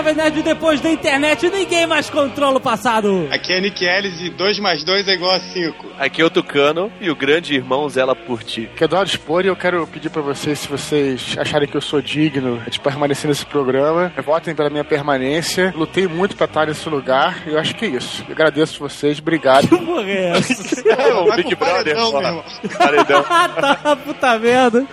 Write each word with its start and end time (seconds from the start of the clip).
Jovem 0.00 0.14
Nerd 0.14 0.42
depois 0.42 0.80
da 0.80 0.90
internet, 0.90 1.50
ninguém 1.50 1.86
mais 1.86 2.08
controla 2.08 2.56
o 2.56 2.60
passado. 2.60 3.28
Aqui 3.30 3.52
é 3.52 3.60
Nick 3.60 3.84
Ellis 3.84 4.18
e 4.22 4.30
2 4.30 4.58
mais 4.58 4.82
2 4.82 5.06
é 5.06 5.12
igual 5.12 5.32
a 5.32 5.40
5. 5.40 5.88
Aqui 5.98 6.22
é 6.22 6.24
o 6.24 6.30
Tucano 6.30 6.90
e 7.02 7.10
o 7.10 7.14
grande 7.14 7.54
irmão 7.54 7.86
zela 7.86 8.16
por 8.16 8.42
ti. 8.42 8.70
Que 8.74 8.84
é 8.84 8.86
Eduardo 8.86 9.10
Spor 9.10 9.44
e 9.44 9.48
eu 9.48 9.56
quero 9.56 9.86
pedir 9.86 10.08
pra 10.08 10.22
vocês, 10.22 10.60
se 10.60 10.68
vocês 10.68 11.36
acharem 11.38 11.68
que 11.68 11.76
eu 11.76 11.82
sou 11.82 12.00
digno 12.00 12.62
de 12.70 12.80
permanecer 12.80 13.28
nesse 13.28 13.44
programa, 13.44 14.10
votem 14.24 14.54
pela 14.54 14.70
minha 14.70 14.84
permanência. 14.84 15.70
Lutei 15.76 16.08
muito 16.08 16.34
pra 16.34 16.46
estar 16.46 16.66
nesse 16.66 16.88
lugar 16.88 17.46
e 17.46 17.50
eu 17.50 17.58
acho 17.58 17.74
que 17.74 17.84
é 17.84 17.88
isso. 17.88 18.24
Eu 18.26 18.32
agradeço 18.32 18.80
vocês, 18.80 19.18
obrigado. 19.18 19.68
Que 19.68 19.76
porra 19.84 20.08
é 20.10 20.30
essa? 20.30 20.80
É, 21.00 21.14
o 21.14 21.36
Big 21.36 21.54
Brother, 21.54 21.94
paredão, 21.94 22.10
meu 22.12 22.22
irmão. 22.22 22.44
Paredão. 22.78 23.24
Ah, 23.28 23.48
tá, 23.76 23.96
puta 23.96 24.38
merda. 24.38 24.86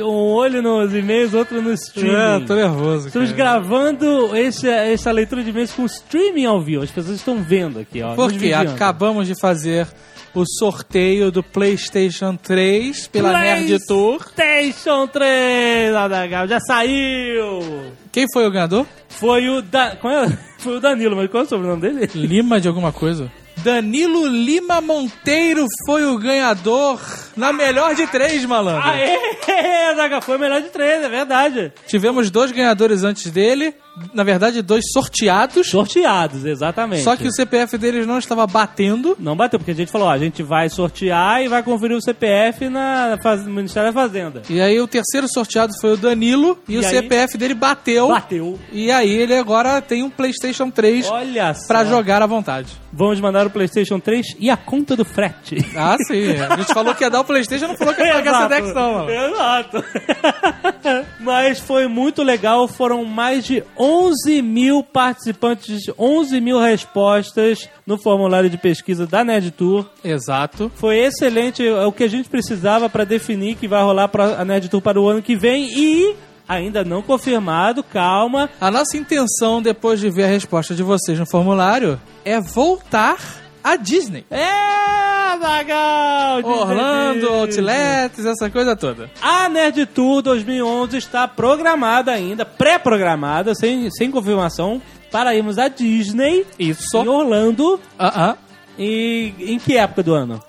um 0.03 0.07
olho 0.33 0.63
nos 0.63 0.95
e-mails, 0.95 1.35
outro 1.35 1.61
no 1.63 1.71
É, 1.71 1.75
streaming. 1.75 2.47
tô 2.47 2.55
nervoso. 2.55 3.07
Estamos 3.09 3.31
cara. 3.33 3.37
gravando 3.61 4.37
esse, 4.37 4.69
essa 4.69 5.11
leitura 5.11 5.43
de 5.43 5.51
e-mails 5.51 5.73
com 5.73 5.85
streaming 5.85 6.47
ao 6.47 6.61
vivo. 6.61 6.83
As 6.83 6.91
pessoas 6.91 7.17
estão 7.17 7.43
vendo 7.43 7.79
aqui, 7.79 8.03
ó. 8.03 8.15
Porque 8.15 8.53
acabamos 8.53 9.27
de 9.27 9.35
fazer 9.41 9.87
o 10.35 10.45
sorteio 10.59 11.31
do 11.31 11.43
PlayStation 11.45 12.37
3 12.37 13.07
pela 13.09 13.33
Nerd 13.39 13.79
Tour. 13.87 14.19
PlayStation 14.35 15.07
3, 15.07 15.95
Adagal, 15.95 16.49
já 16.49 16.59
saiu. 16.61 17.61
Quem 18.11 18.27
foi 18.33 18.47
o 18.47 18.51
ganhador? 18.51 18.87
Foi 19.09 19.49
o 19.49 19.63
da... 19.63 19.93
É? 19.93 20.39
Foi 20.65 20.79
o 20.79 20.81
Danilo, 20.81 21.15
mas 21.15 21.31
qual 21.31 21.43
é 21.43 21.47
o 21.47 21.49
sobrenome 21.49 21.83
dele? 21.83 22.09
Lima 22.15 22.59
de 22.59 22.67
alguma 22.67 22.91
coisa? 22.91 23.31
Danilo 23.59 24.27
Lima 24.27 24.81
Monteiro 24.81 25.67
foi 25.87 26.07
o 26.07 26.17
ganhador 26.19 26.99
na 27.37 27.53
melhor 27.53 27.95
de 27.95 28.07
três, 28.07 28.45
malandro. 28.45 28.89
Aê, 28.89 29.91
Adagal, 29.91 30.23
foi 30.23 30.39
melhor 30.39 30.61
de 30.63 30.69
três, 30.69 31.03
é 31.03 31.09
verdade. 31.09 31.73
Tivemos 31.87 32.31
dois 32.31 32.51
ganhadores 32.53 33.03
antes 33.05 33.31
dele, 33.31 33.75
na 34.13 34.25
verdade, 34.25 34.61
dois 34.63 34.85
sorteados. 34.93 35.69
Sorteados, 35.69 36.45
exatamente. 36.45 37.03
Só 37.03 37.17
que 37.17 37.27
o 37.27 37.33
CPF 37.33 37.79
deles 37.79 38.07
não 38.07 38.19
estava 38.19 38.47
batendo. 38.47 39.17
Não 39.19 39.37
bateu, 39.37 39.59
porque 39.59 39.71
a 39.73 39.75
gente 39.75 39.91
falou, 39.91 40.09
ó, 40.09 40.11
a 40.11 40.19
gente 40.19 40.43
vai 40.43 40.69
sortear 40.69 41.43
e 41.43 41.49
vai 41.49 41.63
conferir 41.63 41.97
o 41.97 42.03
CPF 42.03 42.69
na 42.69 43.17
no 43.45 43.51
Ministério 43.53 43.93
da 43.93 44.01
Fazenda. 44.01 44.43
E 44.49 44.61
aí 44.61 44.81
o 44.81 44.87
terceiro 44.87 45.27
sorteado 45.29 45.73
foi 45.81 45.93
o 45.93 45.97
Danilo 45.97 46.59
e, 46.69 46.75
E 46.75 46.79
o 46.79 46.81
aí? 46.81 46.87
CPF 46.87 47.39
dele 47.39 47.55
bateu. 47.55 48.09
Bateu. 48.09 48.59
E 48.73 48.91
aí 48.91 49.11
ele 49.11 49.35
agora 49.37 49.81
tem 49.81 50.03
um 50.03 50.11
PlayStation 50.11 50.71
3 50.71 51.09
Olha 51.09 51.55
só. 51.55 51.67
pra 51.67 51.85
jogar 51.85 52.23
à 52.23 52.27
vontade. 52.27 52.69
Vamos 52.93 53.19
mandar 53.21 53.47
o 53.47 53.51
PlayStation 53.51 53.99
3 53.99 54.37
e 54.39 54.49
a 54.51 54.57
conta 54.57 54.95
do 54.97 55.05
frete. 55.05 55.57
Ah, 55.77 55.97
sim. 56.07 56.31
A 56.49 56.57
gente 56.57 56.73
falou 56.73 56.95
que 56.95 57.03
ia 57.03 57.11
dar 57.11 57.21
o 57.21 57.24
PlayStation, 57.25 57.69
não 57.69 57.77
falou 57.77 57.95
que 57.95 58.03
ia 58.03 58.13
pagar 58.13 58.35
essa 58.35 58.49
Dex, 58.49 58.75
não, 58.75 58.95
mano. 58.95 59.11
Exato. 59.11 59.85
Mas 61.21 61.59
foi 61.59 61.87
muito 61.89 62.23
legal. 62.23 62.69
Foram 62.69 63.05
mais 63.05 63.45
de 63.45 63.63
11 63.77 64.43
mil 64.43 64.83
participantes, 64.83 65.83
11 65.99 66.41
mil 66.41 66.59
respostas 66.59 67.69
no 67.87 67.99
formulário 67.99 68.49
de 68.49 68.59
pesquisa 68.59 69.07
da 69.07 69.25
Nerd 69.25 69.51
Tour. 69.51 69.87
Exato. 70.03 70.71
Foi 70.75 70.99
excelente, 70.99 71.67
é 71.67 71.85
o 71.87 71.93
que 71.93 72.05
a 72.05 72.09
gente 72.09 72.29
precisava 72.29 72.89
para 72.89 73.05
definir 73.05 73.57
que 73.57 73.69
vai 73.69 73.83
rolar 73.83 74.09
pra 74.09 74.41
a 74.41 74.45
Nerd 74.45 74.69
Tour 74.69 74.81
para 74.81 75.01
o 75.01 75.09
ano 75.09 75.23
que 75.23 75.37
vem 75.37 75.69
e 75.75 76.15
ainda 76.49 76.85
não 76.85 77.03
confirmado, 77.03 77.83
calma. 77.83 78.51
A 78.61 78.71
nossa 78.71 78.97
intenção, 78.97 79.63
depois 79.63 80.01
de 80.01 80.11
ver 80.11 80.25
a 80.25 80.29
resposta 80.29 80.75
de 80.75 80.83
vocês 80.83 81.19
no 81.19 81.27
formulário, 81.27 82.01
é 82.25 82.41
voltar 82.41 83.17
à 83.63 83.77
Disney. 83.77 84.25
É, 84.31 85.14
Zagal! 85.39 86.45
Orlando. 86.45 87.29
Outlets, 87.29 88.25
essa 88.25 88.51
coisa 88.51 88.75
toda. 88.77 89.11
A 89.21 89.49
Nerd 89.49 89.87
Tour 89.87 90.23
2011 90.23 90.97
está 90.97 91.27
programada 91.29 92.13
ainda, 92.13 92.45
pré-programada, 92.45 93.55
sem, 93.55 93.91
sem 93.91 94.11
confirmação, 94.11 94.81
para 95.11 95.35
irmos 95.35 95.59
à 95.59 95.69
Disney 95.69 96.47
Isso. 96.59 96.97
em 96.97 97.09
Orlando. 97.09 97.81
Ah, 97.99 98.31
ah. 98.31 98.37
E 98.79 99.35
em 99.39 99.59
que 99.59 99.77
época 99.77 100.03
do 100.03 100.15
ano? 100.15 100.43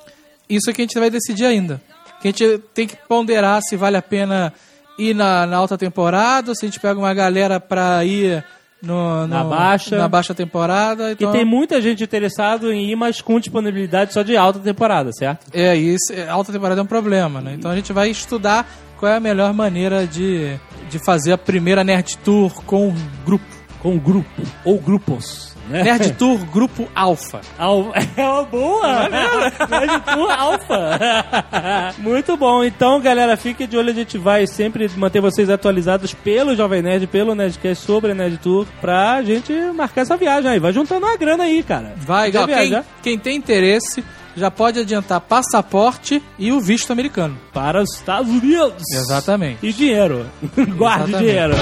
Isso 0.49 0.69
é 0.69 0.73
que 0.73 0.81
a 0.81 0.85
gente 0.85 0.99
vai 0.99 1.09
decidir 1.09 1.45
ainda. 1.45 1.81
Que 2.21 2.27
a 2.27 2.31
gente 2.31 2.57
tem 2.73 2.87
que 2.87 2.95
ponderar 3.07 3.61
se 3.61 3.75
vale 3.75 3.97
a 3.97 4.01
pena 4.01 4.53
ir 4.97 5.13
na, 5.13 5.45
na 5.45 5.57
alta 5.57 5.77
temporada, 5.77 6.55
se 6.55 6.65
a 6.65 6.67
gente 6.67 6.79
pega 6.79 6.99
uma 6.99 7.13
galera 7.13 7.59
pra 7.59 8.03
ir 8.05 8.43
no, 8.81 9.21
no- 9.21 9.27
Na 9.27 9.43
baixa. 9.43 9.97
na 9.97 10.07
baixa 10.07 10.33
temporada. 10.33 11.11
Então, 11.11 11.31
tem 11.31 11.43
muita 11.45 11.81
gente 11.81 12.03
interessada 12.03 12.73
em 12.73 12.89
ir, 12.91 12.95
mas 12.95 13.21
com 13.21 13.39
disponibilidade 13.39 14.13
só 14.13 14.21
de 14.21 14.35
alta 14.37 14.59
temporada, 14.59 15.11
certo? 15.11 15.47
É, 15.53 15.75
isso, 15.75 16.13
é, 16.13 16.27
alta 16.29 16.51
temporada 16.51 16.79
é 16.81 16.83
um 16.83 16.87
problema, 16.87 17.41
né? 17.41 17.53
Então 17.57 17.71
a 17.71 17.75
gente 17.75 17.91
vai 17.93 18.09
estudar 18.09 18.67
qual 18.99 19.11
é 19.11 19.15
a 19.17 19.19
melhor 19.19 19.53
maneira 19.53 20.05
de, 20.05 20.55
de 20.89 20.99
fazer 21.05 21.31
a 21.33 21.37
primeira 21.37 21.83
Nerd 21.83 22.17
Tour 22.23 22.63
com 22.65 22.89
o 22.89 22.95
grupo. 23.25 23.45
Com 23.81 23.97
grupo. 23.97 24.41
Ou 24.63 24.79
grupos. 24.79 25.54
Né? 25.69 25.83
Nerd 25.83 26.13
Tour 26.13 26.45
Grupo 26.45 26.87
Alpha. 26.95 27.41
Al- 27.57 27.91
É 28.15 28.23
uma 28.23 28.43
boa! 28.43 29.09
Nerd 29.09 30.01
Tour 30.13 30.31
Alpha! 30.31 31.95
Muito 31.97 32.37
bom. 32.37 32.63
Então, 32.63 32.99
galera, 33.01 33.35
fique 33.35 33.65
de 33.67 33.77
olho. 33.77 33.89
A 33.91 33.93
gente 33.93 34.17
vai 34.17 34.45
sempre 34.47 34.89
manter 34.95 35.21
vocês 35.21 35.49
atualizados 35.49 36.13
pelo 36.13 36.55
Jovem 36.55 36.81
Nerd, 36.81 37.07
pelo 37.07 37.33
Nerdcast 37.35 37.85
sobre 37.85 38.11
a 38.11 38.15
Nerd 38.15 38.37
Tour, 38.37 38.65
pra 38.79 39.21
gente 39.23 39.51
marcar 39.73 40.01
essa 40.01 40.15
viagem 40.17 40.49
aí. 40.51 40.59
Vai 40.59 40.71
juntando 40.73 41.05
uma 41.05 41.17
grana 41.17 41.43
aí, 41.45 41.63
cara. 41.63 41.93
Vai, 41.97 42.31
ó, 42.35 42.45
quem, 42.45 42.83
quem 43.01 43.19
tem 43.19 43.35
interesse 43.37 44.03
já 44.37 44.51
pode 44.51 44.79
adiantar 44.79 45.21
passaporte 45.21 46.21
e 46.37 46.51
o 46.51 46.59
visto 46.59 46.91
americano. 46.91 47.37
Para 47.53 47.81
os 47.81 47.95
Estados 47.95 48.29
Unidos. 48.29 48.83
Exatamente. 48.93 49.59
E 49.65 49.71
dinheiro. 49.73 50.25
Guarde 50.77 51.09
Exatamente. 51.09 51.17
dinheiro. 51.17 51.53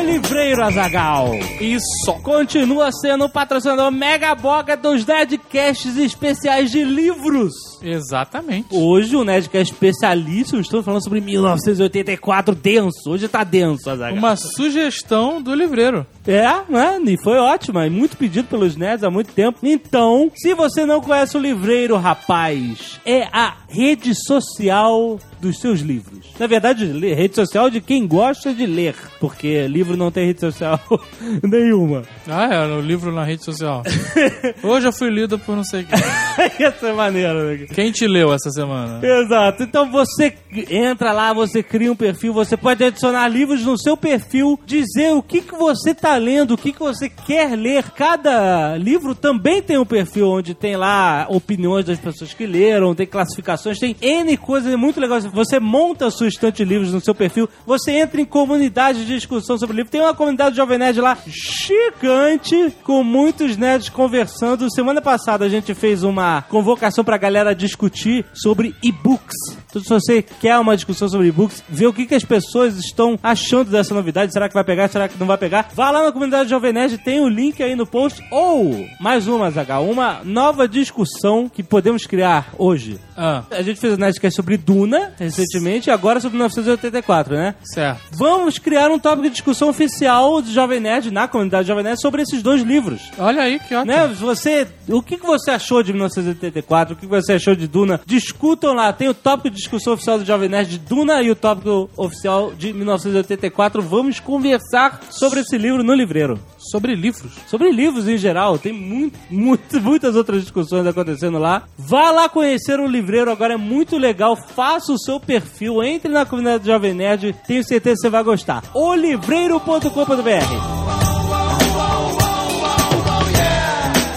O 0.00 0.02
Livreiro 0.02 0.64
Azagal. 0.64 1.34
Isso. 1.60 2.14
Continua 2.22 2.90
sendo 2.90 3.26
o 3.26 3.28
patrocinador 3.28 3.90
mega 3.92 4.34
boga 4.34 4.74
dos 4.74 5.04
Nerdcasts 5.04 5.94
especiais 5.98 6.70
de 6.70 6.82
livros. 6.82 7.52
Exatamente. 7.82 8.68
Hoje 8.70 9.14
o 9.14 9.24
Nerdcast 9.24 9.74
especialíssimo, 9.74 10.58
estou 10.58 10.82
falando 10.82 11.04
sobre 11.04 11.20
1984 11.20 12.54
denso. 12.54 13.10
Hoje 13.10 13.28
tá 13.28 13.44
denso, 13.44 13.90
Azaghal. 13.90 14.16
Uma 14.16 14.36
sugestão 14.36 15.42
do 15.42 15.54
livreiro. 15.54 16.06
É, 16.26 16.48
né? 16.70 16.98
E 17.04 17.22
foi 17.22 17.36
ótima. 17.36 17.86
E 17.86 17.90
muito 17.90 18.16
pedido 18.16 18.48
pelos 18.48 18.76
nerds 18.76 19.04
há 19.04 19.10
muito 19.10 19.32
tempo. 19.32 19.58
Então, 19.62 20.32
se 20.34 20.54
você 20.54 20.86
não 20.86 21.02
conhece 21.02 21.36
o 21.36 21.40
Livreiro, 21.40 21.98
rapaz, 21.98 22.98
é 23.04 23.24
a 23.32 23.54
rede 23.68 24.14
social 24.14 25.18
dos 25.40 25.58
seus 25.58 25.80
livros. 25.80 26.26
Na 26.38 26.46
verdade, 26.46 26.86
rede 26.86 27.34
social 27.34 27.70
de 27.70 27.80
quem 27.80 28.06
gosta 28.06 28.52
de 28.52 28.66
ler, 28.66 28.94
porque 29.18 29.66
livro 29.66 29.96
não 29.96 30.10
tem 30.10 30.26
rede 30.26 30.40
social 30.40 30.80
nenhuma. 31.42 32.02
Ah, 32.28 32.48
é, 32.52 32.66
no 32.66 32.80
livro 32.80 33.12
na 33.12 33.24
rede 33.24 33.44
social. 33.44 33.82
Hoje 34.62 34.86
eu 34.86 34.92
fui 34.92 35.10
lido 35.10 35.38
por 35.38 35.56
não 35.56 35.64
sei 35.64 35.84
quem. 35.84 35.98
Ia 36.60 36.72
ser 36.72 36.92
maneiro, 36.92 37.44
né? 37.44 37.66
Quem 37.74 37.90
te 37.90 38.06
leu 38.06 38.32
essa 38.32 38.50
semana? 38.50 39.00
Exato. 39.04 39.62
Então 39.62 39.90
você 39.90 40.34
entra 40.70 41.12
lá, 41.12 41.32
você 41.32 41.62
cria 41.62 41.90
um 41.90 41.96
perfil, 41.96 42.32
você 42.32 42.56
pode 42.56 42.84
adicionar 42.84 43.26
livros 43.28 43.64
no 43.64 43.78
seu 43.78 43.96
perfil, 43.96 44.58
dizer 44.66 45.12
o 45.12 45.22
que, 45.22 45.40
que 45.40 45.56
você 45.56 45.94
tá 45.94 46.16
lendo, 46.16 46.54
o 46.54 46.58
que, 46.58 46.72
que 46.72 46.80
você 46.80 47.08
quer 47.08 47.56
ler. 47.56 47.90
Cada 47.90 48.76
livro 48.76 49.14
também 49.14 49.62
tem 49.62 49.78
um 49.78 49.86
perfil 49.86 50.28
onde 50.28 50.54
tem 50.54 50.76
lá 50.76 51.26
opiniões 51.28 51.84
das 51.84 51.98
pessoas 51.98 52.34
que 52.34 52.46
leram, 52.46 52.94
tem 52.94 53.06
classificações, 53.06 53.78
tem 53.78 53.96
N 54.00 54.36
coisas 54.36 54.74
muito 54.76 55.00
legais. 55.00 55.29
Você 55.32 55.58
monta 55.60 56.06
a 56.06 56.10
sua 56.10 56.28
estante 56.28 56.58
de 56.58 56.64
livros 56.64 56.92
no 56.92 57.00
seu 57.00 57.14
perfil, 57.14 57.48
você 57.66 57.92
entra 57.92 58.20
em 58.20 58.24
comunidade 58.24 59.04
de 59.04 59.14
discussão 59.14 59.58
sobre 59.58 59.76
livro. 59.76 59.90
Tem 59.90 60.00
uma 60.00 60.14
comunidade 60.14 60.50
de 60.50 60.56
Jovem 60.56 60.78
Nerd 60.78 61.00
lá 61.00 61.16
gigante, 61.26 62.74
com 62.84 63.02
muitos 63.02 63.56
nerds 63.56 63.88
conversando. 63.88 64.70
Semana 64.72 65.00
passada 65.00 65.44
a 65.44 65.48
gente 65.48 65.74
fez 65.74 66.02
uma 66.02 66.42
convocação 66.42 67.04
pra 67.04 67.16
galera 67.16 67.54
discutir 67.54 68.24
sobre 68.32 68.74
e-books. 68.82 69.36
Então, 69.68 69.82
se 69.82 69.88
você 69.88 70.22
quer 70.22 70.58
uma 70.58 70.74
discussão 70.76 71.08
sobre 71.08 71.28
e-books, 71.28 71.62
ver 71.68 71.86
o 71.86 71.92
que, 71.92 72.06
que 72.06 72.14
as 72.14 72.24
pessoas 72.24 72.76
estão 72.76 73.18
achando 73.22 73.70
dessa 73.70 73.94
novidade, 73.94 74.32
será 74.32 74.48
que 74.48 74.54
vai 74.54 74.64
pegar, 74.64 74.88
será 74.88 75.08
que 75.08 75.18
não 75.18 75.26
vai 75.26 75.38
pegar, 75.38 75.70
vá 75.74 75.90
lá 75.90 76.04
na 76.04 76.12
comunidade 76.12 76.50
Jovem 76.50 76.72
Nerd, 76.72 76.98
tem 76.98 77.20
o 77.20 77.28
link 77.28 77.62
aí 77.62 77.76
no 77.76 77.86
post. 77.86 78.20
Ou, 78.30 78.86
mais 79.00 79.28
uma, 79.28 79.50
Zagal, 79.50 79.84
uma 79.88 80.20
nova 80.24 80.66
discussão 80.66 81.48
que 81.48 81.62
podemos 81.62 82.04
criar 82.06 82.52
hoje. 82.58 82.98
Ah, 83.16 83.44
A 83.50 83.62
gente 83.62 83.78
fez 83.78 83.94
um 83.94 83.96
Nerdcast 83.96 84.34
sobre 84.34 84.56
Duna 84.56 85.12
recentemente 85.24 85.90
agora 85.90 86.20
sobre 86.20 86.36
1984, 86.36 87.34
né? 87.34 87.54
certo. 87.62 88.00
Vamos 88.12 88.58
criar 88.58 88.90
um 88.90 88.98
tópico 88.98 89.24
de 89.24 89.30
discussão 89.30 89.68
oficial 89.68 90.40
de 90.40 90.52
Jovem 90.52 90.80
Nerd, 90.80 91.10
na 91.10 91.28
comunidade 91.28 91.68
Jovem 91.68 91.84
Nerd, 91.84 92.00
sobre 92.00 92.22
esses 92.22 92.42
dois 92.42 92.62
livros. 92.62 93.10
Olha 93.18 93.42
aí 93.42 93.58
que 93.58 93.74
ótimo. 93.74 93.92
Né? 93.92 94.06
Você, 94.08 94.66
o 94.88 95.02
que, 95.02 95.16
você 95.16 95.50
achou 95.50 95.82
de 95.82 95.92
1984? 95.92 96.94
O 96.94 96.96
que, 96.96 97.06
que 97.06 97.12
você 97.12 97.34
achou 97.34 97.54
de 97.54 97.66
Duna? 97.66 98.00
Discutam 98.06 98.74
lá. 98.74 98.92
Tem 98.92 99.08
o 99.08 99.14
tópico 99.14 99.50
de 99.50 99.56
discussão 99.56 99.92
oficial 99.92 100.18
do 100.18 100.24
Jovem 100.24 100.48
Nerd 100.48 100.70
de 100.70 100.78
Duna 100.78 101.22
e 101.22 101.30
o 101.30 101.36
tópico 101.36 101.90
oficial 101.96 102.52
de 102.52 102.72
1984. 102.72 103.82
Vamos 103.82 104.20
conversar 104.20 105.00
sobre 105.10 105.40
esse 105.40 105.58
livro 105.58 105.82
no 105.82 105.94
livreiro. 105.94 106.38
Sobre 106.60 106.94
livros. 106.94 107.32
Sobre 107.46 107.70
livros 107.70 108.06
em 108.06 108.18
geral, 108.18 108.58
tem 108.58 108.72
muito, 108.72 109.18
muito, 109.30 109.80
muitas 109.80 110.14
outras 110.14 110.42
discussões 110.42 110.86
acontecendo 110.86 111.38
lá. 111.38 111.62
Vá 111.78 112.10
lá 112.10 112.28
conhecer 112.28 112.78
o 112.78 112.86
livreiro, 112.86 113.30
agora 113.30 113.54
é 113.54 113.56
muito 113.56 113.96
legal. 113.96 114.36
Faça 114.36 114.92
o 114.92 114.98
seu 114.98 115.18
perfil, 115.18 115.82
entre 115.82 116.12
na 116.12 116.26
comunidade 116.26 116.64
do 116.64 116.66
Jovem 116.66 116.92
Nerd, 116.92 117.34
tenho 117.46 117.66
certeza 117.66 117.96
que 117.96 118.02
você 118.02 118.10
vai 118.10 118.22
gostar. 118.22 118.62
olivreiro.com.br 118.74 120.90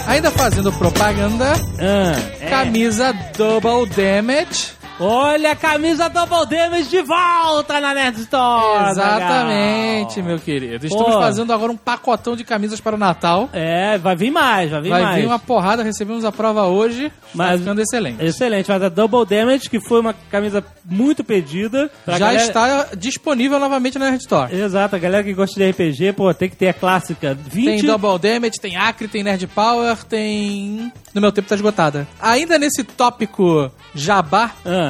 Ainda 0.06 0.30
fazendo 0.30 0.72
propaganda, 0.72 1.54
ah, 1.80 2.36
é. 2.40 2.48
camisa 2.48 3.12
Double 3.36 3.88
Damage. 3.88 4.83
Olha 5.00 5.50
a 5.52 5.56
camisa 5.56 6.08
Double 6.08 6.46
Damage 6.46 6.88
de 6.88 7.02
volta 7.02 7.80
na 7.80 7.92
Nerd 7.92 8.20
Store! 8.20 8.90
Exatamente, 8.90 10.14
Zagal. 10.14 10.28
meu 10.28 10.38
querido. 10.38 10.86
Estamos 10.86 11.14
Pô. 11.14 11.20
fazendo 11.20 11.52
agora 11.52 11.72
um 11.72 11.76
pacotão 11.76 12.36
de 12.36 12.44
camisas 12.44 12.80
para 12.80 12.94
o 12.94 12.98
Natal. 12.98 13.50
É, 13.52 13.98
vai 13.98 14.14
vir 14.14 14.30
mais, 14.30 14.70
vai 14.70 14.80
vir 14.82 14.90
Vai 14.90 15.02
mais. 15.02 15.16
vir 15.20 15.26
uma 15.26 15.38
porrada, 15.38 15.82
recebemos 15.82 16.24
a 16.24 16.30
prova 16.30 16.66
hoje. 16.66 17.10
Mas 17.34 17.50
Mas- 17.50 17.60
ficando 17.60 17.80
excelente. 17.80 18.24
Excelente, 18.24 18.70
mas 18.70 18.82
a 18.84 18.88
Double 18.88 19.26
Damage, 19.26 19.68
que 19.68 19.80
foi 19.80 19.98
uma 20.00 20.14
camisa 20.30 20.62
muito 20.84 21.24
pedida. 21.24 21.90
Já 22.06 22.18
galera- 22.18 22.42
está 22.44 22.88
disponível 22.96 23.58
novamente 23.58 23.98
na 23.98 24.06
Nerd 24.10 24.20
Store. 24.22 24.54
Exato, 24.54 24.94
a 24.94 24.98
galera 25.00 25.24
que 25.24 25.34
gosta 25.34 25.58
de 25.58 25.68
RPG, 25.70 26.12
pô, 26.12 26.32
tem 26.32 26.48
que 26.48 26.54
ter 26.56 26.68
a 26.68 26.74
clássica 26.74 27.34
20. 27.34 27.64
Tem 27.80 27.84
Double 27.84 28.16
Damage, 28.18 28.60
tem 28.60 28.76
Acre, 28.76 29.08
tem 29.08 29.24
Nerd 29.24 29.44
Power, 29.48 30.04
tem. 30.04 30.92
No 31.12 31.20
meu 31.20 31.32
tempo 31.32 31.48
tá 31.48 31.56
esgotada. 31.56 32.06
Ainda 32.20 32.58
nesse 32.58 32.84
tópico 32.84 33.70
jabá, 33.94 34.52
Ah. 34.64 34.83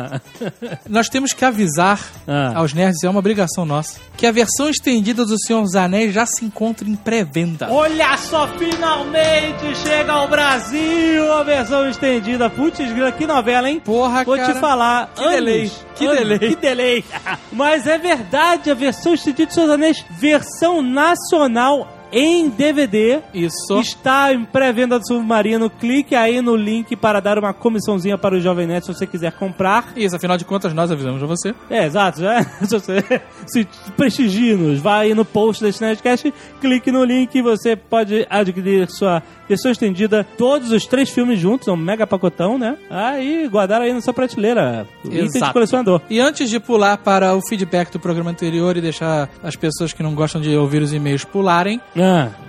Nós 0.88 1.08
temos 1.08 1.32
que 1.32 1.44
avisar 1.44 2.00
Ah. 2.26 2.52
aos 2.56 2.73
nerds, 2.73 3.02
é 3.05 3.08
uma 3.08 3.19
obrigação 3.19 3.64
nossa, 3.64 3.99
que 4.17 4.26
a 4.26 4.32
versão 4.32 4.69
estendida 4.69 5.25
do 5.25 5.38
Senhor 5.38 5.62
dos 5.62 5.75
Anéis 5.75 6.12
já 6.14 6.25
se 6.26 6.44
encontra 6.44 6.88
em 6.88 6.94
pré-venda. 6.96 7.69
Olha 7.70 8.17
só, 8.19 8.46
finalmente 8.49 9.75
chega 9.82 10.12
ao 10.12 10.29
Brasil 10.29 11.32
a 11.32 11.43
versão 11.43 11.88
estendida. 11.88 12.49
Putz, 12.50 12.79
que 13.19 13.26
novela, 13.26 13.69
hein? 13.69 13.81
Porra, 13.85 14.25
Vou 14.25 14.37
cara. 14.37 14.52
te 14.55 14.61
falar. 14.61 15.11
Que 15.14 15.29
delay, 15.29 15.70
que 15.96 16.06
delay. 16.08 16.38
Que 16.55 16.56
delay. 16.56 17.05
Mas 17.52 17.87
é 17.87 17.99
verdade, 17.99 18.70
a 18.70 18.75
versão 18.75 19.14
estendida 19.14 19.46
de 19.46 19.55
Seus 19.55 19.70
Anéis, 19.70 20.05
versão 20.11 20.82
nacional 20.82 21.88
em 22.14 22.49
DVD. 22.49 23.20
Isso. 23.34 23.81
Está 23.81 24.32
em 24.32 24.44
pré-venda 24.44 25.00
do 25.00 25.06
Submarino. 25.06 25.69
Clique 25.69 26.14
aí 26.14 26.40
no 26.40 26.55
link 26.55 26.94
para 26.94 27.19
dar 27.19 27.38
uma 27.38 27.52
comissãozinha 27.52 28.16
para 28.16 28.37
o 28.37 28.40
Jovem 28.40 28.69
Nerd 28.69 28.87
se 28.87 28.94
você 28.94 29.05
quiser 29.05 29.32
comprar. 29.32 29.93
Isso, 29.96 30.14
afinal 30.14 30.37
de 30.37 30.44
contas, 30.44 30.72
nós 30.72 30.93
avisamos 30.93 31.20
a 31.20 31.26
você. 31.26 31.52
É, 31.69 31.84
exato. 31.84 32.20
Já, 32.20 32.44
se 32.62 32.78
você 32.78 33.20
se 33.46 33.66
prestigie-nos, 33.96 34.78
vai 34.78 35.06
aí 35.06 35.14
no 35.14 35.25
post 35.25 35.62
desse 35.62 35.82
Nerdcast, 35.82 36.32
clique 36.61 36.93
no 36.93 37.02
link 37.05 37.34
e 37.34 37.43
você 37.43 37.75
pode 37.75 38.25
adquirir 38.31 38.88
sua 38.88 39.20
versão 39.49 39.70
estendida, 39.70 40.26
todos 40.38 40.70
os 40.72 40.87
três 40.87 41.10
filmes 41.10 41.38
juntos, 41.38 41.69
é 41.69 41.72
um 41.72 41.76
mega 41.76 42.06
pacotão, 42.06 42.58
né? 42.58 42.76
Aí, 42.90 43.49
guardar 43.49 43.81
aí 43.82 43.93
na 43.93 44.00
sua 44.00 44.14
prateleira. 44.14 44.87
Item 45.05 45.28
de 45.28 45.37
Exato. 45.37 45.52
colecionador. 45.52 46.00
E 46.08 46.20
antes 46.20 46.49
de 46.49 46.58
pular 46.58 46.96
para 46.99 47.34
o 47.34 47.40
feedback 47.46 47.90
do 47.90 48.00
programa 48.00 48.31
anterior 48.31 48.76
e 48.76 48.81
deixar 48.81 49.28
as 49.43 49.56
pessoas 49.56 49.93
que 49.93 50.02
não 50.02 50.14
gostam 50.14 50.40
de 50.40 50.56
ouvir 50.56 50.82
os 50.82 50.93
e-mails 50.93 51.25
pularem, 51.25 51.81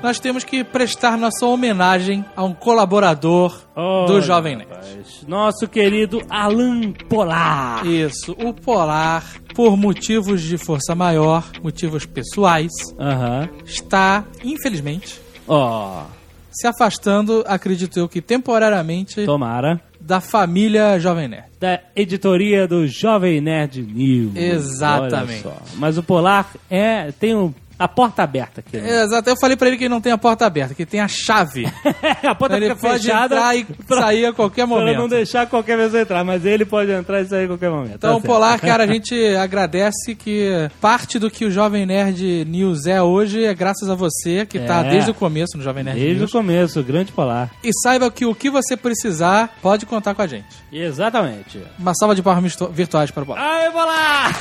Nós 0.01 0.19
temos 0.19 0.43
que 0.43 0.63
prestar 0.63 1.17
nossa 1.17 1.45
homenagem 1.45 2.23
a 2.35 2.43
um 2.43 2.53
colaborador 2.53 3.51
do 3.75 3.81
Olha, 4.13 4.21
Jovem 4.21 4.55
Nerd. 4.57 4.69
rapaz, 4.69 5.23
Nosso 5.27 5.67
querido 5.67 6.21
Alan 6.29 6.91
Polar. 7.09 7.85
Isso, 7.85 8.33
o 8.33 8.53
Polar, 8.53 9.23
por 9.53 9.75
motivos 9.77 10.41
de 10.41 10.57
força 10.57 10.93
maior, 10.95 11.43
motivos 11.63 12.05
pessoais, 12.05 12.71
Aham. 12.99 13.49
está, 13.65 14.23
infelizmente, 14.43 15.19
Ó, 15.47 16.03
se 16.51 16.67
afastando, 16.67 17.43
acredito 17.47 17.99
eu 17.99 18.07
que 18.07 18.21
temporariamente, 18.21 19.25
tomara. 19.25 19.81
da 19.99 20.19
família 20.21 20.97
Jovem 20.99 21.27
Nerd. 21.27 21.45
Da 21.59 21.79
editoria 21.95 22.67
do 22.67 22.87
Jovem 22.87 23.41
Nerd 23.41 23.81
News. 23.81 24.35
Exatamente. 24.35 25.45
Olha 25.47 25.55
só. 25.55 25.61
Mas 25.77 25.97
o 25.97 26.03
Polar 26.03 26.49
é, 26.69 27.11
tem 27.13 27.35
um, 27.35 27.53
a 27.77 27.87
porta 27.87 28.23
aberta 28.23 28.61
aqui. 28.61 28.77
Né? 28.77 29.03
Exato, 29.03 29.29
eu 29.29 29.35
falei 29.39 29.55
pra 29.57 29.67
ele 29.67 29.77
que 29.77 29.89
não 29.89 29.99
tem 30.01 30.11
a 30.11 30.17
porta 30.17 30.45
aberta, 30.45 30.73
que 30.73 30.85
tem 30.85 30.99
a 30.99 31.07
chave. 31.07 31.65
a 32.23 32.33
porta 32.35 32.55
ele 32.57 32.69
fica 32.69 32.79
pode 32.87 33.03
fechada 33.03 33.35
entrar 33.35 33.55
e 33.57 33.65
sair 33.87 34.25
a 34.27 34.33
qualquer 34.33 34.67
Pra 34.67 34.75
não 34.77 34.81
momento. 34.85 35.09
deixar 35.09 35.47
qualquer 35.47 35.77
pessoa 35.77 36.01
entrar, 36.01 36.23
mas 36.23 36.45
ele 36.45 36.65
pode 36.65 36.91
entrar 36.91 37.21
e 37.21 37.27
sair 37.27 37.45
a 37.45 37.47
qualquer 37.47 37.69
momento. 37.69 37.95
Então, 37.95 38.19
Tá. 38.21 38.27
Polar, 38.27 38.59
cara, 38.59 38.83
a 38.83 38.87
gente 38.91 39.13
agradece 39.35 40.15
que 40.15 40.49
parte 40.81 41.19
do 41.19 41.29
que 41.29 41.45
o 41.45 41.51
Jovem 41.51 41.85
Nerd 41.85 42.45
News 42.45 42.85
é 42.85 43.01
hoje 43.01 43.43
é 43.43 43.53
graças 43.53 43.89
a 43.89 43.95
você, 43.95 44.45
que 44.45 44.59
tá 44.59 44.85
É. 44.85 44.89
desde 44.89 45.11
o 45.11 45.13
começo 45.13 45.57
no 45.57 45.63
Jovem 45.63 45.83
Nerd 45.83 45.99
Desde 45.99 46.15
o 46.17 46.19
News. 46.21 46.31
começo, 46.31 46.79
o 46.79 46.83
grande 46.83 47.11
Polar. 47.11 47.49
E 47.63 47.71
saiba 47.83 48.09
que 48.09 48.25
o 48.25 48.33
que 48.33 48.49
você 48.49 48.75
precisar, 48.77 49.53
pode 49.61 49.85
contar 49.85 50.13
com 50.15 50.21
a 50.21 50.27
gente. 50.27 50.45
Exatamente. 50.71 51.61
Uma 51.77 51.93
salva 51.93 52.15
de 52.15 52.21
palmas 52.23 52.43
virtu- 52.43 52.69
virtuais 52.71 53.11
para 53.11 53.23
o 53.23 53.25
Polar. 53.25 53.43
Aê, 53.43 53.69
Polar! 53.71 54.33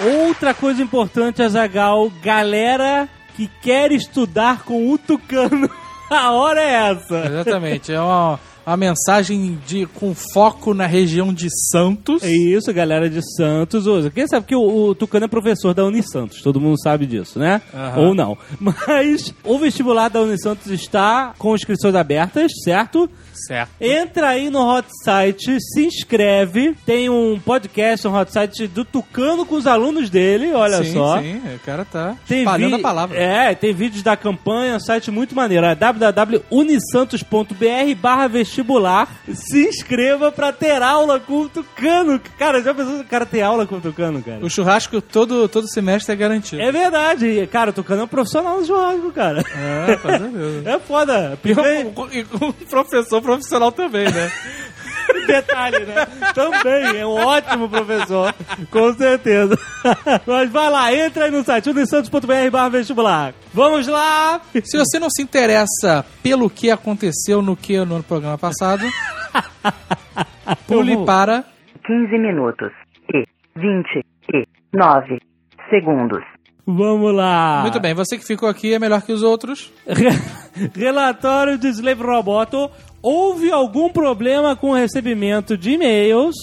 Outra 0.00 0.52
coisa 0.52 0.82
importante, 0.82 1.42
Azagal, 1.42 2.10
galera 2.22 3.08
que 3.36 3.48
quer 3.62 3.92
estudar 3.92 4.62
com 4.64 4.90
o 4.90 4.98
Tucano, 4.98 5.70
a 6.10 6.32
hora 6.32 6.60
é 6.60 6.90
essa. 6.90 7.26
Exatamente, 7.26 7.92
é 7.92 8.00
uma, 8.00 8.40
uma 8.66 8.76
mensagem 8.76 9.58
de, 9.66 9.86
com 9.86 10.14
foco 10.14 10.74
na 10.74 10.86
região 10.86 11.32
de 11.32 11.48
Santos. 11.70 12.22
É 12.22 12.30
isso, 12.30 12.72
galera 12.72 13.10
de 13.10 13.20
Santos. 13.36 13.84
Quem 14.14 14.26
sabe 14.26 14.46
que 14.46 14.56
o, 14.56 14.88
o 14.88 14.94
Tucano 14.94 15.26
é 15.26 15.28
professor 15.28 15.74
da 15.74 15.84
Unisantos, 15.84 16.42
todo 16.42 16.60
mundo 16.60 16.80
sabe 16.80 17.06
disso, 17.06 17.38
né? 17.38 17.60
Aham. 17.72 18.00
Ou 18.00 18.14
não. 18.14 18.38
Mas 18.58 19.32
o 19.44 19.58
vestibular 19.58 20.08
da 20.08 20.20
Unisantos 20.20 20.70
está 20.70 21.34
com 21.38 21.54
inscrições 21.54 21.94
abertas, 21.94 22.50
certo? 22.62 23.08
Certo. 23.34 23.70
Entra 23.80 24.28
aí 24.30 24.48
no 24.48 24.60
hot 24.60 24.86
site, 25.02 25.58
se 25.60 25.86
inscreve. 25.86 26.74
Tem 26.86 27.10
um 27.10 27.38
podcast, 27.38 28.06
um 28.06 28.16
hot 28.16 28.32
site 28.32 28.68
do 28.68 28.84
Tucano 28.84 29.44
com 29.44 29.56
os 29.56 29.66
alunos 29.66 30.08
dele, 30.08 30.52
olha 30.52 30.84
sim, 30.84 30.92
só. 30.92 31.20
sim, 31.20 31.40
o 31.54 31.58
cara 31.60 31.84
tá 31.84 32.16
Tem 32.26 32.38
espalhando 32.38 32.76
a 32.76 32.78
palavra. 32.78 33.18
É, 33.18 33.54
tem 33.54 33.74
vídeos 33.74 34.02
da 34.02 34.16
campanha, 34.16 34.76
um 34.76 34.80
site 34.80 35.10
muito 35.10 35.34
maneiro. 35.34 35.66
É 35.66 35.74
www.unisantos.br 35.74 37.94
barra 38.00 38.28
vestibular. 38.28 38.53
Se 39.32 39.66
inscreva 39.68 40.30
pra 40.30 40.52
ter 40.52 40.82
aula 40.82 41.18
com 41.18 41.40
o 41.42 41.48
Tucano. 41.48 42.20
Cara, 42.38 42.62
já 42.62 42.72
pensou 42.74 43.00
o 43.00 43.04
cara 43.04 43.24
ter 43.26 43.42
aula 43.42 43.66
com 43.66 43.76
o 43.76 43.80
Tucano, 43.80 44.22
cara? 44.22 44.44
O 44.44 44.50
churrasco 44.50 45.00
todo, 45.00 45.48
todo 45.48 45.68
semestre 45.68 46.12
é 46.12 46.16
garantido. 46.16 46.62
É 46.62 46.70
verdade. 46.70 47.48
Cara, 47.50 47.70
o 47.70 47.72
Tucano 47.72 48.02
é 48.02 48.04
um 48.04 48.08
profissional 48.08 48.60
do 48.60 48.66
churrasco, 48.66 49.12
cara. 49.12 49.40
É, 49.40 49.86
certeza. 49.86 50.24
É 50.64 50.78
foda. 50.78 51.32
E 51.34 51.36
Picanha- 51.36 51.92
e 52.12 52.24
professor 52.66 53.20
profissional 53.22 53.72
também, 53.72 54.04
né? 54.10 54.32
Detalhe, 55.26 55.84
né? 55.86 56.06
Também 56.34 56.98
é 56.98 57.06
um 57.06 57.10
ótimo 57.14 57.68
professor, 57.68 58.34
com 58.70 58.92
certeza. 58.94 59.58
Mas 60.26 60.50
vai 60.50 60.70
lá, 60.70 60.94
entra 60.94 61.24
aí 61.24 61.30
no 61.30 61.42
site 61.44 61.70
unisantos.br 61.70 62.50
barra 62.50 62.68
vestibular. 62.68 63.34
Vamos 63.52 63.86
lá! 63.86 64.40
Se 64.64 64.76
você 64.78 64.98
não 64.98 65.08
se 65.10 65.22
interessa 65.22 66.04
pelo 66.22 66.48
que 66.50 66.70
aconteceu 66.70 67.40
no 67.42 67.56
que 67.56 67.78
no 67.84 68.02
programa 68.02 68.38
passado, 68.38 68.84
pule 70.66 71.04
para 71.04 71.44
15 71.86 72.18
minutos 72.18 72.70
e 73.12 73.24
29 73.56 75.18
segundos. 75.70 76.22
Vamos 76.66 77.14
lá! 77.14 77.60
Muito 77.62 77.78
bem, 77.78 77.92
você 77.94 78.16
que 78.16 78.24
ficou 78.26 78.48
aqui 78.48 78.72
é 78.72 78.78
melhor 78.78 79.02
que 79.02 79.12
os 79.12 79.22
outros. 79.22 79.70
Re- 79.86 80.70
Relatório 80.74 81.58
de 81.58 81.68
Slave 81.68 82.02
Roboto. 82.02 82.70
Houve 83.04 83.52
algum 83.52 83.90
problema 83.90 84.56
com 84.56 84.70
o 84.70 84.74
recebimento 84.74 85.58
de 85.58 85.72
e-mails? 85.72 86.34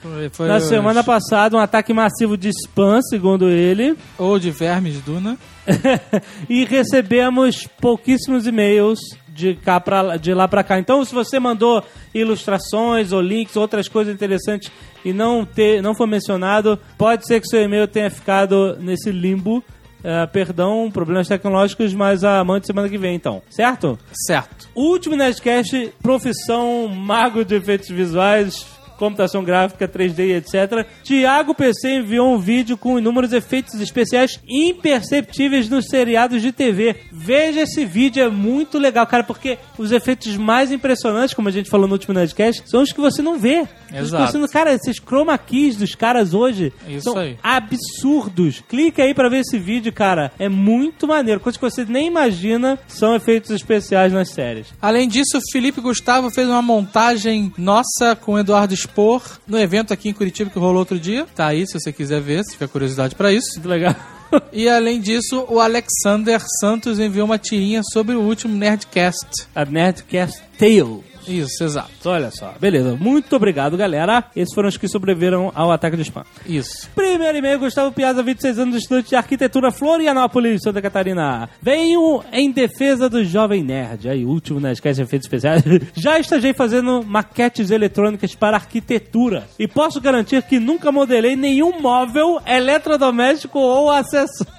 Foi, 0.00 0.30
foi 0.30 0.48
Na 0.48 0.60
semana 0.60 1.04
passada, 1.04 1.58
um 1.58 1.60
ataque 1.60 1.92
massivo 1.92 2.38
de 2.38 2.48
spam, 2.48 3.02
segundo 3.02 3.50
ele. 3.50 3.94
Ou 4.16 4.38
de 4.38 4.50
vermes 4.50 5.02
Duna. 5.02 5.36
e 6.48 6.64
recebemos 6.64 7.68
pouquíssimos 7.78 8.46
e-mails 8.46 8.98
de, 9.28 9.56
cá 9.56 9.78
pra, 9.78 10.16
de 10.16 10.32
lá 10.32 10.48
pra 10.48 10.64
cá. 10.64 10.78
Então, 10.78 11.04
se 11.04 11.14
você 11.14 11.38
mandou 11.38 11.84
ilustrações 12.14 13.12
ou 13.12 13.20
links, 13.20 13.54
outras 13.54 13.86
coisas 13.86 14.14
interessantes 14.14 14.72
e 15.04 15.12
não, 15.12 15.44
ter, 15.44 15.82
não 15.82 15.94
foi 15.94 16.06
mencionado, 16.06 16.78
pode 16.96 17.26
ser 17.26 17.42
que 17.42 17.46
seu 17.46 17.60
e-mail 17.60 17.86
tenha 17.86 18.10
ficado 18.10 18.78
nesse 18.80 19.10
limbo. 19.10 19.62
Eh, 20.08 20.24
perdão, 20.28 20.88
problemas 20.88 21.26
tecnológicos, 21.26 21.92
mas 21.92 22.22
a 22.22 22.44
mande 22.44 22.64
semana 22.64 22.88
que 22.88 22.96
vem, 22.96 23.16
então. 23.16 23.42
Certo? 23.50 23.98
Certo. 24.12 24.68
Último 24.72 25.16
Nerdcast, 25.16 25.92
profissão 26.00 26.86
mago 26.86 27.44
de 27.44 27.56
efeitos 27.56 27.88
visuais, 27.88 28.64
computação 28.96 29.42
gráfica, 29.44 29.86
3D 29.88 30.18
e 30.26 30.32
etc. 30.34 30.86
Tiago 31.02 31.54
PC 31.54 31.96
enviou 31.96 32.34
um 32.34 32.38
vídeo 32.38 32.76
com 32.76 32.98
inúmeros 32.98 33.32
efeitos 33.32 33.80
especiais 33.80 34.38
imperceptíveis 34.48 35.68
nos 35.68 35.86
seriados 35.86 36.40
de 36.42 36.52
TV. 36.52 36.96
Veja 37.12 37.62
esse 37.62 37.84
vídeo, 37.84 38.22
é 38.22 38.28
muito 38.28 38.78
legal, 38.78 39.06
cara, 39.06 39.24
porque 39.24 39.58
os 39.78 39.92
efeitos 39.92 40.36
mais 40.36 40.70
impressionantes, 40.72 41.34
como 41.34 41.48
a 41.48 41.52
gente 41.52 41.70
falou 41.70 41.86
no 41.86 41.94
último 41.94 42.14
Nerdcast, 42.14 42.62
são 42.66 42.82
os 42.82 42.92
que 42.92 43.00
você 43.00 43.20
não 43.22 43.38
vê. 43.38 43.66
Exato. 43.92 44.32
você 44.32 44.38
não- 44.38 44.48
cara, 44.48 44.72
esses 44.74 44.98
chroma 44.98 45.38
keys 45.38 45.76
dos 45.76 45.94
caras 45.94 46.34
hoje 46.34 46.72
Isso 46.88 47.02
são 47.02 47.16
aí. 47.18 47.36
absurdos. 47.42 48.62
Clica 48.68 49.02
aí 49.02 49.14
pra 49.14 49.28
ver 49.28 49.40
esse 49.40 49.58
vídeo, 49.58 49.92
cara. 49.92 50.32
É 50.38 50.48
muito 50.48 51.06
maneiro. 51.06 51.40
Coisa 51.40 51.58
que 51.58 51.64
você 51.64 51.84
nem 51.84 52.08
imagina 52.08 52.78
são 52.88 53.14
efeitos 53.14 53.50
especiais 53.50 54.12
nas 54.12 54.30
séries. 54.30 54.66
Além 54.82 55.08
disso, 55.08 55.38
o 55.38 55.52
Felipe 55.52 55.80
Gustavo 55.80 56.30
fez 56.30 56.48
uma 56.48 56.60
montagem 56.62 57.52
nossa 57.56 58.16
com 58.20 58.32
o 58.32 58.38
Eduardo 58.38 58.74
Spor 58.86 59.22
no 59.46 59.58
evento 59.58 59.92
aqui 59.92 60.08
em 60.08 60.12
Curitiba 60.12 60.50
que 60.50 60.58
rolou 60.58 60.78
outro 60.78 60.98
dia. 60.98 61.26
Tá 61.34 61.46
aí 61.48 61.66
se 61.66 61.78
você 61.78 61.92
quiser 61.92 62.20
ver, 62.20 62.44
se 62.44 62.52
tiver 62.52 62.68
curiosidade 62.68 63.14
pra 63.14 63.32
isso. 63.32 63.48
Muito 63.54 63.68
legal. 63.68 63.94
E 64.52 64.68
além 64.68 65.00
disso, 65.00 65.46
o 65.48 65.60
Alexander 65.60 66.42
Santos 66.60 66.98
enviou 66.98 67.26
uma 67.26 67.38
tirinha 67.38 67.80
sobre 67.92 68.16
o 68.16 68.20
último 68.20 68.56
Nerdcast. 68.56 69.46
A 69.54 69.64
Nerdcast 69.64 70.42
Tale. 70.58 71.04
Isso, 71.28 71.64
exato. 71.64 71.90
Olha 72.04 72.30
só. 72.30 72.54
Beleza. 72.60 72.96
Muito 72.96 73.34
obrigado, 73.36 73.76
galera. 73.76 74.24
Esses 74.34 74.54
foram 74.54 74.68
os 74.68 74.76
que 74.76 74.88
sobreviveram 74.88 75.52
ao 75.54 75.70
ataque 75.70 75.96
de 75.96 76.02
spam. 76.02 76.24
Isso. 76.46 76.88
Primeiro 76.94 77.38
e-mail, 77.38 77.58
Gustavo 77.58 77.92
Piazza, 77.92 78.22
26 78.22 78.58
anos, 78.58 78.76
estudante 78.76 79.10
de 79.10 79.16
arquitetura, 79.16 79.70
Florianópolis, 79.70 80.62
Santa 80.62 80.80
Catarina. 80.80 81.48
Venho 81.60 82.22
em 82.32 82.50
defesa 82.50 83.08
do 83.08 83.24
Jovem 83.24 83.62
Nerd. 83.62 84.08
Aí, 84.08 84.24
último 84.24 84.60
Nerdcast 84.60 84.96
de 84.96 85.02
efeitos 85.02 85.26
especiais. 85.26 85.62
Já 85.94 86.18
estagiei 86.18 86.54
fazendo 86.54 87.02
maquetes 87.04 87.70
eletrônicas 87.70 88.34
para 88.34 88.56
arquitetura. 88.56 89.48
E 89.58 89.66
posso 89.66 90.00
garantir 90.00 90.42
que 90.42 90.58
nunca 90.58 90.92
modelei 90.92 91.36
nenhum 91.36 91.80
móvel, 91.80 92.40
eletrodoméstico 92.46 93.58
ou 93.58 93.90
acessório. 93.90 94.55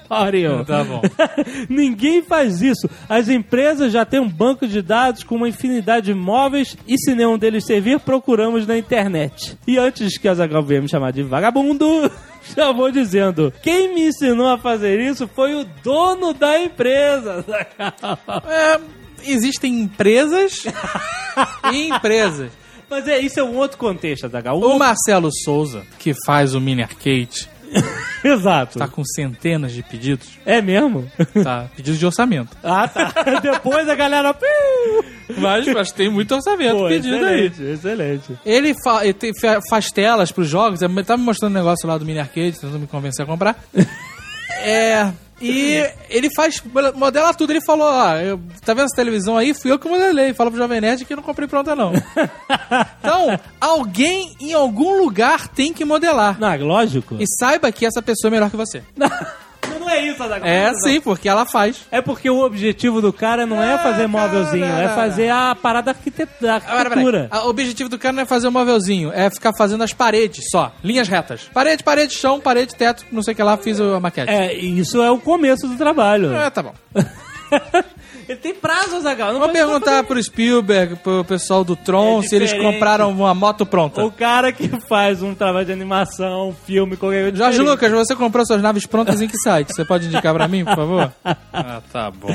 Tá 0.64 0.82
bom. 0.84 1.02
Ninguém 1.68 2.22
faz 2.22 2.62
isso. 2.62 2.88
As 3.08 3.28
empresas 3.28 3.92
já 3.92 4.04
têm 4.04 4.20
um 4.20 4.28
banco 4.28 4.66
de 4.66 4.80
dados 4.80 5.22
com 5.22 5.36
uma 5.36 5.48
infinidade 5.48 6.06
de 6.06 6.14
móveis 6.14 6.76
e 6.86 6.96
se 6.98 7.14
nenhum 7.14 7.36
deles 7.36 7.66
servir, 7.66 8.00
procuramos 8.00 8.66
na 8.66 8.78
internet. 8.78 9.56
E 9.66 9.78
antes 9.78 10.16
que 10.16 10.28
a 10.28 10.34
Zagal 10.34 10.62
venha 10.62 10.80
me 10.80 10.88
chamar 10.88 11.12
de 11.12 11.22
vagabundo, 11.22 12.10
já 12.56 12.72
vou 12.72 12.90
dizendo: 12.90 13.52
quem 13.62 13.94
me 13.94 14.08
ensinou 14.08 14.48
a 14.48 14.58
fazer 14.58 15.00
isso 15.00 15.28
foi 15.28 15.54
o 15.54 15.64
dono 15.82 16.32
da 16.32 16.58
empresa. 16.60 17.44
É, 18.48 18.80
existem 19.24 19.80
empresas 19.80 20.64
e 21.72 21.88
empresas. 21.88 22.50
Mas 22.88 23.06
é, 23.06 23.18
isso 23.20 23.38
é 23.38 23.44
um 23.44 23.56
outro 23.56 23.76
contexto, 23.76 24.28
Zagal. 24.28 24.58
O 24.58 24.78
Marcelo 24.78 25.30
Souza, 25.44 25.84
que 25.98 26.14
faz 26.24 26.54
o 26.54 26.60
Mini 26.60 26.82
Arcade, 26.82 27.48
Exato. 28.24 28.78
tá 28.78 28.88
com 28.88 29.02
centenas 29.04 29.72
de 29.72 29.82
pedidos. 29.82 30.28
É 30.44 30.60
mesmo? 30.60 31.10
Tá, 31.42 31.68
pedidos 31.76 31.98
de 31.98 32.06
orçamento. 32.06 32.56
Ah, 32.62 32.88
tá. 32.88 33.12
Depois 33.40 33.88
a 33.88 33.94
galera. 33.94 34.34
Mas, 35.36 35.66
mas 35.68 35.92
tem 35.92 36.10
muito 36.10 36.34
orçamento 36.34 36.76
Pô, 36.78 36.88
pedido 36.88 37.14
aí. 37.24 37.46
excelente, 37.46 37.62
excelente. 37.62 38.38
Ele, 38.44 38.74
fa 38.82 39.04
ele 39.04 39.12
tem- 39.14 39.32
fa- 39.38 39.60
faz 39.68 39.90
telas 39.90 40.32
pros 40.32 40.48
jogos, 40.48 40.80
ele 40.82 41.04
tá 41.04 41.16
me 41.16 41.22
mostrando 41.24 41.52
um 41.52 41.54
negócio 41.58 41.86
lá 41.86 41.96
do 41.98 42.04
Mini 42.04 42.18
Arcade, 42.18 42.52
tentando 42.52 42.78
me 42.78 42.86
convencer 42.86 43.22
a 43.24 43.26
comprar. 43.26 43.56
é. 44.62 45.12
E 45.40 45.88
ele 46.10 46.28
faz, 46.34 46.62
modela 46.94 47.32
tudo. 47.32 47.52
Ele 47.52 47.60
falou: 47.64 47.86
Ó, 47.86 48.16
eu- 48.16 48.40
tá 48.64 48.74
vendo 48.74 48.86
essa 48.86 48.96
televisão 48.96 49.36
aí? 49.36 49.54
Fui 49.54 49.70
eu 49.70 49.78
que 49.78 49.88
modelei. 49.88 50.34
Fala 50.34 50.50
pro 50.50 50.58
Jovem 50.58 50.80
Nerd 50.80 51.04
que 51.04 51.12
eu 51.12 51.16
não 51.16 51.24
comprei 51.24 51.46
pronta, 51.48 51.76
não. 51.76 51.92
então, 53.00 53.38
alguém 53.60 54.34
em 54.40 54.52
algum 54.52 54.98
lugar 55.02 55.48
tem 55.48 55.72
que 55.72 55.84
modelar. 55.84 56.38
Não, 56.40 56.56
lógico. 56.66 57.16
E 57.20 57.24
saiba 57.38 57.70
que 57.72 57.86
essa 57.86 58.02
pessoa 58.02 58.30
é 58.30 58.32
melhor 58.32 58.50
que 58.50 58.56
você. 58.56 58.82
Não, 59.78 59.86
não 59.86 59.90
é 59.90 60.00
isso, 60.06 60.22
Azaghal. 60.22 60.48
É 60.48 60.74
sim, 60.74 61.00
porque 61.00 61.28
ela 61.28 61.46
faz. 61.46 61.80
É 61.90 62.00
porque 62.00 62.28
o 62.28 62.40
objetivo 62.44 63.00
do 63.00 63.12
cara 63.12 63.46
não 63.46 63.62
é, 63.62 63.74
É, 63.74 63.78
fazer 63.78 63.96
cara, 63.96 64.08
móvelzinho, 64.08 64.66
não, 64.66 64.78
é 64.78 64.86
não, 64.88 64.94
fazer 64.94 65.28
a 65.30 65.54
parada 65.54 65.90
arquite- 65.90 66.28
da 66.40 66.54
arquitetura. 66.56 67.28
Ah, 67.30 67.44
O 67.46 67.50
objetivo 67.50 67.88
do 67.88 67.98
cara 67.98 68.12
não 68.12 68.22
é 68.22 68.26
fazer 68.26 68.48
o 68.48 68.52
móvelzinho, 68.52 69.10
é 69.14 69.30
ficar 69.30 69.52
fazendo 69.56 69.82
as 69.84 69.92
paredes 69.92 70.44
só. 70.50 70.72
Linhas 70.82 71.08
retas. 71.08 71.48
Parede, 71.52 71.82
parede, 71.82 72.14
chão, 72.14 72.40
parede, 72.40 72.74
teto, 72.74 73.04
não 73.12 73.22
sei 73.22 73.32
o 73.32 73.36
que 73.36 73.42
lá, 73.42 73.56
fiz 73.56 73.80
a 73.80 74.00
maquete. 74.00 74.30
É, 74.32 74.54
isso 74.54 75.02
é 75.02 75.10
o 75.10 75.18
começo 75.18 75.66
do 75.68 75.76
trabalho. 75.76 76.34
É, 76.34 76.50
tá 76.50 76.62
bom. 76.62 76.74
Ele 78.28 78.38
tem 78.38 78.54
prazo, 78.54 79.00
Zagal. 79.00 79.38
Vou 79.38 79.48
perguntar 79.48 80.04
pro 80.04 80.22
Spielberg, 80.22 80.96
pro 80.96 81.24
pessoal 81.24 81.64
do 81.64 81.74
Tron, 81.74 82.20
É 82.20 82.22
se 82.28 82.36
eles 82.36 82.52
compraram 82.52 83.10
uma 83.10 83.32
moto 83.34 83.64
pronta. 83.64 84.04
O 84.04 84.10
cara 84.12 84.52
que 84.52 84.68
faz 84.88 85.22
um 85.22 85.34
trabalho 85.34 85.64
de 85.66 85.72
animação, 85.72 86.54
filme, 86.66 86.96
qualquer 86.96 87.22
coisa. 87.22 87.36
Jorge. 87.36 87.62
Lucas, 87.62 87.90
você 87.90 88.14
comprou 88.14 88.44
suas 88.44 88.60
naves 88.60 88.84
prontas 88.86 89.20
em 89.22 89.28
que 89.28 89.38
site? 89.38 89.72
Você 89.74 89.84
pode 89.84 90.06
indicar 90.06 90.34
pra 90.34 90.46
mim, 90.46 90.64
por 90.64 90.76
favor? 90.76 91.12
Ah, 91.60 91.82
tá 91.92 92.08
bom. 92.10 92.28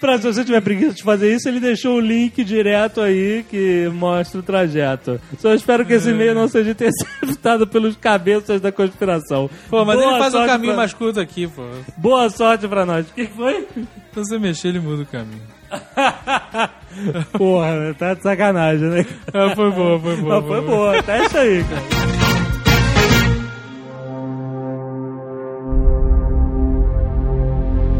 Pra 0.00 0.16
se 0.16 0.24
você 0.24 0.42
tiver 0.44 0.62
preguiça 0.62 0.94
de 0.94 1.02
fazer 1.02 1.34
isso, 1.34 1.46
ele 1.46 1.60
deixou 1.60 1.96
o 1.96 2.00
link 2.00 2.42
direto 2.42 3.02
aí 3.02 3.44
que 3.48 3.86
mostra 3.92 4.40
o 4.40 4.42
trajeto. 4.42 5.20
Só 5.38 5.52
espero 5.52 5.84
que 5.84 5.92
esse 5.92 6.08
e-mail 6.10 6.34
não 6.34 6.48
seja 6.48 6.70
interceptado 6.72 7.66
pelos 7.66 7.96
cabeças 7.96 8.60
da 8.62 8.72
conspiração. 8.72 9.50
Pô, 9.68 9.84
mas 9.84 9.96
Boa 9.98 10.10
ele 10.12 10.18
faz 10.18 10.34
um 10.34 10.38
sorte 10.38 10.52
caminho 10.52 10.72
pra- 10.72 10.76
mais 10.78 10.94
curto 10.94 11.20
aqui, 11.20 11.46
pô. 11.48 11.62
Boa 11.98 12.30
sorte 12.30 12.66
pra 12.66 12.86
nós. 12.86 13.06
O 13.10 13.12
que 13.14 13.26
foi? 13.26 13.66
Se 13.74 14.14
você 14.14 14.38
mexer, 14.38 14.68
ele 14.68 14.80
muda 14.80 15.02
o 15.02 15.06
caminho. 15.06 15.42
Porra, 17.36 17.94
tá 17.98 18.14
de 18.14 18.22
sacanagem, 18.22 18.88
né? 18.88 19.06
Ah, 19.32 19.54
foi 19.54 19.70
boa, 19.70 20.00
foi 20.00 20.16
boa. 20.16 20.40
Mas 20.40 20.48
foi 20.48 20.60
boa, 20.62 21.02
testa 21.02 21.40
aí, 21.40 21.62
cara. 21.64 22.19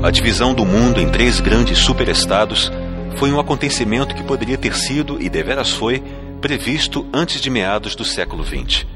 A 0.03 0.11
divisão 0.11 0.55
do 0.55 0.65
mundo 0.65 0.99
em 0.99 1.11
três 1.11 1.41
grandes 1.41 1.79
superestados 1.79 2.73
foi 3.19 3.31
um 3.31 3.39
acontecimento 3.39 4.15
que 4.15 4.23
poderia 4.23 4.57
ter 4.57 4.75
sido, 4.75 5.21
e 5.21 5.29
deveras 5.29 5.73
foi, 5.73 6.03
previsto 6.41 7.07
antes 7.13 7.39
de 7.39 7.51
meados 7.51 7.95
do 7.95 8.03
século 8.03 8.43
XX. 8.43 8.87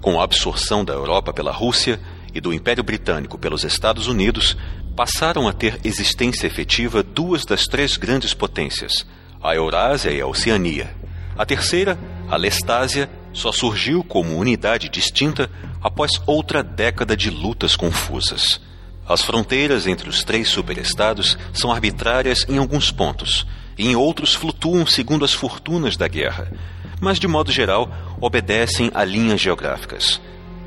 Com 0.00 0.20
a 0.20 0.24
absorção 0.24 0.84
da 0.84 0.92
Europa 0.92 1.32
pela 1.32 1.52
Rússia 1.52 2.00
e 2.34 2.40
do 2.40 2.52
Império 2.52 2.82
Britânico 2.82 3.38
pelos 3.38 3.62
Estados 3.62 4.08
Unidos, 4.08 4.56
passaram 4.96 5.46
a 5.46 5.52
ter 5.52 5.78
existência 5.84 6.48
efetiva 6.48 7.04
duas 7.04 7.44
das 7.44 7.62
três 7.62 7.96
grandes 7.96 8.34
potências, 8.34 9.06
a 9.40 9.54
Eurásia 9.54 10.10
e 10.10 10.20
a 10.20 10.26
Oceania. 10.26 10.92
A 11.36 11.46
terceira, 11.46 11.96
a 12.28 12.36
Lestásia, 12.36 13.08
só 13.32 13.52
surgiu 13.52 14.02
como 14.02 14.36
unidade 14.36 14.88
distinta 14.88 15.48
após 15.80 16.20
outra 16.26 16.64
década 16.64 17.16
de 17.16 17.30
lutas 17.30 17.76
confusas. 17.76 18.60
As 19.08 19.22
fronteiras 19.22 19.86
entre 19.86 20.06
os 20.06 20.22
três 20.22 20.48
superestados 20.48 21.38
são 21.54 21.72
arbitrárias 21.72 22.44
em 22.46 22.58
alguns 22.58 22.90
pontos, 22.90 23.46
e 23.78 23.88
em 23.88 23.96
outros 23.96 24.34
flutuam 24.34 24.86
segundo 24.86 25.24
as 25.24 25.32
fortunas 25.32 25.96
da 25.96 26.06
guerra, 26.06 26.52
mas 27.00 27.18
de 27.18 27.26
modo 27.26 27.50
geral 27.50 27.90
obedecem 28.20 28.90
a 28.92 29.04
linhas 29.04 29.40
geográficas. 29.40 30.20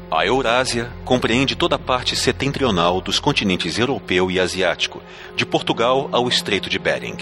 A 0.10 0.25
Eurásia 0.25 0.91
compreende 1.05 1.55
toda 1.55 1.75
a 1.75 1.79
parte 1.79 2.15
setentrional 2.15 3.00
dos 3.00 3.19
continentes 3.19 3.77
europeu 3.77 4.31
e 4.31 4.39
asiático, 4.39 5.03
de 5.36 5.45
Portugal 5.45 6.10
ao 6.12 6.27
Estreito 6.27 6.69
de 6.69 6.79
Bering. 6.79 7.17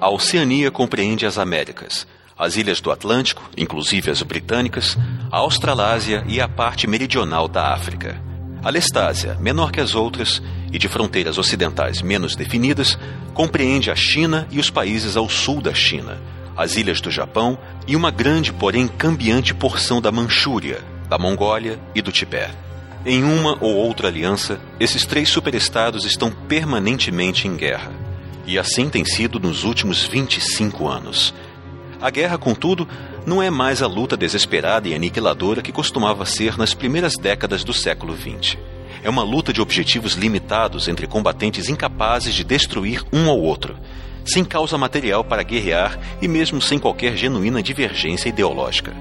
A 0.00 0.08
Oceania 0.08 0.70
compreende 0.70 1.26
as 1.26 1.36
Américas, 1.36 2.06
as 2.36 2.56
ilhas 2.56 2.80
do 2.80 2.90
Atlântico, 2.90 3.42
inclusive 3.56 4.10
as 4.10 4.22
britânicas, 4.22 4.96
a 5.30 5.36
Australásia 5.36 6.24
e 6.26 6.40
a 6.40 6.48
parte 6.48 6.86
meridional 6.86 7.46
da 7.46 7.72
África. 7.72 8.31
Lestásia, 8.70 9.36
menor 9.40 9.72
que 9.72 9.80
as 9.80 9.94
outras 9.94 10.42
e 10.72 10.78
de 10.78 10.88
fronteiras 10.88 11.38
ocidentais 11.38 12.00
menos 12.00 12.36
definidas, 12.36 12.98
compreende 13.34 13.90
a 13.90 13.96
China 13.96 14.46
e 14.50 14.58
os 14.60 14.70
países 14.70 15.16
ao 15.16 15.28
sul 15.28 15.60
da 15.60 15.74
China, 15.74 16.20
as 16.56 16.76
ilhas 16.76 17.00
do 17.00 17.10
Japão 17.10 17.58
e 17.86 17.96
uma 17.96 18.10
grande, 18.10 18.52
porém 18.52 18.86
cambiante 18.86 19.54
porção 19.54 20.00
da 20.00 20.12
Manchúria, 20.12 20.80
da 21.08 21.18
Mongólia 21.18 21.78
e 21.94 22.00
do 22.00 22.12
Tibete. 22.12 22.62
Em 23.04 23.24
uma 23.24 23.58
ou 23.60 23.74
outra 23.74 24.06
aliança, 24.06 24.60
esses 24.78 25.04
três 25.04 25.28
superestados 25.28 26.04
estão 26.04 26.30
permanentemente 26.30 27.48
em 27.48 27.56
guerra. 27.56 27.90
E 28.46 28.56
assim 28.56 28.88
tem 28.88 29.04
sido 29.04 29.40
nos 29.40 29.64
últimos 29.64 30.04
25 30.04 30.88
anos. 30.88 31.34
A 32.02 32.10
guerra, 32.10 32.36
contudo, 32.36 32.88
não 33.24 33.40
é 33.40 33.48
mais 33.48 33.80
a 33.80 33.86
luta 33.86 34.16
desesperada 34.16 34.88
e 34.88 34.94
aniquiladora 34.94 35.62
que 35.62 35.70
costumava 35.70 36.26
ser 36.26 36.58
nas 36.58 36.74
primeiras 36.74 37.14
décadas 37.16 37.62
do 37.62 37.72
século 37.72 38.16
XX. 38.16 38.58
É 39.04 39.08
uma 39.08 39.22
luta 39.22 39.52
de 39.52 39.60
objetivos 39.60 40.14
limitados 40.14 40.88
entre 40.88 41.06
combatentes 41.06 41.68
incapazes 41.68 42.34
de 42.34 42.42
destruir 42.42 43.04
um 43.12 43.30
ao 43.30 43.40
outro, 43.40 43.76
sem 44.24 44.44
causa 44.44 44.76
material 44.76 45.22
para 45.22 45.44
guerrear 45.44 45.96
e 46.20 46.26
mesmo 46.26 46.60
sem 46.60 46.76
qualquer 46.76 47.16
genuína 47.16 47.62
divergência 47.62 48.28
ideológica. 48.28 48.92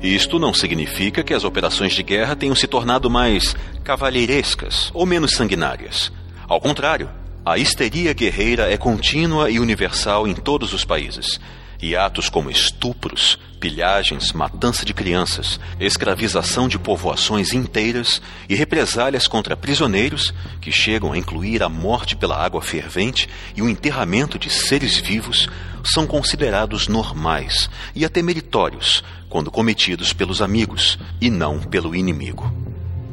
Isto 0.00 0.38
não 0.38 0.54
significa 0.54 1.24
que 1.24 1.34
as 1.34 1.42
operações 1.42 1.92
de 1.92 2.04
guerra 2.04 2.36
tenham 2.36 2.54
se 2.54 2.68
tornado 2.68 3.10
mais 3.10 3.56
cavalheirescas 3.82 4.92
ou 4.94 5.04
menos 5.04 5.32
sanguinárias. 5.32 6.12
Ao 6.46 6.60
contrário, 6.60 7.10
a 7.44 7.58
histeria 7.58 8.12
guerreira 8.12 8.72
é 8.72 8.76
contínua 8.76 9.50
e 9.50 9.58
universal 9.58 10.28
em 10.28 10.34
todos 10.34 10.72
os 10.72 10.84
países. 10.84 11.40
E 11.86 11.94
atos 11.94 12.30
como 12.30 12.50
estupros, 12.50 13.38
pilhagens, 13.60 14.32
matança 14.32 14.86
de 14.86 14.94
crianças, 14.94 15.60
escravização 15.78 16.66
de 16.66 16.78
povoações 16.78 17.52
inteiras 17.52 18.22
e 18.48 18.54
represálias 18.54 19.28
contra 19.28 19.54
prisioneiros, 19.54 20.32
que 20.62 20.72
chegam 20.72 21.12
a 21.12 21.18
incluir 21.18 21.62
a 21.62 21.68
morte 21.68 22.16
pela 22.16 22.42
água 22.42 22.62
fervente 22.62 23.28
e 23.54 23.60
o 23.60 23.68
enterramento 23.68 24.38
de 24.38 24.48
seres 24.48 24.96
vivos, 24.96 25.46
são 25.84 26.06
considerados 26.06 26.88
normais 26.88 27.68
e 27.94 28.02
até 28.02 28.22
meritórios 28.22 29.04
quando 29.28 29.50
cometidos 29.50 30.14
pelos 30.14 30.40
amigos 30.40 30.98
e 31.20 31.28
não 31.28 31.60
pelo 31.60 31.94
inimigo. 31.94 32.50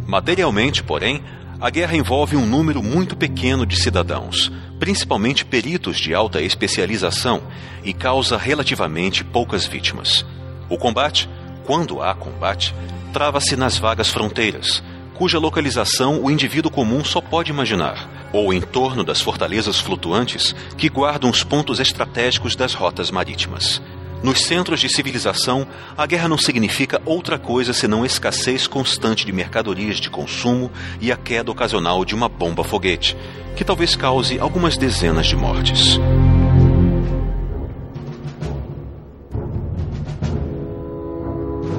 Materialmente, 0.07 0.81
porém, 0.81 1.21
a 1.61 1.69
guerra 1.69 1.95
envolve 1.95 2.35
um 2.35 2.43
número 2.43 2.81
muito 2.81 3.15
pequeno 3.15 3.67
de 3.67 3.75
cidadãos, 3.75 4.51
principalmente 4.79 5.45
peritos 5.45 5.99
de 5.99 6.11
alta 6.11 6.41
especialização, 6.41 7.43
e 7.83 7.93
causa 7.93 8.35
relativamente 8.35 9.23
poucas 9.23 9.67
vítimas. 9.67 10.25
O 10.67 10.75
combate, 10.75 11.29
quando 11.63 12.01
há 12.01 12.15
combate, 12.15 12.73
trava-se 13.13 13.55
nas 13.55 13.77
vagas 13.77 14.09
fronteiras, 14.09 14.81
cuja 15.13 15.37
localização 15.37 16.23
o 16.23 16.31
indivíduo 16.31 16.71
comum 16.71 17.05
só 17.05 17.21
pode 17.21 17.51
imaginar, 17.51 18.09
ou 18.33 18.51
em 18.51 18.59
torno 18.59 19.03
das 19.03 19.21
fortalezas 19.21 19.79
flutuantes 19.79 20.55
que 20.75 20.89
guardam 20.89 21.29
os 21.29 21.43
pontos 21.43 21.79
estratégicos 21.79 22.55
das 22.55 22.73
rotas 22.73 23.11
marítimas. 23.11 23.79
Nos 24.23 24.41
centros 24.41 24.79
de 24.79 24.87
civilização, 24.87 25.67
a 25.97 26.05
guerra 26.05 26.27
não 26.27 26.37
significa 26.37 27.01
outra 27.05 27.39
coisa 27.39 27.73
senão 27.73 28.05
escassez 28.05 28.67
constante 28.67 29.25
de 29.25 29.31
mercadorias 29.31 29.97
de 29.97 30.09
consumo 30.09 30.71
e 30.99 31.11
a 31.11 31.17
queda 31.17 31.51
ocasional 31.51 32.05
de 32.05 32.13
uma 32.13 32.29
bomba 32.29 32.63
foguete, 32.63 33.17
que 33.55 33.65
talvez 33.65 33.95
cause 33.95 34.39
algumas 34.39 34.77
dezenas 34.77 35.25
de 35.25 35.35
mortes. 35.35 35.99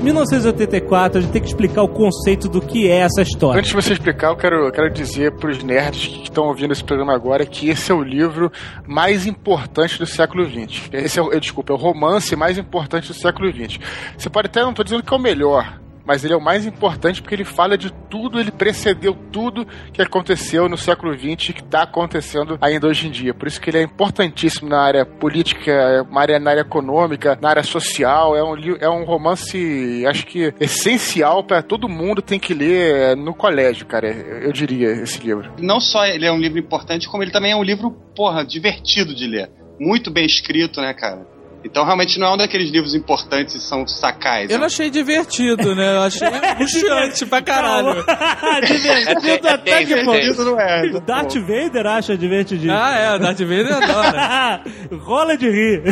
1984, 0.03 1.19
a 1.19 1.23
gente 1.23 1.31
tem 1.31 1.41
que 1.41 1.47
explicar 1.47 1.83
o 1.83 1.89
conceito 1.89 2.49
do 2.49 2.61
que 2.61 2.89
é 2.89 2.99
essa 2.99 3.23
história. 3.23 3.61
Antes 3.61 3.71
de 3.71 3.77
você 3.77 3.93
explicar, 3.93 4.31
eu 4.31 4.37
quero, 4.37 4.67
eu 4.67 4.73
quero 4.73 4.91
dizer 4.91 5.31
para 5.37 5.49
os 5.49 5.63
nerds 5.63 6.09
que 6.09 6.25
estão 6.25 6.49
ouvindo 6.49 6.73
esse 6.73 6.83
programa 6.83 7.15
agora 7.15 7.47
que 7.47 7.69
esse 7.69 7.93
é 7.93 7.95
o 7.95 8.03
livro 8.03 8.51
mais 8.85 9.27
importante 9.27 9.99
do 9.99 10.07
século 10.07 10.45
XX. 10.45 10.91
Esse 10.93 11.21
é, 11.21 11.39
desculpa, 11.39 11.73
é 11.73 11.77
o 11.77 11.79
romance 11.79 12.35
mais 12.35 12.59
importante 12.59 13.07
do 13.07 13.15
século 13.15 13.49
XX. 13.53 13.79
Você 14.19 14.29
pode 14.29 14.47
até, 14.49 14.61
não 14.63 14.71
estou 14.71 14.85
dizendo 14.85 15.05
que 15.05 15.15
é 15.15 15.17
o 15.17 15.21
melhor, 15.21 15.81
mas 16.05 16.25
ele 16.25 16.35
é 16.35 16.37
o 16.37 16.41
mais 16.41 16.67
importante 16.67 17.21
porque 17.21 17.35
ele 17.35 17.45
fala 17.45 17.77
de 17.77 17.93
tudo, 18.11 18.39
ele 18.39 18.51
precedeu 18.51 19.15
tudo 19.31 19.67
que 19.93 20.03
aconteceu 20.03 20.69
no 20.69 20.77
século 20.77 21.17
XX 21.17 21.51
e 21.51 21.53
que 21.53 21.61
está 21.61 21.83
acontecendo 21.83 22.59
ainda 22.61 22.87
hoje 22.87 23.09
em 23.09 23.11
dia. 23.11 23.35
Por 23.35 23.49
isso 23.49 23.61
que 23.61 23.71
ele 23.71 23.79
é 23.79 23.83
importantíssimo 23.83 24.69
na 24.69 24.81
área 24.81 25.07
política, 25.07 26.05
na 26.11 26.21
área, 26.21 26.39
na 26.39 26.51
área 26.51 26.61
econômica, 26.61 27.39
na 27.41 27.51
área 27.51 27.63
social. 27.63 28.37
É 28.37 28.43
um, 28.43 28.77
é 28.81 28.89
um 28.89 29.05
romance, 29.05 30.05
acho 30.07 30.27
que 30.27 30.53
essencial 30.61 31.45
para 31.45 31.63
todo 31.63 31.89
mundo 31.89 32.23
tem 32.23 32.39
que 32.39 32.55
ler 32.55 33.17
no 33.17 33.35
colégio, 33.35 33.87
cara. 33.87 34.09
Eu 34.09 34.53
diria 34.53 34.91
esse 34.93 35.21
livro. 35.21 35.53
Não 35.59 35.81
só 35.81 36.05
ele 36.05 36.27
é 36.27 36.33
um 36.33 36.39
livro 36.39 36.59
importante, 36.59 37.09
como 37.09 37.23
ele 37.23 37.31
também 37.31 37.53
é 37.53 37.57
um 37.57 37.63
livro, 37.63 37.91
porra, 38.15 38.45
divertido 38.45 39.15
de 39.15 39.27
ler. 39.27 39.51
Muito 39.81 40.11
bem 40.11 40.27
escrito, 40.27 40.81
né, 40.81 40.93
cara? 40.95 41.27
Então 41.65 41.85
realmente 41.85 42.19
não 42.19 42.27
é 42.29 42.35
um 42.35 42.37
daqueles 42.37 42.71
livros 42.71 42.95
importantes 42.95 43.55
e 43.55 43.61
são 43.61 43.87
sacais. 43.87 44.51
Eu 44.51 44.55
né? 44.57 44.59
não 44.61 44.67
achei 44.67 44.91
divertido, 44.91 45.75
né? 45.75 45.97
Eu 45.97 46.03
achei 46.03 46.27
angustiante 46.29 47.25
pra 47.27 47.41
caralho. 47.41 48.05
divertido 48.67 49.49
até 49.49 49.85
que 49.85 50.05
ponto. 50.05 50.19
Isso 50.19 50.45
não 50.45 50.61
é. 50.61 50.83
O 50.93 51.01
Darth 51.01 51.35
Vader 51.37 51.87
acha 51.87 52.17
divertidinho. 52.17 52.73
Ah, 52.75 52.95
é, 52.99 53.15
o 53.15 53.19
Darth 53.19 53.39
Vader 53.41 53.73
adora. 53.73 54.61
Rola 55.03 55.37
de 55.37 55.49
rir. 55.51 55.83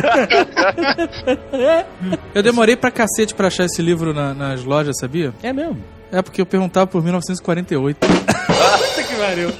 Eu 2.35 2.43
demorei 2.43 2.75
pra 2.75 2.91
cacete 2.91 3.33
pra 3.33 3.47
achar 3.47 3.65
esse 3.65 3.81
livro 3.81 4.13
na- 4.13 4.33
nas 4.33 4.63
lojas, 4.63 4.97
sabia? 4.99 5.33
é 5.41 5.53
mesmo. 5.53 5.81
É 6.11 6.21
porque 6.21 6.41
eu 6.41 6.45
perguntava 6.45 6.85
por 6.87 7.01
1948. 7.01 7.97
Pariu. 9.21 9.53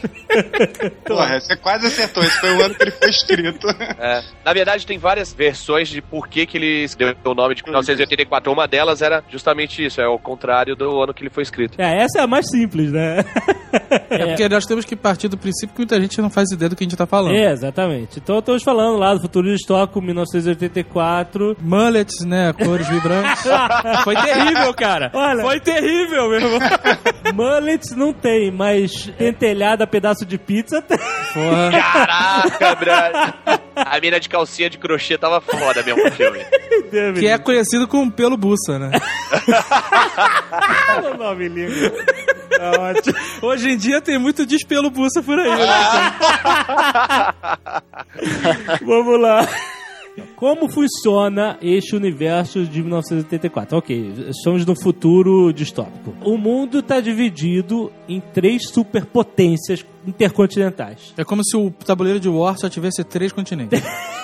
Porra, 1.06 1.40
você 1.40 1.56
quase 1.56 1.88
acertou. 1.88 2.24
Esse 2.24 2.40
foi 2.40 2.52
o 2.56 2.62
ano 2.64 2.74
que 2.74 2.84
ele 2.84 2.92
foi 2.92 3.10
escrito. 3.10 3.68
É. 4.00 4.24
Na 4.44 4.54
verdade, 4.54 4.86
tem 4.86 4.98
várias 4.98 5.34
versões 5.34 5.90
de 5.90 6.02
por 6.02 6.28
que, 6.28 6.46
que 6.46 6.58
ele 6.58 6.88
deu 6.98 7.16
o 7.26 7.36
nome 7.36 7.56
de 7.56 7.64
1984. 7.64 8.52
Uma 8.52 8.68
delas 8.68 9.02
era 9.02 9.24
justamente 9.30 9.86
isso, 9.86 10.02
é 10.02 10.08
o 10.08 10.18
contrário 10.18 10.76
do 10.76 11.02
ano 11.02 11.14
que 11.14 11.24
ele 11.24 11.30
foi 11.30 11.44
escrito. 11.44 11.80
É, 11.80 12.04
essa 12.04 12.20
é 12.20 12.22
a 12.22 12.28
mais 12.28 12.50
simples, 12.50 12.92
né? 12.92 13.24
É 14.10 14.26
porque 14.26 14.50
nós 14.50 14.66
temos 14.66 14.84
que 14.84 14.96
partir 14.96 15.28
do 15.28 15.38
princípio 15.38 15.74
que 15.74 15.80
muita 15.80 16.00
gente 16.00 16.22
não 16.22 16.30
faz 16.30 16.52
ideia 16.52 16.70
do 16.70 16.76
que 16.76 16.84
a 16.84 16.86
gente 16.86 16.98
tá 16.98 17.06
falando. 17.06 17.36
É, 17.36 17.52
exatamente. 17.52 18.20
Então 18.20 18.40
estamos 18.40 18.64
falando 18.64 18.98
lá 18.98 19.14
do 19.14 19.22
Futuro 19.22 19.48
Distópico 19.48 20.02
1984. 20.02 21.58
Mullets, 21.60 22.26
né? 22.26 22.54
Cores 22.54 22.88
vibrantes. 22.88 23.44
Foi 24.04 24.16
terrível, 24.16 24.74
cara. 24.74 25.12
Olha. 25.14 25.42
Foi 25.42 25.60
terrível, 25.60 26.30
meu 26.30 26.40
irmão. 26.40 26.60
Mullets 27.34 27.96
não 27.96 28.14
tem, 28.14 28.52
mas 28.52 29.12
pentelhada 29.52 29.86
pedaço 29.86 30.26
de 30.26 30.38
pizza. 30.38 30.82
Porra. 30.82 31.72
Caraca, 31.72 32.76
brother. 32.76 33.34
A 33.76 34.00
mina 34.00 34.20
de 34.20 34.30
calcinha 34.30 34.70
de 34.70 34.78
crochê 34.78 35.18
tava 35.18 35.42
foda 35.42 35.84
mesmo 35.84 36.04
no 36.04 36.12
filme. 36.12 36.40
Que 37.20 37.28
é 37.28 37.38
conhecido 37.38 37.88
como 37.88 38.12
pelo 38.12 38.38
buça, 38.38 38.80
né? 38.80 38.92
o 41.14 41.18
nome 41.18 41.48
lindo. 41.50 41.92
Tá 42.50 42.72
ótimo. 42.80 43.16
Hoje 43.42 43.72
em 43.72 43.78
dia 43.78 44.02
tem 44.02 44.18
muito 44.18 44.46
despelo 44.46 44.90
buça 44.90 45.22
por 45.22 45.40
aí, 45.40 45.50
né? 45.50 46.14
Vamos 48.82 49.22
lá. 49.22 49.48
Como 50.36 50.70
funciona 50.70 51.58
este 51.62 51.96
universo 51.96 52.64
de 52.64 52.82
1984? 52.82 53.78
Ok, 53.78 54.14
estamos 54.30 54.66
no 54.66 54.76
futuro 54.76 55.52
distópico. 55.54 56.16
O 56.24 56.38
mundo 56.38 56.80
está 56.80 57.00
dividido 57.00 57.92
em 58.08 58.20
três 58.20 58.70
superpotências 58.70 59.86
intercontinentais. 60.06 61.14
É 61.18 61.24
como 61.24 61.44
se 61.44 61.56
o 61.56 61.72
tabuleiro 61.72 62.20
de 62.20 62.30
War 62.30 62.58
só 62.58 62.70
tivesse 62.70 63.04
três 63.04 63.32
continentes. 63.32 63.82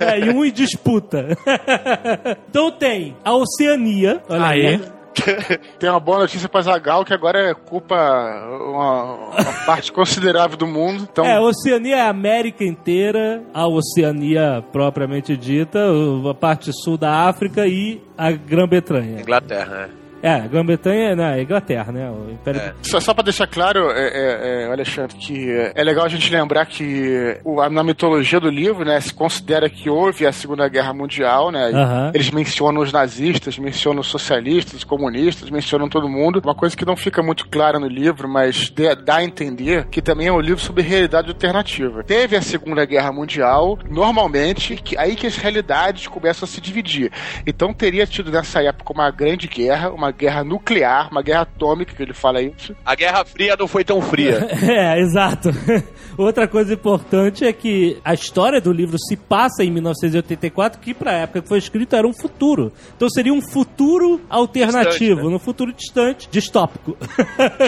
É, 0.00 0.18
e 0.18 0.30
um 0.30 0.44
em 0.44 0.50
disputa. 0.50 1.28
então 2.50 2.72
tem 2.72 3.16
a 3.24 3.36
Oceania. 3.36 4.20
Olha 4.28 4.48
Aí. 4.48 4.97
Tem 5.78 5.88
uma 5.90 6.00
boa 6.00 6.18
notícia 6.20 6.48
pra 6.48 6.62
Zagal 6.62 7.04
que 7.04 7.12
agora 7.14 7.52
ocupa 7.52 7.94
uma, 7.94 9.14
uma 9.14 9.52
parte 9.66 9.92
considerável 9.92 10.56
do 10.56 10.66
mundo. 10.66 11.06
Então, 11.10 11.24
É, 11.24 11.36
a 11.36 11.40
Oceania 11.40 11.96
é 11.96 12.00
a 12.00 12.08
América 12.08 12.64
inteira, 12.64 13.42
a 13.52 13.66
Oceania 13.66 14.64
propriamente 14.72 15.36
dita, 15.36 15.78
a 16.30 16.34
parte 16.34 16.70
sul 16.72 16.96
da 16.96 17.28
África 17.28 17.66
e 17.66 18.00
a 18.16 18.30
Grã-Bretanha. 18.30 19.20
Inglaterra, 19.20 19.86
né? 19.86 19.88
É, 20.22 20.30
a 20.34 20.46
Grã-Bretanha 20.46 21.10
é 21.10 21.24
a 21.24 21.40
Inglaterra, 21.42 21.92
né? 21.92 22.10
O 22.10 22.30
Império 22.32 22.60
É. 22.60 22.74
Só, 22.82 22.98
só 23.00 23.14
pra 23.14 23.22
deixar 23.22 23.46
claro, 23.46 23.90
é, 23.92 24.08
é, 24.08 24.62
é, 24.64 24.72
Alexandre, 24.72 25.16
que 25.16 25.50
é, 25.74 25.84
legal 25.84 26.04
a 26.04 26.08
gente 26.08 26.30
lembrar 26.32 26.66
que 26.66 27.38
o- 27.44 27.68
na 27.68 27.84
mitologia 27.84 28.40
do 28.40 28.48
livro, 28.50 28.84
né, 28.84 29.00
se 29.00 29.14
considera 29.14 29.68
que 29.70 29.88
houve 29.88 30.26
a 30.26 30.32
Segunda 30.32 30.68
Guerra 30.68 30.92
Mundial, 30.92 31.50
né? 31.52 31.70
Eles 32.14 32.30
mencionam 32.30 32.82
os 32.82 32.92
nazistas, 32.92 33.58
mencionam 33.58 34.00
os 34.00 34.08
socialistas, 34.08 34.74
os 34.74 34.84
comunistas, 34.84 35.50
mencionam 35.50 35.88
todo 35.88 36.08
mundo. 36.08 36.40
Uma 36.44 36.54
coisa 36.54 36.76
que 36.76 36.84
não 36.84 36.96
fica 36.96 37.22
muito 37.22 37.48
clara 37.48 37.78
no 37.78 37.86
livro, 37.86 38.28
mas 38.28 38.70
dê- 38.70 38.96
dá 38.96 39.16
a 39.16 39.24
entender 39.24 39.86
que 39.86 40.02
também 40.02 40.26
é 40.26 40.32
um 40.32 40.40
livro 40.40 40.60
sobre 40.60 40.82
realidade 40.82 41.28
alternativa. 41.28 42.02
Teve 42.02 42.34
a 42.36 42.42
Segunda 42.42 42.84
Guerra 42.84 43.12
Mundial, 43.12 43.78
normalmente, 43.88 44.76
que, 44.76 44.96
aí 44.98 45.14
que 45.14 45.26
as 45.26 45.36
realidades 45.36 46.06
começam 46.08 46.44
a 46.44 46.48
se 46.48 46.60
dividir. 46.60 47.12
Então 47.46 47.72
teria 47.72 48.06
tido 48.06 48.30
nessa 48.32 48.62
época 48.62 48.92
uma 48.92 49.10
grande 49.10 49.46
guerra, 49.46 49.90
uma 49.90 50.07
guerra 50.10 50.44
nuclear, 50.44 51.08
uma 51.10 51.22
guerra 51.22 51.42
atômica, 51.42 51.94
que 51.94 52.02
ele 52.02 52.14
fala 52.14 52.40
isso. 52.42 52.74
A 52.84 52.94
Guerra 52.94 53.24
Fria 53.24 53.56
não 53.58 53.66
foi 53.68 53.84
tão 53.84 54.00
fria. 54.00 54.48
É, 54.68 55.00
exato. 55.00 55.50
Outra 56.16 56.46
coisa 56.48 56.74
importante 56.74 57.44
é 57.44 57.52
que 57.52 57.98
a 58.04 58.12
história 58.12 58.60
do 58.60 58.72
livro 58.72 58.96
se 58.98 59.16
passa 59.16 59.62
em 59.64 59.70
1984, 59.70 60.80
que 60.80 60.92
pra 60.92 61.12
época 61.12 61.42
que 61.42 61.48
foi 61.48 61.58
escrito 61.58 61.94
era 61.96 62.06
um 62.06 62.12
futuro. 62.12 62.72
Então 62.96 63.08
seria 63.08 63.32
um 63.32 63.40
futuro 63.40 64.20
alternativo, 64.28 64.90
Distante, 65.16 65.24
né? 65.24 65.30
no 65.30 65.38
futuro 65.38 65.72
distante, 65.72 66.28
distópico. 66.30 66.96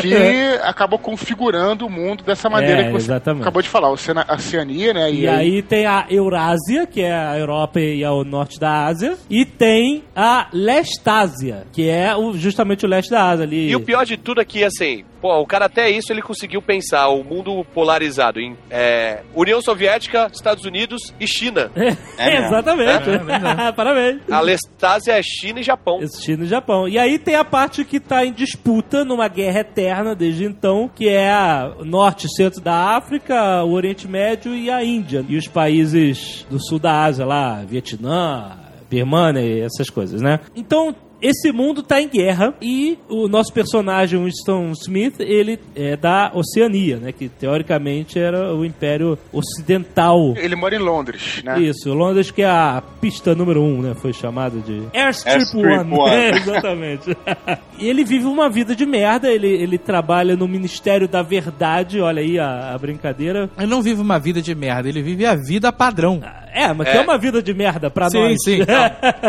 que 0.00 0.14
acabou 0.62 0.98
configurando 0.98 1.86
o 1.86 1.90
mundo 1.90 2.24
dessa 2.24 2.48
maneira 2.50 2.82
É, 2.82 2.84
que 2.86 2.92
você 2.92 3.06
exatamente. 3.06 3.42
acabou 3.42 3.62
de 3.62 3.68
falar, 3.68 3.88
a 3.88 4.34
Oceania, 4.34 4.92
né? 4.94 5.10
E 5.12 5.28
aí 5.28 5.62
tem 5.62 5.86
a 5.86 6.06
Eurásia, 6.10 6.86
que 6.86 7.00
é 7.02 7.12
a 7.12 7.38
Europa 7.38 7.80
e 7.80 8.04
ao 8.04 8.24
norte 8.24 8.58
da 8.58 8.84
Ásia, 8.86 9.16
e 9.28 9.44
tem 9.44 10.02
a 10.14 10.48
Lestásia, 10.52 11.64
que 11.72 11.88
é 11.88 12.14
o- 12.16 12.29
justamente 12.36 12.84
o 12.84 12.88
leste 12.88 13.10
da 13.10 13.24
Ásia 13.24 13.44
ali. 13.44 13.68
E 13.68 13.76
o 13.76 13.80
pior 13.80 14.04
de 14.04 14.16
tudo 14.16 14.40
é 14.40 14.44
que, 14.44 14.64
assim, 14.64 15.04
pô, 15.20 15.38
o 15.38 15.46
cara 15.46 15.66
até 15.66 15.90
isso 15.90 16.12
ele 16.12 16.22
conseguiu 16.22 16.62
pensar 16.62 17.08
o 17.08 17.22
mundo 17.22 17.64
polarizado 17.74 18.40
em 18.40 18.56
é, 18.70 19.22
União 19.34 19.60
Soviética, 19.60 20.28
Estados 20.32 20.64
Unidos 20.64 21.14
e 21.20 21.26
China. 21.26 21.70
É, 22.18 22.46
exatamente. 22.46 23.04
Parabéns. 23.74 24.20
A 24.30 24.40
Lestásia 24.40 25.12
é 25.12 25.22
China 25.22 25.60
e 25.60 25.62
Japão. 25.62 26.00
China 26.20 26.44
e 26.44 26.46
Japão. 26.46 26.86
E 26.86 26.98
aí 26.98 27.18
tem 27.18 27.34
a 27.34 27.44
parte 27.44 27.84
que 27.84 27.98
tá 27.98 28.24
em 28.26 28.32
disputa 28.32 29.04
numa 29.04 29.26
guerra 29.26 29.60
eterna 29.60 30.14
desde 30.14 30.44
então, 30.44 30.90
que 30.94 31.08
é 31.08 31.30
a 31.30 31.76
norte 31.82 32.26
e 32.26 32.34
centro 32.34 32.60
da 32.60 32.96
África, 32.96 33.64
o 33.64 33.72
Oriente 33.72 34.06
Médio 34.06 34.54
e 34.54 34.70
a 34.70 34.84
Índia. 34.84 35.24
E 35.28 35.36
os 35.36 35.48
países 35.48 36.46
do 36.50 36.62
sul 36.62 36.78
da 36.78 37.04
Ásia 37.04 37.24
lá, 37.24 37.62
Vietnã, 37.66 38.58
Birmania 38.90 39.42
e 39.42 39.60
essas 39.60 39.88
coisas, 39.88 40.20
né? 40.20 40.40
Então, 40.54 40.94
esse 41.22 41.52
mundo 41.52 41.82
tá 41.82 42.00
em 42.00 42.08
guerra 42.08 42.54
e 42.60 42.98
o 43.08 43.28
nosso 43.28 43.52
personagem 43.52 44.22
Winston 44.22 44.72
Smith, 44.72 45.20
ele 45.20 45.58
é 45.74 45.96
da 45.96 46.30
Oceania, 46.34 46.96
né? 46.96 47.12
Que 47.12 47.28
teoricamente 47.28 48.18
era 48.18 48.54
o 48.54 48.64
Império 48.64 49.18
Ocidental. 49.32 50.34
Ele 50.36 50.56
mora 50.56 50.74
em 50.74 50.78
Londres, 50.78 51.42
né? 51.44 51.60
Isso, 51.60 51.92
Londres 51.92 52.30
que 52.30 52.42
é 52.42 52.48
a 52.48 52.82
pista 53.00 53.34
número 53.34 53.62
um, 53.62 53.82
né? 53.82 53.94
Foi 53.94 54.12
chamado 54.12 54.60
de 54.60 54.82
Airstrip, 54.96 55.36
Airstrip 55.36 55.66
One. 55.66 55.92
One. 55.92 56.10
É, 56.20 56.30
exatamente. 56.30 57.16
e 57.78 57.88
ele 57.88 58.04
vive 58.04 58.26
uma 58.26 58.48
vida 58.48 58.74
de 58.74 58.84
merda, 58.84 59.30
ele, 59.30 59.48
ele 59.48 59.78
trabalha 59.78 60.36
no 60.36 60.46
Ministério 60.48 61.06
da 61.08 61.22
Verdade, 61.22 62.00
olha 62.00 62.20
aí 62.20 62.38
a, 62.38 62.74
a 62.74 62.78
brincadeira. 62.78 63.48
Ele 63.56 63.66
não 63.66 63.80
vive 63.80 64.00
uma 64.00 64.18
vida 64.18 64.42
de 64.42 64.54
merda, 64.54 64.88
ele 64.88 65.02
vive 65.02 65.24
a 65.24 65.34
vida 65.34 65.72
padrão. 65.72 66.20
É, 66.52 66.72
mas 66.72 66.88
que 66.88 66.96
é 66.96 67.00
uma 67.00 67.16
vida 67.16 67.40
de 67.42 67.54
merda 67.54 67.90
pra 67.90 68.10
Sim, 68.10 68.18
nós. 68.18 68.36
sim. 68.44 68.58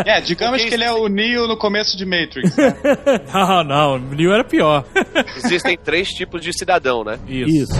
É, 0.04 0.20
digamos 0.20 0.56
Porque 0.56 0.68
que 0.68 0.74
ele 0.74 0.84
é 0.84 0.92
o 0.92 1.06
Neo 1.08 1.46
no 1.46 1.56
começo 1.56 1.81
de 1.96 2.04
Matrix. 2.06 2.56
né? 2.56 2.74
Não, 3.32 3.64
não, 3.64 3.94
o 3.94 3.98
Neo 3.98 4.32
era 4.32 4.44
pior. 4.44 4.84
Existem 5.44 5.76
três 5.76 6.08
tipos 6.08 6.40
de 6.40 6.52
cidadão, 6.52 7.02
né? 7.04 7.18
Isso. 7.26 7.72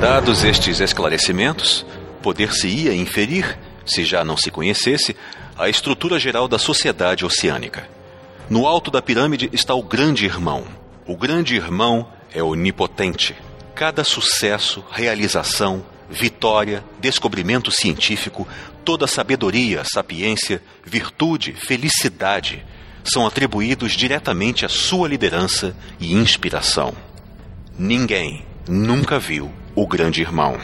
Dados 0.00 0.44
estes 0.44 0.80
esclarecimentos, 0.80 1.84
poder-se-ia 2.22 2.94
inferir, 2.94 3.58
se 3.84 4.04
já 4.04 4.24
não 4.24 4.36
se 4.36 4.50
conhecesse, 4.50 5.14
a 5.58 5.68
estrutura 5.68 6.18
geral 6.18 6.48
da 6.48 6.58
sociedade 6.58 7.24
oceânica. 7.24 7.86
No 8.48 8.66
alto 8.66 8.90
da 8.90 9.02
pirâmide 9.02 9.50
está 9.52 9.74
o 9.74 9.82
Grande 9.82 10.24
Irmão. 10.24 10.64
O 11.06 11.16
Grande 11.16 11.54
Irmão 11.54 12.08
é 12.32 12.42
onipotente. 12.42 13.36
Cada 13.74 14.02
sucesso, 14.02 14.82
realização, 14.90 15.84
vitória, 16.08 16.82
descobrimento 16.98 17.70
científico, 17.70 18.48
toda 18.84 19.06
sabedoria, 19.06 19.82
sapiência, 19.84 20.62
virtude, 20.84 21.52
felicidade 21.52 22.64
são 23.04 23.26
atribuídos 23.26 23.92
diretamente 23.92 24.64
à 24.64 24.68
sua 24.68 25.08
liderança 25.08 25.74
e 25.98 26.14
inspiração. 26.14 26.94
Ninguém 27.78 28.44
nunca 28.68 29.18
viu 29.18 29.50
o 29.74 29.86
Grande 29.86 30.20
Irmão. 30.20 30.58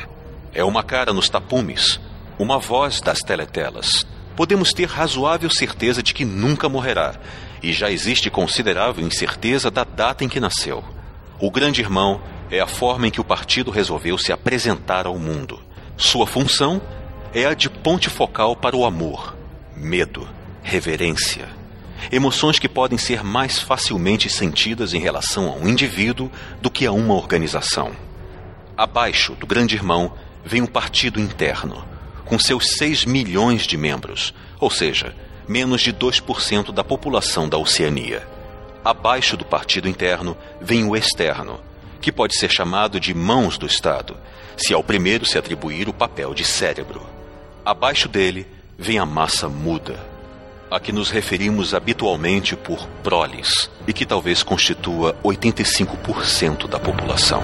É 0.52 0.62
uma 0.64 0.82
cara 0.82 1.12
nos 1.12 1.28
tapumes, 1.28 2.00
uma 2.38 2.58
voz 2.58 3.00
das 3.00 3.20
teletelas. 3.20 4.06
Podemos 4.34 4.72
ter 4.72 4.86
razoável 4.86 5.50
certeza 5.50 6.02
de 6.02 6.12
que 6.12 6.24
nunca 6.24 6.68
morrerá, 6.68 7.14
e 7.62 7.72
já 7.72 7.90
existe 7.90 8.30
considerável 8.30 9.04
incerteza 9.04 9.70
da 9.70 9.82
data 9.82 10.24
em 10.24 10.28
que 10.28 10.40
nasceu. 10.40 10.84
O 11.40 11.50
Grande 11.50 11.80
Irmão 11.80 12.20
é 12.50 12.60
a 12.60 12.66
forma 12.66 13.08
em 13.08 13.10
que 13.10 13.20
o 13.20 13.24
partido 13.24 13.70
resolveu 13.70 14.16
se 14.18 14.32
apresentar 14.32 15.06
ao 15.06 15.18
mundo. 15.18 15.60
Sua 15.96 16.26
função 16.26 16.80
é 17.38 17.44
a 17.44 17.52
de 17.52 17.68
ponte 17.68 18.08
focal 18.08 18.56
para 18.56 18.74
o 18.74 18.82
amor, 18.82 19.36
medo, 19.76 20.26
reverência. 20.62 21.46
Emoções 22.10 22.58
que 22.58 22.66
podem 22.66 22.96
ser 22.96 23.22
mais 23.22 23.58
facilmente 23.58 24.30
sentidas 24.30 24.94
em 24.94 25.00
relação 25.00 25.50
a 25.50 25.52
um 25.52 25.68
indivíduo 25.68 26.32
do 26.62 26.70
que 26.70 26.86
a 26.86 26.92
uma 26.92 27.12
organização. 27.12 27.92
Abaixo 28.74 29.34
do 29.34 29.46
Grande 29.46 29.74
Irmão 29.74 30.14
vem 30.46 30.62
o 30.62 30.66
partido 30.66 31.20
interno, 31.20 31.84
com 32.24 32.38
seus 32.38 32.74
6 32.78 33.04
milhões 33.04 33.66
de 33.66 33.76
membros, 33.76 34.32
ou 34.58 34.70
seja, 34.70 35.14
menos 35.46 35.82
de 35.82 35.92
2% 35.92 36.72
da 36.72 36.82
população 36.82 37.46
da 37.46 37.58
Oceania. 37.58 38.26
Abaixo 38.82 39.36
do 39.36 39.44
partido 39.44 39.90
interno 39.90 40.34
vem 40.58 40.84
o 40.84 40.96
externo, 40.96 41.60
que 42.00 42.10
pode 42.10 42.34
ser 42.34 42.50
chamado 42.50 42.98
de 42.98 43.12
mãos 43.12 43.58
do 43.58 43.66
Estado, 43.66 44.16
se 44.56 44.72
ao 44.72 44.82
primeiro 44.82 45.26
se 45.26 45.36
atribuir 45.36 45.86
o 45.86 45.92
papel 45.92 46.32
de 46.32 46.42
cérebro. 46.42 47.15
Abaixo 47.66 48.08
dele 48.08 48.46
vem 48.78 48.96
a 49.00 49.04
massa 49.04 49.48
muda, 49.48 49.96
a 50.70 50.78
que 50.78 50.92
nos 50.92 51.10
referimos 51.10 51.74
habitualmente 51.74 52.54
por 52.54 52.86
proles 53.02 53.68
e 53.88 53.92
que 53.92 54.06
talvez 54.06 54.44
constitua 54.44 55.16
85% 55.24 56.68
da 56.68 56.78
população. 56.78 57.42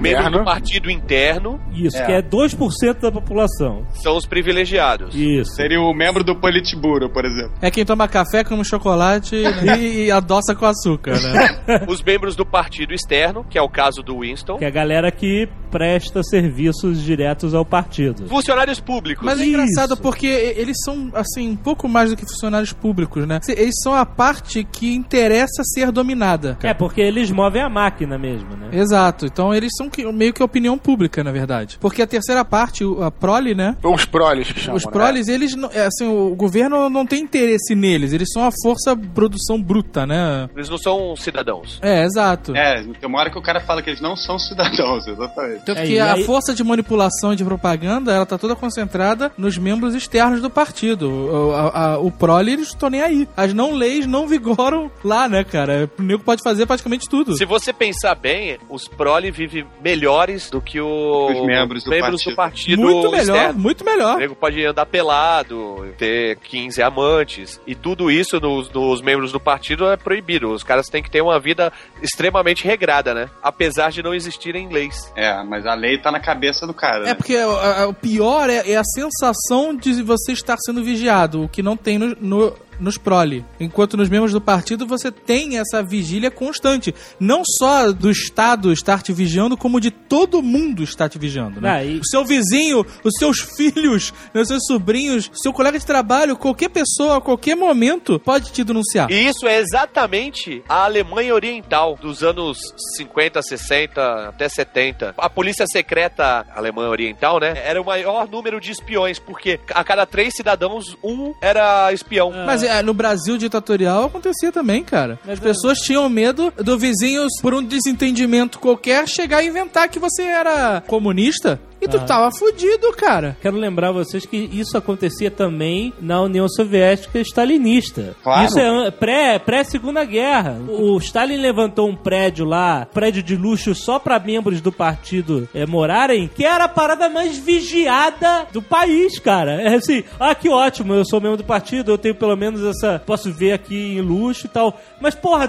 Membro 0.00 0.30
do 0.30 0.44
partido 0.44 0.88
interno 0.88 1.60
Isso, 1.74 1.96
É. 1.96 2.06
que 2.06 2.12
é 2.12 2.22
2% 2.22 3.00
da 3.00 3.10
população. 3.10 3.84
são 3.94 4.16
os 4.16 4.24
privilegiados. 4.26 5.12
Isso. 5.12 5.56
Seria 5.56 5.80
o 5.80 5.92
membro 5.92 6.22
do 6.22 6.36
Politburo, 6.36 7.10
por 7.10 7.24
exemplo. 7.24 7.52
É 7.60 7.68
quem 7.68 7.84
toma 7.84 8.06
café, 8.06 8.44
come 8.44 8.64
chocolate 8.64 9.34
e, 9.76 10.04
e 10.06 10.10
adoça 10.12 10.54
com 10.54 10.66
açúcar, 10.66 11.18
né? 11.20 11.82
Os 11.88 12.00
membros 12.00 12.36
do 12.36 12.46
partido 12.46 12.94
externo, 12.94 13.44
que 13.50 13.58
é 13.58 13.62
o 13.62 13.68
caso 13.68 14.00
do 14.00 14.20
Winston. 14.20 14.56
Que 14.58 14.64
é 14.64 14.68
a 14.68 14.70
galera 14.70 15.10
que 15.10 15.48
presta 15.70 16.22
serviços 16.22 17.02
diretos 17.02 17.54
ao 17.54 17.64
partido. 17.64 18.26
Funcionários 18.28 18.80
públicos. 18.80 19.24
Mas 19.24 19.38
é 19.38 19.42
Isso. 19.42 19.50
engraçado 19.50 19.96
porque 19.96 20.26
eles 20.26 20.76
são, 20.84 21.10
assim, 21.14 21.50
um 21.50 21.56
pouco 21.56 21.88
mais 21.88 22.10
do 22.10 22.16
que 22.16 22.22
funcionários 22.24 22.72
públicos, 22.72 23.26
né? 23.26 23.40
Eles 23.48 23.74
são 23.82 23.94
a 23.94 24.04
parte 24.06 24.64
que 24.64 24.94
interessa 24.94 25.62
ser 25.64 25.90
dominada. 25.92 26.56
É, 26.62 26.72
porque 26.74 27.00
eles 27.00 27.30
movem 27.30 27.62
a 27.62 27.68
máquina 27.68 28.18
mesmo, 28.18 28.50
né? 28.56 28.68
Exato. 28.72 29.26
Então 29.26 29.54
eles 29.54 29.70
são 29.76 29.90
meio 30.12 30.32
que 30.32 30.42
a 30.42 30.44
opinião 30.44 30.78
pública, 30.78 31.22
na 31.24 31.32
verdade. 31.32 31.78
Porque 31.80 32.02
a 32.02 32.06
terceira 32.06 32.44
parte, 32.44 32.84
o- 32.84 33.02
a 33.02 33.10
prole, 33.10 33.54
né? 33.54 33.76
Os 33.82 34.04
proles 34.04 34.50
que 34.52 34.60
chamam, 34.60 34.76
Os 34.76 34.84
né? 34.84 34.90
proles, 34.92 35.28
eles, 35.28 35.54
não- 35.54 35.70
é, 35.72 35.86
assim, 35.86 36.06
o 36.06 36.34
governo 36.34 36.88
não 36.88 37.04
tem 37.06 37.22
interesse 37.22 37.74
neles. 37.74 38.12
Eles 38.12 38.28
são 38.32 38.44
a 38.46 38.50
força 38.62 38.96
produção 38.96 39.60
bruta, 39.62 40.06
né? 40.06 40.48
Eles 40.54 40.68
não 40.68 40.78
são 40.78 41.14
cidadãos. 41.16 41.78
É, 41.82 42.04
exato. 42.04 42.54
É, 42.56 42.82
tem 42.82 43.08
uma 43.08 43.18
hora 43.18 43.30
que 43.30 43.38
o 43.38 43.42
cara 43.42 43.60
fala 43.60 43.82
que 43.82 43.90
eles 43.90 44.00
não 44.00 44.16
são 44.16 44.38
cidadãos, 44.38 45.06
exatamente. 45.08 45.57
Tanto 45.64 45.78
É, 45.80 45.86
que 45.86 45.98
a 45.98 46.14
aí- 46.14 46.24
força 46.24 46.54
de 46.54 46.62
manipulação 46.64 47.32
e 47.32 47.36
de 47.36 47.44
propaganda, 47.44 48.12
ela 48.12 48.26
tá 48.26 48.36
toda 48.38 48.54
concentrada 48.56 49.32
nos 49.36 49.56
membros 49.58 49.94
externos 49.94 50.40
do 50.40 50.50
partido. 50.50 51.08
O, 51.10 51.52
a- 51.54 51.92
a- 51.94 51.98
o 51.98 52.10
prole, 52.10 52.52
eles 52.52 52.68
estão 52.68 52.88
nem 52.90 53.00
aí. 53.02 53.28
As 53.36 53.52
não 53.52 53.72
leis 53.74 54.06
não 54.06 54.26
vigoram 54.26 54.90
lá, 55.04 55.28
né, 55.28 55.44
cara? 55.44 55.90
O 55.98 56.02
nego 56.02 56.22
pode 56.22 56.42
fazer 56.42 56.66
praticamente 56.66 57.08
tudo. 57.08 57.36
Se 57.36 57.44
você 57.44 57.72
pensar 57.72 58.14
bem, 58.14 58.58
os 58.68 58.86
prole 58.88 59.30
vivem 59.30 59.66
melhores 59.82 60.50
do 60.50 60.60
que 60.60 60.80
o- 60.80 61.26
Os 61.30 61.46
membros 61.46 61.84
do 61.84 61.90
partido. 61.90 62.36
partido 62.36 62.82
muito 62.82 63.10
melhor, 63.10 63.36
externo. 63.36 63.58
muito 63.60 63.80
O 63.82 63.84
melhor. 63.84 64.16
nego 64.18 64.34
pode 64.34 64.64
andar 64.64 64.86
pelado, 64.86 65.86
ter 65.98 66.36
15 66.38 66.82
amantes. 66.82 67.60
E 67.66 67.74
tudo 67.74 68.10
isso 68.10 68.40
nos, 68.40 68.70
nos 68.70 69.00
membros 69.02 69.32
do 69.32 69.40
partido 69.40 69.86
é 69.90 69.96
proibido. 69.96 70.50
Os 70.52 70.62
caras 70.62 70.86
têm 70.88 71.02
que 71.02 71.10
ter 71.10 71.20
uma 71.20 71.38
vida 71.38 71.72
extremamente 72.02 72.64
regrada, 72.64 73.14
né? 73.14 73.28
Apesar 73.42 73.90
de 73.90 74.02
não 74.02 74.14
existirem 74.14 74.68
leis. 74.68 75.12
É, 75.16 75.42
mas 75.48 75.66
a 75.66 75.74
lei 75.74 75.98
tá 75.98 76.12
na 76.12 76.20
cabeça 76.20 76.66
do 76.66 76.74
cara. 76.74 77.04
É 77.04 77.06
né? 77.08 77.14
porque 77.14 77.36
o, 77.36 77.50
a- 77.56 77.86
o 77.88 77.94
pior 77.94 78.48
é, 78.50 78.70
é 78.70 78.76
a 78.76 78.84
sensação 78.84 79.74
de 79.74 80.02
você 80.02 80.32
estar 80.32 80.56
sendo 80.64 80.82
vigiado, 80.84 81.44
o 81.44 81.48
que 81.48 81.62
não 81.62 81.76
tem 81.76 81.98
no, 81.98 82.14
no- 82.20 82.54
nos 82.80 82.96
prole. 82.98 83.44
Enquanto 83.58 83.96
nos 83.96 84.08
membros 84.08 84.32
do 84.32 84.40
partido 84.40 84.86
você 84.86 85.10
tem 85.10 85.58
essa 85.58 85.82
vigília 85.82 86.30
constante. 86.30 86.94
Não 87.18 87.42
só 87.58 87.90
do 87.92 88.10
Estado 88.10 88.72
estar 88.72 89.02
te 89.02 89.12
vigiando, 89.12 89.56
como 89.56 89.80
de 89.80 89.90
todo 89.90 90.42
mundo 90.42 90.82
estar 90.82 91.08
te 91.08 91.18
vigiando. 91.18 91.60
Né? 91.60 91.70
Ah, 91.70 91.84
e- 91.84 91.98
O 91.98 92.04
seu 92.06 92.24
vizinho, 92.24 92.84
os 93.04 93.12
seus 93.18 93.40
filhos, 93.56 94.12
os 94.34 94.48
seus 94.48 94.64
sobrinhos, 94.66 95.30
seu 95.34 95.52
colega 95.52 95.78
de 95.78 95.86
trabalho, 95.86 96.36
qualquer 96.36 96.68
pessoa, 96.70 97.18
a 97.18 97.20
qualquer 97.20 97.56
momento, 97.56 98.18
pode 98.20 98.52
te 98.52 98.62
denunciar. 98.64 99.10
E 99.10 99.26
isso 99.28 99.46
é 99.46 99.58
exatamente 99.58 100.62
a 100.68 100.84
Alemanha 100.84 101.34
Oriental 101.34 101.96
dos 102.00 102.22
anos 102.22 102.58
50, 102.96 103.42
60 103.42 104.28
até 104.28 104.48
70. 104.48 105.14
A 105.18 105.28
polícia 105.30 105.66
secreta 105.66 106.46
alemã 106.54 106.88
oriental, 106.88 107.40
né? 107.40 107.54
Era 107.64 107.80
o 107.80 107.84
maior 107.84 108.28
número 108.28 108.60
de 108.60 108.70
espiões, 108.70 109.18
porque 109.18 109.58
a 109.74 109.82
cada 109.82 110.06
três 110.06 110.34
cidadãos, 110.34 110.96
um 111.02 111.34
era 111.40 111.92
espião. 111.92 112.30
Mas 112.46 112.62
é, 112.62 112.67
no 112.84 112.94
Brasil 112.94 113.36
ditatorial 113.36 114.04
acontecia 114.04 114.52
também, 114.52 114.82
cara. 114.82 115.18
As 115.26 115.38
pessoas 115.38 115.78
tinham 115.78 116.08
medo 116.08 116.52
do 116.56 116.78
vizinho, 116.78 117.26
por 117.42 117.54
um 117.54 117.62
desentendimento 117.62 118.58
qualquer, 118.58 119.06
chegar 119.08 119.42
e 119.42 119.48
inventar 119.48 119.88
que 119.88 119.98
você 119.98 120.22
era 120.22 120.82
comunista. 120.86 121.60
E 121.80 121.86
tu 121.86 121.96
Ah. 121.96 122.00
tava 122.04 122.30
fudido, 122.32 122.92
cara. 122.92 123.36
Quero 123.40 123.56
lembrar 123.56 123.92
vocês 123.92 124.26
que 124.26 124.36
isso 124.52 124.76
acontecia 124.76 125.30
também 125.30 125.92
na 126.00 126.20
União 126.20 126.48
Soviética 126.48 127.20
stalinista. 127.20 128.16
Claro. 128.22 128.46
Isso 128.46 128.58
é 128.58 128.90
pré, 128.90 129.38
pré-segunda 129.38 130.04
guerra. 130.04 130.58
O 130.68 130.96
Stalin 130.98 131.36
levantou 131.36 131.88
um 131.88 131.94
prédio 131.94 132.44
lá, 132.44 132.84
prédio 132.86 133.22
de 133.22 133.36
luxo 133.36 133.74
só 133.74 133.98
pra 133.98 134.18
membros 134.18 134.60
do 134.60 134.72
partido 134.72 135.48
eh, 135.54 135.66
morarem, 135.66 136.28
que 136.34 136.44
era 136.44 136.64
a 136.64 136.68
parada 136.68 137.08
mais 137.08 137.38
vigiada 137.38 138.46
do 138.52 138.60
país, 138.60 139.18
cara. 139.18 139.62
É 139.62 139.74
assim, 139.76 140.02
ah, 140.18 140.34
que 140.34 140.48
ótimo, 140.48 140.94
eu 140.94 141.04
sou 141.04 141.20
membro 141.20 141.36
do 141.36 141.44
partido, 141.44 141.92
eu 141.92 141.98
tenho 141.98 142.14
pelo 142.14 142.36
menos 142.36 142.62
essa, 142.64 143.00
posso 143.04 143.32
ver 143.32 143.52
aqui 143.52 143.96
em 143.96 144.00
luxo 144.00 144.46
e 144.46 144.48
tal. 144.48 144.78
Mas 145.00 145.14
porra, 145.14 145.46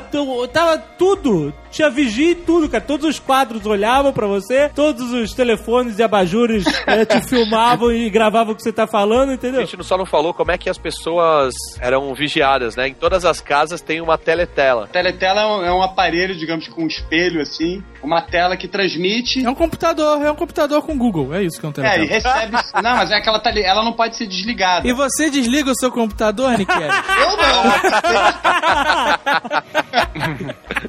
tava 0.52 0.78
tudo, 0.78 1.54
tinha 1.72 1.89
vigia 1.89 2.32
e 2.32 2.36
tudo, 2.36 2.70
cara. 2.70 2.84
Todos 2.84 3.08
os 3.10 3.20
quadros 3.20 3.65
olhavam 3.65 4.13
pra 4.13 4.28
você, 4.28 4.70
todos 4.76 5.12
os 5.12 5.34
telefones 5.34 5.98
e 5.98 6.04
abajures 6.19 6.65
eh, 6.88 7.05
te 7.05 7.21
filmavam 7.27 7.91
e 7.91 8.10
gravavam 8.10 8.53
o 8.53 8.55
que 8.55 8.62
você 8.63 8.71
tá 8.73 8.86
falando, 8.88 9.29
A 9.32 9.34
entendeu? 9.34 9.62
gente 9.62 9.77
não- 9.77 9.84
só 9.84 9.97
não 9.97 10.05
falou 10.05 10.34
como 10.34 10.51
é 10.51 10.58
que 10.58 10.69
as 10.69 10.77
pessoas 10.77 11.53
eram 11.79 12.13
vigiadas, 12.13 12.75
né? 12.75 12.88
Em 12.89 12.93
todas 12.93 13.25
as 13.25 13.39
casas 13.41 13.82
tem 13.82 14.01
uma 14.01 14.17
teletela. 14.17 14.88
Teletela 14.88 15.41
é 15.41 15.45
um, 15.45 15.65
é 15.65 15.73
um 15.73 15.82
aparelho, 15.82 16.36
digamos, 16.36 16.67
com 16.67 16.84
um 16.84 16.88
espelho 16.88 17.41
assim, 17.41 17.84
uma 18.03 18.21
tela 18.21 18.55
que 18.58 18.67
transmite. 18.67 19.45
É 19.45 19.49
um 19.49 19.55
computador, 19.55 20.21
é 20.23 20.32
um 20.32 20.36
computador 20.36 20.82
com 20.84 20.97
Google. 20.97 21.34
É 21.34 21.43
isso 21.43 21.60
que 21.60 21.65
é 21.65 21.69
um 21.69 21.73
É, 21.86 22.03
e 22.03 22.08
teletela. 22.08 22.36
recebe. 22.36 22.58
não, 22.84 22.95
mas 22.97 23.12
é 23.12 23.21
que 23.21 23.29
ela, 23.29 23.39
tá, 23.39 23.51
li- 23.51 23.63
ela 23.63 23.84
não 23.84 23.93
pode 23.93 24.15
ser 24.15 24.27
desligada. 24.27 24.88
E 24.88 24.93
você 24.93 25.29
desliga 25.29 25.71
o 25.71 25.75
seu 25.75 25.91
computador, 25.91 26.58
Niquel? 26.58 26.82
Eu 26.82 27.38
não! 27.38 27.63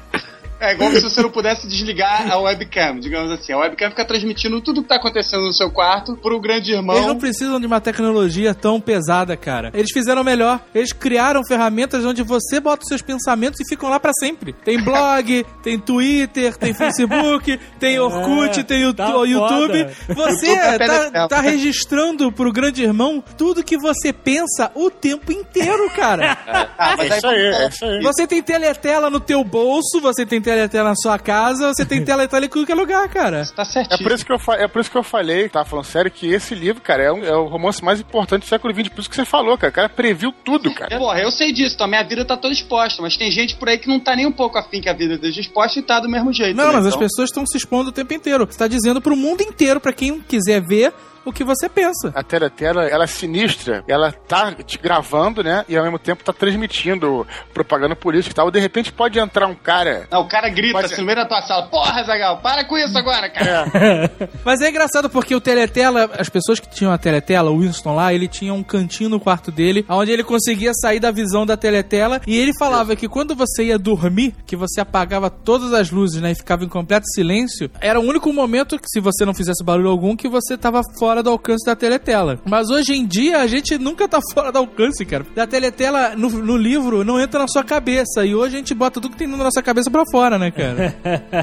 É 0.61 0.73
igual 0.73 0.91
se 0.91 1.01
você 1.01 1.23
não 1.23 1.31
pudesse 1.31 1.67
desligar 1.67 2.31
a 2.31 2.37
webcam, 2.37 2.99
digamos 2.99 3.31
assim. 3.31 3.51
A 3.51 3.57
webcam 3.57 3.89
fica 3.89 4.05
transmitindo 4.05 4.61
tudo 4.61 4.83
que 4.83 4.87
tá 4.89 4.97
acontecendo 4.97 5.41
no 5.41 5.53
seu 5.53 5.71
quarto 5.71 6.15
pro 6.15 6.39
grande 6.39 6.71
irmão. 6.71 6.95
Eles 6.95 7.07
não 7.07 7.17
precisam 7.17 7.59
de 7.59 7.65
uma 7.65 7.81
tecnologia 7.81 8.53
tão 8.53 8.79
pesada, 8.79 9.35
cara. 9.35 9.71
Eles 9.73 9.89
fizeram 9.91 10.23
melhor. 10.23 10.59
Eles 10.75 10.93
criaram 10.93 11.43
ferramentas 11.43 12.05
onde 12.05 12.21
você 12.21 12.59
bota 12.59 12.83
os 12.83 12.87
seus 12.89 13.01
pensamentos 13.01 13.59
e 13.59 13.67
ficam 13.67 13.89
lá 13.89 13.99
pra 13.99 14.11
sempre. 14.19 14.53
Tem 14.53 14.79
blog, 14.79 15.43
tem 15.63 15.79
Twitter, 15.79 16.55
tem 16.55 16.75
Facebook, 16.75 17.59
tem 17.79 17.99
Orkut, 17.99 18.59
É, 18.59 18.63
tem 18.63 18.85
o 18.85 18.93
tá 18.93 19.17
o 19.17 19.25
YouTube. 19.25 19.89
foda. 20.05 20.13
Você 20.13 20.45
YouTube 20.47 20.59
é 20.59 20.77
tá, 20.77 20.85
teletela. 20.85 21.27
tá 21.27 21.41
registrando 21.41 22.31
pro 22.31 22.51
grande 22.51 22.83
irmão 22.83 23.23
tudo 23.35 23.63
que 23.63 23.79
você 23.79 24.13
pensa 24.13 24.71
o 24.75 24.91
tempo 24.91 25.31
inteiro, 25.31 25.89
cara. 25.95 26.37
Ah, 26.77 26.95
mas 26.95 27.09
É 27.09 27.17
isso 27.17 27.27
aí, 27.27 27.39
é 27.41 27.67
isso 27.67 27.85
aí. 27.85 28.03
Você 28.03 28.27
tem 28.27 28.43
teletela 28.43 29.09
no 29.09 29.19
teu 29.19 29.43
bolso, 29.43 29.99
você 29.99 30.23
tem 30.23 30.39
teletela 30.39 30.50
na 30.83 30.95
sua 30.95 31.17
casa, 31.19 31.73
você 31.73 31.85
tem 31.85 32.03
teletela 32.05 32.45
em 32.45 32.49
qualquer 32.49 32.75
lugar, 32.75 33.07
cara. 33.09 33.45
Tá 33.55 33.61
É 33.61 33.65
certinho. 33.65 33.99
por, 34.03 34.11
isso 34.11 34.25
que 34.25 34.33
eu 34.33 34.39
fa- 34.39 34.55
é 34.55 34.67
por 34.67 34.79
isso 34.81 34.91
que 34.91 34.97
eu 34.97 35.03
falei, 35.03 35.49
tá 35.49 35.63
falando 35.65 35.85
sério, 35.85 36.11
que 36.11 36.27
esse 36.31 36.53
livro, 36.55 36.81
cara, 36.81 37.03
é, 37.03 37.11
um- 37.11 37.23
é 37.23 37.35
o 37.35 37.45
romance 37.47 37.83
mais 37.83 37.99
importante 37.99 38.43
do 38.43 38.47
século 38.47 38.73
XX. 38.73 38.89
Por 38.89 38.99
isso 39.01 39.09
que 39.09 39.15
você 39.15 39.25
falou, 39.25 39.57
cara. 39.57 39.71
O 39.71 39.73
cara 39.75 39.89
previu 39.89 40.31
tudo, 40.43 40.73
cara. 40.73 40.97
Porra, 40.97 41.19
eu 41.21 41.31
sei 41.31 41.51
disso, 41.51 41.75
então 41.75 41.85
a 41.85 41.89
minha 41.89 42.03
vida 42.03 42.23
tá 42.25 42.35
toda 42.37 42.53
exposta, 42.53 43.01
mas 43.01 43.15
tem 43.17 43.31
gente 43.31 43.55
por 43.55 43.69
aí 43.69 43.77
que 43.77 43.87
não 43.87 43.99
tá 43.99 44.15
nem 44.15 44.25
um 44.25 44.31
pouco 44.31 44.57
afim 44.57 44.81
que 44.81 44.89
a 44.89 44.93
vida 44.93 45.15
esteja 45.15 45.41
exposta 45.41 45.79
e 45.79 45.81
tá 45.83 45.99
do 45.99 46.09
mesmo 46.09 46.31
jeito. 46.33 46.55
Não, 46.55 46.67
né? 46.67 46.73
mas 46.73 46.85
as 46.85 46.93
Então, 46.93 46.99
pessoas 47.07 47.29
estão 47.29 47.45
se 47.45 47.57
expondo 47.57 47.89
o 47.89 47.93
tempo 47.93 48.13
inteiro. 48.13 48.45
Você 48.45 48.57
tá 48.57 48.67
dizendo 48.67 49.01
pro 49.01 49.15
mundo 49.15 49.41
inteiro, 49.41 49.79
pra 49.79 49.93
quem 49.93 50.19
quiser 50.21 50.61
ver 50.61 50.93
o 51.25 51.31
que 51.31 51.43
você 51.43 51.69
pensa. 51.69 52.11
A 52.15 52.23
teletela, 52.23 52.85
ela 52.85 53.03
é 53.03 53.07
sinistra, 53.07 53.83
ela 53.87 54.11
tá 54.11 54.51
te 54.53 54.77
gravando, 54.77 55.43
né? 55.43 55.63
E 55.67 55.77
ao 55.77 55.83
mesmo 55.83 55.99
tempo 55.99 56.23
tá 56.23 56.33
transmitindo 56.33 57.25
propaganda 57.53 57.95
política 57.95 58.31
e 58.31 58.35
tal. 58.35 58.51
De 58.51 58.59
repente 58.59 58.91
pode 58.91 59.19
entrar 59.19 59.47
um 59.47 59.55
cara. 59.55 60.07
Não, 60.11 60.21
o 60.21 60.27
cara 60.27 60.49
grita 60.49 60.73
Mas- 60.81 60.91
assim 60.91 61.01
no 61.01 61.07
meio 61.07 61.17
da 61.17 61.25
tua 61.25 61.41
sala: 61.41 61.67
Porra, 61.67 62.03
Zagal, 62.03 62.39
para 62.41 62.65
com 62.65 62.77
isso 62.77 62.97
agora, 62.97 63.29
cara. 63.29 63.65
Mas 64.43 64.61
é 64.61 64.69
engraçado 64.69 65.09
porque 65.09 65.35
o 65.35 65.41
Teletela, 65.41 66.09
as 66.17 66.29
pessoas 66.29 66.59
que 66.59 66.69
tinham 66.69 66.91
a 66.91 66.97
Teletela, 66.97 67.51
o 67.51 67.59
Winston 67.59 67.95
lá, 67.95 68.13
ele 68.13 68.27
tinha 68.27 68.53
um 68.53 68.63
cantinho 68.63 69.09
no 69.09 69.19
quarto 69.19 69.51
dele, 69.51 69.85
onde 69.89 70.11
ele 70.11 70.23
conseguia 70.23 70.71
sair 70.73 70.99
da 70.99 71.11
visão 71.11 71.45
da 71.45 71.57
Teletela, 71.57 72.21
e 72.25 72.37
ele 72.37 72.51
falava 72.57 72.95
que 72.95 73.07
quando 73.07 73.35
você 73.35 73.65
ia 73.65 73.77
dormir, 73.77 74.33
que 74.45 74.55
você 74.55 74.81
apagava 74.81 75.29
todas 75.29 75.73
as 75.73 75.91
luzes, 75.91 76.21
né, 76.21 76.31
e 76.31 76.35
ficava 76.35 76.63
em 76.63 76.69
completo 76.69 77.05
silêncio, 77.13 77.69
era 77.79 77.99
o 77.99 78.03
único 78.03 78.31
momento 78.31 78.77
que, 78.79 78.87
se 78.87 78.99
você 78.99 79.25
não 79.25 79.33
fizesse 79.33 79.63
barulho 79.63 79.89
algum, 79.89 80.15
que 80.15 80.29
você 80.29 80.57
tava 80.57 80.81
fora 80.97 81.10
do 81.21 81.29
alcance 81.29 81.65
da 81.65 81.75
Teletela. 81.75 82.39
Mas 82.45 82.69
hoje 82.69 82.93
em 82.93 83.05
dia, 83.05 83.39
a 83.39 83.47
gente 83.47 83.77
nunca 83.77 84.07
tá 84.07 84.19
fora 84.33 84.51
do 84.51 84.59
alcance, 84.59 85.03
cara. 85.05 85.25
Da 85.35 85.45
Teletela, 85.45 86.15
no, 86.15 86.29
no 86.29 86.55
livro, 86.55 87.03
não 87.03 87.19
entra 87.19 87.39
na 87.41 87.47
sua 87.47 87.63
cabeça, 87.63 88.25
e 88.25 88.33
hoje 88.33 88.55
a 88.55 88.57
gente 88.59 88.73
bota 88.73 89.01
tudo 89.01 89.11
que 89.11 89.17
tem 89.17 89.27
na 89.27 89.35
nossa 89.35 89.61
cabeça 89.61 89.91
pra 89.91 90.03
fora, 90.09 90.39
né, 90.39 90.49
cara? 90.51 90.95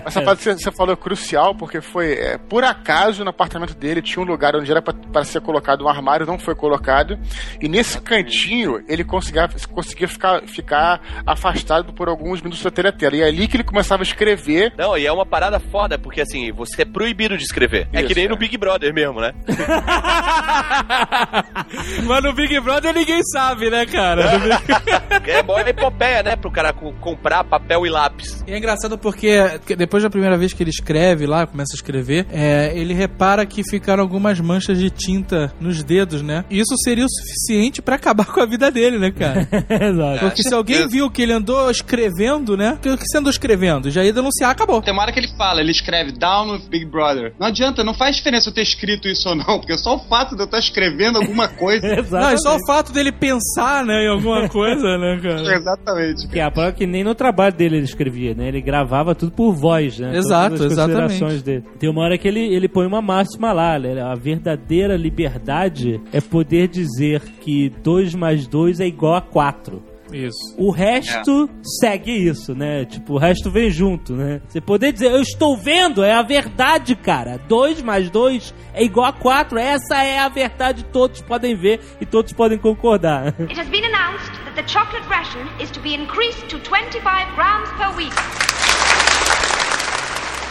Essa 0.07 0.23
parte 0.23 0.43
que 0.49 0.55
você, 0.63 0.71
falou 0.73 0.95
é 0.95 0.97
crucial, 0.97 1.55
porque 1.55 1.81
foi 1.83 2.13
é, 2.15 2.39
por 2.39 2.65
acaso 2.65 3.23
no 3.25 3.31
apartamento 3.31 3.75
dele 3.75 4.01
tinha 4.01 4.23
um 4.25 4.27
lugar 4.27 4.57
onde 4.57 4.71
era 4.71 4.81
pra- 4.81 4.95
para 4.95 5.25
ser 5.25 5.41
colocado 5.43 5.85
um 5.85 5.89
armário, 5.89 6.25
não 6.25 6.39
foi 6.39 6.55
colocado. 6.55 7.19
E 7.61 7.69
nesse 7.69 8.01
cantinho 8.01 8.83
ele 8.89 9.05
conseguia, 9.05 9.49
conseguia 9.71 10.07
ficar, 10.09 10.43
ficar 10.47 11.01
afastado 11.27 11.93
por 11.93 12.09
alguns 12.09 12.41
minutos 12.41 12.63
da 12.63 12.71
teletela. 12.71 13.17
E 13.17 13.23
é 13.23 13.27
ali 13.27 13.49
que 13.49 13.57
ele 13.57 13.65
começava 13.65 14.03
a 14.03 14.05
escrever. 14.05 14.73
Não, 14.79 14.97
e 14.97 15.05
é 15.07 15.13
uma 15.13 15.27
parada 15.27 15.59
foda, 15.59 15.99
porque 15.99 16.21
assim, 16.21 16.53
você 16.53 16.83
é 16.83 16.85
proibido 16.85 17.37
de 17.37 17.43
escrever. 17.45 17.89
é 17.93 17.99
Isso, 18.01 18.09
que 18.09 18.15
nem 18.15 18.27
é. 18.27 18.29
no 18.29 18.37
Big 18.37 18.57
Brother 18.57 18.93
mesmo, 18.95 19.21
né? 19.21 19.33
Mas 22.07 22.23
no 22.23 22.33
Big 22.33 22.59
Brother 22.61 22.95
ninguém 22.95 23.23
sabe, 23.25 23.71
né, 23.71 23.85
cara? 23.87 24.39
Big- 24.39 25.29
É 25.29 25.43
boa 25.43 25.61
epopeia, 25.69 26.23
né? 26.23 26.37
Pro 26.37 26.51
cara 26.51 26.73
co- 26.73 26.93
comprar 27.01 27.45
papel 27.45 27.85
e 27.87 27.91
lápis. 27.91 28.43
E 28.47 28.53
é 28.53 28.59
engraçado 28.59 28.97
porque 28.97 29.59
que 29.67 29.77
depois 29.77 30.03
da 30.03 30.09
primeira 30.11 30.39
vez 30.39 30.53
que 30.55 30.63
ele 30.63 30.71
escreve 30.71 31.27
lá, 31.27 31.47
começa 31.47 31.75
a 31.75 31.77
escrever, 31.77 32.27
é, 32.33 32.73
ele 32.75 32.95
repara 32.95 33.45
que 33.45 33.63
ficaram 33.63 34.03
algumas 34.03 34.41
manchas 34.41 34.79
de 34.79 34.89
tinta 34.91 35.53
nos 35.61 35.83
dedos, 35.85 36.23
né? 36.23 36.45
E 36.49 36.59
isso 36.59 36.75
seria 36.83 37.05
o 37.05 37.09
suficiente 37.11 37.83
pra 37.83 37.97
acabar 37.97 38.27
com 38.27 38.41
a 38.41 38.47
vida 38.47 38.71
dele, 38.71 38.99
né, 38.99 39.11
cara? 39.11 39.47
Exato. 39.69 40.21
Porque 40.21 40.43
se 40.43 40.55
alguém 40.55 40.89
viu 40.89 41.11
que 41.11 41.21
ele 41.23 41.33
andou 41.33 41.71
escrevendo, 41.71 42.57
né? 42.57 42.73
O 42.75 42.79
que 42.79 42.97
você 43.07 43.19
andou 43.19 43.31
escrevendo? 43.31 43.91
Já 43.91 44.03
ia 44.05 44.13
denunciar, 44.13 44.51
acabou. 44.51 44.81
Tem 44.81 44.93
uma 44.93 45.03
hora 45.03 45.13
que 45.13 45.19
ele 45.21 45.29
fala, 45.37 45.61
ele 45.61 45.73
escreve 45.73 46.13
Down 46.13 46.53
with 46.53 46.69
Big 46.71 46.87
Brother. 46.87 47.35
Não 47.39 47.49
adianta, 47.49 47.85
não 47.85 47.95
faz 47.95 48.17
diferença 48.17 48.49
eu 48.49 48.55
ter 48.55 48.63
escrito 48.63 49.09
isso 49.09 49.29
ou 49.29 49.35
não, 49.35 49.48
porque 49.57 49.79
só 49.79 49.97
o 49.97 49.99
fato 50.01 50.35
de 50.35 50.43
eu 50.43 50.45
estar 50.45 50.59
escrevendo 50.59 51.17
alguma 51.17 51.49
coisa. 51.49 51.87
Não, 52.11 52.29
é 52.29 52.37
só 52.37 52.57
o 52.57 52.67
fato 52.67 52.93
dele 52.93 53.11
pensar, 53.11 53.85
né, 53.85 54.05
em 54.05 54.09
alguma 54.09 54.49
coisa, 54.49 54.99
né, 54.99 55.19
cara? 55.23 55.41
Exatamente. 55.57 56.29
Que 56.29 56.39
é 56.39 56.45
a 56.45 56.51
prova 56.51 56.73
que 56.73 56.87
nem 56.87 57.03
no 57.03 57.15
trabalho 57.15 57.55
dele 57.55 57.77
ele 57.77 57.85
escrevia, 57.85 58.35
né? 58.35 58.49
Ele 58.49 58.61
gravava 58.61 59.15
tudo 59.15 59.33
por 59.33 59.55
voz, 59.55 59.99
né? 59.99 60.17
Exato, 60.17 60.65
exatamente. 60.65 61.43
Dele. 61.43 61.65
Tem 61.79 61.89
uma 61.89 62.03
hora 62.03 62.19
que 62.19 62.29
ele, 62.29 62.41
ele 62.41 62.69
põe 62.69 62.87
uma 62.87 63.01
máxima 63.01 63.53
lá, 63.53 63.79
né? 63.79 64.01
A 64.03 64.15
verdadeira 64.15 64.97
liberdade 64.97 66.01
é 66.13 66.21
poder 66.21 66.69
dizer 66.69 67.23
que 67.41 67.71
2 67.83 68.15
mais 68.15 68.47
2 68.47 68.81
é 68.81 68.87
igual 68.87 69.15
a 69.15 69.21
4. 69.21 69.83
Isso. 70.13 70.55
O 70.57 70.71
resto 70.71 71.49
segue 71.81 72.13
isso, 72.13 72.55
né? 72.55 72.85
Tipo, 72.85 73.15
o 73.15 73.19
resto 73.19 73.51
vem 73.51 73.71
junto, 73.71 74.15
né? 74.15 74.41
Você 74.49 74.61
poder 74.61 74.93
dizer, 74.93 75.11
eu 75.11 75.21
estou 75.21 75.57
vendo, 75.57 76.03
é 76.03 76.13
a 76.13 76.23
verdade, 76.23 76.95
cara. 76.97 77.39
2 77.49 77.83
mais 77.83 78.11
2 78.11 78.55
é 78.75 78.85
igual 78.85 79.07
a 79.07 79.13
4. 79.13 79.59
Essa 79.59 80.03
é 80.03 80.19
a 80.19 80.29
verdade, 80.29 80.85
todos 80.85 81.21
podem 81.21 81.55
ver 81.57 81.81
e 82.01 82.07
todos 82.07 82.33
podem 82.33 82.59
concordar. 82.59 83.35
It 83.39 83.59
has 83.59 83.69
been 83.69 83.85
announced 83.85 84.33
that 84.45 84.55
the 84.55 84.67
chocolate 84.67 85.07
ration 85.09 85.47
is 85.63 85.71
to 85.71 85.81
be 85.81 85.95
increased 85.95 86.49
to 86.49 86.59
25 86.59 87.35
grams 87.35 87.71
per 87.73 87.95
week. 87.97 88.15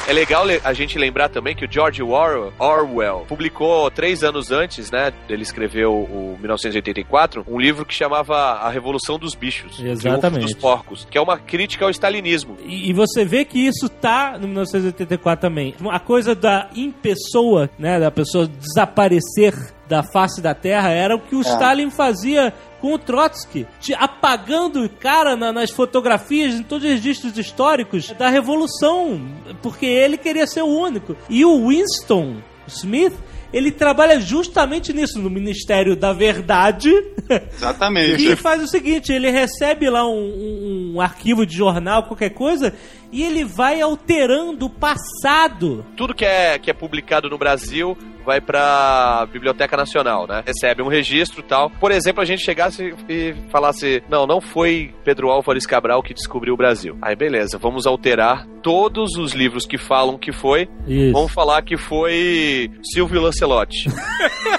É 0.07 0.13
legal 0.13 0.45
le- 0.45 0.61
a 0.63 0.71
gente 0.71 0.97
lembrar 0.97 1.27
também 1.27 1.53
que 1.53 1.65
o 1.65 1.67
George 1.71 2.01
Orwell, 2.01 2.53
Orwell 2.57 3.25
publicou 3.27 3.91
três 3.91 4.23
anos 4.23 4.51
antes, 4.51 4.89
né, 4.89 5.11
dele 5.27 5.43
escrever 5.43 5.85
o, 5.85 5.91
o 5.93 6.37
1984, 6.39 7.43
um 7.45 7.59
livro 7.59 7.85
que 7.85 7.93
chamava 7.93 8.35
A 8.35 8.69
Revolução 8.69 9.19
dos 9.19 9.35
Bichos. 9.35 9.79
Exatamente. 9.83 10.43
dos 10.45 10.53
Porcos, 10.53 11.05
que 11.11 11.17
é 11.17 11.21
uma 11.21 11.37
crítica 11.37 11.83
ao 11.83 11.91
stalinismo. 11.91 12.55
E, 12.65 12.89
e 12.89 12.93
você 12.93 13.25
vê 13.25 13.43
que 13.43 13.59
isso 13.59 13.89
tá 13.89 14.37
no 14.39 14.47
1984 14.47 15.41
também. 15.41 15.75
A 15.91 15.99
coisa 15.99 16.33
da 16.33 16.69
impessoa, 16.73 17.69
né, 17.77 17.99
da 17.99 18.09
pessoa 18.09 18.47
desaparecer 18.47 19.53
da 19.89 20.03
face 20.03 20.41
da 20.41 20.53
Terra, 20.53 20.89
era 20.89 21.15
o 21.15 21.19
que 21.19 21.33
o 21.35 21.39
Stalin 21.41 21.89
fazia 21.89 22.53
com 22.81 22.93
o 22.93 22.97
Trotsky, 22.99 23.65
te- 23.79 23.93
apagando 23.93 24.83
o 24.83 24.89
cara 24.89 25.35
na- 25.35 25.51
nas 25.51 25.71
fotografias, 25.71 26.53
em 26.53 26.63
todos 26.63 26.85
os 26.85 26.91
registros 26.91 27.37
históricos 27.37 28.11
da 28.11 28.29
Revolução, 28.29 29.21
porque 29.61 29.85
ele 29.85 30.17
queria 30.17 30.45
ser 30.47 30.61
o 30.61 30.67
único. 30.67 31.15
E 31.29 31.43
o 31.43 31.67
Winston 31.69 32.37
Smith, 32.67 33.13
ele 33.53 33.71
trabalha 33.71 34.19
justamente 34.19 34.91
nisso, 34.93 35.19
no 35.19 35.29
Ministério 35.29 35.95
da 35.95 36.11
Verdade, 36.13 36.91
Exatamente. 37.53 38.23
e 38.31 38.35
faz 38.35 38.61
o 38.61 38.67
seguinte: 38.67 39.11
ele 39.11 39.29
recebe 39.31 39.89
lá 39.89 40.05
um, 40.07 40.11
um- 40.17 40.91
um 40.95 41.01
arquivo 41.01 41.45
de 41.45 41.55
jornal, 41.55 42.03
qualquer 42.03 42.31
coisa, 42.31 42.73
e 43.11 43.23
ele 43.23 43.43
vai 43.45 43.79
alterando 43.81 44.65
o 44.65 44.69
passado. 44.69 45.85
Tudo 45.95 46.13
que 46.13 46.25
é, 46.25 46.59
que 46.59 46.69
é 46.69 46.73
publicado 46.73 47.29
no 47.29 47.37
Brasil 47.37 47.97
vai 48.27 48.41
pra 48.41 49.25
Biblioteca 49.31 49.77
Nacional, 49.77 50.27
né? 50.27 50.43
Recebe 50.45 50.81
um 50.81 50.89
registro 50.89 51.39
e 51.39 51.43
tal. 51.43 51.69
Por 51.69 51.91
exemplo, 51.91 52.21
a 52.21 52.25
gente 52.25 52.43
chegasse 52.43 52.93
e 53.07 53.33
falasse: 53.49 54.03
não, 54.09 54.27
não 54.27 54.41
foi 54.41 54.93
Pedro 55.05 55.29
Álvares 55.29 55.65
Cabral 55.65 56.03
que 56.03 56.13
descobriu 56.13 56.53
o 56.53 56.57
Brasil. 56.57 56.97
Aí, 57.01 57.15
beleza, 57.15 57.57
vamos 57.57 57.87
alterar 57.87 58.45
todos 58.61 59.15
os 59.15 59.31
livros 59.31 59.65
que 59.65 59.77
falam 59.77 60.17
que 60.17 60.33
foi. 60.33 60.67
Isso. 60.85 61.13
Vamos 61.13 61.31
falar 61.31 61.61
que 61.61 61.77
foi 61.77 62.69
Silvio 62.83 63.21
Lancelotti. 63.21 63.87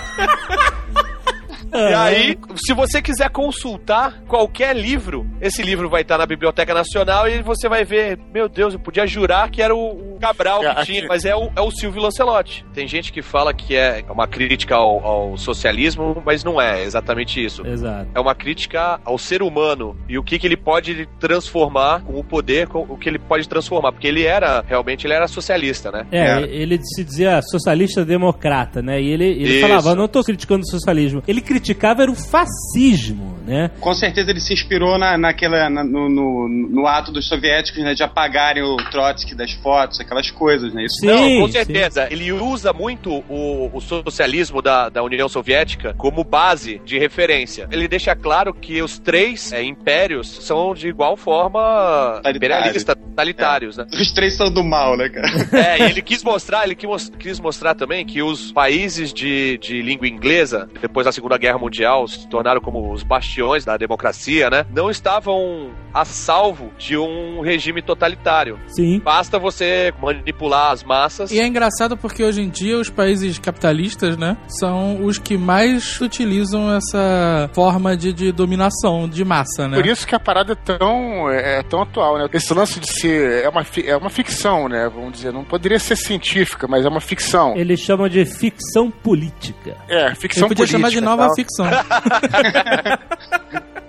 E 1.72 1.94
aí, 1.94 2.38
se 2.56 2.72
você 2.74 3.00
quiser 3.02 3.30
consultar 3.30 4.22
qualquer 4.26 4.74
livro, 4.74 5.26
esse 5.40 5.62
livro 5.62 5.88
vai 5.88 6.02
estar 6.02 6.18
na 6.18 6.26
Biblioteca 6.26 6.72
Nacional 6.72 7.28
e 7.28 7.42
você 7.42 7.68
vai 7.68 7.84
ver, 7.84 8.18
meu 8.32 8.48
Deus, 8.48 8.74
eu 8.74 8.80
podia 8.80 9.06
jurar 9.06 9.50
que 9.50 9.62
era 9.62 9.74
o, 9.74 10.14
o 10.14 10.18
Cabral 10.18 10.60
que 10.60 10.84
tinha, 10.86 11.06
mas 11.06 11.24
é 11.24 11.36
o, 11.36 11.50
é 11.54 11.60
o 11.60 11.70
Silvio 11.70 12.02
Lancelotti. 12.02 12.64
Tem 12.72 12.86
gente 12.88 13.12
que 13.12 13.22
fala 13.22 13.52
que 13.52 13.76
é 13.76 14.04
uma 14.10 14.26
crítica 14.26 14.76
ao, 14.76 15.04
ao 15.04 15.36
socialismo, 15.36 16.22
mas 16.24 16.42
não 16.42 16.60
é 16.60 16.82
exatamente 16.82 17.44
isso. 17.44 17.66
Exato. 17.66 18.08
É 18.14 18.20
uma 18.20 18.34
crítica 18.34 19.00
ao 19.04 19.18
ser 19.18 19.42
humano 19.42 19.96
e 20.08 20.18
o 20.18 20.22
que, 20.22 20.38
que 20.38 20.46
ele 20.46 20.56
pode 20.56 21.06
transformar 21.20 22.02
com 22.02 22.18
o 22.18 22.24
poder, 22.24 22.68
com 22.68 22.80
o 22.80 22.96
que 22.96 23.08
ele 23.08 23.18
pode 23.18 23.48
transformar. 23.48 23.92
Porque 23.92 24.06
ele 24.06 24.24
era, 24.24 24.64
realmente, 24.66 25.06
ele 25.06 25.14
era 25.14 25.26
socialista, 25.28 25.90
né? 25.90 26.06
É, 26.10 26.42
ele 26.42 26.78
se 26.82 27.04
dizia 27.04 27.40
socialista 27.42 28.04
democrata, 28.04 28.82
né? 28.82 29.00
E 29.00 29.08
ele, 29.08 29.26
ele 29.26 29.58
Isso. 29.58 29.60
falava, 29.60 29.94
não 29.94 30.08
tô 30.08 30.22
criticando 30.24 30.62
o 30.62 30.70
socialismo. 30.70 31.22
Ele 31.26 31.40
criticava 31.40 31.57
era 32.02 32.10
o 32.10 32.14
fascismo, 32.14 33.36
né? 33.46 33.70
Com 33.80 33.94
certeza 33.94 34.30
ele 34.30 34.40
se 34.40 34.52
inspirou 34.52 34.98
na, 34.98 35.16
naquela, 35.16 35.68
na- 35.70 35.84
no, 35.84 36.08
no, 36.08 36.48
no 36.48 36.86
ato 36.86 37.10
dos 37.12 37.26
soviéticos 37.26 37.82
né, 37.82 37.94
de 37.94 38.02
apagarem 38.02 38.62
o 38.62 38.76
Trotsky 38.90 39.34
das 39.34 39.52
fotos, 39.52 40.00
aquelas 40.00 40.30
coisas, 40.30 40.72
né? 40.74 40.84
Isso 40.84 40.96
Sim, 41.00 41.06
Não, 41.06 41.40
com 41.40 41.46
sim. 41.46 41.52
certeza. 41.52 42.08
Ele 42.10 42.30
usa 42.32 42.72
muito 42.72 43.10
o, 43.28 43.70
o 43.72 43.80
socialismo 43.80 44.60
da, 44.60 44.88
da 44.88 45.02
União 45.02 45.28
Soviética 45.28 45.94
como 45.96 46.22
base 46.24 46.80
de 46.84 46.98
referência. 46.98 47.68
Ele 47.70 47.88
deixa 47.88 48.14
claro 48.14 48.52
que 48.52 48.82
os 48.82 48.98
três 48.98 49.52
é, 49.52 49.62
impérios 49.62 50.28
são 50.44 50.74
de 50.74 50.88
igual 50.88 51.16
forma 51.16 52.20
imperialistas, 52.34 52.84
totalitários, 52.96 53.76
né? 53.76 53.86
Os 53.92 54.12
três 54.12 54.34
são 54.36 54.52
do 54.52 54.62
mal, 54.62 54.96
né, 54.96 55.08
cara? 55.08 55.28
É, 55.58 55.78
e 55.80 55.90
ele 55.90 56.02
quis 56.02 56.22
mostrar, 56.22 56.64
ele 56.64 56.74
quis, 56.74 57.10
quis 57.18 57.40
mostrar 57.40 57.74
também 57.74 58.04
que 58.04 58.22
os 58.22 58.52
países 58.52 59.12
de, 59.12 59.58
de 59.58 59.80
língua 59.82 60.06
inglesa, 60.06 60.68
depois 60.80 61.04
da 61.06 61.12
Segunda 61.12 61.36
Guerra 61.38 61.47
Mundial, 61.56 62.06
se 62.08 62.26
tornaram 62.28 62.60
como 62.60 62.92
os 62.92 63.02
bastiões 63.02 63.64
da 63.64 63.76
democracia, 63.76 64.50
né? 64.50 64.66
Não 64.74 64.90
estavam 64.90 65.70
a 65.94 66.04
salvo 66.04 66.70
de 66.76 66.96
um 66.96 67.40
regime 67.40 67.80
totalitário. 67.80 68.58
Sim. 68.66 69.00
Basta 69.00 69.38
você 69.38 69.92
manipular 70.02 70.72
as 70.72 70.82
massas. 70.82 71.30
E 71.30 71.38
é 71.40 71.46
engraçado 71.46 71.96
porque 71.96 72.22
hoje 72.24 72.42
em 72.42 72.48
dia 72.48 72.76
os 72.76 72.90
países 72.90 73.38
capitalistas, 73.38 74.16
né, 74.16 74.36
são 74.48 75.04
os 75.04 75.18
que 75.18 75.36
mais 75.36 76.00
utilizam 76.00 76.74
essa 76.76 77.48
forma 77.54 77.96
de, 77.96 78.12
de 78.12 78.32
dominação 78.32 79.08
de 79.08 79.24
massa, 79.24 79.68
né? 79.68 79.76
Por 79.76 79.86
isso 79.86 80.06
que 80.06 80.14
a 80.14 80.20
parada 80.20 80.52
é 80.52 80.56
tão, 80.56 81.30
é, 81.30 81.60
é 81.60 81.62
tão 81.62 81.82
atual, 81.82 82.18
né? 82.18 82.28
Esse 82.32 82.52
lance 82.54 82.80
de 82.80 82.86
ser. 82.88 83.44
É 83.44 83.48
uma, 83.48 83.64
é 83.84 83.96
uma 83.96 84.10
ficção, 84.10 84.68
né? 84.68 84.88
Vamos 84.92 85.12
dizer. 85.12 85.32
Não 85.32 85.44
poderia 85.44 85.78
ser 85.78 85.96
científica, 85.96 86.66
mas 86.68 86.84
é 86.84 86.88
uma 86.88 87.00
ficção. 87.00 87.56
Eles 87.56 87.80
chamam 87.80 88.08
de 88.08 88.24
ficção 88.24 88.90
política. 88.90 89.76
É, 89.88 90.10
Você 90.10 90.14
ficção 90.16 90.48
podia 90.48 90.64
política. 90.66 90.78
chamar 90.78 90.90
de 90.90 91.00
nova 91.00 91.26
tal. 91.26 91.34
Ficção. 91.42 91.66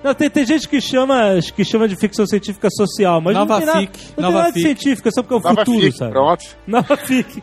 Não, 0.02 0.14
tem, 0.14 0.30
tem 0.30 0.46
gente 0.46 0.66
que 0.70 0.80
chama, 0.80 1.38
que 1.54 1.66
chama 1.66 1.86
de 1.86 1.94
ficção 1.98 2.26
científica 2.26 2.70
social, 2.72 3.20
mas 3.20 3.34
Nova 3.36 3.56
não 3.56 3.58
tem 3.60 3.66
nada, 3.68 3.80
fic, 3.82 4.00
não 4.16 4.24
nova 4.32 4.34
tem 4.34 4.42
nada 4.44 4.54
de 4.54 4.54
fic. 4.54 4.66
científica, 4.82 5.12
só 5.12 5.22
porque 5.22 5.34
é 5.34 5.38
o 5.38 5.42
Nova 5.42 5.66
futuro, 5.66 5.86
fic, 5.88 5.98
sabe? 5.98 6.12
pronto. 6.12 6.46
Nova 6.66 6.96
fic. 6.98 7.42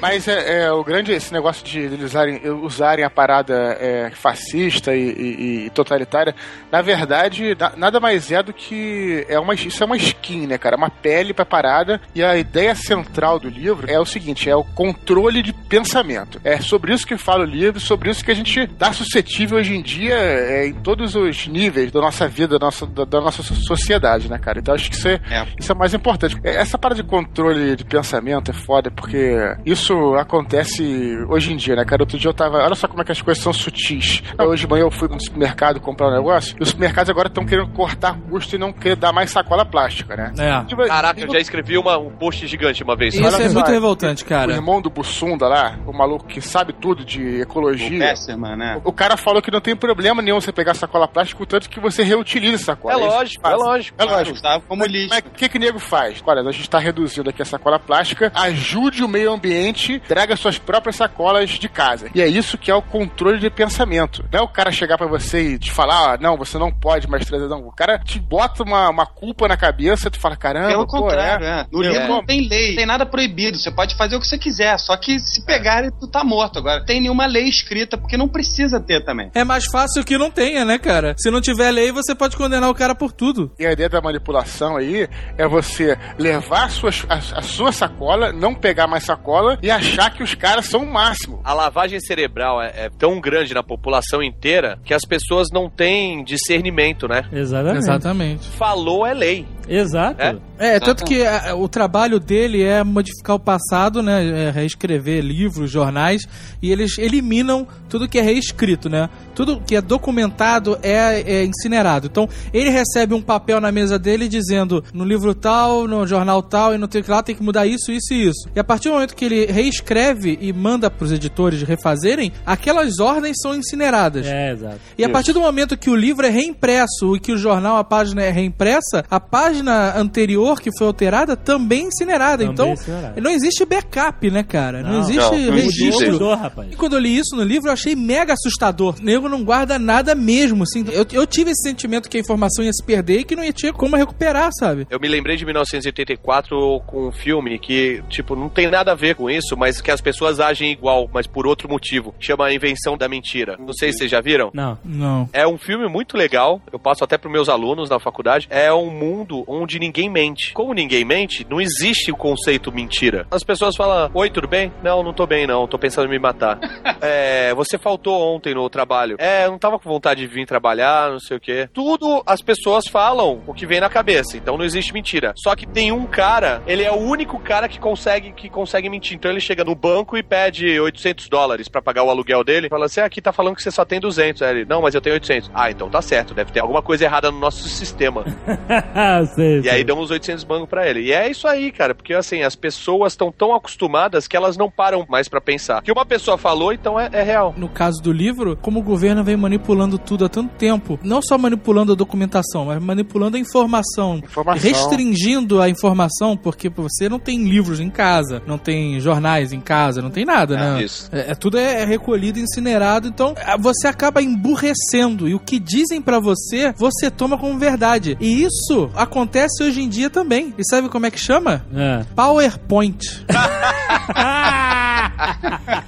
Mas 0.00 0.26
é, 0.26 0.62
é 0.64 0.72
o 0.72 0.82
grande 0.82 1.12
esse 1.12 1.30
negócio 1.34 1.62
de 1.66 1.80
eles 1.80 2.02
usarem, 2.02 2.40
usarem 2.62 3.04
a 3.04 3.10
parada 3.10 3.76
é, 3.78 4.10
fascista 4.14 4.96
e, 4.96 5.00
e- 5.02 5.66
e 5.66 5.70
totalitária, 5.70 6.34
na 6.72 6.80
verdade, 6.80 7.54
na- 7.60 7.74
nada 7.76 8.00
mais 8.00 8.32
é 8.32 8.42
do 8.42 8.54
que 8.54 9.26
é 9.28 9.38
uma 9.38 9.52
isso 9.52 9.82
é 9.82 9.86
uma 9.86 9.96
skin, 9.98 10.46
né, 10.46 10.56
cara, 10.56 10.78
uma 10.78 10.88
pele 10.88 11.34
pra 11.34 11.44
parada. 11.44 12.00
E 12.14 12.22
a 12.24 12.38
ideia 12.38 12.74
central 12.74 13.38
do 13.38 13.50
livro 13.50 13.86
é 13.90 14.00
o 14.00 14.06
seguinte, 14.06 14.48
é 14.48 14.56
o 14.56 14.64
controle 14.64 15.42
de 15.42 15.52
pensamento. 15.52 16.40
É 16.42 16.58
sobre 16.58 16.94
isso 16.94 17.06
que 17.06 17.18
fala 17.18 17.42
o 17.42 17.46
livro, 17.46 17.78
sobre 17.80 18.10
isso 18.10 18.24
que 18.24 18.30
a 18.30 18.34
gente 18.34 18.66
tá 18.78 18.94
suscetível 18.94 19.47
hoje 19.52 19.74
em 19.76 19.82
dia 19.82 20.14
é, 20.14 20.66
em 20.68 20.74
todos 20.74 21.14
os 21.14 21.46
níveis 21.46 21.90
da 21.92 22.00
nossa 22.00 22.26
vida, 22.28 22.58
da 22.58 22.66
nossa, 22.66 22.86
da, 22.86 23.04
da 23.04 23.20
nossa 23.20 23.42
so- 23.42 23.54
sociedade, 23.54 24.28
né, 24.30 24.38
cara? 24.38 24.58
Então 24.58 24.74
acho 24.74 24.90
que 24.90 24.96
isso 24.96 25.08
é, 25.08 25.20
É. 25.30 25.46
isso 25.58 25.70
é 25.72 25.74
mais 25.74 25.94
importante. 25.94 26.36
É, 26.44 26.56
Essa 26.56 26.76
parada 26.78 27.02
de 27.02 27.08
controle 27.08 27.76
de 27.76 27.84
pensamento 27.84 28.50
é 28.50 28.54
foda, 28.54 28.90
porque 28.90 29.36
isso 29.64 30.14
acontece 30.14 30.82
hoje 31.28 31.52
em 31.52 31.56
dia, 31.56 31.76
né, 31.76 31.84
cara? 31.84 32.02
Outro 32.02 32.18
dia 32.18 32.28
eu 32.30 32.34
tava. 32.34 32.58
Olha 32.58 32.74
só 32.74 32.88
como 32.88 33.00
é 33.02 33.04
que 33.04 33.12
as 33.12 33.20
coisas 33.22 33.42
são 33.42 33.52
sutis. 33.52 34.22
Hoje 34.38 34.62
de 34.64 34.68
manhã 34.70 34.82
eu 34.82 34.90
fui 34.90 35.08
no 35.08 35.20
supermercado 35.20 35.80
comprar 35.80 36.08
um 36.08 36.14
negócio, 36.14 36.56
e 36.58 36.62
os 36.62 36.68
supermercados 36.70 37.10
agora 37.10 37.28
estão 37.28 37.44
querendo 37.44 37.68
cortar 37.72 38.16
custo 38.30 38.54
e 38.56 38.58
não 38.58 38.72
querer 38.72 38.96
dar 38.96 39.12
mais 39.12 39.30
sacola 39.30 39.64
plástica, 39.64 40.16
né? 40.16 40.32
É. 40.38 40.64
Tipo, 40.64 40.86
Caraca, 40.86 41.20
eu 41.20 41.30
já 41.30 41.38
escrevi 41.38 41.76
uma- 41.78 41.98
um 41.98 42.10
post 42.10 42.46
gigante 42.46 42.82
uma 42.82 42.96
vez. 42.96 43.14
Isso 43.14 43.24
Olha 43.24 43.36
é 43.42 43.48
muito 43.48 43.70
revoltante, 43.70 44.22
O 44.22 44.26
cara. 44.26 44.52
irmão 44.52 44.80
do 44.80 44.90
Bussunda 44.90 45.46
lá, 45.46 45.76
o 45.86 45.92
maluco 45.92 46.26
que 46.26 46.40
sabe 46.40 46.72
tudo 46.72 47.04
de 47.04 47.20
O 47.22 47.42
ecologia. 47.42 47.98
Besserman, 47.98 48.56
né? 48.56 48.80
O 48.84 48.92
cara 48.92 49.16
falou 49.16 49.37
falou 49.38 49.42
que 49.42 49.50
não 49.50 49.60
tem 49.60 49.76
problema 49.76 50.20
nenhum 50.20 50.40
você 50.40 50.52
pegar 50.52 50.74
sacola 50.74 51.06
plástica, 51.08 51.44
tanto 51.46 51.68
que 51.70 51.80
você 51.80 52.02
reutiliza 52.02 52.56
a 52.56 52.58
sacola. 52.58 52.94
É 52.94 52.98
que 52.98 53.04
lógico, 53.06 53.46
é 53.46 53.54
lógico. 53.54 54.02
É 54.02 54.04
lógico. 54.04 54.36
Usava 54.36 54.62
como 54.66 54.82
Mas, 54.82 54.92
lixo. 54.92 55.08
mas 55.10 55.18
o 55.20 55.30
que 55.30 55.48
que 55.48 55.56
o 55.56 55.60
nego 55.60 55.78
faz? 55.78 56.22
Olha, 56.26 56.40
a 56.42 56.52
gente 56.52 56.62
está 56.62 56.78
reduzindo 56.78 57.30
aqui 57.30 57.40
a 57.42 57.44
sacola 57.44 57.78
plástica, 57.78 58.30
ajude 58.34 59.02
o 59.02 59.08
meio 59.08 59.32
ambiente, 59.32 60.00
traga 60.06 60.36
suas 60.36 60.58
próprias 60.58 60.96
sacolas 60.96 61.50
de 61.50 61.68
casa. 61.68 62.10
E 62.14 62.20
é 62.20 62.26
isso 62.26 62.58
que 62.58 62.70
é 62.70 62.74
o 62.74 62.82
controle 62.82 63.38
de 63.38 63.50
pensamento. 63.50 64.24
Não 64.32 64.40
é 64.40 64.42
o 64.42 64.48
cara 64.48 64.70
chegar 64.72 64.98
pra 64.98 65.06
você 65.06 65.54
e 65.54 65.58
te 65.58 65.70
falar, 65.70 66.14
ah, 66.14 66.18
não, 66.20 66.36
você 66.36 66.58
não 66.58 66.70
pode 66.72 67.08
mais 67.08 67.24
trazer, 67.24 67.48
não. 67.48 67.60
O 67.66 67.72
cara 67.72 67.98
te 67.98 68.18
bota 68.18 68.62
uma, 68.62 68.88
uma 68.90 69.06
culpa 69.06 69.46
na 69.48 69.56
cabeça, 69.56 70.10
tu 70.10 70.18
fala, 70.18 70.36
caramba, 70.36 70.68
Pelo 70.68 70.86
pô, 70.86 70.98
contrário, 71.02 71.46
é. 71.46 71.60
é. 71.60 71.66
No 71.70 71.84
É. 71.84 71.88
livro 71.88 72.08
não 72.08 72.24
tem 72.24 72.48
lei, 72.48 72.68
não 72.70 72.76
tem 72.76 72.86
nada 72.86 73.06
proibido. 73.06 73.58
Você 73.58 73.70
pode 73.70 73.96
fazer 73.96 74.16
o 74.16 74.20
que 74.20 74.26
você 74.26 74.38
quiser, 74.38 74.78
só 74.78 74.96
que 74.96 75.18
se 75.20 75.44
pegarem, 75.44 75.90
tu 76.00 76.08
tá 76.08 76.24
morto. 76.24 76.58
Agora, 76.58 76.78
não 76.80 76.84
tem 76.86 77.00
nenhuma 77.00 77.26
lei 77.26 77.44
escrita, 77.44 77.96
porque 77.96 78.16
não 78.16 78.28
precisa 78.28 78.80
ter 78.80 79.04
também. 79.04 79.27
É 79.34 79.44
mais 79.44 79.64
fácil 79.66 80.04
que 80.04 80.16
não 80.18 80.30
tenha, 80.30 80.64
né, 80.64 80.78
cara? 80.78 81.14
Se 81.18 81.30
não 81.30 81.40
tiver 81.40 81.70
lei, 81.70 81.92
você 81.92 82.14
pode 82.14 82.36
condenar 82.36 82.70
o 82.70 82.74
cara 82.74 82.94
por 82.94 83.12
tudo. 83.12 83.50
E 83.58 83.66
a 83.66 83.72
ideia 83.72 83.88
da 83.88 84.00
manipulação 84.00 84.76
aí 84.76 85.08
é 85.36 85.46
você 85.48 85.96
levar 86.18 86.64
a 86.64 86.68
sua, 86.68 86.90
a, 87.08 87.16
a 87.38 87.42
sua 87.42 87.72
sacola, 87.72 88.32
não 88.32 88.54
pegar 88.54 88.86
mais 88.86 89.04
sacola 89.04 89.58
e 89.62 89.70
achar 89.70 90.10
que 90.12 90.22
os 90.22 90.34
caras 90.34 90.66
são 90.66 90.82
o 90.84 90.92
máximo. 90.92 91.40
A 91.44 91.52
lavagem 91.54 92.00
cerebral 92.00 92.60
é, 92.62 92.72
é 92.86 92.90
tão 92.90 93.20
grande 93.20 93.54
na 93.54 93.62
população 93.62 94.22
inteira 94.22 94.78
que 94.84 94.94
as 94.94 95.02
pessoas 95.02 95.48
não 95.52 95.68
têm 95.70 96.22
discernimento, 96.24 97.06
né? 97.08 97.24
Exatamente. 97.32 97.78
Exatamente. 97.78 98.48
Falou 98.50 99.06
é 99.06 99.14
lei. 99.14 99.46
Exato. 99.68 100.20
É? 100.22 100.36
É, 100.76 100.80
tanto 100.80 101.04
que 101.04 101.24
a- 101.26 101.54
o 101.54 101.68
trabalho 101.68 102.18
dele 102.18 102.62
é 102.62 102.82
modificar 102.82 103.36
o 103.36 103.38
passado, 103.40 104.02
né? 104.02 104.46
É 104.48 104.50
reescrever 104.50 105.22
livros, 105.22 105.70
jornais, 105.70 106.22
e 106.62 106.72
eles 106.72 106.96
eliminam 106.98 107.66
tudo 107.88 108.08
que 108.08 108.18
é 108.18 108.22
reescrito, 108.22 108.88
né? 108.88 109.08
Tudo 109.34 109.60
que 109.60 109.76
é 109.76 109.80
documentado 109.80 110.78
é, 110.82 111.20
é 111.20 111.44
incinerado. 111.44 112.06
Então, 112.06 112.28
ele 112.52 112.70
recebe 112.70 113.14
um 113.14 113.22
papel 113.22 113.60
na 113.60 113.70
mesa 113.70 113.98
dele 113.98 114.28
dizendo 114.28 114.82
no 114.92 115.04
livro 115.04 115.34
tal, 115.34 115.86
no 115.86 116.06
jornal 116.06 116.42
tal, 116.42 116.74
e 116.74 116.78
no 116.78 116.88
que 116.88 117.02
lá 117.08 117.22
tem 117.22 117.34
que 117.34 117.42
mudar 117.42 117.66
isso, 117.66 117.92
isso 117.92 118.12
e 118.12 118.28
isso. 118.28 118.48
E 118.54 118.58
a 118.60 118.64
partir 118.64 118.88
do 118.88 118.94
momento 118.94 119.14
que 119.14 119.24
ele 119.24 119.46
reescreve 119.46 120.38
e 120.40 120.52
manda 120.52 120.90
pros 120.90 121.12
editores 121.12 121.62
refazerem, 121.62 122.32
aquelas 122.44 122.98
ordens 122.98 123.36
são 123.40 123.54
incineradas. 123.54 124.26
É, 124.26 124.52
exato. 124.52 124.80
E 124.96 125.04
a 125.04 125.08
partir 125.08 125.32
do 125.32 125.40
momento 125.40 125.76
que 125.76 125.90
o 125.90 125.94
livro 125.94 126.26
é 126.26 126.30
reimpresso 126.30 127.16
e 127.16 127.20
que 127.20 127.32
o 127.32 127.38
jornal, 127.38 127.76
a 127.76 127.84
página 127.84 128.22
é 128.22 128.30
reimpressa, 128.30 129.04
a 129.10 129.20
página 129.20 129.96
anterior 129.98 130.60
que 130.60 130.70
foi 130.76 130.86
alterada 130.86 131.36
também 131.36 131.84
é 131.84 131.88
incinerada. 131.88 132.38
Também 132.38 132.52
então, 132.52 132.72
incinerada. 132.72 133.20
não 133.20 133.30
existe 133.30 133.64
backup, 133.64 134.30
né, 134.30 134.42
cara? 134.42 134.82
Não, 134.82 134.92
Não, 134.92 135.00
existe 135.00 135.30
não, 135.30 135.38
não 135.38 135.52
registro. 135.52 136.12
Mudou, 136.12 136.34
rapaz. 136.34 136.72
E 136.72 136.76
quando 136.76 136.94
eu 136.94 136.98
li 136.98 137.16
isso 137.16 137.36
no 137.36 137.42
livro, 137.42 137.68
eu 137.68 137.72
achei 137.72 137.94
mega 137.94 138.32
assustador. 138.32 138.96
O 139.00 139.04
nego 139.04 139.28
não 139.28 139.44
guarda 139.44 139.78
nada 139.78 140.14
mesmo, 140.14 140.62
assim. 140.62 140.84
Eu, 140.90 141.06
eu 141.12 141.26
tive 141.26 141.50
esse 141.50 141.68
sentimento 141.68 142.08
que 142.08 142.16
a 142.16 142.20
informação 142.20 142.64
ia 142.64 142.72
se 142.72 142.84
perder 142.84 143.20
e 143.20 143.24
que 143.24 143.36
não 143.36 143.44
ia 143.44 143.52
ter 143.52 143.72
como 143.72 143.96
recuperar, 143.96 144.50
sabe? 144.58 144.86
Eu 144.90 145.00
me 145.00 145.08
lembrei 145.08 145.36
de 145.36 145.44
1984 145.44 146.80
com 146.86 147.08
um 147.08 147.12
filme 147.12 147.58
que, 147.58 148.02
tipo, 148.08 148.34
não 148.34 148.48
tem 148.48 148.68
nada 148.68 148.92
a 148.92 148.94
ver 148.94 149.14
com 149.14 149.30
isso, 149.30 149.56
mas 149.56 149.80
que 149.80 149.90
as 149.90 150.00
pessoas 150.00 150.40
agem 150.40 150.72
igual, 150.72 151.08
mas 151.12 151.26
por 151.26 151.46
outro 151.46 151.68
motivo. 151.68 152.14
Chama 152.18 152.46
A 152.46 152.54
Invenção 152.54 152.96
da 152.96 153.08
Mentira. 153.08 153.56
Não 153.58 153.72
sei 153.72 153.92
se 153.92 153.98
vocês 153.98 154.10
já 154.10 154.20
viram. 154.20 154.50
Não. 154.52 154.78
Não. 154.84 155.28
É 155.32 155.46
um 155.46 155.58
filme 155.58 155.88
muito 155.88 156.16
legal, 156.16 156.60
eu 156.72 156.78
passo 156.78 157.04
até 157.04 157.16
pros 157.16 157.32
meus 157.32 157.48
alunos 157.48 157.90
na 157.90 157.98
faculdade. 157.98 158.46
É 158.50 158.72
um 158.72 158.90
mundo 158.90 159.44
onde 159.46 159.78
ninguém 159.78 160.10
mente. 160.10 160.52
Como 160.52 160.74
ninguém 160.74 161.04
mente, 161.04 161.46
não 161.48 161.60
existe 161.60 162.10
o 162.10 162.16
conceito 162.16 162.72
mentira. 162.72 163.26
As 163.30 163.44
pessoas 163.44 163.76
falam: 163.76 164.10
Oi, 164.14 164.30
tudo 164.30 164.48
bem? 164.48 164.72
Não, 164.82 165.02
não 165.02 165.12
tô 165.12 165.26
bem, 165.26 165.46
não. 165.46 165.66
Tô 165.66 165.78
pensando 165.78 166.06
em 166.06 166.10
me 166.10 166.18
matar. 166.18 166.58
é, 167.00 167.54
você 167.54 167.78
faltou 167.78 168.34
ontem 168.34 168.54
no 168.54 168.68
trabalho. 168.68 168.87
É, 169.18 169.44
eu 169.46 169.50
não 169.50 169.58
tava 169.58 169.78
com 169.78 169.88
vontade 169.88 170.20
de 170.20 170.26
vir 170.26 170.46
trabalhar, 170.46 171.10
não 171.10 171.20
sei 171.20 171.36
o 171.36 171.40
quê. 171.40 171.68
Tudo 171.72 172.22
as 172.26 172.40
pessoas 172.40 172.86
falam 172.86 173.42
o 173.46 173.54
que 173.54 173.66
vem 173.66 173.80
na 173.80 173.88
cabeça. 173.88 174.36
Então 174.36 174.56
não 174.56 174.64
existe 174.64 174.92
mentira. 174.92 175.32
Só 175.36 175.54
que 175.54 175.66
tem 175.66 175.92
um 175.92 176.06
cara, 176.06 176.62
ele 176.66 176.82
é 176.82 176.90
o 176.90 176.96
único 176.96 177.38
cara 177.38 177.68
que 177.68 177.78
consegue 177.78 178.32
que 178.32 178.48
consegue 178.48 178.88
mentir. 178.88 179.16
Então 179.16 179.30
ele 179.30 179.40
chega 179.40 179.64
no 179.64 179.74
banco 179.74 180.16
e 180.16 180.22
pede 180.22 180.78
800 180.78 181.28
dólares 181.28 181.68
pra 181.68 181.82
pagar 181.82 182.02
o 182.04 182.10
aluguel 182.10 182.42
dele. 182.42 182.68
Fala 182.68 182.86
assim: 182.86 183.00
aqui 183.00 183.20
tá 183.20 183.32
falando 183.32 183.56
que 183.56 183.62
você 183.62 183.70
só 183.70 183.84
tem 183.84 184.00
200. 184.00 184.42
Aí 184.42 184.50
ele: 184.50 184.64
Não, 184.64 184.82
mas 184.82 184.94
eu 184.94 185.00
tenho 185.00 185.14
800. 185.14 185.50
Ah, 185.54 185.70
então 185.70 185.88
tá 185.88 186.00
certo. 186.02 186.34
Deve 186.34 186.52
ter 186.52 186.60
alguma 186.60 186.82
coisa 186.82 187.04
errada 187.04 187.30
no 187.30 187.38
nosso 187.38 187.68
sistema. 187.68 188.24
sei, 189.34 189.60
E 189.60 189.70
aí 189.70 189.84
dão 189.84 189.98
uns 189.98 190.10
800 190.10 190.44
mangos 190.44 190.68
pra 190.68 190.88
ele. 190.88 191.02
E 191.02 191.12
é 191.12 191.28
isso 191.30 191.46
aí, 191.46 191.70
cara, 191.70 191.94
porque 191.94 192.14
assim, 192.14 192.42
as 192.42 192.54
pessoas 192.54 193.12
estão 193.12 193.30
tão 193.30 193.54
acostumadas 193.54 194.26
que 194.26 194.36
elas 194.36 194.56
não 194.56 194.70
param 194.70 195.04
mais 195.08 195.28
pra 195.28 195.40
pensar. 195.40 195.82
Que 195.82 195.92
uma 195.92 196.06
pessoa 196.06 196.38
falou, 196.38 196.72
então 196.72 196.98
é, 196.98 197.08
é 197.12 197.22
real. 197.22 197.54
No 197.56 197.68
caso 197.68 198.02
do 198.02 198.12
livro, 198.12 198.56
como 198.60 198.77
o 198.78 198.82
governo 198.82 199.22
vem 199.24 199.36
manipulando 199.36 199.98
tudo 199.98 200.24
há 200.24 200.28
tanto 200.28 200.54
tempo, 200.56 200.98
não 201.02 201.20
só 201.22 201.36
manipulando 201.38 201.92
a 201.92 201.94
documentação, 201.94 202.66
mas 202.66 202.82
manipulando 202.82 203.36
a 203.36 203.40
informação, 203.40 204.16
Informação. 204.24 204.62
restringindo 204.70 205.60
a 205.60 205.68
informação, 205.68 206.36
porque 206.36 206.68
você 206.68 207.08
não 207.08 207.18
tem 207.18 207.44
livros 207.44 207.80
em 207.80 207.90
casa, 207.90 208.42
não 208.46 208.58
tem 208.58 209.00
jornais 209.00 209.52
em 209.52 209.60
casa, 209.60 210.00
não 210.02 210.10
tem 210.10 210.24
nada, 210.24 210.56
né? 210.56 210.82
isso. 210.82 211.08
É, 211.12 211.32
é- 211.32 211.34
tudo 211.34 211.58
é 211.58 211.84
recolhido, 211.84 212.38
incinerado, 212.38 213.08
então 213.08 213.34
você 213.60 213.86
acaba 213.88 214.22
emburrecendo 214.22 215.28
e 215.28 215.34
o 215.34 215.40
que 215.40 215.58
dizem 215.58 216.00
pra 216.00 216.18
você, 216.20 216.72
você 216.76 217.10
toma 217.10 217.36
como 217.38 217.58
verdade. 217.58 218.16
E 218.20 218.42
isso 218.44 218.90
acontece 218.94 219.62
hoje 219.62 219.80
em 219.82 219.88
dia 219.88 220.10
também. 220.10 220.54
E 220.58 220.64
sabe 220.64 220.88
como 220.88 221.06
é 221.06 221.10
que 221.10 221.18
chama? 221.18 221.64
É. 221.74 222.04
PowerPoint. 222.14 223.24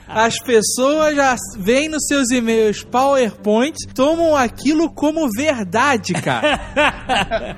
As 0.08 0.38
pessoas 0.42 1.14
já 1.14 1.36
veem 1.58 1.88
nos 1.88 2.04
seus 2.06 2.30
e-mails 2.30 2.82
PowerPoint, 2.82 3.76
tomam 3.94 4.36
aquilo 4.36 4.92
como 4.92 5.28
verdade, 5.30 6.12
cara. 6.14 6.60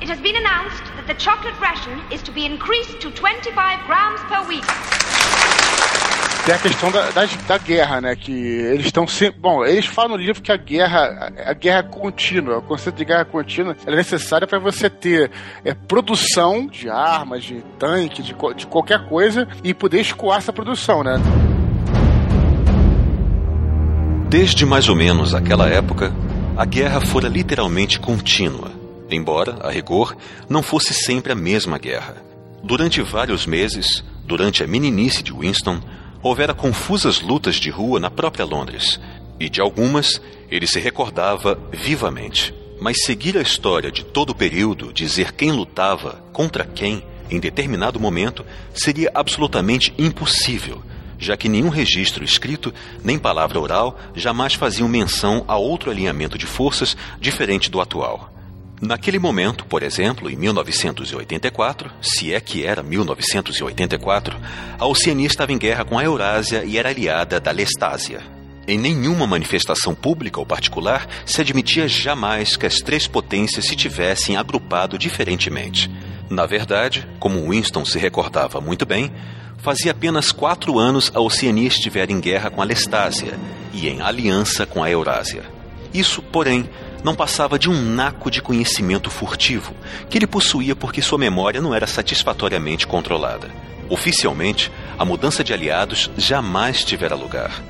It 0.01 0.11
has 0.11 0.21
been 0.21 0.37
announced 0.37 0.83
that 0.97 1.07
the 1.07 1.19
chocolate 1.19 1.59
ration 1.61 2.01
is 2.13 2.23
to 2.23 2.33
be 2.33 2.45
increased 2.45 3.01
to 3.01 3.11
25 3.11 3.87
grams 3.87 4.21
per 4.29 4.47
week. 4.49 4.67
Tem 6.45 6.57
a 6.57 6.59
questão 6.59 6.91
da, 6.91 7.09
da, 7.11 7.25
da 7.47 7.59
guerra, 7.59 8.01
né? 8.01 8.17
Que 8.17 8.33
eles 8.33 8.87
estão 8.87 9.07
sempre. 9.07 9.41
Bom, 9.41 9.65
eles 9.65 9.87
falam 9.87 10.17
no 10.17 10.17
livro 10.17 10.43
que 10.43 10.51
a 10.51 10.57
guerra, 10.57 11.31
a, 11.39 11.51
a 11.51 11.55
guerra 11.55 11.85
contínua, 11.85 12.59
o 12.59 12.63
conceito 12.63 12.97
de 12.97 13.05
guerra 13.05 13.25
contínua, 13.25 13.77
é 13.87 13.95
necessária 13.95 14.45
para 14.45 14.59
você 14.59 14.91
ter 14.91 15.31
é, 15.65 15.73
produção 15.73 16.67
de 16.67 16.91
armas, 16.91 17.45
de 17.45 17.63
tanque, 17.79 18.23
de, 18.23 18.35
de 18.57 18.67
qualquer 18.67 19.09
coisa 19.09 19.47
e 19.63 19.73
poder 19.73 20.01
escoar 20.01 20.39
essa 20.39 20.53
produção, 20.53 21.05
né? 21.05 21.15
Desde 24.33 24.65
mais 24.65 24.89
ou 24.89 24.97
menos 24.97 25.35
aquela 25.35 25.69
época, 25.69 26.11
a 26.57 26.65
guerra 26.65 27.03
fora 27.03 27.29
literalmente 27.29 28.01
contínua, 28.01 28.73
embora, 29.11 29.59
a 29.61 29.71
rigor, 29.71 30.17
não 30.49 30.63
fosse 30.63 30.95
sempre 30.95 31.33
a 31.33 31.35
mesma 31.35 31.77
guerra. 31.77 32.17
Durante 32.65 33.03
vários 33.03 33.45
meses, 33.45 34.03
durante 34.25 34.65
a 34.65 34.67
meninice 34.67 35.23
de 35.23 35.35
Winston, 35.35 35.83
houvera 36.23 36.55
confusas 36.55 37.21
lutas 37.21 37.57
de 37.57 37.69
rua 37.69 38.01
na 38.01 38.11
própria 38.11 38.47
Londres, 38.47 38.99
e 39.39 39.51
de 39.51 39.61
algumas 39.61 40.19
ele 40.51 40.67
se 40.67 40.81
recordava 40.81 41.61
vivamente. 41.71 42.55
Mas 42.81 43.05
seguir 43.05 43.37
a 43.37 43.43
história 43.43 43.93
de 43.93 44.03
todo 44.03 44.31
o 44.31 44.35
período, 44.35 44.95
dizer 44.95 45.33
quem 45.33 45.53
lutava 45.53 46.25
contra 46.33 46.65
quem 46.65 47.05
em 47.31 47.39
determinado 47.39 48.01
momento, 48.01 48.47
seria 48.73 49.11
absolutamente 49.15 49.93
impossível, 49.99 50.83
já 51.23 51.37
que 51.37 51.49
nenhum 51.49 51.69
registro 51.69 52.25
escrito 52.25 52.75
nem 53.03 53.19
palavra 53.19 53.61
oral 53.61 53.99
jamais 54.15 54.55
faziam 54.55 54.89
menção 54.89 55.45
a 55.47 55.57
outro 55.57 55.91
alinhamento 55.91 56.37
de 56.37 56.47
forças 56.47 56.97
diferente 57.21 57.71
do 57.71 57.81
atual. 57.81 58.31
Naquele 58.81 59.21
momento, 59.21 59.65
por 59.65 59.85
exemplo, 59.85 60.29
em 60.29 60.35
1984, 60.35 61.89
se 62.03 62.35
é 62.35 62.41
que 62.41 62.67
era 62.67 62.83
1984, 62.83 64.37
a 64.77 64.85
Oceania 64.85 65.29
estava 65.29 65.53
em 65.53 65.59
guerra 65.59 65.85
com 65.85 65.97
a 65.97 66.03
Eurásia 66.03 66.65
e 66.65 66.77
era 66.77 66.89
aliada 66.89 67.39
da 67.39 67.53
Lestásia. 67.53 68.21
Em 68.67 68.77
nenhuma 68.77 69.25
manifestação 69.25 69.95
pública 69.95 70.41
ou 70.41 70.47
particular 70.47 71.07
se 71.25 71.41
admitia 71.41 71.87
jamais 71.87 72.57
que 72.57 72.67
as 72.67 72.77
três 72.77 73.07
potências 73.07 73.67
se 73.67 73.77
tivessem 73.77 74.37
agrupado 74.37 74.99
diferentemente. 74.99 75.89
Na 76.29 76.47
verdade, 76.47 77.07
como 77.21 77.51
Winston 77.51 77.85
se 77.85 77.99
recordava 77.99 78.61
muito 78.61 78.85
bem, 78.85 79.13
fazia 79.63 79.93
apenas 79.93 80.33
quatro 80.33 80.77
anos 80.77 81.13
a 81.15 81.21
Oceania 81.21 81.69
estivera 81.69 82.11
em 82.11 82.19
guerra 82.19 82.51
com 82.51 82.61
a 82.61 82.65
Lestásia 82.65 83.39
e 83.73 83.89
em 83.89 84.03
aliança 84.03 84.67
com 84.67 84.83
a 84.83 84.91
Eurásia. 84.91 85.45
Isso, 85.95 86.21
porém, 86.21 86.69
não 87.05 87.15
passava 87.15 87.57
de 87.57 87.71
um 87.71 87.81
naco 87.81 88.29
de 88.29 88.43
conhecimento 88.43 89.09
furtivo 89.09 89.73
que 90.11 90.19
ele 90.19 90.27
possuía 90.27 90.75
porque 90.75 91.01
sua 91.01 91.17
memória 91.17 91.61
não 91.61 91.73
era 91.73 91.87
satisfatoriamente 91.87 92.89
controlada. 92.89 93.51
Oficialmente, 93.89 94.71
a 94.99 95.05
mudança 95.05 95.45
de 95.45 95.53
aliados 95.53 96.11
jamais 96.17 96.85
tivera 96.85 97.15
lugar. 97.15 97.63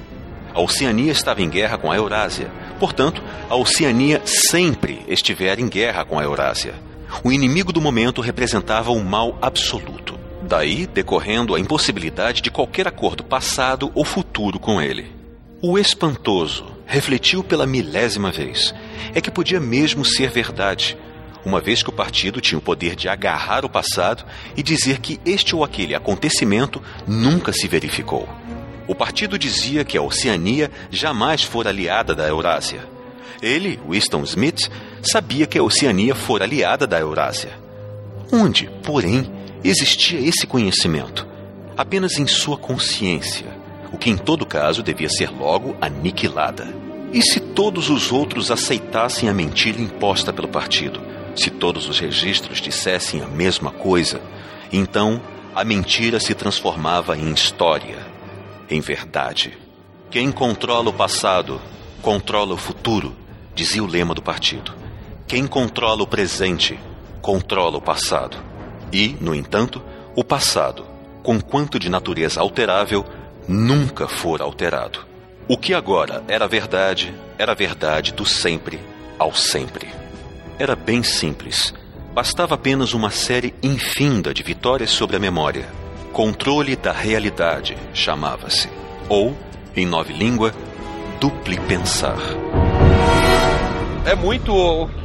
A 0.55 0.61
Oceania 0.63 1.13
estava 1.13 1.43
em 1.43 1.51
guerra 1.51 1.77
com 1.77 1.93
a 1.93 1.97
Eurásia, 1.97 2.51
portanto, 2.81 3.23
a 3.51 3.57
Oceania 3.57 4.23
sempre 4.25 5.05
estivera 5.09 5.61
em 5.61 5.69
guerra 5.69 6.07
com 6.07 6.19
a 6.19 6.23
Eurásia. 6.23 6.75
O 7.23 7.31
inimigo 7.31 7.71
do 7.71 7.83
momento 7.83 8.23
representava 8.23 8.91
um 8.93 9.05
mal 9.05 9.37
absoluto. 9.43 10.22
Daí 10.43 10.87
decorrendo 10.87 11.55
a 11.55 11.61
impossibilidade 11.61 12.43
de 12.43 12.51
qualquer 12.51 12.89
acordo 12.89 13.23
passado 13.23 13.91
ou 13.95 14.05
futuro 14.05 14.59
com 14.59 14.81
ele. 14.81 15.11
O 15.61 15.79
espantoso, 15.79 16.67
refletiu 16.85 17.45
pela 17.45 17.67
milésima 17.67 18.33
vez, 18.33 18.75
é 19.15 19.21
que 19.21 19.31
podia 19.31 19.61
mesmo 19.61 20.05
ser 20.05 20.29
verdade, 20.29 20.99
uma 21.45 21.61
vez 21.61 21.83
que 21.83 21.91
o 21.91 21.93
partido 21.93 22.41
tinha 22.41 22.59
o 22.59 22.63
poder 22.63 22.95
de 22.97 23.09
agarrar 23.09 23.65
o 23.65 23.69
passado 23.69 24.25
e 24.57 24.63
dizer 24.63 24.99
que 24.99 25.21
este 25.25 25.55
ou 25.55 25.65
aquele 25.65 25.95
acontecimento 25.95 26.83
nunca 27.07 27.53
se 27.53 27.67
verificou. 27.69 28.29
O 28.87 28.95
partido 28.95 29.39
dizia 29.39 29.85
que 29.85 29.97
a 29.97 30.03
Oceania 30.03 30.71
jamais 30.91 31.43
fora 31.43 31.71
aliada 31.71 32.15
da 32.15 32.27
Eurásia. 32.27 32.81
Ele, 33.41 33.81
Winston 33.89 34.23
Smith, 34.25 34.69
sabia 35.03 35.47
que 35.47 35.59
a 35.59 35.63
Oceania 35.63 36.15
fora 36.15 36.45
aliada 36.45 36.87
da 36.87 36.99
Eurásia. 36.99 37.51
Onde, 38.33 38.69
porém, 38.83 39.31
existia 39.69 40.21
esse 40.21 40.47
conhecimento? 40.47 41.27
Apenas 41.77 42.19
em 42.19 42.27
sua 42.27 42.57
consciência, 42.57 43.47
o 43.93 43.99
que 43.99 44.11
em 44.11 44.17
todo 44.17 44.47
caso 44.47 44.83
devia 44.83 45.09
ser 45.09 45.31
logo 45.31 45.77
aniquilada. 45.81 46.75
E 47.13 47.23
se 47.23 47.39
todos 47.39 47.91
os 47.91 48.11
outros 48.11 48.51
aceitassem 48.51 49.29
a 49.29 49.35
mentira 49.35 49.81
imposta 49.81 50.33
pelo 50.33 50.49
partido? 50.49 51.01
Se 51.37 51.51
todos 51.51 51.89
os 51.89 51.99
registros 51.99 52.61
dissessem 52.61 53.23
a 53.23 53.27
mesma 53.27 53.71
coisa, 53.71 54.21
então 54.73 55.21
a 55.55 55.65
mentira 55.65 56.19
se 56.19 56.35
transformava 56.35 57.17
em 57.17 57.31
história, 57.33 57.99
em 58.71 58.81
verdade. 58.81 59.57
Quem 60.11 60.33
controla 60.33 60.91
o 60.91 60.93
passado, 60.93 61.61
controla 62.01 62.55
o 62.55 62.59
futuro, 62.59 63.15
dizia 63.55 63.83
o 63.83 63.87
lema 63.87 64.15
do 64.15 64.23
partido. 64.23 64.73
Quem 65.27 65.47
controla 65.47 66.03
o 66.03 66.07
presente, 66.07 66.79
controla 67.21 67.79
o 67.79 67.83
passado. 67.83 68.52
E, 68.93 69.17
no 69.21 69.35
entanto, 69.35 69.83
o 70.15 70.23
passado, 70.23 70.85
conquanto 71.23 71.79
de 71.79 71.89
natureza 71.89 72.41
alterável, 72.41 73.05
nunca 73.49 74.07
fora 74.07 74.45
alterado. 74.45 75.01
O 75.49 75.57
que 75.57 75.75
agora 75.75 76.23
era 76.29 76.47
verdade, 76.47 77.15
era 77.39 77.55
verdade 77.55 78.13
do 78.13 78.25
sempre 78.25 78.79
ao 79.19 79.35
sempre. 79.35 79.89
Era 80.59 80.77
bem 80.77 81.03
simples. 81.03 81.73
Bastava 82.13 82.55
apenas 82.55 82.93
uma 82.93 83.11
série 83.11 83.55
infinda 83.63 84.35
de 84.35 84.43
vitórias 84.43 84.91
sobre 84.91 85.17
a 85.17 85.21
memória. 85.21 85.67
Controle 86.13 86.77
da 86.77 86.93
realidade 86.93 87.77
chamava-se. 87.95 88.69
Ou, 89.09 89.37
em 89.75 89.87
nova 89.87 90.13
língua, 90.13 90.53
dupli 91.19 91.59
pensar. 91.61 92.19
É 94.05 94.15
muito 94.15 94.53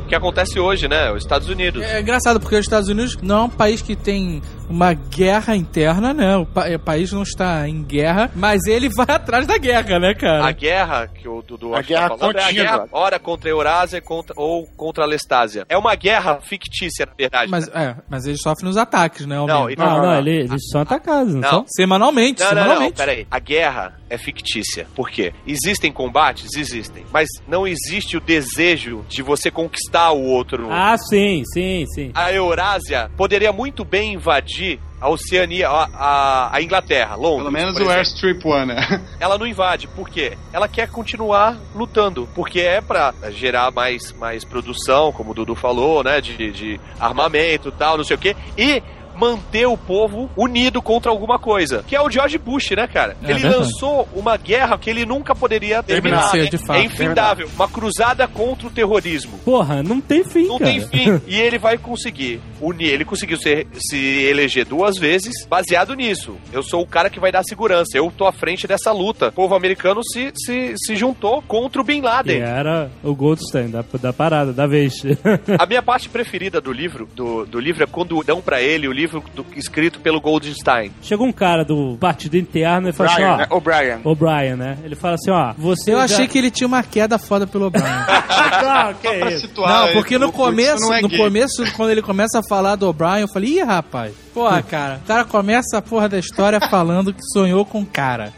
que 0.07 0.15
acontece 0.15 0.59
hoje, 0.59 0.87
né? 0.87 1.11
Os 1.11 1.23
Estados 1.23 1.49
Unidos. 1.49 1.83
É 1.83 1.99
engraçado 2.01 2.39
porque 2.39 2.55
os 2.55 2.61
Estados 2.65 2.89
Unidos 2.89 3.17
não 3.21 3.37
é 3.37 3.43
um 3.43 3.49
país 3.49 3.81
que 3.81 3.95
tem 3.95 4.41
uma 4.69 4.93
guerra 4.93 5.55
interna, 5.55 6.13
né? 6.13 6.35
O, 6.37 6.45
pa 6.45 6.67
o 6.67 6.79
país 6.79 7.11
não 7.11 7.23
está 7.23 7.67
em 7.67 7.83
guerra, 7.83 8.29
mas 8.35 8.65
ele 8.65 8.89
vai 8.89 9.05
atrás 9.15 9.45
da 9.47 9.57
guerra, 9.57 9.99
né, 9.99 10.13
cara? 10.13 10.45
A 10.47 10.51
guerra 10.51 11.07
que 11.07 11.27
o 11.27 11.41
Dudu 11.41 11.75
A 11.75 11.81
guerra 11.81 12.09
tá 12.09 12.17
falando 12.17 12.37
é 12.37 12.43
a 12.43 12.51
guerra 12.51 12.87
ora 12.91 13.19
contra 13.19 13.49
a 13.49 13.51
Eurásia 13.51 14.01
contra, 14.01 14.33
ou 14.37 14.65
contra 14.75 15.03
a 15.03 15.07
Lestásia. 15.07 15.65
É 15.69 15.77
uma 15.77 15.95
guerra 15.95 16.39
fictícia, 16.41 17.05
na 17.05 17.13
verdade. 17.17 17.49
Mas, 17.51 17.67
é, 17.69 17.95
mas 18.09 18.25
eles 18.25 18.41
sofrem 18.41 18.69
os 18.69 18.77
ataques, 18.77 19.25
né? 19.25 19.35
Não, 19.35 19.45
menos. 19.45 19.73
e- 19.73 19.75
Não, 19.77 20.01
não, 20.01 20.15
ele- 20.19 20.39
eles 20.43 20.69
são 20.71 20.81
atacados, 20.81 21.33
não, 21.33 21.41
Não. 21.41 21.49
são? 21.49 21.65
Semanalmente, 21.67 22.41
Não, 22.41 22.49
não, 22.49 22.55
não, 22.55 22.61
semanalmente. 22.63 22.97
peraí. 22.97 23.27
A 23.31 23.39
guerra 23.39 23.99
é 24.09 24.17
fictícia. 24.17 24.87
Por 24.95 25.09
quê? 25.09 25.33
Existem 25.45 25.91
combates? 25.91 26.55
Existem. 26.55 27.05
Mas 27.11 27.27
não 27.47 27.67
existe 27.67 28.17
o 28.17 28.21
desejo 28.21 29.05
de 29.09 29.21
você 29.21 29.49
conquistar 29.49 29.96
o 30.11 30.23
outro. 30.23 30.67
Ah, 30.71 30.97
sim, 30.97 31.43
sim, 31.53 31.85
sim. 31.93 32.11
A 32.13 32.31
Eurásia 32.31 33.09
poderia 33.15 33.51
muito 33.51 33.83
bem 33.83 34.13
invadir 34.13 34.79
a 34.99 35.09
Oceania, 35.09 35.69
a, 35.69 35.89
a, 35.93 36.55
a 36.55 36.61
Inglaterra, 36.61 37.15
Londres. 37.15 37.37
Pelo 37.37 37.51
menos 37.51 37.77
o. 37.77 37.89
Airstrip 37.89 38.47
One, 38.47 38.73
né? 38.73 39.01
Ela 39.19 39.37
não 39.37 39.45
invade. 39.45 39.87
Por 39.87 40.09
quê? 40.09 40.37
Ela 40.51 40.67
quer 40.67 40.89
continuar 40.89 41.57
lutando. 41.75 42.27
Porque 42.33 42.59
é 42.59 42.81
pra 42.81 43.13
gerar 43.29 43.71
mais, 43.71 44.11
mais 44.13 44.43
produção, 44.43 45.11
como 45.11 45.31
o 45.31 45.33
Dudu 45.33 45.55
falou, 45.55 46.03
né? 46.03 46.19
De, 46.19 46.51
de 46.51 46.79
armamento 46.99 47.69
e 47.69 47.71
tal, 47.71 47.97
não 47.97 48.03
sei 48.03 48.15
o 48.15 48.19
quê. 48.19 48.35
E 48.57 48.81
manter 49.19 49.65
o 49.67 49.77
povo 49.77 50.29
unido 50.35 50.81
contra 50.81 51.11
alguma 51.11 51.39
coisa. 51.39 51.83
Que 51.87 51.95
é 51.95 52.01
o 52.01 52.09
George 52.09 52.37
Bush, 52.37 52.71
né, 52.71 52.87
cara? 52.87 53.15
É 53.23 53.31
ele 53.31 53.39
verdade. 53.39 53.63
lançou 53.63 54.07
uma 54.13 54.37
guerra 54.37 54.77
que 54.77 54.89
ele 54.89 55.05
nunca 55.05 55.33
poderia 55.35 55.81
terminar. 55.83 56.31
Terminar, 56.31 56.49
de 56.49 56.57
fato. 56.57 56.79
é 56.79 56.83
infindável. 56.85 57.49
Uma 57.55 57.67
cruzada 57.67 58.27
contra 58.27 58.67
o 58.67 58.71
terrorismo. 58.71 59.37
Porra, 59.39 59.81
não 59.83 59.99
tem 60.01 60.23
fim, 60.23 60.47
Não 60.47 60.57
cara. 60.59 60.71
tem 60.71 60.81
fim. 60.81 61.21
E 61.27 61.39
ele 61.39 61.57
vai 61.57 61.77
conseguir 61.77 62.39
unir. 62.61 62.89
Ele 62.91 63.05
conseguiu 63.05 63.37
se, 63.37 63.65
se 63.73 63.97
eleger 63.97 64.65
duas 64.65 64.97
vezes 64.97 65.45
baseado 65.47 65.93
nisso. 65.93 66.35
Eu 66.51 66.61
sou 66.63 66.81
o 66.81 66.87
cara 66.87 67.09
que 67.09 67.19
vai 67.19 67.31
dar 67.31 67.43
segurança. 67.43 67.97
Eu 67.97 68.11
tô 68.15 68.25
à 68.25 68.31
frente 68.31 68.67
dessa 68.67 68.91
luta. 68.91 69.27
O 69.29 69.31
povo 69.31 69.55
americano 69.55 70.01
se, 70.03 70.31
se, 70.35 70.73
se 70.77 70.95
juntou 70.95 71.41
contra 71.41 71.81
o 71.81 71.83
Bin 71.83 72.01
Laden. 72.01 72.41
era 72.41 72.89
o 73.03 73.15
Goldstein 73.15 73.69
da, 73.69 73.83
da 74.01 74.13
parada, 74.13 74.53
da 74.53 74.67
vez. 74.67 74.93
A 75.59 75.65
minha 75.65 75.81
parte 75.81 76.09
preferida 76.09 76.59
do 76.61 76.71
livro, 76.71 77.07
do, 77.15 77.45
do 77.45 77.59
livro 77.59 77.83
é 77.83 77.87
quando 77.87 78.21
dão 78.23 78.41
pra 78.41 78.61
ele 78.61 78.87
o 78.87 78.91
livro 78.91 79.06
do- 79.07 79.45
escrito 79.55 79.99
pelo 79.99 80.19
Goldstein. 80.21 80.91
Chegou 81.01 81.25
um 81.27 81.31
cara 81.31 81.63
do 81.63 81.97
partido 81.99 82.37
interno 82.37 82.89
e 82.89 82.93
falou 82.93 83.13
Brian, 83.13 83.29
assim, 83.31 83.41
né? 83.41 83.47
ó... 83.49 83.57
O 83.57 83.61
Brian. 83.61 83.99
O 84.03 84.15
Brian, 84.15 84.55
né? 84.55 84.77
Ele 84.83 84.95
fala 84.95 85.15
assim, 85.15 85.31
ó... 85.31 85.53
Você 85.57 85.91
Eu 85.93 85.97
já- 85.99 86.03
achei 86.03 86.27
que 86.27 86.37
ele 86.37 86.51
tinha 86.51 86.67
uma 86.67 86.83
queda 86.83 87.17
foda 87.17 87.45
pelo 87.47 87.67
O'Brien. 87.67 87.85
Não, 87.87 88.93
que 89.01 89.07
Só 89.07 89.13
pra 89.19 89.31
isso? 89.31 89.41
situar. 89.47 89.87
Não, 89.87 89.93
porque 89.93 90.17
no 90.17 90.31
começo, 90.31 90.93
é 90.93 91.01
no 91.01 91.07
gay. 91.09 91.17
começo, 91.17 91.63
quando 91.75 91.91
ele 91.91 92.01
começa 92.01 92.39
a 92.39 92.43
falar 92.47 92.75
do 92.75 92.87
O'Brien, 92.87 93.21
eu 93.21 93.27
falei, 93.27 93.57
ih, 93.57 93.63
rapaz, 93.63 94.13
porra, 94.37 94.61
cara, 94.61 94.99
o 95.03 95.07
cara 95.07 95.25
começa 95.25 95.77
a 95.77 95.81
porra 95.81 96.07
da 96.09 96.19
história 96.19 96.59
falando 96.69 97.13
que 97.13 97.21
sonhou 97.33 97.65
com 97.65 97.81
o 97.81 97.85
cara. 97.85 98.31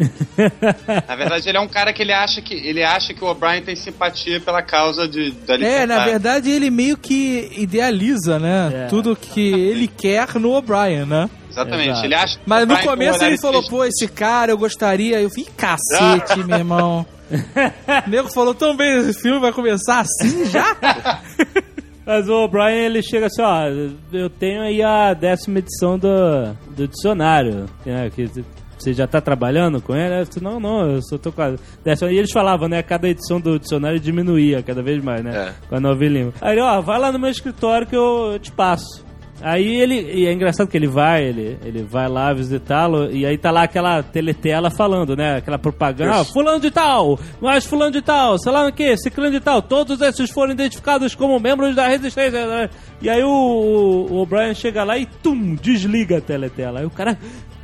Na 1.08 1.16
verdade, 1.16 1.50
ele 1.50 1.58
é 1.58 1.62
um 1.62 1.68
cara 1.68 1.92
que 1.92 2.02
ele 2.02 2.14
acha 2.14 2.42
que 2.42 2.54
ele 2.54 2.84
acha 2.84 3.14
que 3.14 3.24
o 3.24 3.28
O'Brien 3.28 3.62
tem 3.62 3.76
simpatia 3.76 4.40
pela 4.40 4.62
causa 4.62 5.08
de, 5.08 5.32
da 5.32 5.56
É, 5.56 5.58
liberdade. 5.58 5.88
na 5.88 6.06
verdade, 6.06 6.50
ele 6.52 6.70
meio 6.70 6.96
que 6.98 7.52
idealiza, 7.58 8.40
né? 8.40 8.86
É. 8.86 8.88
Tudo 8.88 9.16
que 9.16 9.42
ele 9.52 9.88
quer 9.88 10.36
no 10.36 10.52
O'Brien, 10.56 11.06
né? 11.06 11.30
Exatamente. 11.50 11.90
Exato. 11.90 12.06
Ele 12.06 12.16
acha 12.16 12.36
que 12.38 12.46
o 12.46 12.50
Mas 12.50 12.68
no 12.68 12.78
começo 12.80 13.24
ele 13.24 13.38
falou, 13.38 13.64
pô, 13.68 13.84
esse 13.84 14.08
cara 14.08 14.52
eu 14.52 14.58
gostaria. 14.58 15.20
Eu 15.20 15.30
fiquei, 15.30 15.52
cacete, 15.58 16.40
meu 16.46 16.58
irmão. 16.58 17.06
O 18.06 18.10
nego 18.10 18.30
falou 18.30 18.56
tão 18.56 18.76
bem 18.76 18.98
esse 19.00 19.22
filme, 19.22 19.40
vai 19.40 19.52
começar 19.52 20.00
assim 20.00 20.46
já? 20.46 20.76
Mas 22.06 22.28
o 22.28 22.48
Brian, 22.48 22.86
ele 22.86 23.02
chega 23.04 23.28
assim, 23.28 23.42
ó, 23.42 23.66
eu 24.12 24.30
tenho 24.30 24.62
aí 24.62 24.82
a 24.82 25.14
décima 25.14 25.60
edição 25.60 25.98
do, 25.98 26.08
do 26.76 26.88
dicionário, 26.88 27.66
né, 27.86 28.10
que 28.10 28.28
você 28.78 28.94
já 28.94 29.06
tá 29.06 29.20
trabalhando 29.22 29.82
com 29.82 29.96
ele? 29.96 30.24
Disse, 30.26 30.42
não, 30.42 30.60
não, 30.60 30.90
eu 30.90 31.02
só 31.04 31.18
tô 31.18 31.32
com 31.32 31.42
a 31.42 31.56
décima. 31.84 32.12
E 32.12 32.18
eles 32.18 32.32
falavam, 32.32 32.68
né, 32.70 32.82
cada 32.82 33.08
edição 33.08 33.40
do 33.40 33.60
dicionário 33.60 34.00
diminuía 34.00 34.64
cada 34.64 34.82
vez 34.82 35.04
mais, 35.04 35.24
né, 35.24 35.50
É. 35.50 35.68
com 35.68 35.76
a 35.76 35.80
nova 35.80 36.04
língua. 36.06 36.34
Aí 36.42 36.54
ele, 36.54 36.62
ó, 36.62 36.82
vai 36.82 36.98
lá 37.00 37.12
no 37.12 37.20
meu 37.20 37.30
escritório 37.30 37.86
que 37.86 37.96
eu, 37.96 38.32
eu 38.34 38.40
te 38.40 38.52
passo. 38.52 39.06
Aí 39.42 39.80
ele, 39.80 39.96
e 40.14 40.28
é 40.28 40.34
engraçado 40.34 40.68
que 40.68 40.76
ele 40.76 40.88
vai, 40.88 41.24
ele, 41.24 41.58
ele 41.64 41.84
vai 41.84 42.08
lá 42.10 42.34
visitá-lo, 42.34 43.10
e 43.12 43.26
aí 43.26 43.38
tá 43.38 43.52
lá 43.52 43.64
aquela 43.64 44.04
teletela 44.04 44.70
falando, 44.70 45.16
né? 45.16 45.38
Aquela 45.38 45.58
propaganda, 45.58 46.22
ah, 46.22 46.24
fulano 46.26 46.60
de 46.60 46.70
tal, 46.70 47.18
mais 47.42 47.66
fulano 47.66 47.92
de 47.92 48.02
tal, 48.02 48.38
sei 48.38 48.52
lá 48.52 48.68
o 48.68 48.72
que, 48.72 48.98
ciclano 48.98 49.32
de 49.32 49.40
tal, 49.40 49.62
todos 49.62 50.02
esses 50.02 50.30
foram 50.30 50.52
identificados 50.54 51.16
como 51.16 51.40
membros 51.40 51.76
da 51.76 51.88
resistência. 51.88 52.46
né? 52.46 52.70
E 53.02 53.10
aí 53.10 53.24
o, 53.24 53.30
o, 53.30 54.12
o 54.14 54.22
O'Brien 54.22 54.54
chega 54.54 54.84
lá 54.84 54.98
e 54.98 55.06
tum, 55.06 55.56
desliga 55.56 56.18
a 56.18 56.22
teletela. 56.22 56.80
Aí 56.82 56.86
o 56.86 56.90
cara, 56.90 57.18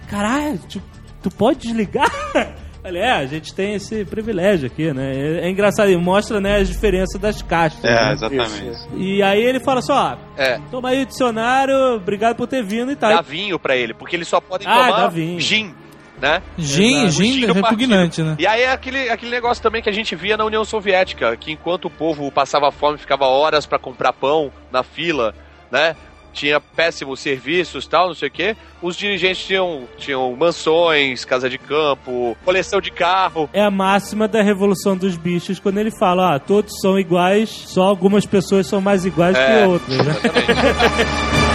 caralho, 0.09 0.59
tu, 0.69 0.81
tu 1.21 1.29
pode 1.29 1.59
desligar? 1.59 2.09
Olha, 2.85 2.99
é, 2.99 3.11
a 3.13 3.25
gente 3.25 3.51
tem 3.51 3.73
esse 3.73 4.05
privilégio 4.05 4.67
aqui, 4.67 4.93
né? 4.93 5.11
É, 5.11 5.47
é 5.47 5.49
engraçado, 5.49 5.89
e 5.89 5.97
mostra, 5.97 6.39
né, 6.39 6.57
as 6.57 6.67
diferenças 6.67 7.19
das 7.19 7.41
caixas. 7.41 7.83
É, 7.83 7.89
né? 7.95 8.13
exatamente. 8.13 8.87
E 8.95 9.23
aí 9.23 9.41
ele 9.41 9.59
fala 9.59 9.79
assim, 9.79 9.91
ó, 9.91 10.15
É. 10.37 10.59
Toma 10.69 10.89
aí 10.89 11.01
o 11.01 11.05
dicionário, 11.07 11.75
obrigado 11.95 12.35
por 12.35 12.45
ter 12.45 12.63
vindo 12.63 12.91
e 12.91 12.95
tal. 12.95 13.11
Dá 13.11 13.21
vinho 13.21 13.57
pra 13.57 13.75
ele, 13.75 13.95
porque 13.95 14.15
eles 14.15 14.27
só 14.27 14.39
podem 14.39 14.67
Ah, 14.67 14.87
tomar 14.91 15.07
vinho. 15.07 15.39
gin, 15.39 15.73
né? 16.21 16.43
Gin, 16.59 17.09
gin 17.09 17.45
é 17.45 17.51
repugnante, 17.51 18.21
né? 18.21 18.35
E 18.37 18.45
aí 18.45 18.61
é 18.61 18.71
aquele, 18.71 19.09
aquele 19.09 19.31
negócio 19.31 19.63
também 19.63 19.81
que 19.81 19.89
a 19.89 19.93
gente 19.93 20.15
via 20.15 20.37
na 20.37 20.45
União 20.45 20.63
Soviética, 20.63 21.35
que 21.35 21.51
enquanto 21.51 21.85
o 21.85 21.89
povo 21.89 22.31
passava 22.31 22.71
fome, 22.71 22.99
ficava 22.99 23.25
horas 23.25 23.65
pra 23.65 23.79
comprar 23.79 24.13
pão 24.13 24.51
na 24.71 24.83
fila, 24.83 25.33
né? 25.71 25.95
Tinha 26.35 26.59
péssimos 26.59 27.21
serviços 27.21 27.87
tal, 27.87 28.09
não 28.09 28.13
sei 28.13 28.27
o 28.27 28.31
quê. 28.31 28.57
Os 28.81 28.97
dirigentes 28.97 29.45
tinham, 29.45 29.83
tinham 29.97 30.35
mansões, 30.35 31.23
casa 31.23 31.49
de 31.49 31.57
campo, 31.57 32.35
coleção 32.43 32.81
de 32.81 32.91
carro. 32.91 33.49
É 33.53 33.61
a 33.61 33.71
máxima 33.71 34.27
da 34.27 34.43
revolução 34.43 34.97
dos 34.97 35.15
bichos 35.15 35.59
quando 35.59 35.77
ele 35.79 35.91
fala, 35.97 36.35
ah, 36.35 36.39
todos 36.39 36.77
são 36.81 36.99
iguais, 36.99 37.49
só 37.49 37.83
algumas 37.83 38.25
pessoas 38.25 38.67
são 38.67 38.81
mais 38.81 39.05
iguais 39.05 39.35
É. 39.37 39.61
que 39.61 39.67
outras, 39.67 39.97
né? 39.97 40.13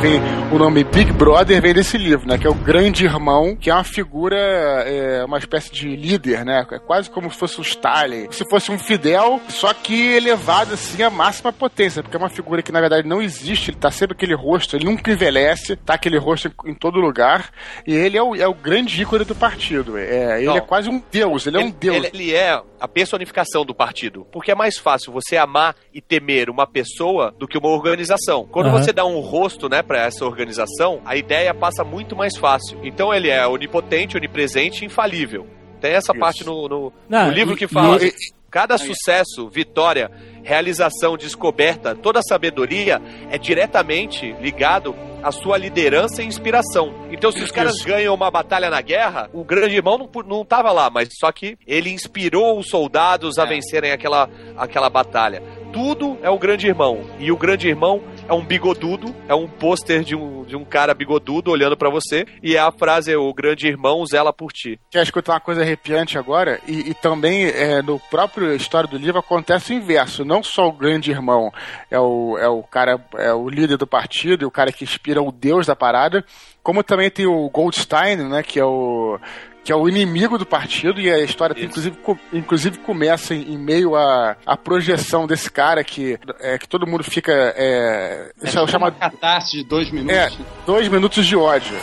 vem 0.00 0.18
o 0.50 0.58
nome 0.58 0.82
Big 0.82 1.12
Brother, 1.12 1.60
vem 1.60 1.74
desse 1.74 1.98
livro, 1.98 2.26
né? 2.26 2.38
Que 2.38 2.46
é 2.46 2.50
o 2.50 2.54
Grande 2.54 3.04
Irmão, 3.04 3.54
que 3.54 3.68
é 3.68 3.74
uma 3.74 3.84
figura, 3.84 4.36
é, 4.36 5.22
uma 5.24 5.36
espécie 5.36 5.70
de 5.70 5.94
líder, 5.94 6.44
né? 6.44 6.66
É 6.70 6.78
quase 6.78 7.10
como 7.10 7.30
se 7.30 7.36
fosse 7.36 7.60
o 7.60 7.62
Stalin. 7.62 8.26
Se 8.30 8.48
fosse 8.48 8.72
um 8.72 8.78
Fidel, 8.78 9.40
só 9.48 9.74
que 9.74 10.12
elevado 10.12 10.72
assim 10.72 11.02
à 11.02 11.10
máxima 11.10 11.52
potência, 11.52 12.02
porque 12.02 12.16
é 12.16 12.18
uma 12.18 12.30
figura 12.30 12.62
que 12.62 12.72
na 12.72 12.80
verdade 12.80 13.06
não 13.06 13.20
existe, 13.20 13.70
ele 13.70 13.78
tá 13.78 13.90
sempre 13.90 14.16
aquele 14.16 14.34
rosto, 14.34 14.74
ele 14.74 14.86
nunca 14.86 15.12
envelhece, 15.12 15.76
tá 15.76 15.94
aquele 15.94 16.18
rosto 16.18 16.48
em, 16.48 16.70
em 16.70 16.74
todo 16.74 16.98
lugar, 16.98 17.50
e 17.86 17.94
ele 17.94 18.16
é 18.16 18.22
o, 18.22 18.34
é 18.34 18.48
o 18.48 18.54
grande 18.54 19.02
ícone 19.02 19.24
do 19.24 19.34
partido. 19.34 19.98
É, 19.98 20.38
ele 20.38 20.46
Não. 20.46 20.56
é 20.56 20.60
quase 20.62 20.88
um 20.88 21.02
deus, 21.12 21.46
ele 21.46 21.58
é 21.58 21.60
um 21.60 21.70
deus. 21.70 21.96
Ele, 21.96 22.10
ele 22.14 22.34
é 22.34 22.60
a 22.80 22.88
personificação 22.88 23.64
do 23.64 23.74
partido. 23.74 24.26
Porque 24.32 24.50
é 24.50 24.54
mais 24.54 24.78
fácil 24.78 25.12
você 25.12 25.36
amar 25.36 25.76
e 25.92 26.00
temer 26.00 26.48
uma 26.48 26.66
pessoa 26.66 27.32
do 27.38 27.46
que 27.46 27.58
uma 27.58 27.68
organização. 27.68 28.46
Quando 28.50 28.68
Aham. 28.68 28.78
você 28.78 28.92
dá 28.92 29.04
um 29.04 29.20
rosto, 29.20 29.68
né, 29.68 29.82
para 29.90 30.06
essa 30.06 30.24
organização, 30.24 31.00
a 31.04 31.16
ideia 31.16 31.52
passa 31.52 31.82
muito 31.82 32.14
mais 32.14 32.36
fácil. 32.36 32.78
Então 32.84 33.12
ele 33.12 33.28
é 33.28 33.44
onipotente, 33.44 34.16
onipresente 34.16 34.84
e 34.84 34.86
infalível. 34.86 35.48
Tem 35.80 35.90
essa 35.94 36.12
Isso. 36.12 36.20
parte 36.20 36.46
no, 36.46 36.68
no- 36.68 36.92
Não, 37.08 37.26
no 37.26 37.32
livro 37.32 37.54
e- 37.54 37.56
que 37.56 37.66
fala. 37.66 38.00
e- 38.00 38.12
Cada 38.48 38.76
sucesso, 38.78 39.48
vitória, 39.48 40.10
realização, 40.42 41.16
descoberta, 41.16 41.94
toda 41.94 42.20
sabedoria 42.20 43.00
é 43.30 43.38
diretamente 43.38 44.32
ligado 44.40 44.92
à 45.22 45.30
sua 45.30 45.56
liderança 45.56 46.20
e 46.20 46.26
inspiração. 46.26 46.92
Então, 47.12 47.30
se 47.30 47.40
os 47.44 47.52
caras 47.52 47.76
Isso. 47.76 47.86
ganham 47.86 48.12
uma 48.12 48.28
batalha 48.28 48.68
na 48.68 48.80
guerra, 48.80 49.30
o 49.32 49.44
grande 49.44 49.76
irmão 49.76 49.96
não, 49.98 50.22
não 50.24 50.44
tava 50.44 50.72
lá, 50.72 50.90
mas 50.90 51.08
só 51.20 51.30
que 51.30 51.56
ele 51.64 51.90
inspirou 51.90 52.58
os 52.58 52.68
soldados 52.68 53.38
a 53.38 53.44
vencerem 53.44 53.92
aquela, 53.92 54.28
aquela 54.56 54.90
batalha. 54.90 55.40
Tudo 55.72 56.18
é 56.20 56.28
o 56.28 56.36
grande 56.38 56.66
irmão. 56.66 57.02
E 57.20 57.30
o 57.30 57.36
grande 57.36 57.68
irmão 57.68 58.02
é 58.30 58.32
um 58.32 58.44
bigodudo, 58.44 59.12
é 59.28 59.34
um 59.34 59.48
pôster 59.48 60.04
de 60.04 60.14
um, 60.14 60.44
de 60.44 60.54
um 60.54 60.64
cara 60.64 60.94
bigodudo 60.94 61.50
olhando 61.50 61.76
pra 61.76 61.90
você. 61.90 62.24
E 62.40 62.56
a 62.56 62.70
frase 62.70 63.12
é: 63.12 63.18
O 63.18 63.34
grande 63.34 63.66
irmão 63.66 64.06
zela 64.06 64.32
por 64.32 64.52
ti. 64.52 64.78
Quer 64.88 65.02
escutar 65.02 65.32
uma 65.32 65.40
coisa 65.40 65.62
arrepiante 65.62 66.16
agora? 66.16 66.60
E, 66.66 66.90
e 66.90 66.94
também 66.94 67.46
é, 67.46 67.82
no 67.82 67.98
próprio 67.98 68.54
história 68.54 68.88
do 68.88 68.96
livro 68.96 69.18
acontece 69.18 69.72
o 69.72 69.76
inverso. 69.76 70.24
Não 70.24 70.44
só 70.44 70.68
o 70.68 70.72
grande 70.72 71.10
irmão 71.10 71.52
é 71.90 71.98
o, 71.98 72.38
é 72.38 72.48
o 72.48 72.62
cara, 72.62 73.04
é 73.18 73.32
o 73.34 73.48
líder 73.48 73.76
do 73.76 73.86
partido, 73.86 74.44
e 74.44 74.46
o 74.46 74.50
cara 74.50 74.70
que 74.70 74.84
inspira 74.84 75.20
o 75.20 75.32
deus 75.32 75.66
da 75.66 75.74
parada, 75.74 76.24
como 76.62 76.84
também 76.84 77.10
tem 77.10 77.26
o 77.26 77.50
Goldstein, 77.50 78.16
né, 78.28 78.42
que 78.44 78.60
é 78.60 78.64
o 78.64 79.18
que 79.62 79.70
é 79.72 79.76
o 79.76 79.88
inimigo 79.88 80.38
do 80.38 80.46
partido 80.46 81.00
e 81.00 81.10
a 81.10 81.18
história 81.20 81.54
Isso. 81.54 81.64
inclusive, 81.66 81.96
co- 81.98 82.18
inclusive 82.32 82.78
começa 82.78 83.34
em, 83.34 83.52
em 83.54 83.58
meio 83.58 83.94
à, 83.94 84.36
à 84.46 84.56
projeção 84.56 85.26
desse 85.26 85.50
cara 85.50 85.84
que, 85.84 86.18
é, 86.40 86.56
que 86.58 86.66
todo 86.68 86.86
mundo 86.86 87.04
fica 87.04 87.32
é, 87.56 88.32
isso 88.42 88.56
é 88.56 88.60
o 88.60 88.64
uma 88.64 88.70
chamado 88.70 88.96
catarse 88.98 89.58
de 89.58 89.64
dois 89.64 89.90
minutos. 89.90 90.16
é, 90.16 90.30
dois 90.66 90.88
minutos 90.88 91.26
de 91.26 91.36
ódio. 91.36 91.76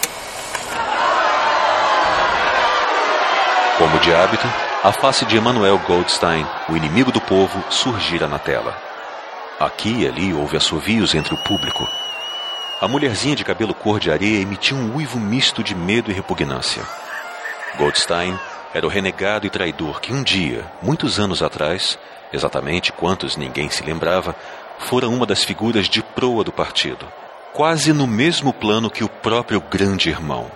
Como 3.78 3.99
de 3.99 4.11
hábito, 4.11 4.47
a 4.84 4.91
face 4.91 5.23
de 5.25 5.38
Emanuel 5.38 5.78
Goldstein, 5.86 6.45
o 6.67 6.75
inimigo 6.75 7.11
do 7.11 7.21
povo, 7.21 7.63
surgira 7.69 8.28
na 8.28 8.39
tela. 8.39 8.75
Aqui 9.59 10.01
e 10.01 10.07
ali 10.07 10.34
houve 10.34 10.57
assovios 10.57 11.13
entre 11.13 11.34
o 11.36 11.38
público. 11.43 11.88
A 12.82 12.88
mulherzinha 12.88 13.36
de 13.36 13.43
cabelo 13.43 13.73
cor 13.73 13.99
de 13.99 14.11
areia 14.11 14.41
emitiu 14.41 14.75
um 14.78 14.95
uivo 14.95 15.19
misto 15.19 15.63
de 15.63 15.75
medo 15.75 16.09
e 16.09 16.13
repugnância. 16.13 16.84
Goldstein 17.78 18.38
era 18.73 18.86
o 18.86 18.89
renegado 18.89 19.45
e 19.45 19.49
traidor 19.49 20.01
que 20.01 20.11
um 20.11 20.23
dia, 20.23 20.65
muitos 20.82 21.19
anos 21.19 21.43
atrás, 21.43 21.97
exatamente 22.34 22.91
quantos 22.91 23.38
ninguém 23.38 23.69
se 23.69 23.84
lembrava, 23.84 24.36
fora 24.80 25.07
uma 25.07 25.25
das 25.25 25.43
figuras 25.43 25.88
de 25.88 26.01
proa 26.01 26.43
do 26.43 26.51
partido, 26.51 27.07
quase 27.53 27.93
no 27.93 28.07
mesmo 28.07 28.51
plano 28.51 28.89
que 28.89 29.03
o 29.03 29.09
próprio 29.09 29.61
grande 29.61 30.09
irmão, 30.09 30.51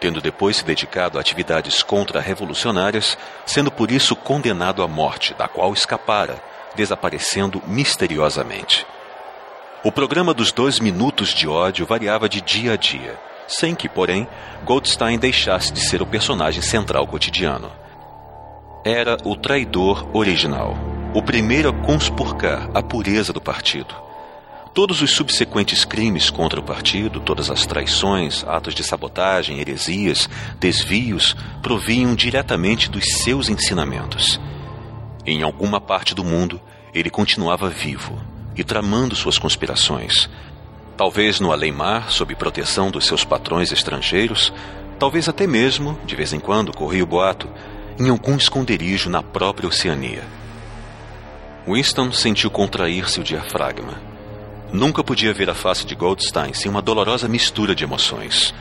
tendo 0.00 0.20
depois 0.20 0.56
se 0.56 0.64
dedicado 0.64 1.18
a 1.18 1.20
atividades 1.20 1.82
contra-revolucionárias, 1.82 3.16
sendo 3.46 3.70
por 3.70 3.90
isso 3.90 4.16
condenado 4.16 4.82
à 4.82 4.88
morte, 4.88 5.34
da 5.34 5.46
qual 5.46 5.72
escapara, 5.72 6.42
desaparecendo 6.74 7.62
misteriosamente. 7.66 8.86
O 9.84 9.92
programa 9.92 10.32
dos 10.32 10.52
dois 10.52 10.80
minutos 10.80 11.34
de 11.34 11.46
ódio 11.46 11.84
variava 11.84 12.28
de 12.28 12.40
dia 12.40 12.72
a 12.72 12.76
dia, 12.76 13.18
sem 13.46 13.74
que, 13.74 13.88
porém, 13.88 14.26
Goldstein 14.64 15.18
deixasse 15.18 15.72
de 15.72 15.80
ser 15.80 16.02
o 16.02 16.06
personagem 16.06 16.62
central 16.62 17.06
cotidiano. 17.06 17.70
Era 18.84 19.16
o 19.24 19.36
traidor 19.36 20.08
original, 20.12 20.76
o 21.14 21.22
primeiro 21.22 21.68
a 21.68 21.72
conspurcar 21.72 22.70
a 22.74 22.82
pureza 22.82 23.32
do 23.32 23.40
partido. 23.40 23.94
Todos 24.74 25.02
os 25.02 25.12
subsequentes 25.12 25.84
crimes 25.84 26.30
contra 26.30 26.58
o 26.58 26.62
partido, 26.62 27.20
todas 27.20 27.50
as 27.50 27.66
traições, 27.66 28.42
atos 28.44 28.74
de 28.74 28.82
sabotagem, 28.82 29.60
heresias, 29.60 30.30
desvios, 30.58 31.36
provinham 31.62 32.14
diretamente 32.14 32.90
dos 32.90 33.04
seus 33.18 33.50
ensinamentos. 33.50 34.40
Em 35.26 35.42
alguma 35.42 35.78
parte 35.78 36.14
do 36.14 36.24
mundo, 36.24 36.58
ele 36.94 37.10
continuava 37.10 37.68
vivo 37.68 38.18
e 38.56 38.64
tramando 38.64 39.14
suas 39.14 39.38
conspirações. 39.38 40.28
Talvez 41.02 41.40
no 41.40 41.50
além-mar, 41.50 42.12
sob 42.12 42.32
proteção 42.36 42.88
dos 42.88 43.06
seus 43.06 43.24
patrões 43.24 43.72
estrangeiros, 43.72 44.52
talvez 45.00 45.28
até 45.28 45.48
mesmo, 45.48 45.98
de 46.04 46.14
vez 46.14 46.32
em 46.32 46.38
quando, 46.38 46.72
corria 46.72 47.02
o 47.02 47.06
boato, 47.06 47.48
em 47.98 48.08
algum 48.08 48.36
esconderijo 48.36 49.10
na 49.10 49.20
própria 49.20 49.68
Oceania. 49.68 50.22
Winston 51.66 52.12
sentiu 52.12 52.52
contrair-se 52.52 53.18
o 53.18 53.24
diafragma. 53.24 54.00
Nunca 54.72 55.02
podia 55.02 55.34
ver 55.34 55.50
a 55.50 55.54
face 55.54 55.84
de 55.84 55.96
Goldstein 55.96 56.54
sem 56.54 56.70
uma 56.70 56.80
dolorosa 56.80 57.26
mistura 57.26 57.74
de 57.74 57.82
emoções. 57.82 58.54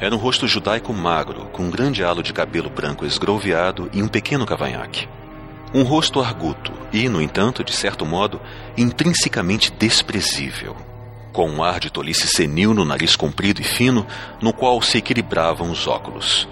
Era 0.00 0.14
um 0.14 0.18
rosto 0.18 0.48
judaico 0.48 0.90
magro, 0.94 1.50
com 1.52 1.64
um 1.64 1.70
grande 1.70 2.02
halo 2.02 2.22
de 2.22 2.32
cabelo 2.32 2.70
branco 2.70 3.04
esgrouviado 3.04 3.90
e 3.92 4.02
um 4.02 4.08
pequeno 4.08 4.46
cavanhaque. 4.46 5.06
Um 5.74 5.82
rosto 5.82 6.18
arguto 6.18 6.72
e, 6.90 7.10
no 7.10 7.20
entanto, 7.20 7.62
de 7.62 7.74
certo 7.74 8.06
modo, 8.06 8.40
intrinsecamente 8.74 9.70
desprezível, 9.70 10.74
com 11.32 11.48
um 11.48 11.64
ar 11.64 11.80
de 11.80 11.90
tolice 11.90 12.28
senil 12.28 12.74
no 12.74 12.84
nariz 12.84 13.16
comprido 13.16 13.60
e 13.60 13.64
fino, 13.64 14.06
no 14.40 14.52
qual 14.52 14.80
se 14.82 14.98
equilibravam 14.98 15.70
os 15.70 15.86
óculos. 15.86 16.46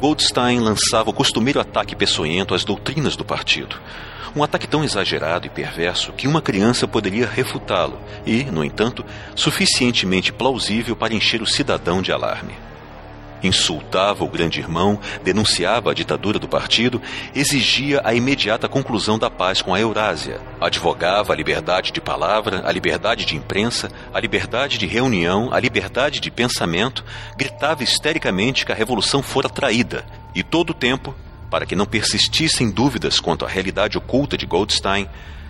Goldstein 0.00 0.58
lançava 0.58 1.10
o 1.10 1.14
costumeiro 1.14 1.60
ataque 1.60 1.96
peçonhento 1.96 2.54
às 2.54 2.64
doutrinas 2.64 3.16
do 3.16 3.24
partido. 3.24 3.80
Um 4.36 4.42
ataque 4.42 4.66
tão 4.66 4.82
exagerado 4.82 5.46
e 5.46 5.50
perverso 5.50 6.12
que 6.12 6.26
uma 6.26 6.42
criança 6.42 6.88
poderia 6.88 7.26
refutá-lo 7.26 7.98
e, 8.26 8.42
no 8.44 8.64
entanto, 8.64 9.04
suficientemente 9.34 10.32
plausível 10.32 10.96
para 10.96 11.14
encher 11.14 11.40
o 11.40 11.46
cidadão 11.46 12.02
de 12.02 12.10
alarme. 12.10 12.54
Insultava 13.44 14.24
o 14.24 14.28
grande 14.28 14.58
irmão, 14.58 14.98
denunciava 15.22 15.90
a 15.90 15.94
ditadura 15.94 16.38
do 16.38 16.48
partido, 16.48 17.00
exigia 17.34 18.00
a 18.02 18.14
imediata 18.14 18.66
conclusão 18.70 19.18
da 19.18 19.28
paz 19.28 19.60
com 19.60 19.74
a 19.74 19.78
Eurásia, 19.78 20.40
advogava 20.58 21.34
a 21.34 21.36
liberdade 21.36 21.92
de 21.92 22.00
palavra, 22.00 22.62
a 22.66 22.72
liberdade 22.72 23.26
de 23.26 23.36
imprensa, 23.36 23.90
a 24.14 24.18
liberdade 24.18 24.78
de 24.78 24.86
reunião, 24.86 25.52
a 25.52 25.60
liberdade 25.60 26.20
de 26.20 26.30
pensamento, 26.30 27.04
gritava 27.36 27.84
histericamente 27.84 28.64
que 28.64 28.72
a 28.72 28.74
revolução 28.74 29.22
fora 29.22 29.50
traída, 29.50 30.06
e 30.34 30.42
todo 30.42 30.70
o 30.70 30.74
tempo, 30.74 31.14
para 31.50 31.66
que 31.66 31.76
não 31.76 31.84
persistissem 31.84 32.70
dúvidas 32.70 33.20
quanto 33.20 33.44
à 33.44 33.48
realidade 33.48 33.98
oculta 33.98 34.38
de 34.38 34.46
Goldstein, 34.46 35.06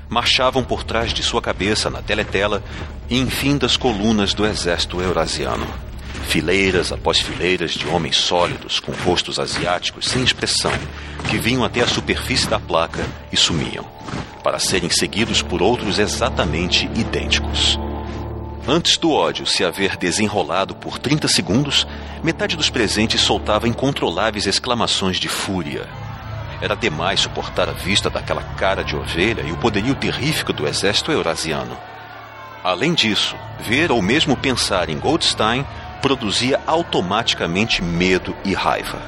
marchavam 0.09 0.65
por 0.65 0.83
trás 0.83 1.15
de 1.15 1.23
sua 1.23 1.41
cabeça 1.41 1.89
na 1.89 2.03
teletela 2.03 2.61
e 3.09 3.21
enfim 3.21 3.57
das 3.57 3.77
colunas 3.77 4.35
do 4.35 4.45
exército 4.45 5.01
eurasiano. 5.01 5.94
Fileiras 6.27 6.91
após 6.91 7.21
fileiras 7.21 7.73
de 7.73 7.87
homens 7.87 8.17
sólidos 8.17 8.81
com 8.81 8.93
rostos 8.93 9.39
asiáticos 9.39 10.07
sem 10.07 10.23
expressão, 10.23 10.73
que 11.29 11.39
vinham 11.39 11.65
até 11.65 11.81
a 11.81 11.87
superfície 11.87 12.49
da 12.49 12.59
placa 12.59 13.05
e 13.31 13.37
sumiam, 13.37 13.85
para 14.43 14.59
serem 14.59 14.91
seguidos 14.91 15.43
por 15.43 15.63
outros 15.63 15.99
exatamente 15.99 16.87
idênticos. 16.95 17.79
Antes 18.67 18.97
do 18.97 19.13
ódio 19.13 19.47
se 19.47 19.63
haver 19.63 19.97
desenrolado 19.97 20.75
por 20.75 20.99
30 20.99 21.29
segundos, 21.29 21.87
metade 22.23 22.57
dos 22.57 22.71
presentes 22.71 23.21
soltava 23.21 23.69
incontroláveis 23.69 24.47
exclamações 24.47 25.19
de 25.19 25.29
fúria. 25.29 25.87
Era 26.63 26.75
demais 26.75 27.21
suportar 27.21 27.69
a 27.69 27.73
vista 27.73 28.09
daquela 28.09 28.43
cara 28.57 28.83
de 28.83 28.97
ovelha 28.97 29.43
e 29.43 29.53
o 29.53 29.57
poderio 29.59 29.95
terrífico 29.95 30.51
do 30.51 30.67
exército 30.67 31.13
eurasiano. 31.13 31.77
Além 32.63 32.95
disso, 32.95 33.37
ver 33.61 33.93
ou 33.93 34.01
mesmo 34.01 34.35
pensar 34.35 34.89
em 34.89 34.99
Goldstein 34.99 35.67
produzia 36.05 36.61
automaticamente 36.67 37.83
medo 37.83 38.37
e 38.45 38.53
raiva. 38.53 39.01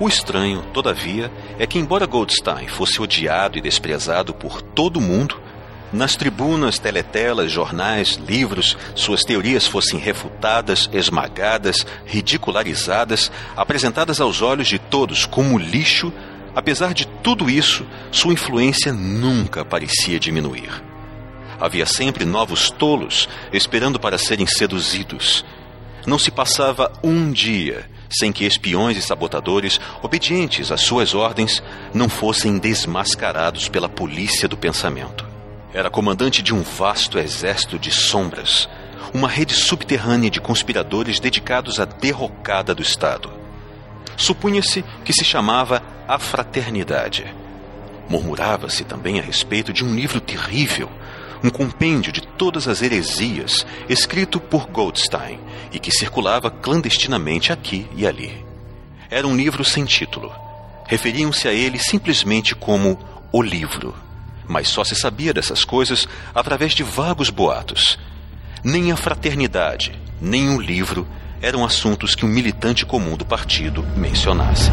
O 0.00 0.08
estranho, 0.08 0.62
todavia, 0.72 1.30
é 1.58 1.66
que, 1.66 1.78
embora 1.78 2.06
Goldstein 2.06 2.66
fosse 2.66 3.02
odiado 3.02 3.58
e 3.58 3.60
desprezado 3.60 4.32
por 4.32 4.62
todo 4.62 5.02
mundo, 5.02 5.38
nas 5.92 6.16
tribunas, 6.16 6.78
teletelas, 6.78 7.52
jornais, 7.52 8.14
livros, 8.26 8.74
suas 8.94 9.20
teorias 9.20 9.66
fossem 9.66 10.00
refutadas, 10.00 10.88
esmagadas, 10.94 11.86
ridicularizadas, 12.06 13.30
apresentadas 13.54 14.18
aos 14.18 14.40
olhos 14.40 14.68
de 14.68 14.78
todos 14.78 15.26
como 15.26 15.58
lixo, 15.58 16.10
apesar 16.54 16.94
de 16.94 17.06
tudo 17.06 17.50
isso, 17.50 17.86
sua 18.10 18.32
influência 18.32 18.94
nunca 18.94 19.62
parecia 19.62 20.18
diminuir. 20.18 20.70
Havia 21.60 21.84
sempre 21.84 22.24
novos 22.24 22.70
tolos 22.70 23.28
esperando 23.52 24.00
para 24.00 24.16
serem 24.16 24.46
seduzidos. 24.46 25.44
Não 26.06 26.18
se 26.18 26.30
passava 26.30 26.92
um 27.02 27.30
dia 27.32 27.88
sem 28.14 28.32
que 28.32 28.44
espiões 28.44 28.96
e 28.96 29.02
sabotadores, 29.02 29.80
obedientes 30.02 30.70
às 30.70 30.82
suas 30.82 31.14
ordens, 31.14 31.62
não 31.92 32.08
fossem 32.08 32.58
desmascarados 32.58 33.68
pela 33.68 33.88
polícia 33.88 34.46
do 34.46 34.56
pensamento. 34.56 35.26
Era 35.72 35.90
comandante 35.90 36.40
de 36.40 36.54
um 36.54 36.62
vasto 36.62 37.18
exército 37.18 37.78
de 37.78 37.90
sombras, 37.90 38.68
uma 39.12 39.28
rede 39.28 39.54
subterrânea 39.54 40.30
de 40.30 40.40
conspiradores 40.40 41.18
dedicados 41.18 41.80
à 41.80 41.84
derrocada 41.84 42.74
do 42.74 42.82
Estado. 42.82 43.32
Supunha-se 44.16 44.84
que 45.04 45.12
se 45.12 45.24
chamava 45.24 45.82
A 46.06 46.18
Fraternidade. 46.18 47.26
Murmurava-se 48.08 48.84
também 48.84 49.18
a 49.18 49.22
respeito 49.22 49.72
de 49.72 49.84
um 49.84 49.92
livro 49.92 50.20
terrível, 50.20 50.88
um 51.44 51.50
compêndio 51.50 52.10
de 52.10 52.22
todas 52.22 52.66
as 52.66 52.80
heresias, 52.80 53.66
escrito 53.86 54.40
por 54.40 54.66
Goldstein 54.66 55.38
e 55.70 55.78
que 55.78 55.92
circulava 55.92 56.50
clandestinamente 56.50 57.52
aqui 57.52 57.86
e 57.94 58.06
ali. 58.06 58.42
Era 59.10 59.28
um 59.28 59.36
livro 59.36 59.62
sem 59.62 59.84
título. 59.84 60.32
Referiam-se 60.86 61.46
a 61.46 61.52
ele 61.52 61.78
simplesmente 61.78 62.54
como 62.54 62.98
o 63.30 63.42
livro. 63.42 63.94
Mas 64.48 64.68
só 64.68 64.84
se 64.84 64.94
sabia 64.94 65.34
dessas 65.34 65.64
coisas 65.64 66.08
através 66.34 66.72
de 66.72 66.82
vagos 66.82 67.28
boatos. 67.28 67.98
Nem 68.62 68.90
a 68.90 68.96
fraternidade, 68.96 69.92
nem 70.22 70.48
o 70.48 70.60
livro 70.60 71.06
eram 71.42 71.62
assuntos 71.62 72.14
que 72.14 72.24
um 72.24 72.28
militante 72.28 72.86
comum 72.86 73.18
do 73.18 73.26
partido 73.26 73.84
mencionasse. 73.94 74.70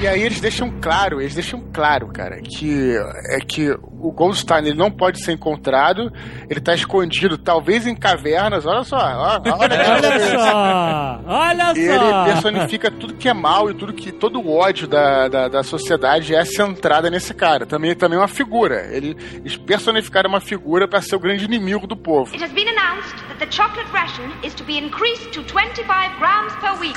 E 0.00 0.08
aí 0.08 0.22
eles 0.22 0.40
deixam 0.40 0.70
claro, 0.80 1.20
eles 1.20 1.34
deixam 1.34 1.60
claro, 1.74 2.08
cara, 2.08 2.40
que 2.40 2.96
é 3.28 3.38
que 3.44 3.70
o 3.70 4.10
Goldstein 4.10 4.68
ele 4.68 4.74
não 4.74 4.90
pode 4.90 5.22
ser 5.22 5.32
encontrado, 5.32 6.10
ele 6.48 6.58
tá 6.58 6.74
escondido, 6.74 7.36
talvez 7.36 7.86
em 7.86 7.94
cavernas, 7.94 8.64
olha 8.64 8.82
só, 8.82 8.96
ó, 8.96 9.38
olha, 9.58 9.76
Olha 9.90 10.38
só! 10.38 11.20
Olha 11.26 11.72
Ele 11.76 11.98
só! 11.98 12.24
personifica 12.24 12.90
tudo 12.90 13.12
que 13.14 13.28
é 13.28 13.34
mal 13.34 13.70
e 13.70 13.74
tudo 13.74 13.92
que 13.92 14.10
todo 14.10 14.40
o 14.40 14.56
ódio 14.56 14.88
da, 14.88 15.28
da, 15.28 15.48
da 15.48 15.62
sociedade 15.62 16.34
é 16.34 16.46
centrada 16.46 17.10
nesse 17.10 17.34
cara. 17.34 17.66
Também 17.66 17.94
também 17.94 18.16
é 18.18 18.22
uma 18.22 18.28
figura. 18.28 18.86
Ele, 18.90 19.14
eles 19.34 19.58
personificaram 19.58 20.30
uma 20.30 20.40
figura 20.40 20.88
para 20.88 21.02
ser 21.02 21.16
o 21.16 21.20
grande 21.20 21.44
inimigo 21.44 21.86
do 21.86 21.94
povo. 21.96 22.32
It 22.32 22.42
has 22.42 22.52
been 22.52 22.68
announced 22.70 23.14
that 23.28 23.38
the 23.38 23.50
chocolate 23.50 23.90
ration 23.92 24.30
is 24.42 24.54
to 24.54 24.64
be 24.64 24.78
increased 24.78 25.30
to 25.32 25.42
25 25.42 26.18
grams 26.18 26.54
per 26.54 26.72
week. 26.80 26.96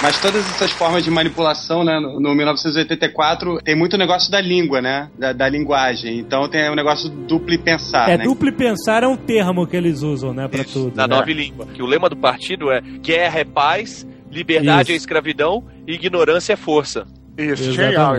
Mas 0.00 0.20
todas 0.20 0.48
essas 0.50 0.70
formas 0.70 1.02
de 1.02 1.10
manipulação, 1.10 1.82
né, 1.82 1.98
no, 1.98 2.20
no 2.20 2.34
1984, 2.34 3.58
tem 3.64 3.74
muito 3.74 3.96
negócio 3.98 4.30
da 4.30 4.40
língua, 4.40 4.80
né? 4.80 5.10
Da, 5.18 5.32
da 5.32 5.48
linguagem. 5.48 6.18
Então 6.20 6.48
tem 6.48 6.70
o 6.70 6.74
negócio 6.76 7.08
do 7.10 7.26
duplo 7.26 7.58
pensar, 7.58 8.08
É, 8.08 8.16
né? 8.16 8.24
duplo 8.24 8.52
pensar 8.52 9.02
é 9.02 9.08
um 9.08 9.16
termo 9.16 9.66
que 9.66 9.76
eles 9.76 10.02
usam, 10.02 10.32
né, 10.32 10.46
pra 10.46 10.62
tudo. 10.62 10.94
Na 10.94 11.08
né? 11.08 11.16
nova 11.16 11.30
língua. 11.30 11.66
Que 11.74 11.82
o 11.82 11.86
lema 11.86 12.08
do 12.08 12.16
partido 12.16 12.70
é 12.70 12.80
guerra 12.80 13.40
é 13.40 13.44
paz, 13.44 14.06
liberdade 14.30 14.82
Isso. 14.82 14.92
é 14.92 14.96
escravidão 14.96 15.64
e 15.86 15.94
ignorância 15.94 16.52
é 16.52 16.56
força. 16.56 17.04
Isso. 17.38 17.70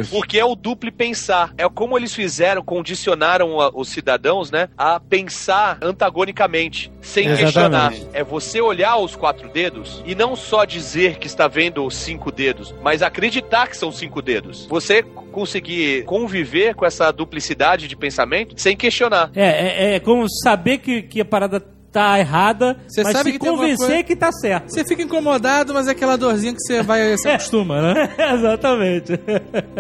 Porque 0.09 0.39
é 0.39 0.45
o 0.45 0.55
duplo 0.55 0.89
pensar. 0.91 1.53
É 1.57 1.67
como 1.67 1.97
eles 1.97 2.15
fizeram, 2.15 2.63
condicionaram 2.63 3.59
a- 3.59 3.69
os 3.73 3.89
cidadãos, 3.89 4.49
né, 4.49 4.69
a 4.77 4.99
pensar 4.99 5.77
antagonicamente, 5.81 6.91
sem 7.01 7.27
Exatamente. 7.27 7.43
questionar. 7.43 7.93
É 8.13 8.23
você 8.23 8.61
olhar 8.61 8.97
os 8.97 9.15
quatro 9.15 9.49
dedos 9.49 10.01
e 10.05 10.15
não 10.15 10.35
só 10.35 10.63
dizer 10.65 11.17
que 11.17 11.27
está 11.27 11.47
vendo 11.47 11.85
os 11.85 11.95
cinco 11.95 12.31
dedos, 12.31 12.73
mas 12.81 13.01
acreditar 13.01 13.67
que 13.67 13.77
são 13.77 13.91
cinco 13.91 14.21
dedos. 14.21 14.65
Você 14.67 15.03
conseguir 15.03 16.03
conviver 16.05 16.73
com 16.75 16.85
essa 16.85 17.11
duplicidade 17.11 17.87
de 17.87 17.95
pensamento 17.95 18.55
sem 18.57 18.75
questionar. 18.75 19.29
É, 19.35 19.91
é, 19.91 19.95
é 19.95 19.99
como 19.99 20.27
saber 20.29 20.79
que, 20.79 21.01
que 21.03 21.21
a 21.21 21.25
parada 21.25 21.59
tá 21.91 22.19
errada, 22.19 22.77
Você 22.87 23.03
mas 23.03 23.13
sabe 23.13 23.31
se 23.31 23.39
que 23.39 23.45
convencer 23.45 23.77
coisa- 23.87 24.03
que 24.03 24.15
tá 24.15 24.31
certo. 24.31 24.69
Você 24.69 24.83
fica 24.85 25.01
incomodado, 25.01 25.73
mas 25.73 25.87
é 25.87 25.91
aquela 25.91 26.17
dorzinha 26.17 26.53
que 26.53 26.59
você 26.61 26.81
vai 26.83 27.17
se 27.17 27.27
acostuma, 27.29 27.81
né? 27.81 28.09
Exatamente. 28.33 29.13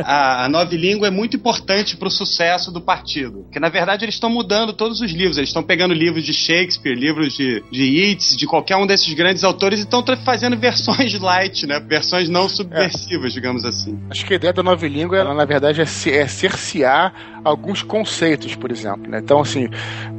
A, 0.03 0.45
a 0.45 0.49
nova 0.49 0.73
língua 0.75 1.07
é 1.07 1.11
muito 1.11 1.35
importante 1.37 1.95
pro 1.97 2.09
sucesso 2.09 2.71
do 2.71 2.81
partido. 2.81 3.43
Porque, 3.43 3.59
na 3.59 3.69
verdade, 3.69 4.05
eles 4.05 4.15
estão 4.15 4.29
mudando 4.29 4.73
todos 4.73 5.01
os 5.01 5.11
livros. 5.11 5.37
Eles 5.37 5.49
estão 5.49 5.63
pegando 5.63 5.93
livros 5.93 6.23
de 6.23 6.33
Shakespeare, 6.33 6.95
livros 6.95 7.33
de, 7.33 7.63
de 7.71 7.83
Yeats, 7.83 8.35
de 8.37 8.45
qualquer 8.47 8.75
um 8.77 8.87
desses 8.87 9.13
grandes 9.13 9.43
autores 9.43 9.79
e 9.79 9.83
estão 9.83 10.03
fazendo 10.25 10.57
versões 10.57 11.17
light, 11.19 11.65
né? 11.67 11.79
Versões 11.79 12.29
não 12.29 12.47
subversivas, 12.49 13.33
digamos 13.33 13.63
assim. 13.65 13.99
Acho 14.09 14.25
que 14.25 14.33
a 14.33 14.35
ideia 14.35 14.53
da 14.53 14.63
nova 14.63 14.87
língua, 14.87 15.17
ela, 15.17 15.33
na 15.33 15.45
verdade, 15.45 15.81
é, 15.81 15.85
ce- 15.85 16.11
é 16.11 16.27
cercear 16.27 17.13
alguns 17.43 17.81
conceitos, 17.83 18.55
por 18.55 18.71
exemplo. 18.71 19.09
Né? 19.09 19.19
Então, 19.23 19.39
assim, 19.41 19.67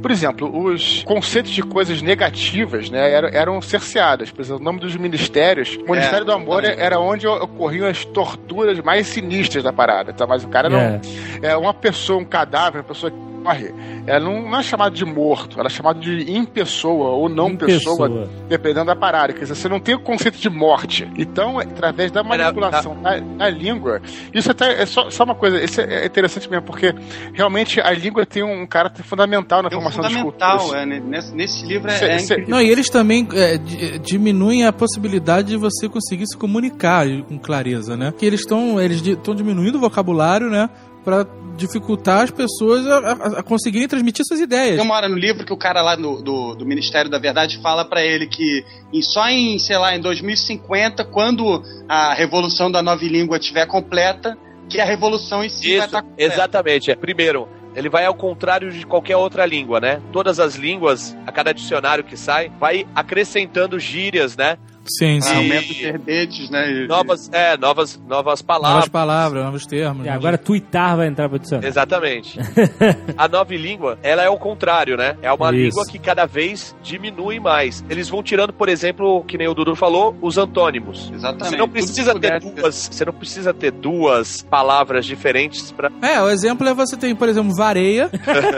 por 0.01 0.09
exemplo, 0.11 0.65
os 0.65 1.03
conceitos 1.03 1.51
de 1.51 1.61
coisas 1.81 2.01
negativas 2.03 2.91
né, 2.91 3.11
eram, 3.11 3.29
eram 3.29 3.61
cerceadas. 3.61 4.29
Por 4.29 4.41
exemplo, 4.41 4.61
o 4.61 4.63
nome 4.63 4.79
dos 4.79 4.95
ministérios. 4.95 5.79
O 5.87 5.91
Ministério 5.91 6.23
do 6.23 6.31
Amor 6.31 6.63
exatamente. 6.63 6.85
era 6.85 6.99
onde 6.99 7.27
ocorriam 7.27 7.87
as 7.87 8.05
torturas 8.05 8.79
mais 8.81 9.07
sinistras 9.07 9.63
da 9.63 9.73
parada. 9.73 10.13
Tá? 10.13 10.27
Mas 10.27 10.43
o 10.43 10.47
cara 10.47 10.69
não. 10.69 10.79
É. 10.79 11.01
É 11.41 11.57
uma 11.57 11.73
pessoa, 11.73 12.19
um 12.19 12.25
cadáver, 12.25 12.81
uma 12.81 12.87
pessoa 12.87 13.11
que 13.11 13.17
morre. 13.43 13.73
Ela 14.07 14.19
não, 14.25 14.41
não 14.49 14.59
é 14.59 14.63
chamada 14.63 14.95
de 14.95 15.05
morto, 15.05 15.59
ela 15.59 15.67
é 15.67 15.69
chamada 15.69 15.99
de 15.99 16.31
impessoa 16.31 17.09
ou 17.09 17.29
não 17.29 17.55
pessoa, 17.55 18.27
dependendo 18.47 18.85
da 18.87 18.95
parada. 18.95 19.33
Quer 19.33 19.41
dizer, 19.41 19.55
você 19.55 19.69
não 19.69 19.79
tem 19.79 19.95
o 19.95 19.99
conceito 19.99 20.37
de 20.39 20.49
morte. 20.49 21.07
Então, 21.17 21.59
através 21.59 22.11
da 22.11 22.23
manipulação 22.23 22.99
da, 23.01 23.19
da 23.19 23.49
língua, 23.49 24.01
isso 24.33 24.51
até 24.51 24.81
é 24.81 24.85
só, 24.85 25.09
só 25.09 25.23
uma 25.23 25.35
coisa, 25.35 25.61
isso 25.63 25.81
é 25.81 26.05
interessante 26.05 26.49
mesmo, 26.49 26.65
porque 26.65 26.93
realmente 27.33 27.79
a 27.79 27.91
língua 27.91 28.25
tem 28.25 28.43
um 28.43 28.65
caráter 28.65 29.03
fundamental 29.03 29.61
na 29.61 29.67
É 29.69 29.71
formação 29.71 30.01
das 30.01 30.11
fundamental, 30.13 30.57
culturas. 30.59 30.81
é, 30.81 30.85
né? 30.85 31.01
nesse, 31.05 31.35
nesse 31.35 31.65
livro 31.65 31.89
é, 31.89 31.97
Cê- 31.97 32.05
é 32.05 32.19
cê-. 32.19 32.45
Não, 32.47 32.61
e 32.61 32.69
eles 32.69 32.89
também 32.89 33.27
é, 33.33 33.57
di- 33.57 33.99
diminuem 33.99 34.65
a 34.65 34.73
possibilidade 34.73 35.49
de 35.49 35.57
você 35.57 35.87
conseguir 35.87 36.27
se 36.27 36.37
comunicar 36.37 37.05
com 37.27 37.37
clareza, 37.37 37.95
né? 37.97 38.13
Que 38.17 38.25
eles 38.25 38.41
estão 38.41 38.79
eles 38.79 39.05
estão 39.05 39.33
diminuindo 39.35 39.77
o 39.77 39.81
vocabulário, 39.81 40.49
né? 40.49 40.69
Pra 41.03 41.25
dificultar 41.57 42.23
as 42.23 42.31
pessoas 42.31 42.85
a, 42.87 42.97
a- 42.99 43.39
a 43.39 43.43
conseguirem 43.43 43.87
transmitir 43.87 44.25
suas 44.25 44.39
ideias. 44.39 44.75
Tem 44.77 44.85
uma 44.85 44.95
hora 44.95 45.07
no 45.09 45.15
livro 45.17 45.45
que 45.45 45.53
o 45.53 45.57
cara 45.57 45.81
lá 45.81 45.95
do, 45.95 46.21
do, 46.21 46.55
do 46.55 46.65
Ministério 46.65 47.09
da 47.09 47.19
Verdade 47.19 47.59
fala 47.61 47.83
pra 47.85 48.03
ele 48.03 48.25
que 48.27 48.63
em- 48.93 49.01
só 49.01 49.27
em, 49.27 49.59
sei 49.59 49.77
lá, 49.77 49.95
em 49.95 49.99
2050, 50.01 51.03
quando 51.05 51.61
a 51.87 52.13
revolução 52.13 52.71
da 52.71 52.81
nova 52.81 53.03
língua 53.03 53.37
estiver 53.37 53.65
completa, 53.67 54.37
que 54.69 54.79
a 54.79 54.85
revolução 54.85 55.43
em 55.43 55.49
si 55.49 55.67
vai 55.67 55.77
Isso, 55.77 55.85
estar 55.87 56.01
completa. 56.01 56.33
exatamente. 56.33 56.91
É. 56.91 56.95
Primeiro, 56.95 57.47
ele 57.75 57.89
vai 57.89 58.05
ao 58.05 58.13
contrário 58.15 58.71
de 58.71 58.85
qualquer 58.85 59.17
outra 59.17 59.45
língua, 59.45 59.79
né? 59.79 60.01
Todas 60.11 60.39
as 60.39 60.55
línguas, 60.55 61.15
a 61.27 61.31
cada 61.31 61.53
dicionário 61.53 62.03
que 62.03 62.15
sai, 62.17 62.51
vai 62.59 62.85
acrescentando 62.95 63.77
gírias, 63.79 64.35
né? 64.37 64.57
Sim, 64.85 65.21
sim. 65.21 65.35
Aumento 65.35 65.67
de 65.73 65.83
verbetes, 65.83 66.49
né? 66.49 66.85
Novas, 66.87 67.29
é, 67.31 67.55
novas, 67.57 67.99
novas 68.07 68.31
Novas 68.31 68.41
palavras. 68.41 68.89
palavras, 68.89 69.43
novos 69.43 69.65
termos. 69.65 70.05
E 70.05 70.09
né? 70.09 70.15
agora 70.15 70.37
twittar 70.37 70.97
vai 70.97 71.07
entrar 71.07 71.29
pro 71.29 71.37
dicionário. 71.39 71.67
Exatamente. 71.67 72.39
a 73.17 73.27
nova 73.27 73.55
língua, 73.55 73.99
ela 74.01 74.23
é 74.23 74.29
o 74.29 74.37
contrário, 74.37 74.97
né? 74.97 75.17
É 75.21 75.31
uma 75.31 75.49
Isso. 75.53 75.77
língua 75.79 75.85
que 75.85 75.99
cada 75.99 76.25
vez 76.25 76.75
diminui 76.81 77.39
mais. 77.39 77.83
Eles 77.89 78.09
vão 78.09 78.23
tirando, 78.23 78.53
por 78.53 78.69
exemplo, 78.69 79.23
que 79.25 79.37
nem 79.37 79.47
o 79.47 79.53
Dudu 79.53 79.75
falou, 79.75 80.15
os 80.21 80.37
antônimos. 80.37 81.11
Exatamente. 81.13 81.49
Você 81.49 81.57
não 81.57 81.69
precisa 81.69 82.19
ter 82.19 82.39
duas, 82.39 82.89
você 82.91 83.05
não 83.05 83.13
precisa 83.13 83.53
ter 83.53 83.71
duas 83.71 84.41
palavras 84.43 85.05
diferentes 85.05 85.71
para 85.71 85.91
É, 86.01 86.21
o 86.21 86.29
exemplo 86.29 86.67
é 86.67 86.73
você 86.73 86.97
tem, 86.97 87.15
por 87.15 87.29
exemplo, 87.29 87.53
vareia. 87.55 88.09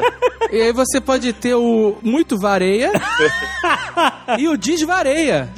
e 0.51 0.61
aí 0.61 0.71
você 0.71 1.01
pode 1.01 1.33
ter 1.33 1.55
o 1.55 1.97
muito 2.01 2.37
vareia 2.37 2.91
e 4.37 4.47
o 4.47 4.57
desvareia. 4.57 5.49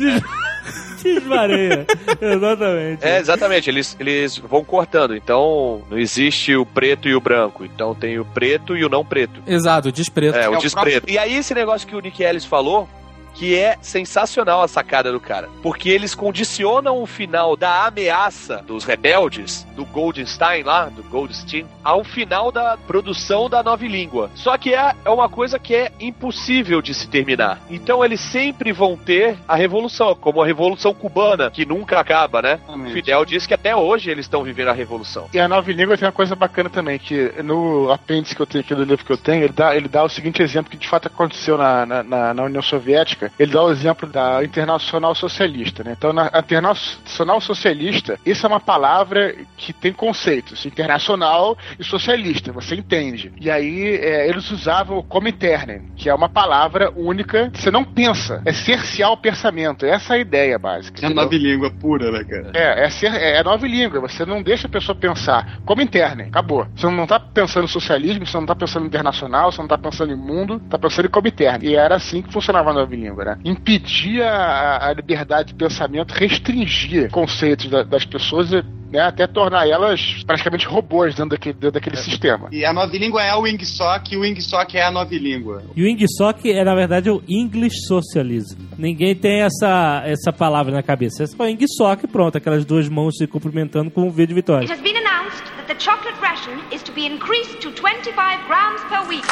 Desvareia. 1.13 1.85
Exatamente. 2.19 3.05
É, 3.05 3.19
exatamente, 3.19 3.69
eles, 3.69 3.95
eles 3.99 4.37
vão 4.37 4.63
cortando. 4.63 5.15
Então, 5.15 5.83
não 5.89 5.97
existe 5.97 6.55
o 6.55 6.65
preto 6.65 7.07
e 7.07 7.15
o 7.15 7.21
branco. 7.21 7.63
Então 7.63 7.93
tem 7.93 8.19
o 8.19 8.25
preto 8.25 8.75
e 8.75 8.83
o 8.83 8.89
não 8.89 9.05
preto. 9.05 9.41
Exato, 9.45 9.89
o 9.89 9.91
despreto. 9.91 10.37
É, 10.37 10.49
o 10.49 10.53
o 10.53 10.57
despreto. 10.57 11.09
E 11.09 11.17
aí, 11.17 11.35
esse 11.35 11.53
negócio 11.53 11.87
que 11.87 11.95
o 11.95 11.99
Nick 11.99 12.23
Ellis 12.23 12.45
falou, 12.45 12.89
que 13.35 13.55
é 13.55 13.77
sensacional 13.81 14.61
a 14.61 14.67
sacada 14.67 15.11
do 15.11 15.19
cara. 15.19 15.49
Porque 15.61 15.89
eles 15.89 16.15
condicionam 16.15 17.01
o 17.01 17.05
final 17.05 17.55
da 17.55 17.85
ameaça 17.85 18.63
dos 18.65 18.83
rebeldes, 18.83 19.65
do 19.75 19.85
Goldstein 19.85 20.63
lá, 20.63 20.85
do 20.85 21.03
Goldstein, 21.03 21.65
ao 21.83 22.03
final 22.03 22.51
da 22.51 22.77
produção 22.77 23.49
da 23.49 23.61
nova 23.61 23.85
língua. 23.85 24.29
Só 24.35 24.57
que 24.57 24.73
é, 24.73 24.93
é 25.03 25.09
uma 25.09 25.27
coisa 25.29 25.59
que 25.59 25.75
é 25.75 25.91
impossível 25.99 26.81
de 26.81 26.93
se 26.93 27.07
terminar. 27.07 27.59
Então 27.69 28.03
eles 28.03 28.19
sempre 28.21 28.71
vão 28.71 28.95
ter 28.95 29.37
a 29.47 29.55
revolução, 29.55 30.15
como 30.15 30.41
a 30.41 30.45
revolução 30.45 30.93
cubana, 30.93 31.51
que 31.51 31.65
nunca 31.65 31.99
acaba, 31.99 32.41
né? 32.41 32.53
O 32.53 32.71
Exatamente. 32.71 32.93
Fidel 32.93 33.25
diz 33.25 33.45
que 33.45 33.53
até 33.53 33.75
hoje 33.75 34.09
eles 34.09 34.25
estão 34.25 34.43
vivendo 34.43 34.69
a 34.69 34.73
revolução. 34.73 35.27
E 35.33 35.39
a 35.39 35.47
nova 35.47 35.71
língua 35.71 35.97
tem 35.97 36.05
uma 36.07 36.11
coisa 36.11 36.35
bacana 36.35 36.69
também, 36.69 36.97
que 36.97 37.31
no 37.43 37.91
apêndice 37.91 38.35
que 38.35 38.41
eu 38.41 38.45
tenho 38.45 38.63
aqui 38.63 38.73
do 38.73 38.83
livro 38.83 39.03
que 39.05 39.11
eu 39.11 39.17
tenho, 39.17 39.43
ele 39.43 39.53
dá, 39.53 39.75
ele 39.75 39.87
dá 39.87 40.03
o 40.03 40.09
seguinte 40.09 40.41
exemplo 40.41 40.71
que 40.71 40.77
de 40.77 40.87
fato 40.87 41.07
aconteceu 41.07 41.57
na, 41.57 41.85
na- 41.85 42.33
na 42.33 42.43
União 42.43 42.61
Soviética, 42.61 43.24
política, 43.25 43.31
ele 43.39 43.51
dá 43.51 43.63
o 43.63 43.71
exemplo 43.71 44.09
da 44.09 44.43
Internacional 44.43 45.15
Socialista, 45.15 45.83
né? 45.83 45.95
Então, 45.97 46.13
na 46.13 46.27
Internacional 46.27 47.41
Socialista, 47.41 48.19
isso 48.25 48.45
é 48.45 48.49
uma 48.49 48.59
palavra 48.59 49.35
que 49.57 49.73
tem 49.73 49.93
conceitos, 49.93 50.65
internacional 50.65 51.57
e 51.79 51.83
socialista, 51.83 52.51
você 52.51 52.75
entende. 52.75 53.31
E 53.39 53.49
aí, 53.49 53.95
é, 53.97 54.27
eles 54.27 54.49
usavam 54.51 54.97
o 54.97 55.03
Comintern, 55.03 55.81
que 55.95 56.09
é 56.09 56.13
uma 56.13 56.29
palavra 56.29 56.91
única, 56.95 57.51
você 57.53 57.71
não 57.71 57.83
pensa, 57.83 58.41
é 58.45 58.51
cercear 58.51 59.11
o 59.11 59.17
pensamento, 59.17 59.85
essa 59.85 60.13
é 60.13 60.17
a 60.17 60.19
ideia 60.19 60.59
básica. 60.59 60.97
É 60.97 61.05
entendeu? 61.05 61.23
nove 61.23 61.37
língua 61.37 61.71
pura, 61.71 62.11
né, 62.11 62.23
cara? 62.23 62.51
É, 62.53 62.85
é, 62.85 62.89
ser, 62.89 63.13
é, 63.13 63.37
é 63.37 63.43
nova 63.43 63.67
língua. 63.67 63.99
Você 64.01 64.25
não 64.25 64.41
deixa 64.41 64.67
a 64.67 64.69
pessoa 64.69 64.95
pensar 64.95 65.59
como 65.65 65.81
interna. 65.81 66.23
Acabou. 66.23 66.67
Você 66.75 66.89
não 66.89 67.07
tá 67.07 67.19
pensando 67.19 67.65
em 67.65 67.67
socialismo, 67.67 68.25
você 68.25 68.37
não 68.37 68.45
tá 68.45 68.55
pensando 68.55 68.85
em 68.85 68.87
internacional, 68.87 69.51
você 69.51 69.61
não 69.61 69.67
tá 69.67 69.77
pensando 69.77 70.13
em 70.13 70.15
mundo, 70.15 70.59
tá 70.69 70.77
pensando 70.77 71.05
em 71.05 71.09
como 71.09 71.27
interna. 71.27 71.63
E 71.63 71.75
era 71.75 71.95
assim 71.95 72.21
que 72.21 72.31
funcionava 72.31 72.71
a 72.71 72.73
nova 72.73 72.95
língua, 72.95 73.14
né? 73.23 73.37
Impedia 73.45 74.27
a, 74.29 74.89
a 74.89 74.93
liberdade 74.93 75.53
de 75.53 75.55
pensamento, 75.55 76.11
restringia 76.11 77.07
conceitos 77.09 77.69
da- 77.69 77.83
das 77.83 78.03
pessoas 78.05 78.51
e 78.51 78.63
né, 78.91 78.99
até 78.99 79.25
tornar 79.27 79.67
elas 79.67 80.23
praticamente 80.25 80.65
robôs 80.67 81.15
dentro 81.15 81.31
daquele, 81.31 81.53
dentro 81.53 81.71
daquele 81.71 81.97
sistema. 81.97 82.47
E 82.51 82.63
a 82.65 82.71
nova 82.73 82.95
língua 82.95 83.23
é 83.23 83.33
o 83.35 83.41
Wingsock 83.41 84.13
e 84.13 84.17
o 84.17 84.21
Wingsock 84.21 84.77
é 84.77 84.83
a 84.85 84.91
nova 84.91 85.13
língua. 85.15 85.63
E 85.75 85.83
o 85.83 85.87
Ingsoc 85.87 86.45
é, 86.45 86.63
na 86.63 86.75
verdade, 86.75 87.09
o 87.09 87.21
English 87.27 87.87
Socialism. 87.87 88.59
Ninguém 88.77 89.15
tem 89.15 89.41
essa, 89.41 90.03
essa 90.05 90.31
palavra 90.31 90.71
na 90.73 90.83
cabeça. 90.83 91.23
Essa 91.23 91.35
foi 91.35 91.51
Ingsoc, 91.51 92.05
pronto, 92.11 92.37
aquelas 92.37 92.63
duas 92.65 92.87
mãos 92.87 93.15
se 93.17 93.25
cumprimentando 93.27 93.89
com 93.89 94.01
um 94.07 94.11
V 94.11 94.27
de 94.27 94.33
vitória. 94.33 94.61
It 94.63 94.71
has 94.71 94.81
been 94.81 94.95
announced 94.97 95.43
that 95.57 95.67
the 95.67 95.79
chocolate 95.79 96.17
ration 96.21 96.59
is 96.73 96.81
to 96.83 96.91
be 96.91 97.05
increased 97.05 97.59
to 97.61 97.71
25 97.71 98.13
grams 98.47 98.81
per 98.89 99.07
week. 99.09 99.25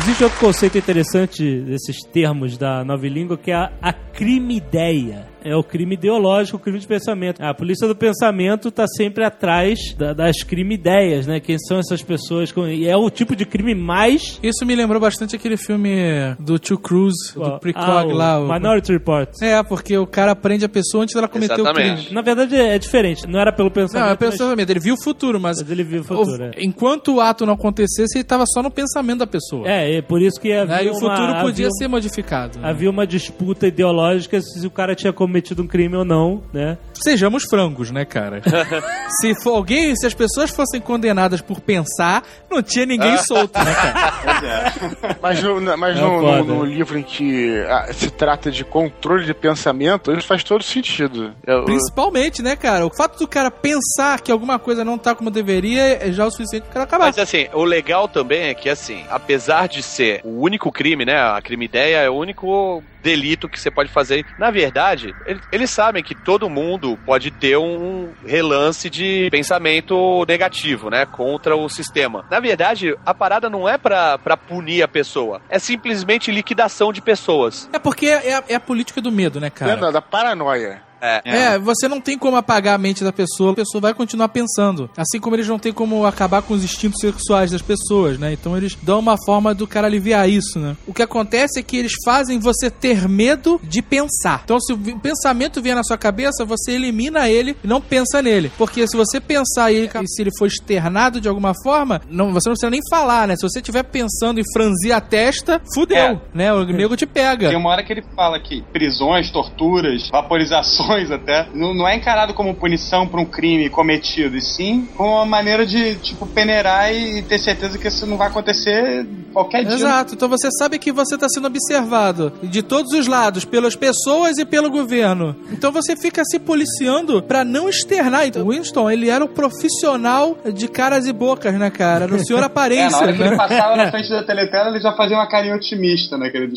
Existe 0.00 0.24
outro 0.24 0.38
conceito 0.38 0.78
interessante 0.78 1.60
desses 1.60 1.98
termos 2.04 2.56
da 2.56 2.84
nova 2.84 3.06
língua 3.06 3.36
que 3.36 3.50
é 3.50 3.54
a, 3.54 3.72
a 3.82 3.92
crime-ideia. 3.92 5.26
É 5.44 5.54
o 5.56 5.62
crime 5.62 5.94
ideológico, 5.94 6.56
o 6.56 6.60
crime 6.60 6.78
de 6.78 6.86
pensamento. 6.86 7.40
A 7.42 7.54
polícia 7.54 7.86
do 7.86 7.94
pensamento 7.94 8.68
está 8.68 8.86
sempre 8.86 9.24
atrás 9.24 9.78
da- 9.96 10.12
das 10.12 10.42
crime-ideias, 10.42 11.26
né? 11.26 11.40
Quem 11.40 11.58
são 11.58 11.78
essas 11.78 12.02
pessoas? 12.02 12.50
com- 12.52 12.66
E 12.66 12.86
é 12.88 12.96
o 12.96 13.08
tipo 13.10 13.34
de 13.36 13.44
crime 13.44 13.74
mais... 13.74 14.38
Isso 14.42 14.64
me 14.66 14.74
lembrou 14.74 15.00
bastante 15.00 15.36
aquele 15.36 15.56
filme 15.56 15.90
do 16.38 16.58
Tio 16.58 16.78
Cruz, 16.78 17.14
do 17.34 17.44
Ah, 17.44 17.58
Precog 17.58 18.12
o 18.12 18.16
lá. 18.16 18.38
o- 18.40 18.52
Minority 18.52 18.92
Report. 18.92 19.28
É, 19.42 19.62
porque 19.62 19.96
o 19.96 20.06
cara 20.06 20.34
prende 20.34 20.64
a 20.64 20.68
pessoa 20.68 21.02
antes 21.02 21.14
dela 21.14 21.28
cometer 21.28 21.54
o 21.54 21.60
Exatamente. 21.60 22.00
crime. 22.02 22.14
Na 22.14 22.22
verdade 22.22 22.56
é 22.56 22.78
diferente. 22.78 23.26
Não 23.26 23.38
era 23.40 23.52
pelo 23.52 23.70
pensamento. 23.70 24.04
Não, 24.04 24.12
é 24.12 24.16
mas- 24.20 24.30
pensamento. 24.30 24.70
Ele 24.70 24.80
viu 24.80 24.94
o 24.94 25.02
futuro, 25.02 25.38
mas, 25.40 25.58
Mas 25.60 25.70
ele 25.70 25.84
viu 25.84 26.00
o 26.00 26.04
futuro, 26.04 26.42
o- 26.42 26.46
é. 26.46 26.50
enquanto 26.58 27.14
o 27.16 27.20
ato 27.20 27.44
não 27.46 27.54
acontecesse, 27.54 28.16
ele 28.18 28.22
estava 28.22 28.44
só 28.46 28.62
no 28.62 28.70
pensamento 28.70 29.18
da 29.20 29.26
pessoa. 29.26 29.66
É, 29.68 29.96
é 29.96 30.02
por 30.02 30.20
isso 30.20 30.40
que 30.40 30.52
havia 30.52 30.76
Né? 30.76 30.84
E 30.84 30.88
o 30.88 30.92
uma- 30.92 31.00
futuro 31.00 31.32
podia 31.40 31.66
havia- 31.66 31.70
ser 31.72 31.88
modificado. 31.88 32.58
né? 32.58 32.68
Havia 32.68 32.90
uma 32.90 33.06
disputa 33.06 33.66
ideológica 33.66 34.40
se 34.40 34.66
o 34.66 34.70
cara 34.70 34.94
tinha 34.94 35.12
cometido 35.12 35.27
um 35.62 35.66
crime 35.66 35.96
ou 35.96 36.04
não, 36.04 36.42
né? 36.52 36.78
Sejamos 37.02 37.44
frangos, 37.48 37.90
né, 37.90 38.04
cara? 38.04 38.42
se 39.20 39.34
for 39.42 39.56
alguém, 39.56 39.94
se 39.96 40.06
as 40.06 40.14
pessoas 40.14 40.50
fossem 40.50 40.80
condenadas 40.80 41.40
por 41.40 41.60
pensar, 41.60 42.22
não 42.50 42.62
tinha 42.62 42.84
ninguém 42.86 43.16
solto, 43.24 43.58
né, 43.58 43.74
cara? 43.74 44.72
Mas, 45.20 45.42
no, 45.42 45.60
mas 45.78 45.96
É 45.96 46.00
no, 46.00 46.22
no- 46.22 46.44
no 46.44 46.64
livro 46.64 46.98
em 46.98 47.02
que 47.02 47.58
ah, 47.68 47.92
se 47.92 48.10
trata 48.10 48.50
de 48.50 48.64
controle 48.64 49.24
de 49.24 49.34
pensamento, 49.34 50.12
isso 50.12 50.26
faz 50.26 50.42
todo 50.44 50.62
sentido. 50.62 51.34
É, 51.46 51.54
o- 51.56 51.64
Principalmente, 51.64 52.42
né, 52.42 52.56
cara? 52.56 52.86
O 52.86 52.90
fato 52.96 53.18
do 53.18 53.26
cara 53.28 53.50
pensar 53.50 54.20
que 54.20 54.30
alguma 54.32 54.58
coisa 54.58 54.84
não 54.84 54.98
tá 54.98 55.14
como 55.14 55.30
deveria 55.30 55.82
é 56.06 56.12
já 56.12 56.26
o 56.26 56.30
suficiente 56.30 56.64
pro 56.64 56.72
cara 56.72 56.84
acabar. 56.84 57.06
Mas 57.06 57.18
assim, 57.18 57.48
o 57.52 57.64
legal 57.64 58.08
também 58.08 58.44
é 58.48 58.54
que, 58.54 58.68
assim, 58.68 59.04
apesar 59.10 59.68
de 59.68 59.82
ser 59.82 60.20
o 60.24 60.40
único 60.40 60.70
crime, 60.72 61.04
né? 61.04 61.20
A 61.20 61.40
crime 61.42 61.64
ideia 61.64 61.98
é 61.98 62.10
o 62.10 62.14
único 62.14 62.82
delito 63.02 63.48
que 63.48 63.58
você 63.60 63.70
pode 63.70 63.90
fazer. 63.90 64.24
Na 64.38 64.50
verdade, 64.50 65.14
ele- 65.26 65.40
eles 65.52 65.70
sabem 65.70 66.02
que 66.02 66.14
todo 66.14 66.48
mundo 66.50 66.87
pode 66.96 67.30
ter 67.30 67.56
um 67.56 68.12
relance 68.24 68.88
de 68.88 69.28
pensamento 69.30 70.24
negativo, 70.26 70.90
né? 70.90 71.06
Contra 71.06 71.56
o 71.56 71.68
sistema. 71.68 72.24
Na 72.30 72.40
verdade, 72.40 72.96
a 73.04 73.14
parada 73.14 73.48
não 73.50 73.68
é 73.68 73.76
pra, 73.76 74.18
pra 74.18 74.36
punir 74.36 74.82
a 74.82 74.88
pessoa. 74.88 75.40
É 75.48 75.58
simplesmente 75.58 76.30
liquidação 76.30 76.92
de 76.92 77.00
pessoas. 77.00 77.68
É 77.72 77.78
porque 77.78 78.06
é 78.06 78.34
a, 78.34 78.44
é 78.48 78.54
a 78.54 78.60
política 78.60 79.00
do 79.00 79.10
medo, 79.12 79.40
né, 79.40 79.50
cara? 79.50 79.76
da, 79.76 79.90
da 79.90 80.02
paranoia. 80.02 80.87
É. 81.00 81.20
É, 81.24 81.58
você 81.58 81.88
não 81.88 82.00
tem 82.00 82.18
como 82.18 82.36
apagar 82.36 82.74
a 82.74 82.78
mente 82.78 83.04
da 83.04 83.12
pessoa, 83.12 83.52
a 83.52 83.56
pessoa 83.56 83.80
vai 83.80 83.94
continuar 83.94 84.28
pensando. 84.28 84.90
Assim 84.96 85.20
como 85.20 85.36
eles 85.36 85.46
não 85.48 85.58
têm 85.58 85.72
como 85.72 86.04
acabar 86.04 86.42
com 86.42 86.54
os 86.54 86.64
instintos 86.64 87.00
sexuais 87.00 87.50
das 87.50 87.62
pessoas, 87.62 88.18
né? 88.18 88.32
Então 88.32 88.56
eles 88.56 88.76
dão 88.82 88.98
uma 88.98 89.16
forma 89.24 89.54
do 89.54 89.66
cara 89.66 89.86
aliviar 89.86 90.28
isso, 90.28 90.58
né? 90.58 90.76
O 90.86 90.92
que 90.94 91.02
acontece 91.02 91.58
é 91.60 91.62
que 91.62 91.76
eles 91.76 91.92
fazem 92.04 92.38
você 92.38 92.70
ter 92.70 93.08
medo 93.08 93.60
de 93.62 93.80
pensar. 93.82 94.42
Então, 94.44 94.60
se 94.60 94.72
o 94.72 94.78
pensamento 94.98 95.62
vier 95.62 95.76
na 95.76 95.84
sua 95.84 95.96
cabeça, 95.98 96.44
você 96.44 96.72
elimina 96.72 97.28
ele 97.28 97.56
e 97.62 97.66
não 97.66 97.80
pensa 97.80 98.20
nele. 98.22 98.50
Porque 98.58 98.86
se 98.88 98.96
você 98.96 99.20
pensar 99.20 99.70
ele, 99.72 99.88
e 100.02 100.08
se 100.08 100.22
ele 100.22 100.30
for 100.38 100.46
externado 100.46 101.20
de 101.20 101.28
alguma 101.28 101.52
forma, 101.62 102.00
não, 102.10 102.32
você 102.32 102.48
não 102.48 102.54
precisa 102.54 102.70
nem 102.70 102.80
falar, 102.90 103.28
né? 103.28 103.36
Se 103.36 103.42
você 103.48 103.60
estiver 103.60 103.82
pensando 103.84 104.40
em 104.40 104.44
franzir 104.52 104.92
a 104.94 105.00
testa, 105.00 105.60
fudeu, 105.74 105.96
É. 105.96 106.20
né? 106.34 106.52
O 106.52 106.64
nego 106.64 106.96
te 106.96 107.06
pega. 107.06 107.48
Tem 107.48 107.56
uma 107.58 107.70
hora 107.70 107.82
que 107.84 107.92
ele 107.92 108.02
fala 108.14 108.38
que 108.40 108.62
prisões, 108.72 109.30
torturas, 109.30 110.08
vaporizações 110.10 110.87
até, 111.10 111.48
não, 111.54 111.74
não 111.74 111.86
é 111.86 111.96
encarado 111.96 112.34
como 112.34 112.54
punição 112.54 113.06
por 113.06 113.20
um 113.20 113.24
crime 113.24 113.68
cometido, 113.68 114.36
e 114.36 114.40
sim 114.40 114.88
como 114.96 115.10
uma 115.10 115.26
maneira 115.26 115.66
de, 115.66 115.96
tipo, 115.96 116.26
peneirar 116.26 116.92
e 116.92 117.22
ter 117.22 117.38
certeza 117.38 117.78
que 117.78 117.88
isso 117.88 118.06
não 118.06 118.16
vai 118.16 118.28
acontecer 118.28 119.06
qualquer 119.32 119.64
dia. 119.64 119.74
Exato, 119.74 120.14
então 120.14 120.28
você 120.28 120.48
sabe 120.58 120.78
que 120.78 120.90
você 120.90 121.14
está 121.14 121.28
sendo 121.28 121.46
observado 121.46 122.32
de 122.42 122.62
todos 122.62 122.92
os 122.92 123.06
lados, 123.06 123.44
pelas 123.44 123.76
pessoas 123.76 124.38
e 124.38 124.44
pelo 124.44 124.70
governo. 124.70 125.36
Então 125.52 125.70
você 125.70 125.96
fica 125.96 126.22
se 126.24 126.38
policiando 126.38 127.22
pra 127.22 127.44
não 127.44 127.68
externar. 127.68 128.26
Então, 128.26 128.48
Winston, 128.48 128.90
ele 128.90 129.08
era 129.08 129.24
o 129.24 129.28
profissional 129.28 130.38
de 130.52 130.68
caras 130.68 131.06
e 131.06 131.12
bocas, 131.12 131.54
né, 131.54 131.70
cara? 131.70 132.04
Era 132.04 132.14
o 132.14 132.24
senhor 132.24 132.38
É, 132.38 132.40
na 132.40 132.46
aparência, 132.46 132.98
hora 132.98 133.12
que 133.12 133.20
ele 133.20 133.30
né? 133.30 133.36
passava 133.36 133.76
na 133.76 133.90
frente 133.90 134.08
da 134.08 134.22
teletela, 134.22 134.70
ele 134.70 134.80
já 134.80 134.92
fazia 134.92 135.16
uma 135.16 135.28
carinha 135.28 135.56
otimista, 135.56 136.16
né, 136.16 136.30
querido? 136.30 136.54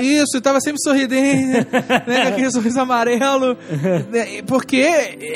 Isso, 0.00 0.40
tava 0.40 0.60
sempre 0.60 0.80
sorridente, 0.80 1.68
né, 2.06 2.22
com 2.22 2.28
aquele 2.28 2.50
sorriso 2.50 2.80
amarelo. 2.80 3.56
Né, 4.10 4.42
Porque 4.46 4.76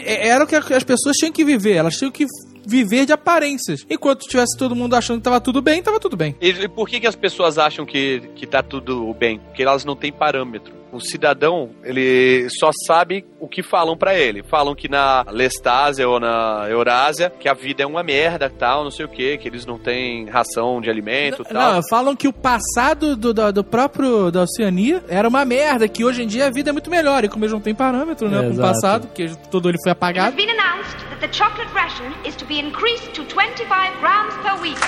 era 0.06 0.44
o 0.44 0.46
que 0.46 0.54
as 0.56 0.84
pessoas 0.84 1.16
tinham 1.16 1.32
que 1.32 1.44
viver, 1.44 1.74
elas 1.74 1.94
tinham 1.94 2.10
que 2.10 2.26
viver 2.66 3.06
de 3.06 3.12
aparências. 3.12 3.84
Enquanto 3.88 4.26
tivesse 4.26 4.56
todo 4.56 4.76
mundo 4.76 4.94
achando 4.94 5.18
que 5.18 5.24
tava 5.24 5.40
tudo 5.40 5.62
bem, 5.62 5.82
tava 5.82 5.98
tudo 5.98 6.16
bem. 6.16 6.36
E 6.40 6.68
por 6.68 6.88
que, 6.88 7.00
que 7.00 7.06
as 7.06 7.16
pessoas 7.16 7.58
acham 7.58 7.84
que, 7.84 8.22
que 8.34 8.46
tá 8.46 8.62
tudo 8.62 9.14
bem? 9.14 9.38
Porque 9.38 9.62
elas 9.62 9.84
não 9.84 9.96
têm 9.96 10.12
parâmetro. 10.12 10.79
O 10.92 10.98
cidadão, 11.00 11.70
ele 11.84 12.48
só 12.58 12.70
sabe 12.86 13.24
o 13.38 13.46
que 13.46 13.62
falam 13.62 13.96
pra 13.96 14.12
ele. 14.18 14.42
Falam 14.42 14.74
que 14.74 14.88
na 14.88 15.24
Lestásia 15.30 16.08
ou 16.08 16.18
na 16.18 16.66
Eurásia, 16.68 17.30
que 17.30 17.48
a 17.48 17.54
vida 17.54 17.84
é 17.84 17.86
uma 17.86 18.02
merda, 18.02 18.50
tal, 18.50 18.82
não 18.82 18.90
sei 18.90 19.04
o 19.06 19.08
que, 19.08 19.38
que 19.38 19.46
eles 19.46 19.64
não 19.64 19.78
têm 19.78 20.28
ração 20.28 20.80
de 20.80 20.90
alimento, 20.90 21.44
tal. 21.44 21.74
Não, 21.74 21.80
falam 21.88 22.16
que 22.16 22.26
o 22.26 22.32
passado 22.32 23.14
do, 23.16 23.32
do, 23.32 23.52
do 23.52 23.62
próprio 23.64 24.32
da 24.32 24.42
Oceania 24.42 25.00
era 25.08 25.28
uma 25.28 25.44
merda, 25.44 25.86
que 25.86 26.04
hoje 26.04 26.24
em 26.24 26.26
dia 26.26 26.46
a 26.48 26.50
vida 26.50 26.70
é 26.70 26.72
muito 26.72 26.90
melhor. 26.90 27.22
E 27.24 27.28
como 27.28 27.44
eles 27.44 27.52
não 27.52 27.60
têm 27.60 27.74
parâmetro, 27.74 28.28
né? 28.28 28.42
Com 28.48 28.54
o 28.54 28.60
passado, 28.60 29.06
que 29.14 29.28
todo 29.48 29.68
ele 29.68 29.78
foi 29.84 29.92
apagado. 29.92 30.34
been 30.34 30.50
announced 30.50 30.96
that 31.08 31.20
the 31.20 31.32
chocolate 31.32 31.70
ration 31.72 32.10
is 32.26 32.34
to 32.34 32.44
be 32.46 32.58
increased 32.58 33.12
to 33.14 33.22
25 33.26 34.00
grams 34.00 34.34
per 34.42 34.60
week. 34.60 34.78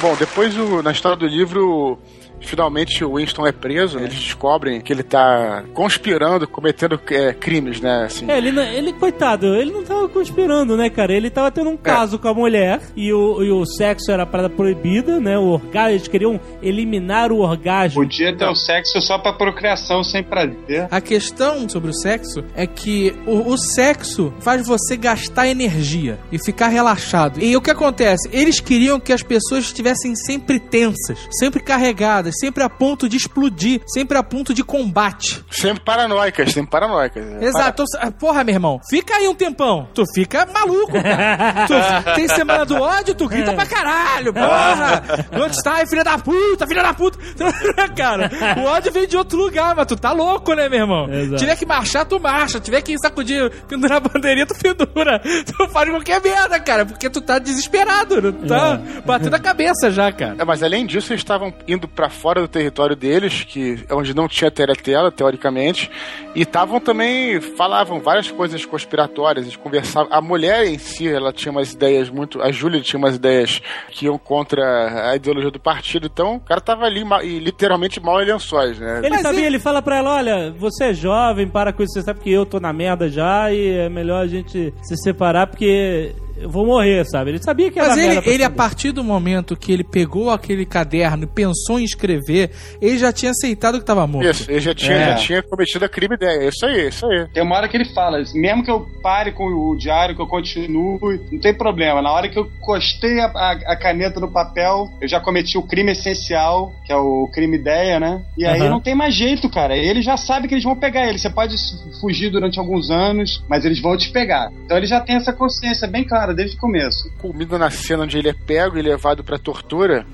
Bom, 0.00 0.14
depois 0.16 0.56
o- 0.56 0.82
na 0.82 0.92
história 0.92 1.16
do 1.16 1.26
livro, 1.26 1.98
finalmente 2.40 3.04
o 3.04 3.16
Winston 3.16 3.46
é 3.46 3.52
preso, 3.52 3.98
eles 3.98 4.14
descobrem 4.14 4.80
que 4.80 4.92
ele 4.92 5.02
tá 5.02 5.64
conspirando, 5.74 6.46
cometendo 6.46 7.00
é, 7.10 7.32
crimes, 7.32 7.80
né? 7.80 8.04
Assim. 8.04 8.30
É, 8.30 8.38
ele, 8.38 8.52
não- 8.52 8.62
ele, 8.62 8.92
coitado, 8.92 9.46
ele 9.54 9.70
não 9.72 9.82
tava 9.84 10.08
conspirando, 10.08 10.76
né, 10.76 10.88
cara? 10.90 11.12
Ele 11.12 11.30
tava 11.30 11.50
tendo 11.50 11.70
um 11.70 11.76
caso 11.76 12.18
com 12.18 12.28
a 12.28 12.34
mulher 12.34 12.80
e 12.96 13.12
o, 13.12 13.42
e 13.42 13.50
o 13.50 13.64
sexo 13.66 14.10
era 14.10 14.24
parada 14.26 14.50
proibida, 14.50 15.18
né? 15.20 15.38
O 15.38 15.44
orgasmo, 15.48 15.90
eles 15.90 16.08
queriam 16.08 16.40
eliminar 16.62 17.32
o 17.32 17.38
orgasmo. 17.38 18.02
Podia 18.02 18.34
ter 18.36 18.46
o 18.46 18.54
sexo 18.54 19.00
só 19.00 19.18
pra 19.18 19.32
procriação, 19.32 20.02
sem 20.04 20.22
prazer. 20.22 20.86
A 20.90 21.00
questão 21.00 21.68
sobre 21.68 21.90
o 21.90 21.94
sexo 21.94 22.44
é 22.54 22.66
que 22.66 23.14
o, 23.26 23.50
o 23.52 23.56
sexo 23.58 24.32
faz 24.40 24.66
você 24.66 24.96
gastar 24.96 25.48
energia 25.48 26.18
e 26.30 26.38
ficar 26.42 26.68
relaxado. 26.68 27.42
E 27.42 27.56
o 27.56 27.60
que 27.60 27.70
acontece? 27.70 28.28
Eles 28.32 28.60
queriam 28.60 29.00
que 29.00 29.12
as 29.12 29.22
pessoas 29.22 29.64
estivessem 29.64 30.14
sempre 30.14 30.58
tensas, 30.60 31.18
sempre 31.30 31.60
carregadas, 31.60 32.27
sempre 32.32 32.62
a 32.62 32.68
ponto 32.68 33.08
de 33.08 33.16
explodir, 33.16 33.80
sempre 33.86 34.16
a 34.18 34.22
ponto 34.22 34.52
de 34.54 34.62
combate. 34.64 35.44
Sempre 35.50 35.82
paranoicas, 35.84 36.52
sempre 36.52 36.70
paranoicas. 36.70 37.24
né? 37.24 37.46
Exato. 37.46 37.84
Então, 37.88 38.12
porra, 38.12 38.44
meu 38.44 38.54
irmão, 38.54 38.80
fica 38.88 39.14
aí 39.16 39.28
um 39.28 39.34
tempão. 39.34 39.88
Tu 39.94 40.04
fica 40.14 40.46
maluco, 40.46 40.92
cara. 41.02 41.66
tu, 41.66 41.74
tem 42.14 42.28
semana 42.28 42.64
do 42.64 42.76
ódio, 42.80 43.14
tu 43.14 43.28
grita 43.28 43.52
pra 43.52 43.66
caralho. 43.66 44.32
Porra! 44.32 45.02
Onde 45.32 45.56
está, 45.56 45.86
filha 45.86 46.04
da 46.04 46.18
puta, 46.18 46.66
filha 46.66 46.82
da 46.82 46.94
puta? 46.94 47.18
cara, 47.96 48.30
o 48.58 48.64
ódio 48.64 48.92
vem 48.92 49.06
de 49.06 49.16
outro 49.16 49.38
lugar, 49.38 49.74
mas 49.74 49.86
tu 49.86 49.96
tá 49.96 50.12
louco, 50.12 50.54
né, 50.54 50.68
meu 50.68 50.80
irmão? 50.80 51.12
Exato. 51.12 51.36
Tiver 51.36 51.56
que 51.56 51.66
marchar, 51.66 52.04
tu 52.04 52.20
marcha. 52.20 52.60
Tiver 52.60 52.82
que 52.82 52.96
sacudir, 52.98 53.50
pendurar 53.68 53.98
a 53.98 54.00
bandeirinha, 54.00 54.46
tu 54.46 54.54
pendura. 54.54 55.20
Tu 55.48 55.68
faz 55.70 55.88
qualquer 55.88 56.20
merda, 56.22 56.60
cara, 56.60 56.84
porque 56.84 57.08
tu 57.08 57.20
tá 57.20 57.38
desesperado. 57.38 58.20
Tu 58.32 58.46
tá 58.46 58.80
batendo 59.04 59.34
a 59.34 59.38
cabeça 59.38 59.90
já, 59.90 60.10
cara. 60.12 60.36
É, 60.38 60.44
mas 60.44 60.62
além 60.62 60.84
disso, 60.86 61.12
eles 61.12 61.20
estavam 61.20 61.52
indo 61.66 61.88
pra 61.88 62.08
fora 62.18 62.40
do 62.40 62.48
território 62.48 62.96
deles, 62.96 63.44
que 63.44 63.84
é 63.88 63.94
onde 63.94 64.14
não 64.14 64.28
tinha 64.28 64.50
teletela, 64.50 65.10
teoricamente, 65.10 65.90
e 66.34 66.42
estavam 66.42 66.80
também, 66.80 67.40
falavam 67.40 68.00
várias 68.00 68.30
coisas 68.30 68.64
conspiratórias, 68.64 69.46
eles 69.46 69.56
conversavam. 69.56 70.08
A 70.12 70.20
mulher 70.20 70.66
em 70.66 70.78
si, 70.78 71.08
ela 71.08 71.32
tinha 71.32 71.52
umas 71.52 71.72
ideias 71.72 72.10
muito. 72.10 72.42
A 72.42 72.50
Júlia 72.50 72.80
tinha 72.80 72.98
umas 72.98 73.16
ideias 73.16 73.60
que 73.90 74.06
iam 74.06 74.18
contra 74.18 75.10
a 75.10 75.16
ideologia 75.16 75.50
do 75.50 75.60
partido, 75.60 76.08
então 76.12 76.36
o 76.36 76.40
cara 76.40 76.60
tava 76.60 76.84
ali 76.84 77.04
e 77.22 77.38
literalmente 77.38 78.00
mal 78.00 78.20
em 78.20 78.26
lençóis, 78.26 78.78
né? 78.78 79.00
Ele 79.04 79.18
sabia, 79.18 79.46
ele 79.46 79.58
fala 79.58 79.80
pra 79.80 79.98
ela, 79.98 80.16
olha, 80.16 80.52
você 80.52 80.86
é 80.86 80.92
jovem, 80.92 81.48
para 81.48 81.72
com 81.72 81.82
isso, 81.82 81.94
você 81.94 82.02
sabe 82.02 82.20
que 82.20 82.32
eu 82.32 82.44
tô 82.44 82.58
na 82.58 82.72
merda 82.72 83.08
já 83.08 83.52
e 83.52 83.78
é 83.78 83.88
melhor 83.88 84.22
a 84.22 84.26
gente 84.26 84.74
se 84.82 84.96
separar 84.96 85.46
porque 85.46 86.14
eu 86.40 86.48
vou 86.50 86.64
morrer, 86.66 87.04
sabe? 87.06 87.30
Ele 87.30 87.42
sabia 87.42 87.70
que 87.70 87.78
era 87.78 87.88
Mas 87.88 87.98
ele, 87.98 88.30
ele, 88.30 88.44
a 88.44 88.50
partir 88.50 88.92
do 88.92 89.02
momento 89.04 89.56
que 89.56 89.72
ele 89.72 89.84
pegou 89.84 90.30
aquele 90.30 90.64
caderno 90.64 91.24
e 91.24 91.26
pensou 91.26 91.78
em 91.80 91.84
escrever, 91.84 92.50
ele 92.80 92.98
já 92.98 93.12
tinha 93.12 93.30
aceitado 93.30 93.78
que 93.78 93.84
tava 93.84 94.06
morto. 94.06 94.28
Isso, 94.28 94.50
ele 94.50 94.60
já 94.60 94.74
tinha, 94.74 94.92
É. 94.96 95.04
já 95.10 95.14
tinha 95.16 95.42
cometido 95.42 95.84
a 95.84 95.88
crime 95.88 96.14
ideia. 96.14 96.48
Isso 96.48 96.64
aí, 96.66 96.88
isso 96.88 97.06
aí. 97.06 97.26
Tem 97.32 97.42
uma 97.42 97.56
hora 97.56 97.68
que 97.68 97.76
ele 97.76 97.86
fala, 97.86 98.18
mesmo 98.34 98.62
que 98.64 98.70
eu 98.70 98.86
pare 99.02 99.32
com 99.32 99.44
o 99.44 99.76
diário, 99.76 100.14
que 100.14 100.22
eu 100.22 100.26
continue, 100.26 100.98
não 101.32 101.40
tem 101.40 101.54
problema. 101.54 102.00
Na 102.02 102.12
hora 102.12 102.28
que 102.28 102.38
eu 102.38 102.48
costei 102.60 103.20
a, 103.20 103.26
a- 103.26 103.60
a 103.72 103.76
caneta 103.76 104.20
no 104.20 104.30
papel, 104.32 104.88
eu 105.00 105.08
já 105.08 105.20
cometi 105.20 105.56
o 105.58 105.62
crime 105.62 105.92
essencial, 105.92 106.72
que 106.84 106.92
é 106.92 106.96
o 106.96 107.28
crime 107.32 107.56
ideia, 107.56 107.98
né? 108.00 108.22
E 108.36 108.44
aí 108.46 108.60
Aham. 108.60 108.70
não 108.70 108.80
tem 108.80 108.94
mais 108.94 109.14
jeito, 109.14 109.48
cara. 109.50 109.76
Ele 109.76 110.02
já 110.02 110.16
sabe 110.16 110.48
que 110.48 110.54
eles 110.54 110.64
vão 110.64 110.76
pegar 110.76 111.06
ele. 111.08 111.18
Você 111.18 111.30
pode 111.30 111.56
fugir 112.00 112.30
durante 112.30 112.58
alguns 112.58 112.90
anos, 112.90 113.42
mas 113.48 113.64
eles 113.64 113.80
vão 113.80 113.96
te 113.96 114.10
pegar. 114.10 114.50
Então 114.64 114.76
ele 114.76 114.86
já 114.86 115.00
tem 115.00 115.16
essa 115.16 115.32
consciência 115.32 115.86
bem 115.88 116.04
clara 116.04 116.27
desde 116.34 116.56
o 116.56 116.60
começo. 116.60 117.10
Culmina 117.20 117.58
na 117.58 117.70
cena 117.70 118.04
onde 118.04 118.18
ele 118.18 118.28
é 118.28 118.32
pego 118.34 118.78
e 118.78 118.82
levado 118.82 119.22
pra 119.24 119.38
tortura, 119.38 120.06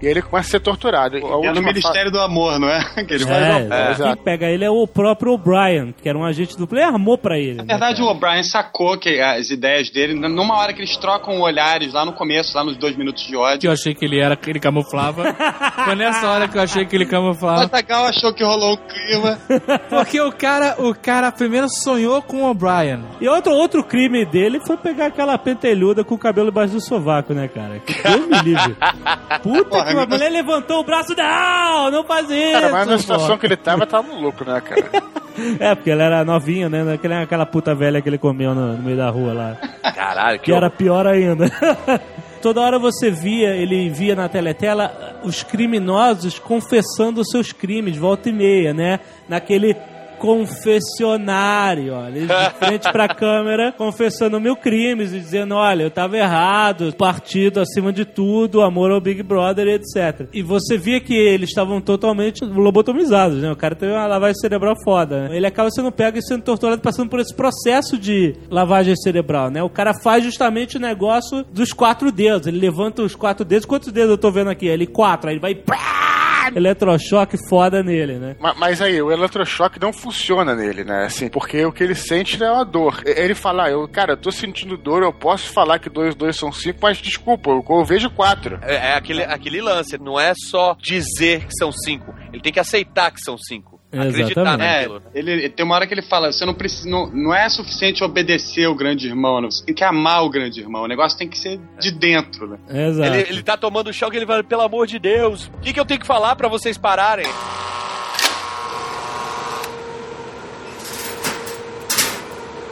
e 0.00 0.06
aí 0.06 0.12
ele 0.12 0.22
começa 0.22 0.48
a 0.48 0.50
ser 0.52 0.60
torturado. 0.60 1.16
A 1.16 1.46
É 1.46 1.52
no 1.52 1.62
Ministério 1.62 2.10
do 2.10 2.20
Amor, 2.20 2.58
não 2.58 2.68
é? 2.68 2.80
Que 3.04 3.14
ele 3.14 3.24
vai 3.24 3.42
É, 3.42 3.68
É, 3.70 3.90
exato. 3.92 4.14
quem 4.16 4.24
pega 4.24 4.46
ele 4.46 4.64
é 4.64 4.70
o 4.70 4.86
próprio 4.86 5.32
O'Brien, 5.32 5.94
que 6.02 6.08
era 6.08 6.16
um 6.18 6.24
agente 6.24 6.56
duplo, 6.56 6.78
ele 6.78 6.84
armou 6.84 7.18
pra 7.18 7.38
ele. 7.38 7.54
Na 7.54 7.64
verdade, 7.64 8.00
o 8.02 8.06
O'Brien 8.06 8.42
sacou 8.42 8.96
que 8.98 9.20
as 9.20 9.50
ideias 9.50 9.90
dele, 9.90 10.14
numa 10.14 10.56
hora 10.58 10.72
que 10.72 10.80
eles 10.80 10.96
trocam 10.96 11.40
olhares 11.40 11.92
lá 11.92 12.04
no 12.04 12.12
começo, 12.12 12.56
lá 12.56 12.64
nos 12.64 12.76
dois 12.76 12.96
minutos 12.96 13.22
de 13.24 13.30
Que 13.30 13.36
ódio. 13.36 13.68
eu 13.68 13.72
achei 13.72 13.94
que 13.94 14.04
ele 14.04 14.20
era, 14.20 14.36
que 14.36 14.48
ele 14.50 14.60
camuflava. 14.60 15.24
Foi 15.84 15.94
nessa 15.94 16.28
hora 16.28 16.48
que 16.48 16.56
eu 16.56 16.62
achei 16.62 16.84
que 16.86 16.94
ele 16.96 17.04
O 17.04 17.08
camuflava. 17.08 17.64
Azaghal 17.64 18.06
achou 18.06 18.32
que 18.32 18.42
rolou 18.44 18.74
um 18.74 18.76
clima. 18.76 19.38
Porque 19.90 20.20
o 20.20 20.32
cara, 20.32 20.76
o 20.78 20.94
cara 20.94 21.30
primeiro 21.32 21.66
sonhou 21.68 22.22
com 22.22 22.42
o 22.44 22.50
O'Brien. 22.50 23.02
E 23.20 23.28
outro, 23.28 23.52
outro 23.52 23.82
crime 23.84 24.24
dele 24.24 24.60
foi 24.66 24.76
pegar 24.76 25.06
aquela 25.06 25.36
pentelhuda 25.54 26.04
com 26.04 26.14
o 26.14 26.18
cabelo 26.18 26.48
embaixo 26.48 26.74
do 26.74 26.80
sovaco, 26.80 27.32
né, 27.32 27.48
cara? 27.48 27.78
Que 27.78 27.94
Deus 28.02 28.26
me 28.26 28.38
livre. 28.42 28.76
Puta 29.42 29.64
Porra, 29.64 29.84
que 29.86 29.98
a 29.98 30.06
mulher 30.06 30.30
levantou 30.30 30.80
o 30.80 30.84
braço, 30.84 31.14
não, 31.16 31.90
não 31.90 32.04
faz 32.04 32.28
isso. 32.30 32.52
Cara, 32.52 32.72
mas 32.72 32.86
na 32.86 32.98
situação 32.98 33.30
pô. 33.30 33.38
que 33.38 33.46
ele 33.46 33.56
tava, 33.56 33.86
tava 33.86 34.12
louco, 34.12 34.44
né, 34.44 34.60
cara? 34.60 35.14
É, 35.58 35.74
porque 35.74 35.90
ela 35.90 36.04
era 36.04 36.24
novinha, 36.24 36.68
né? 36.68 36.94
Aquela, 36.94 37.22
aquela 37.22 37.44
puta 37.44 37.74
velha 37.74 38.00
que 38.00 38.08
ele 38.08 38.18
comeu 38.18 38.54
no, 38.54 38.76
no 38.76 38.82
meio 38.84 38.96
da 38.96 39.10
rua 39.10 39.32
lá. 39.32 39.56
Caralho, 39.92 40.38
que 40.38 40.44
Que 40.44 40.52
era 40.52 40.70
pior 40.70 41.08
ainda. 41.08 41.46
Toda 42.40 42.60
hora 42.60 42.78
você 42.78 43.10
via, 43.10 43.48
ele 43.48 43.88
via 43.88 44.14
na 44.14 44.28
teletela 44.28 45.18
os 45.24 45.42
criminosos 45.42 46.38
confessando 46.38 47.20
os 47.20 47.26
seus 47.32 47.50
crimes, 47.50 47.96
volta 47.96 48.28
e 48.28 48.32
meia, 48.32 48.72
né? 48.72 49.00
Naquele 49.28 49.74
confessionário, 50.18 51.94
olha, 51.94 52.20
de 52.20 52.58
frente 52.58 52.90
pra 52.90 53.08
câmera 53.14 53.72
confessando 53.72 54.40
mil 54.40 54.56
crimes 54.56 55.12
e 55.12 55.18
dizendo, 55.18 55.54
olha, 55.54 55.84
eu 55.84 55.90
tava 55.90 56.16
errado, 56.16 56.94
partido 56.96 57.60
acima 57.60 57.92
de 57.92 58.04
tudo, 58.04 58.62
amor 58.62 58.90
ao 58.90 59.00
Big 59.00 59.22
Brother, 59.22 59.68
etc. 59.68 60.28
E 60.32 60.42
você 60.42 60.76
via 60.76 61.00
que 61.00 61.14
eles 61.14 61.50
estavam 61.50 61.80
totalmente 61.80 62.44
lobotomizados, 62.44 63.38
né? 63.42 63.50
O 63.50 63.56
cara 63.56 63.74
teve 63.74 63.92
uma 63.92 64.06
lavagem 64.06 64.36
cerebral 64.36 64.74
foda. 64.84 65.28
né? 65.28 65.36
Ele 65.36 65.46
acaba 65.46 65.70
sendo 65.70 65.92
pego 65.92 66.18
e 66.18 66.22
sendo 66.22 66.42
torturado 66.42 66.80
passando 66.80 67.08
por 67.08 67.20
esse 67.20 67.34
processo 67.34 67.98
de 67.98 68.34
lavagem 68.50 68.96
cerebral, 68.96 69.50
né? 69.50 69.62
O 69.62 69.70
cara 69.70 69.92
faz 70.02 70.24
justamente 70.24 70.76
o 70.76 70.80
negócio 70.80 71.44
dos 71.52 71.72
quatro 71.72 72.10
dedos. 72.10 72.46
Ele 72.46 72.58
levanta 72.58 73.02
os 73.02 73.14
quatro 73.14 73.44
dedos. 73.44 73.66
Quantos 73.66 73.92
dedos 73.92 74.10
eu 74.10 74.18
tô 74.18 74.30
vendo 74.30 74.50
aqui? 74.50 74.66
Ele 74.66 74.86
quatro. 74.86 75.28
Aí 75.28 75.34
ele 75.34 75.40
vai... 75.40 75.54
pá! 75.54 76.23
Eletrochoque 76.54 77.36
foda 77.48 77.82
nele, 77.82 78.18
né? 78.18 78.36
Ma- 78.40 78.54
Mas 78.54 78.80
aí, 78.80 79.00
o 79.00 79.12
eletrochoque 79.12 79.80
não 79.80 79.92
funciona 79.92 80.54
nele, 80.54 80.84
né? 80.84 81.04
Assim, 81.06 81.28
porque 81.28 81.64
o 81.64 81.72
que 81.72 81.82
ele 81.84 81.94
sente 81.94 82.42
é 82.42 82.50
uma 82.50 82.64
dor. 82.64 83.02
Ele 83.04 83.34
fala, 83.34 83.64
ah, 83.64 83.70
eu, 83.70 83.86
cara, 83.88 84.12
eu 84.12 84.16
tô 84.16 84.30
sentindo 84.32 84.76
dor, 84.76 85.02
eu 85.02 85.12
posso 85.12 85.50
falar 85.52 85.78
que 85.78 85.88
dois, 85.90 86.14
dois 86.14 86.36
são 86.36 86.50
cinco, 86.52 86.78
mas 86.82 86.98
desculpa, 86.98 87.50
eu, 87.50 87.64
eu 87.68 87.84
vejo 87.84 88.10
quatro. 88.10 88.58
É, 88.62 88.74
é 88.74 88.94
aquele, 88.94 89.22
aquele 89.24 89.60
lance, 89.60 89.98
não 89.98 90.18
é 90.18 90.32
só 90.34 90.76
dizer 90.80 91.44
que 91.46 91.54
são 91.56 91.70
cinco, 91.72 92.14
ele 92.32 92.42
tem 92.42 92.52
que 92.52 92.60
aceitar 92.60 93.10
que 93.10 93.20
são 93.20 93.36
cinco. 93.38 93.73
Acreditar 94.00 94.40
Exatamente. 94.42 94.62
É, 94.62 94.76
naquilo. 94.76 94.94
né? 95.00 95.10
ele 95.14 95.48
tem 95.48 95.64
uma 95.64 95.74
hora 95.74 95.86
que 95.86 95.94
ele 95.94 96.02
fala, 96.02 96.32
você 96.32 96.44
não 96.44 96.54
precisa, 96.54 96.88
não, 96.88 97.06
não 97.06 97.34
é 97.34 97.48
suficiente 97.48 98.02
obedecer 98.02 98.66
o 98.66 98.74
grande 98.74 99.06
irmão, 99.06 99.40
não, 99.40 99.50
você 99.50 99.64
tem 99.64 99.74
que 99.74 99.84
amar 99.84 100.24
o 100.24 100.30
grande 100.30 100.60
irmão. 100.60 100.82
O 100.82 100.88
negócio 100.88 101.16
tem 101.16 101.28
que 101.28 101.38
ser 101.38 101.60
de 101.78 101.90
dentro, 101.90 102.48
né? 102.48 102.58
Exato. 102.68 103.14
Ele, 103.14 103.28
ele 103.28 103.42
tá 103.42 103.56
tomando 103.56 103.92
choque, 103.92 104.16
ele 104.16 104.26
fala, 104.26 104.42
pelo 104.42 104.62
amor 104.62 104.86
de 104.86 104.98
Deus, 104.98 105.50
o 105.54 105.60
que, 105.60 105.72
que 105.72 105.80
eu 105.80 105.84
tenho 105.84 106.00
que 106.00 106.06
falar 106.06 106.36
pra 106.36 106.48
vocês 106.48 106.76
pararem? 106.76 107.26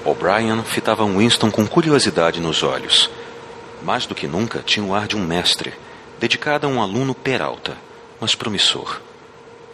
O'Brien 0.05 0.63
fitava 0.65 1.05
Winston 1.05 1.51
com 1.51 1.67
curiosidade 1.67 2.41
nos 2.41 2.65
olhos. 2.65 3.09
Mais 3.83 4.05
do 4.05 4.15
que 4.15 4.27
nunca, 4.27 4.61
tinha 4.61 4.85
o 4.85 4.95
ar 4.95 5.07
de 5.07 5.17
um 5.17 5.25
mestre, 5.25 5.73
dedicado 6.19 6.67
a 6.67 6.71
um 6.71 6.83
aluno 6.83 7.15
peralta, 7.15 7.77
mas 8.21 8.35
promissor. 8.35 9.01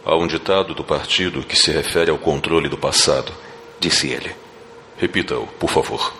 Há 0.09 0.15
um 0.15 0.25
ditado 0.25 0.73
do 0.73 0.83
partido 0.83 1.43
que 1.43 1.55
se 1.55 1.69
refere 1.69 2.09
ao 2.09 2.17
controle 2.17 2.67
do 2.67 2.75
passado. 2.75 3.31
Disse 3.79 4.07
ele. 4.07 4.35
Repita-o, 4.97 5.45
por 5.45 5.69
favor. 5.69 6.11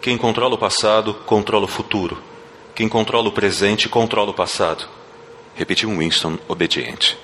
Quem 0.00 0.16
controla 0.16 0.54
o 0.54 0.58
passado, 0.58 1.12
controla 1.26 1.66
o 1.66 1.68
futuro. 1.68 2.16
Quem 2.74 2.88
controla 2.88 3.28
o 3.28 3.32
presente, 3.32 3.90
controla 3.90 4.30
o 4.30 4.34
passado. 4.34 4.88
Repetiu 5.54 5.90
Winston, 5.90 6.38
obediente. 6.48 7.18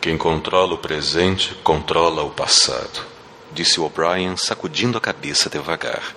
Quem 0.00 0.18
controla 0.18 0.74
o 0.74 0.78
presente, 0.78 1.54
controla 1.62 2.24
o 2.24 2.30
passado. 2.30 3.06
Disse 3.52 3.78
O'Brien, 3.80 4.36
sacudindo 4.36 4.98
a 4.98 5.00
cabeça 5.00 5.48
devagar. 5.48 6.16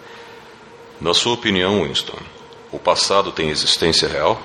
Na 1.00 1.14
sua 1.14 1.34
opinião, 1.34 1.84
Winston, 1.84 2.18
o 2.72 2.80
passado 2.80 3.32
tem 3.32 3.52
existência 3.52 4.08
real? 4.08 4.42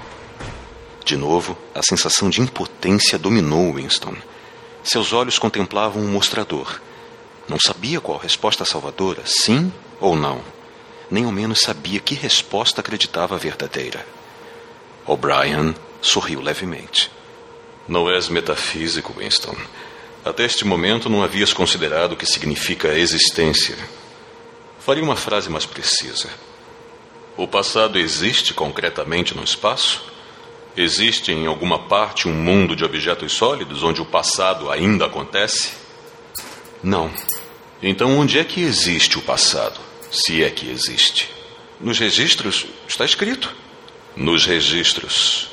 De 1.02 1.16
novo, 1.16 1.56
a 1.74 1.80
sensação 1.82 2.28
de 2.28 2.42
impotência 2.42 3.18
dominou 3.18 3.72
Winston. 3.72 4.14
Seus 4.82 5.12
olhos 5.12 5.38
contemplavam 5.38 6.02
um 6.02 6.08
mostrador. 6.08 6.80
Não 7.48 7.58
sabia 7.64 8.00
qual 8.00 8.18
resposta 8.18 8.64
salvadora, 8.64 9.22
sim 9.24 9.72
ou 10.00 10.16
não. 10.16 10.40
Nem 11.10 11.24
ao 11.24 11.32
menos 11.32 11.60
sabia 11.60 12.00
que 12.00 12.14
resposta 12.14 12.80
acreditava 12.80 13.36
verdadeira. 13.36 14.06
O'Brien 15.06 15.74
sorriu 16.00 16.40
levemente. 16.40 17.10
Não 17.88 18.08
és 18.08 18.28
metafísico, 18.28 19.14
Winston. 19.18 19.56
Até 20.24 20.44
este 20.44 20.64
momento 20.64 21.08
não 21.08 21.22
havias 21.22 21.52
considerado 21.52 22.12
o 22.12 22.16
que 22.16 22.26
significa 22.26 22.88
existência. 22.88 23.76
Faria 24.78 25.02
uma 25.02 25.16
frase 25.16 25.50
mais 25.50 25.66
precisa. 25.66 26.28
O 27.36 27.48
passado 27.48 27.98
existe 27.98 28.54
concretamente 28.54 29.34
no 29.34 29.42
espaço? 29.42 30.09
Existe 30.80 31.30
em 31.30 31.46
alguma 31.46 31.78
parte 31.78 32.26
um 32.26 32.32
mundo 32.32 32.74
de 32.74 32.82
objetos 32.82 33.32
sólidos 33.32 33.82
onde 33.82 34.00
o 34.00 34.04
passado 34.06 34.70
ainda 34.70 35.04
acontece? 35.04 35.72
Não. 36.82 37.12
Então 37.82 38.18
onde 38.18 38.38
é 38.38 38.44
que 38.44 38.62
existe 38.62 39.18
o 39.18 39.22
passado? 39.22 39.78
Se 40.10 40.42
é 40.42 40.48
que 40.48 40.70
existe. 40.70 41.28
Nos 41.78 41.98
registros 41.98 42.64
está 42.88 43.04
escrito. 43.04 43.54
Nos 44.16 44.46
registros. 44.46 45.50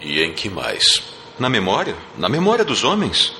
E 0.00 0.20
em 0.20 0.32
que 0.32 0.48
mais? 0.48 1.02
Na 1.40 1.48
memória? 1.48 1.96
Na 2.16 2.28
memória 2.28 2.64
dos 2.64 2.84
homens. 2.84 3.32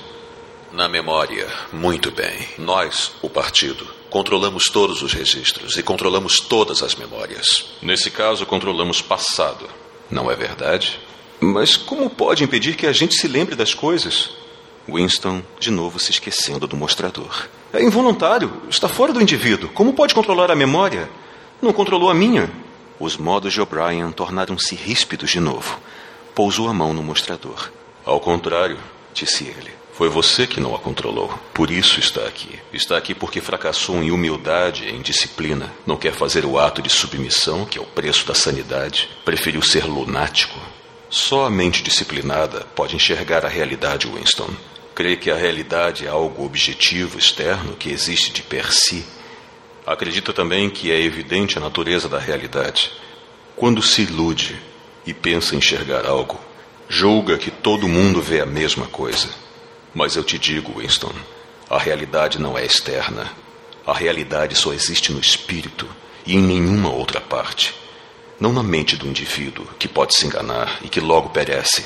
Na 0.72 0.88
memória. 0.88 1.46
Muito 1.72 2.10
bem. 2.10 2.48
Nós, 2.58 3.12
o 3.22 3.30
partido, 3.30 3.86
controlamos 4.10 4.64
todos 4.64 5.02
os 5.02 5.12
registros 5.12 5.76
e 5.76 5.84
controlamos 5.84 6.40
todas 6.40 6.82
as 6.82 6.96
memórias. 6.96 7.46
Nesse 7.80 8.10
caso, 8.10 8.44
controlamos 8.44 9.00
passado. 9.00 9.70
Não 10.10 10.28
é 10.28 10.34
verdade? 10.34 10.98
Mas 11.42 11.76
como 11.76 12.08
pode 12.08 12.44
impedir 12.44 12.76
que 12.76 12.86
a 12.86 12.92
gente 12.92 13.16
se 13.16 13.26
lembre 13.26 13.56
das 13.56 13.74
coisas? 13.74 14.30
Winston, 14.88 15.42
de 15.58 15.72
novo 15.72 15.98
se 15.98 16.12
esquecendo 16.12 16.68
do 16.68 16.76
mostrador. 16.76 17.48
É 17.72 17.82
involuntário, 17.82 18.62
está 18.70 18.88
fora 18.88 19.12
do 19.12 19.20
indivíduo. 19.20 19.68
Como 19.70 19.92
pode 19.92 20.14
controlar 20.14 20.52
a 20.52 20.56
memória? 20.56 21.10
Não 21.60 21.72
controlou 21.72 22.10
a 22.10 22.14
minha. 22.14 22.48
Os 23.00 23.16
modos 23.16 23.52
de 23.52 23.60
O'Brien 23.60 24.12
tornaram-se 24.12 24.76
ríspidos 24.76 25.30
de 25.30 25.40
novo. 25.40 25.80
Pousou 26.32 26.68
a 26.68 26.72
mão 26.72 26.94
no 26.94 27.02
mostrador. 27.02 27.70
Ao 28.04 28.20
contrário, 28.20 28.78
Disse 29.14 29.44
ele. 29.44 29.70
foi 29.92 30.08
você 30.08 30.46
que 30.46 30.60
não 30.60 30.74
a 30.74 30.78
controlou. 30.78 31.32
Por 31.52 31.70
isso 31.70 32.00
está 32.00 32.22
aqui. 32.22 32.58
Está 32.72 32.96
aqui 32.96 33.14
porque 33.14 33.40
fracassou 33.40 34.02
em 34.02 34.10
humildade 34.10 34.84
e 34.84 34.90
em 34.90 35.02
disciplina. 35.02 35.70
Não 35.86 35.96
quer 35.96 36.14
fazer 36.14 36.46
o 36.46 36.58
ato 36.58 36.80
de 36.80 36.88
submissão, 36.88 37.64
que 37.66 37.78
é 37.78 37.80
o 37.80 37.84
preço 37.86 38.26
da 38.26 38.34
sanidade. 38.34 39.10
Preferiu 39.24 39.60
ser 39.60 39.84
lunático. 39.84 40.58
Só 41.12 41.44
a 41.44 41.50
mente 41.50 41.82
disciplinada 41.82 42.66
pode 42.74 42.96
enxergar 42.96 43.44
a 43.44 43.48
realidade, 43.48 44.08
Winston. 44.08 44.48
Crê 44.94 45.14
que 45.14 45.30
a 45.30 45.36
realidade 45.36 46.06
é 46.06 46.08
algo 46.08 46.42
objetivo, 46.42 47.18
externo, 47.18 47.76
que 47.76 47.90
existe 47.90 48.32
de 48.32 48.42
per 48.42 48.72
si. 48.72 49.04
Acredita 49.86 50.32
também 50.32 50.70
que 50.70 50.90
é 50.90 50.98
evidente 50.98 51.58
a 51.58 51.60
natureza 51.60 52.08
da 52.08 52.18
realidade. 52.18 52.90
Quando 53.54 53.82
se 53.82 54.00
ilude 54.00 54.58
e 55.04 55.12
pensa 55.12 55.54
enxergar 55.54 56.06
algo, 56.06 56.40
julga 56.88 57.36
que 57.36 57.50
todo 57.50 57.86
mundo 57.86 58.22
vê 58.22 58.40
a 58.40 58.46
mesma 58.46 58.86
coisa. 58.86 59.28
Mas 59.92 60.16
eu 60.16 60.24
te 60.24 60.38
digo, 60.38 60.80
Winston, 60.80 61.12
a 61.68 61.78
realidade 61.78 62.40
não 62.40 62.56
é 62.56 62.64
externa. 62.64 63.30
A 63.86 63.92
realidade 63.92 64.56
só 64.56 64.72
existe 64.72 65.12
no 65.12 65.20
espírito 65.20 65.86
e 66.24 66.36
em 66.36 66.40
nenhuma 66.40 66.90
outra 66.90 67.20
parte. 67.20 67.81
Não 68.42 68.52
na 68.52 68.60
mente 68.64 68.96
do 68.96 69.06
indivíduo, 69.06 69.64
que 69.78 69.86
pode 69.86 70.16
se 70.16 70.26
enganar 70.26 70.80
e 70.82 70.88
que 70.88 70.98
logo 70.98 71.28
perece. 71.28 71.84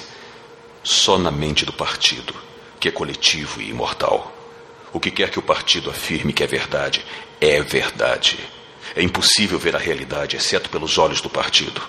Só 0.82 1.18
na 1.18 1.30
mente 1.30 1.66
do 1.66 1.72
partido, 1.74 2.34
que 2.80 2.88
é 2.88 2.90
coletivo 2.90 3.60
e 3.60 3.68
imortal. 3.68 4.32
O 4.90 4.98
que 4.98 5.10
quer 5.10 5.28
que 5.28 5.38
o 5.38 5.42
partido 5.42 5.90
afirme 5.90 6.32
que 6.32 6.42
é 6.42 6.46
verdade, 6.46 7.04
é 7.42 7.60
verdade. 7.60 8.38
É 8.94 9.02
impossível 9.02 9.58
ver 9.58 9.76
a 9.76 9.78
realidade 9.78 10.34
exceto 10.34 10.70
pelos 10.70 10.96
olhos 10.96 11.20
do 11.20 11.28
partido. 11.28 11.82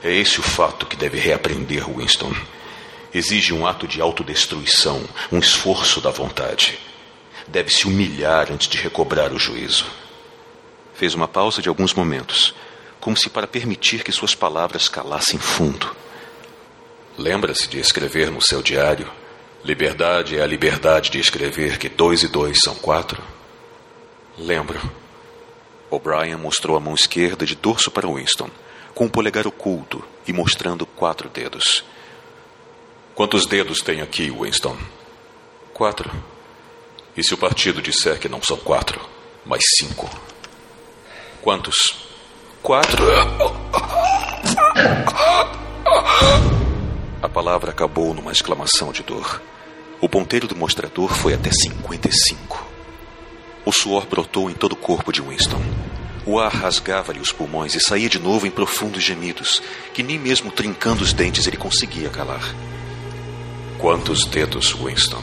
É 0.00 0.14
esse 0.14 0.38
o 0.38 0.44
fato 0.44 0.86
que 0.86 0.94
deve 0.94 1.18
reaprender 1.18 1.84
Winston. 1.84 2.32
Exige 3.12 3.52
um 3.52 3.66
ato 3.66 3.88
de 3.88 4.00
autodestruição, 4.00 5.02
um 5.32 5.40
esforço 5.40 6.00
da 6.00 6.12
vontade. 6.12 6.78
Deve 7.48 7.68
se 7.68 7.88
humilhar 7.88 8.52
antes 8.52 8.68
de 8.68 8.78
recobrar 8.78 9.32
o 9.32 9.40
juízo. 9.40 9.86
Fez 10.94 11.14
uma 11.14 11.26
pausa 11.26 11.60
de 11.60 11.68
alguns 11.68 11.92
momentos, 11.92 12.54
como 13.04 13.18
se 13.18 13.28
para 13.28 13.46
permitir 13.46 14.02
que 14.02 14.10
suas 14.10 14.34
palavras 14.34 14.88
calassem 14.88 15.38
fundo. 15.38 15.94
Lembra-se 17.18 17.68
de 17.68 17.78
escrever 17.78 18.30
no 18.30 18.40
seu 18.40 18.62
diário: 18.62 19.12
Liberdade 19.62 20.38
é 20.38 20.42
a 20.42 20.46
liberdade 20.46 21.10
de 21.10 21.20
escrever 21.20 21.76
que 21.76 21.90
dois 21.90 22.22
e 22.22 22.28
dois 22.28 22.60
são 22.64 22.74
quatro? 22.76 23.22
Lembro. 24.38 24.80
O'Brien 25.90 26.36
mostrou 26.36 26.78
a 26.78 26.80
mão 26.80 26.94
esquerda 26.94 27.44
de 27.44 27.54
dorso 27.54 27.90
para 27.90 28.08
Winston, 28.08 28.48
com 28.94 29.04
o 29.04 29.10
polegar 29.10 29.46
oculto 29.46 30.02
e 30.26 30.32
mostrando 30.32 30.86
quatro 30.86 31.28
dedos. 31.28 31.84
Quantos 33.14 33.44
dedos 33.44 33.80
tem 33.80 34.00
aqui, 34.00 34.30
Winston? 34.30 34.78
Quatro. 35.74 36.10
E 37.14 37.22
se 37.22 37.34
o 37.34 37.38
partido 37.38 37.82
disser 37.82 38.18
que 38.18 38.30
não 38.30 38.42
são 38.42 38.56
quatro, 38.56 38.98
mas 39.44 39.62
cinco? 39.78 40.08
Quantos? 41.42 42.03
Quatro. 42.64 43.04
A 47.20 47.28
palavra 47.28 47.70
acabou 47.72 48.14
numa 48.14 48.32
exclamação 48.32 48.90
de 48.90 49.02
dor. 49.02 49.42
O 50.00 50.08
ponteiro 50.08 50.48
do 50.48 50.56
mostrador 50.56 51.12
foi 51.12 51.34
até 51.34 51.50
55. 51.52 52.66
O 53.66 53.70
suor 53.70 54.06
brotou 54.06 54.48
em 54.48 54.54
todo 54.54 54.72
o 54.72 54.76
corpo 54.76 55.12
de 55.12 55.20
Winston. 55.20 55.60
O 56.24 56.40
ar 56.40 56.50
rasgava-lhe 56.50 57.20
os 57.20 57.32
pulmões 57.32 57.74
e 57.74 57.80
saía 57.80 58.08
de 58.08 58.18
novo 58.18 58.46
em 58.46 58.50
profundos 58.50 59.02
gemidos, 59.02 59.62
que 59.92 60.02
nem 60.02 60.18
mesmo 60.18 60.50
trincando 60.50 61.02
os 61.02 61.12
dentes 61.12 61.46
ele 61.46 61.58
conseguia 61.58 62.08
calar. 62.08 62.54
Quantos 63.76 64.24
dedos, 64.24 64.72
Winston? 64.72 65.22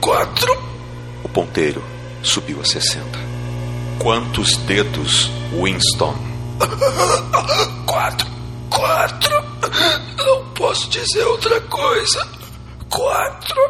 Quatro. 0.00 0.70
O 1.24 1.28
ponteiro 1.28 1.82
subiu 2.22 2.60
a 2.60 2.64
60. 2.64 3.29
Quantos 4.00 4.56
dedos, 4.56 5.30
Winston? 5.52 6.14
Quatro. 7.84 8.26
Quatro. 8.70 9.44
Não 10.16 10.54
posso 10.54 10.88
dizer 10.88 11.22
outra 11.26 11.60
coisa. 11.60 12.26
Quatro. 12.88 13.60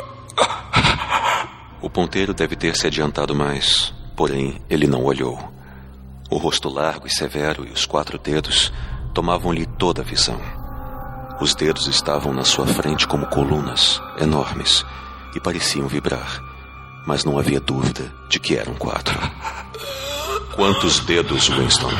O 1.83 1.91
ponteiro 1.91 2.33
deve 2.33 2.55
ter 2.55 2.77
se 2.77 2.87
adiantado 2.87 3.35
mais, 3.35 3.93
porém 4.15 4.63
ele 4.71 4.87
não 4.87 5.03
olhou. 5.03 5.37
O 6.31 6.37
rosto 6.37 6.69
largo 6.69 7.09
e 7.09 7.11
severo 7.11 7.67
e 7.67 7.73
os 7.73 7.85
quatro 7.85 8.17
dedos 8.17 8.73
tomavam-lhe 9.13 9.67
toda 9.67 10.01
a 10.01 10.05
visão. 10.05 10.41
Os 11.41 11.57
dedos 11.57 11.89
estavam 11.89 12.33
na 12.33 12.45
sua 12.45 12.69
frente 12.69 13.05
como 13.09 13.27
colunas, 13.27 14.01
enormes, 14.17 14.87
e 15.35 15.41
pareciam 15.41 15.89
vibrar, 15.89 16.41
mas 17.05 17.25
não 17.25 17.37
havia 17.37 17.59
dúvida 17.59 18.15
de 18.29 18.39
que 18.39 18.57
eram 18.57 18.75
quatro. 18.75 19.19
Quantos 20.55 21.01
dedos, 21.01 21.49
Winston? 21.49 21.91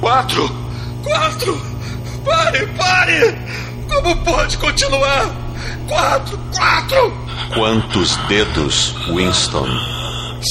Quatro! 0.00 0.48
Quatro! 1.04 1.60
Pare, 2.24 2.66
pare! 2.68 3.38
Como 3.88 4.16
pode 4.24 4.56
continuar? 4.58 5.30
Quatro, 5.88 6.38
quatro! 6.56 7.12
Quantos 7.54 8.16
dedos, 8.28 8.94
Winston? 9.08 9.68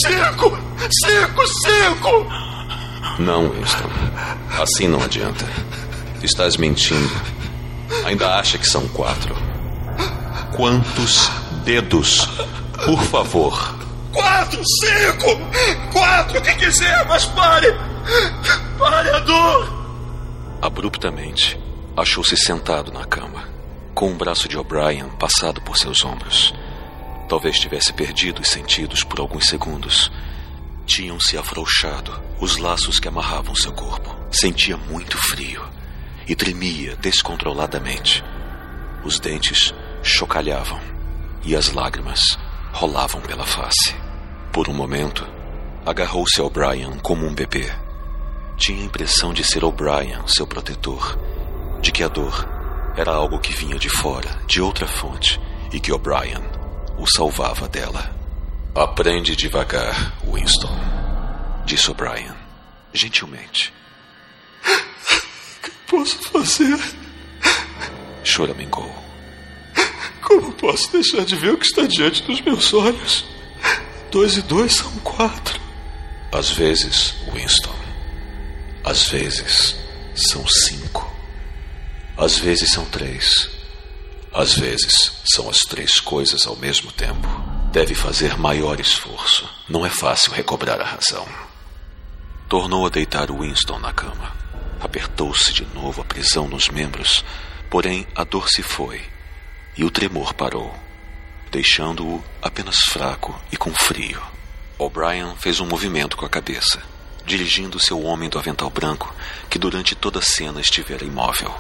Cinco! 0.06 0.58
Cinco, 1.06 1.48
cinco! 1.48 2.28
Não, 3.20 3.50
Winston. 3.50 3.90
Assim 4.62 4.88
não 4.88 5.02
adianta. 5.04 5.46
Estás 6.22 6.58
mentindo. 6.58 7.10
Ainda 8.06 8.38
acha 8.38 8.58
que 8.58 8.68
são 8.68 8.88
quatro. 8.90 9.36
Quantos 10.56 11.30
dedos? 11.64 12.28
Por 12.86 13.02
favor. 13.04 13.79
Quatro, 14.14 14.62
cinco! 14.82 15.94
Quatro, 15.94 16.40
o 16.40 16.42
que 16.42 16.56
quiser, 16.56 17.06
mas 17.08 17.26
pare! 17.26 17.68
Pare 18.78 19.10
a 19.10 19.20
dor! 19.20 19.80
Abruptamente, 20.62 21.60
achou-se 21.96 22.36
sentado 22.38 22.92
na 22.92 23.06
cama, 23.06 23.48
com 23.94 24.12
o 24.12 24.16
braço 24.16 24.48
de 24.48 24.58
O'Brien 24.58 25.10
passado 25.20 25.62
por 25.62 25.78
seus 25.78 26.04
ombros. 26.04 26.54
Talvez 27.30 27.60
tivesse 27.60 27.94
perdido 27.94 28.42
os 28.42 28.50
sentidos 28.50 29.04
por 29.04 29.20
alguns 29.20 29.46
segundos. 29.46 30.12
Tinham-se 30.88 31.38
afrouxado 31.38 32.20
os 32.40 32.58
laços 32.58 33.00
que 33.00 33.08
amarravam 33.08 33.54
seu 33.54 33.72
corpo. 33.72 34.16
Sentia 34.32 34.76
muito 34.76 35.18
frio 35.18 35.64
e 36.28 36.36
tremia 36.36 36.96
descontroladamente. 36.96 38.24
Os 39.04 39.20
dentes 39.20 39.74
chocalhavam 40.02 40.80
e 41.44 41.56
as 41.56 41.72
lágrimas 41.72 42.20
rolavam 42.80 43.20
pela 43.20 43.46
face. 43.46 43.94
Por 44.54 44.70
um 44.70 44.74
momento, 44.74 45.28
agarrou-se 45.86 46.40
ao 46.40 46.50
Brian 46.50 46.98
como 47.00 47.26
um 47.26 47.34
bebê. 47.36 47.70
Tinha 48.56 48.82
a 48.82 48.86
impressão 48.86 49.34
de 49.34 49.44
ser 49.44 49.66
O'Brien 49.66 50.26
seu 50.28 50.48
protetor, 50.48 51.20
de 51.82 51.92
que 51.92 52.02
a 52.04 52.08
dor 52.08 52.48
era 52.96 53.12
algo 53.12 53.38
que 53.38 53.52
vinha 53.52 53.78
de 53.78 53.90
fora, 53.90 54.30
de 54.48 54.62
outra 54.62 54.88
fonte, 54.88 55.42
e 55.74 55.80
que 55.82 55.92
O'Brien 55.92 56.42
o 56.98 57.06
salvava 57.06 57.68
dela. 57.68 58.16
Aprende 58.74 59.36
devagar, 59.36 60.14
Winston, 60.24 60.74
disse 61.66 61.92
O'Brien, 61.92 62.34
gentilmente. 62.94 63.74
O 64.66 65.62
que 65.64 65.72
posso 65.86 66.18
fazer? 66.30 66.80
Choramingou. 68.24 69.09
Como 70.30 70.52
posso 70.54 70.92
deixar 70.92 71.26
de 71.26 71.36
ver 71.36 71.56
o 71.56 71.58
que 71.58 71.66
está 71.66 71.88
diante 71.88 72.22
dos 72.22 72.40
meus 72.42 72.72
olhos? 72.72 73.26
Dois 74.12 74.38
e 74.38 74.44
dois 74.44 74.76
são 74.76 74.92
quatro. 75.00 75.60
Às 76.32 76.52
vezes, 76.52 77.16
Winston, 77.34 77.76
às 78.84 79.10
vezes 79.10 79.76
são 80.14 80.46
cinco. 80.48 81.12
Às 82.16 82.38
vezes 82.38 82.72
são 82.72 82.86
três. 82.86 83.50
Às 84.32 84.54
vezes 84.54 85.14
são 85.26 85.50
as 85.50 85.62
três 85.62 86.00
coisas 86.00 86.46
ao 86.46 86.56
mesmo 86.56 86.92
tempo. 86.92 87.28
Deve 87.72 87.96
fazer 87.96 88.38
maior 88.38 88.80
esforço. 88.80 89.50
Não 89.68 89.84
é 89.84 89.90
fácil 89.90 90.32
recobrar 90.32 90.80
a 90.80 90.86
razão. 90.86 91.28
Tornou 92.48 92.86
a 92.86 92.90
deitar 92.90 93.32
Winston 93.32 93.80
na 93.80 93.92
cama. 93.92 94.32
Apertou-se 94.80 95.52
de 95.52 95.66
novo 95.74 96.04
a 96.04 96.06
prisão 96.06 96.48
nos 96.48 96.70
membros, 96.70 97.26
porém 97.68 98.06
a 98.14 98.24
dor 98.24 98.48
se 98.48 98.62
foi 98.62 99.02
e 99.80 99.84
o 99.86 99.90
tremor 99.90 100.34
parou, 100.34 100.76
deixando-o 101.50 102.22
apenas 102.42 102.76
fraco 102.90 103.34
e 103.50 103.56
com 103.56 103.74
frio. 103.74 104.22
O'Brien 104.78 105.38
fez 105.38 105.62
um 105.62 105.66
movimento 105.66 106.18
com 106.18 106.26
a 106.26 106.30
cabeça, 106.30 106.84
dirigindo 107.26 107.80
seu 107.80 108.04
homem 108.04 108.28
do 108.28 108.38
avental 108.38 108.70
branco, 108.70 109.16
que 109.50 109.58
durante 109.58 109.96
toda 109.96 110.20
a 110.20 110.22
cena 110.22 110.60
estivera 110.60 111.06
imóvel. 111.06 111.58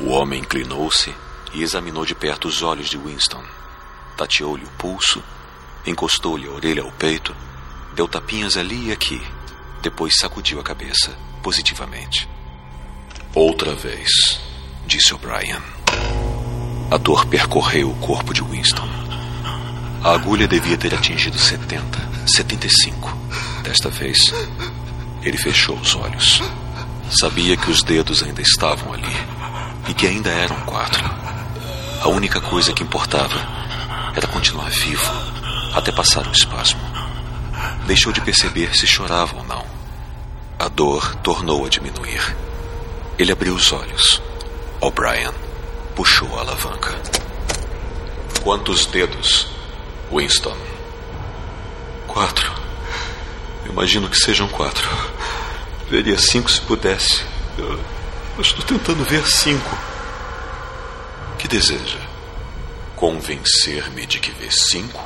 O 0.00 0.08
homem 0.08 0.40
inclinou-se 0.40 1.14
e 1.52 1.62
examinou 1.62 2.06
de 2.06 2.14
perto 2.14 2.48
os 2.48 2.62
olhos 2.62 2.88
de 2.88 2.96
Winston. 2.96 3.44
Tateou-lhe 4.16 4.64
o 4.64 4.70
pulso, 4.78 5.22
encostou-lhe 5.86 6.46
a 6.46 6.50
orelha 6.50 6.82
ao 6.82 6.92
peito, 6.92 7.36
deu 7.94 8.08
tapinhas 8.08 8.56
ali 8.56 8.86
e 8.86 8.92
aqui, 8.92 9.20
depois 9.82 10.16
sacudiu 10.16 10.58
a 10.58 10.62
cabeça 10.62 11.14
positivamente. 11.42 12.26
Outra 13.34 13.74
vez, 13.74 14.08
disse 14.86 15.12
O'Brien. 15.12 15.79
A 16.90 16.96
dor 16.96 17.24
percorreu 17.26 17.88
o 17.88 17.94
corpo 17.96 18.34
de 18.34 18.42
Winston. 18.42 18.88
A 20.02 20.12
agulha 20.12 20.48
devia 20.48 20.76
ter 20.76 20.92
atingido 20.92 21.38
70, 21.38 21.84
75. 22.26 23.16
Desta 23.62 23.88
vez, 23.88 24.18
ele 25.22 25.36
fechou 25.36 25.76
os 25.76 25.94
olhos. 25.94 26.42
Sabia 27.08 27.56
que 27.56 27.70
os 27.70 27.84
dedos 27.84 28.24
ainda 28.24 28.42
estavam 28.42 28.92
ali 28.92 29.16
e 29.88 29.94
que 29.94 30.04
ainda 30.04 30.30
eram 30.30 30.56
quatro. 30.62 31.08
A 32.02 32.08
única 32.08 32.40
coisa 32.40 32.72
que 32.72 32.82
importava 32.82 33.38
era 34.16 34.26
continuar 34.26 34.70
vivo 34.70 35.12
até 35.72 35.92
passar 35.92 36.26
o 36.26 36.32
espasmo. 36.32 36.80
Deixou 37.86 38.12
de 38.12 38.20
perceber 38.20 38.76
se 38.76 38.88
chorava 38.88 39.36
ou 39.36 39.44
não. 39.44 39.64
A 40.58 40.66
dor 40.66 41.14
tornou 41.16 41.64
a 41.64 41.68
diminuir. 41.68 42.36
Ele 43.16 43.30
abriu 43.30 43.54
os 43.54 43.72
olhos. 43.72 44.20
O'Brien 44.80 45.49
puxou 46.00 46.34
a 46.38 46.40
alavanca. 46.40 46.98
Quantos 48.42 48.86
dedos, 48.86 49.48
Winston? 50.10 50.56
Quatro. 52.06 52.50
Imagino 53.66 54.08
que 54.08 54.16
sejam 54.16 54.48
quatro. 54.48 54.88
Veria 55.90 56.16
cinco 56.16 56.50
se 56.50 56.62
pudesse. 56.62 57.22
Eu, 57.58 57.78
eu 58.36 58.40
estou 58.40 58.64
tentando 58.64 59.04
ver 59.04 59.26
cinco. 59.26 59.76
Que 61.38 61.46
deseja? 61.46 61.98
Convencer-me 62.96 64.06
de 64.06 64.20
que 64.20 64.30
vê 64.30 64.50
cinco? 64.50 65.04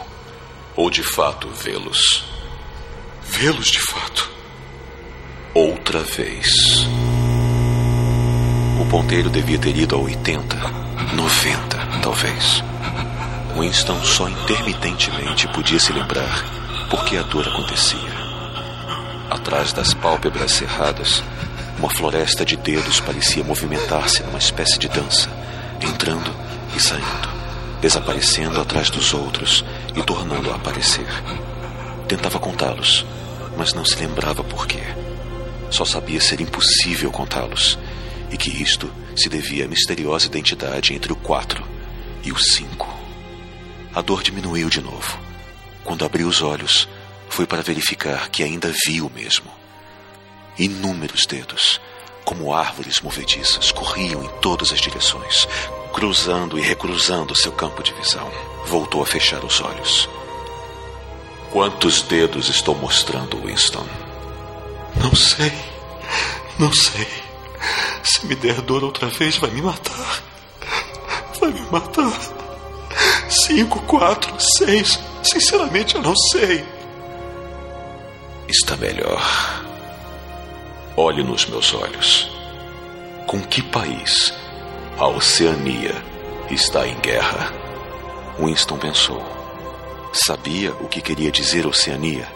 Ou 0.76 0.90
de 0.90 1.02
fato 1.02 1.48
vê-los? 1.48 2.24
Vê-los 3.20 3.66
de 3.66 3.80
fato. 3.80 4.30
Outra 5.52 6.04
vez. 6.04 6.46
O 8.80 8.86
ponteiro 8.86 9.30
devia 9.30 9.58
ter 9.58 9.76
ido 9.76 9.96
a 9.96 9.98
80, 9.98 10.84
90, 11.12 12.01
talvez. 12.02 12.62
Winston 13.56 14.02
só 14.05 14.28
intermitentemente 14.28 15.47
podia 15.48 15.78
se 15.78 15.93
lembrar 15.93 16.44
por 16.90 17.05
que 17.05 17.16
a 17.16 17.22
dor 17.22 17.47
acontecia. 17.47 18.24
Atrás 19.31 19.72
das 19.72 19.94
pálpebras 19.94 20.52
cerradas, 20.52 21.22
uma 21.78 21.90
floresta 21.90 22.44
de 22.44 22.56
dedos 22.56 23.01
parecia 23.01 23.44
movimentar-se 23.44 24.22
numa 24.22 24.39
espécie 24.39 24.78
de 24.78 24.89
dança, 24.89 25.28
entrando 25.81 26.35
e 26.76 26.81
saindo, 26.81 27.28
desaparecendo 27.81 28.60
atrás 28.60 28.90
dos 28.90 29.12
outros 29.12 29.64
e 29.94 30.02
tornando 30.02 30.51
a 30.51 30.56
aparecer. 30.56 31.06
Tentava 32.09 32.39
contá-los, 32.39 33.05
mas 33.56 33.72
não 33.74 33.85
se 33.85 33.97
lembrava 33.97 34.43
por 34.43 34.66
quê. 34.66 34.82
Só 35.70 35.85
sabia 35.85 36.20
ser 36.20 36.40
impossível 36.40 37.10
contá-los 37.10 37.78
e 38.35 38.36
que 38.36 38.51
isto 38.51 38.93
se 39.16 39.28
devia 39.28 39.65
à 39.65 39.69
misteriosa 39.69 40.27
identidade 40.27 40.93
entre 40.93 41.12
o 41.12 41.16
quatro 41.16 41.65
e 42.24 42.32
o 42.32 42.36
cinco. 42.36 42.93
A 43.94 44.01
dor 44.01 44.24
diminuiu 44.24 44.69
de 44.69 44.81
novo. 44.81 45.20
Quando 45.85 46.05
abriu 46.05 46.27
os 46.27 46.43
olhos, 46.43 46.89
foi 47.28 47.47
para 47.47 47.62
verificar 47.62 48.28
que 48.31 48.43
ainda 48.43 48.74
viu 48.86 49.09
mesmo. 49.15 49.48
Inúmeros 50.59 51.27
dedos, 51.27 51.81
como 52.24 52.52
árvores 52.52 53.01
movediças, 53.01 53.70
corriam 53.70 54.24
em 54.24 54.28
todas 54.40 54.73
as 54.73 54.81
direções, 54.81 55.47
cruzando 55.93 56.59
e 56.59 56.61
recruzando 56.61 57.36
seu 57.36 57.52
campo 57.52 57.85
de 57.85 57.93
visão. 57.93 58.28
Voltou 58.66 59.01
a 59.01 59.06
fechar 59.06 59.44
os 59.44 59.61
olhos. 59.61 60.09
Quantos 61.52 62.02
dedos 62.02 62.48
estou 62.48 62.74
mostrando, 62.74 63.40
Winston? 63.47 63.86
Não 65.01 65.15
sei. 65.15 65.52
Não 66.59 66.73
sei. 66.73 67.23
Se 68.03 68.27
me 68.27 68.35
der 68.35 68.61
dor 68.61 68.85
outra 68.85 69.09
vez, 69.09 69.36
vai 69.39 69.51
me 69.51 69.62
matar. 69.62 70.23
Vai 71.41 71.51
me 71.51 71.61
matar. 71.70 72.12
Cinco, 73.28 73.81
quatro, 73.82 74.35
seis. 74.39 75.01
Sinceramente, 75.23 75.95
eu 75.95 76.03
não 76.03 76.15
sei. 76.31 76.65
Está 78.49 78.77
melhor. 78.77 79.20
Olhe 80.97 81.23
nos 81.23 81.47
meus 81.47 81.74
olhos. 81.74 82.31
Com 83.27 83.41
que 83.41 83.62
país 83.62 84.32
a 84.99 85.09
Oceania 85.09 85.95
está 86.51 86.86
em 86.86 86.99
guerra? 87.01 87.53
Winston 88.39 88.78
pensou. 88.78 89.23
Sabia 90.12 90.73
o 90.74 90.89
que 90.89 91.01
queria 91.01 91.32
dizer 91.32 91.66
Oceania 91.66 92.28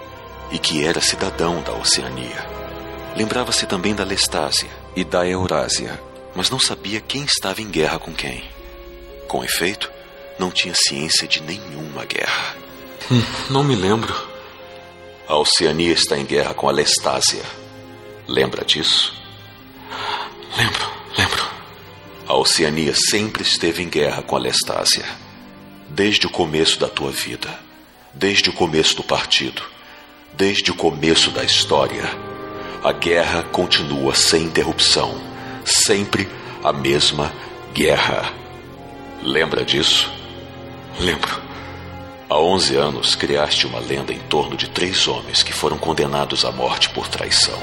e 0.50 0.58
que 0.58 0.84
era 0.84 1.00
cidadão 1.00 1.60
da 1.62 1.72
Oceania. 1.72 2.44
Lembrava-se 3.16 3.66
também 3.66 3.94
da 3.94 4.02
Lestásia 4.02 4.77
e 4.94 5.04
da 5.04 5.26
Eurásia, 5.26 6.00
mas 6.34 6.50
não 6.50 6.58
sabia 6.58 7.00
quem 7.00 7.24
estava 7.24 7.60
em 7.60 7.68
guerra 7.68 7.98
com 7.98 8.12
quem. 8.12 8.42
Com 9.26 9.44
efeito, 9.44 9.90
não 10.38 10.50
tinha 10.50 10.74
ciência 10.74 11.26
de 11.26 11.42
nenhuma 11.42 12.04
guerra. 12.04 12.56
Hum, 13.10 13.22
não 13.50 13.64
me 13.64 13.74
lembro. 13.74 14.14
A 15.26 15.36
Oceania 15.36 15.92
está 15.92 16.16
em 16.16 16.24
guerra 16.24 16.54
com 16.54 16.68
a 16.68 16.72
Lestásia. 16.72 17.42
Lembra 18.26 18.64
disso? 18.64 19.14
Lembro, 20.56 20.86
lembro. 21.16 21.48
A 22.26 22.34
Oceania 22.34 22.94
sempre 22.94 23.42
esteve 23.42 23.82
em 23.82 23.88
guerra 23.88 24.22
com 24.22 24.36
a 24.36 24.38
Lestásia. 24.38 25.04
Desde 25.88 26.26
o 26.26 26.30
começo 26.30 26.78
da 26.78 26.88
tua 26.88 27.10
vida. 27.10 27.58
Desde 28.14 28.50
o 28.50 28.52
começo 28.52 28.96
do 28.96 29.02
partido. 29.02 29.62
Desde 30.34 30.70
o 30.70 30.74
começo 30.74 31.30
da 31.30 31.44
história. 31.44 32.04
A 32.82 32.92
guerra 32.92 33.42
continua 33.42 34.14
sem 34.14 34.44
interrupção. 34.44 35.20
Sempre 35.64 36.28
a 36.62 36.72
mesma 36.72 37.32
guerra. 37.74 38.32
Lembra 39.20 39.64
disso? 39.64 40.08
Lembro. 41.00 41.42
Há 42.30 42.38
11 42.38 42.76
anos 42.76 43.14
criaste 43.16 43.66
uma 43.66 43.80
lenda 43.80 44.12
em 44.12 44.20
torno 44.20 44.56
de 44.56 44.68
três 44.68 45.08
homens 45.08 45.42
que 45.42 45.52
foram 45.52 45.76
condenados 45.76 46.44
à 46.44 46.52
morte 46.52 46.88
por 46.90 47.08
traição. 47.08 47.60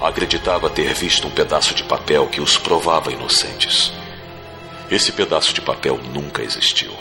Acreditava 0.00 0.70
ter 0.70 0.94
visto 0.94 1.26
um 1.26 1.30
pedaço 1.30 1.74
de 1.74 1.82
papel 1.82 2.28
que 2.28 2.40
os 2.40 2.56
provava 2.56 3.10
inocentes. 3.10 3.92
Esse 4.88 5.10
pedaço 5.10 5.52
de 5.52 5.60
papel 5.60 5.98
nunca 6.14 6.42
existiu. 6.42 6.92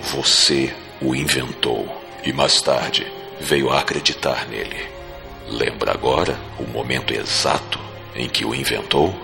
Você 0.00 0.74
o 1.00 1.14
inventou 1.14 1.86
e 2.24 2.32
mais 2.32 2.60
tarde 2.60 3.06
veio 3.40 3.70
a 3.70 3.78
acreditar 3.78 4.48
nele. 4.48 4.95
Lembra 5.48 5.92
agora 5.92 6.36
o 6.58 6.64
momento 6.64 7.14
exato 7.14 7.78
em 8.14 8.28
que 8.28 8.44
o 8.44 8.54
inventou? 8.54 9.14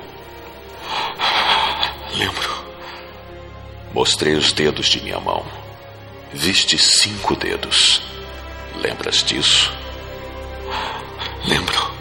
Lembro. 2.15 2.63
Mostrei 3.93 4.35
os 4.35 4.53
dedos 4.53 4.87
de 4.87 5.01
minha 5.03 5.19
mão. 5.19 5.45
Viste 6.33 6.79
cinco 6.79 7.35
dedos. 7.35 8.03
Lembras 8.77 9.23
disso? 9.25 9.73
Lembro. 11.47 11.93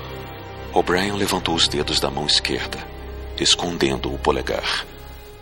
O'Brien 0.73 1.13
levantou 1.13 1.55
os 1.55 1.67
dedos 1.67 1.99
da 1.99 2.09
mão 2.09 2.25
esquerda, 2.25 2.77
escondendo 3.37 4.13
o 4.13 4.19
polegar. 4.19 4.85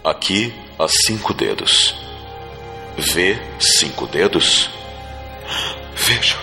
Aqui 0.04 0.54
há 0.80 0.88
cinco 0.88 1.34
dedos. 1.34 1.96
Vê 2.98 3.38
cinco 3.60 4.08
dedos? 4.08 4.70
Vejo. 5.96 6.40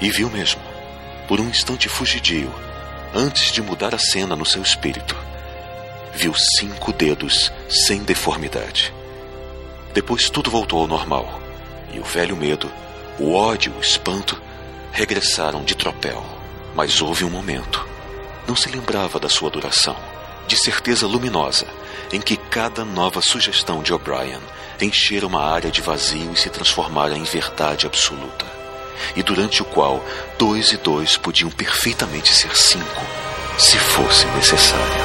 E 0.00 0.10
viu 0.10 0.28
mesmo. 0.28 0.71
Por 1.26 1.40
um 1.40 1.48
instante 1.48 1.88
fugidio, 1.88 2.52
antes 3.14 3.52
de 3.52 3.62
mudar 3.62 3.94
a 3.94 3.98
cena 3.98 4.34
no 4.34 4.44
seu 4.44 4.62
espírito. 4.62 5.16
Viu 6.14 6.34
cinco 6.58 6.92
dedos 6.92 7.52
sem 7.68 8.02
deformidade. 8.02 8.92
Depois 9.94 10.28
tudo 10.30 10.50
voltou 10.50 10.80
ao 10.80 10.86
normal. 10.86 11.40
E 11.92 11.98
o 11.98 12.04
velho 12.04 12.36
medo, 12.36 12.70
o 13.18 13.34
ódio, 13.34 13.72
o 13.76 13.80
espanto 13.80 14.40
regressaram 14.92 15.62
de 15.62 15.74
tropel. 15.74 16.24
Mas 16.74 17.00
houve 17.00 17.24
um 17.24 17.30
momento. 17.30 17.86
Não 18.46 18.56
se 18.56 18.68
lembrava 18.68 19.20
da 19.20 19.28
sua 19.28 19.50
duração, 19.50 19.96
de 20.46 20.56
certeza 20.56 21.06
luminosa, 21.06 21.66
em 22.12 22.20
que 22.20 22.36
cada 22.36 22.84
nova 22.84 23.20
sugestão 23.20 23.82
de 23.82 23.92
O'Brien 23.92 24.40
enchera 24.80 25.26
uma 25.26 25.44
área 25.44 25.70
de 25.70 25.80
vazio 25.80 26.32
e 26.32 26.36
se 26.36 26.50
transformara 26.50 27.16
em 27.16 27.22
verdade 27.22 27.86
absoluta. 27.86 28.61
E 29.16 29.22
durante 29.22 29.62
o 29.62 29.64
qual 29.64 30.04
dois 30.38 30.72
e 30.72 30.76
dois 30.76 31.16
podiam 31.16 31.50
perfeitamente 31.50 32.32
ser 32.32 32.56
cinco, 32.56 33.02
se 33.58 33.78
fosse 33.78 34.26
necessário. 34.28 35.02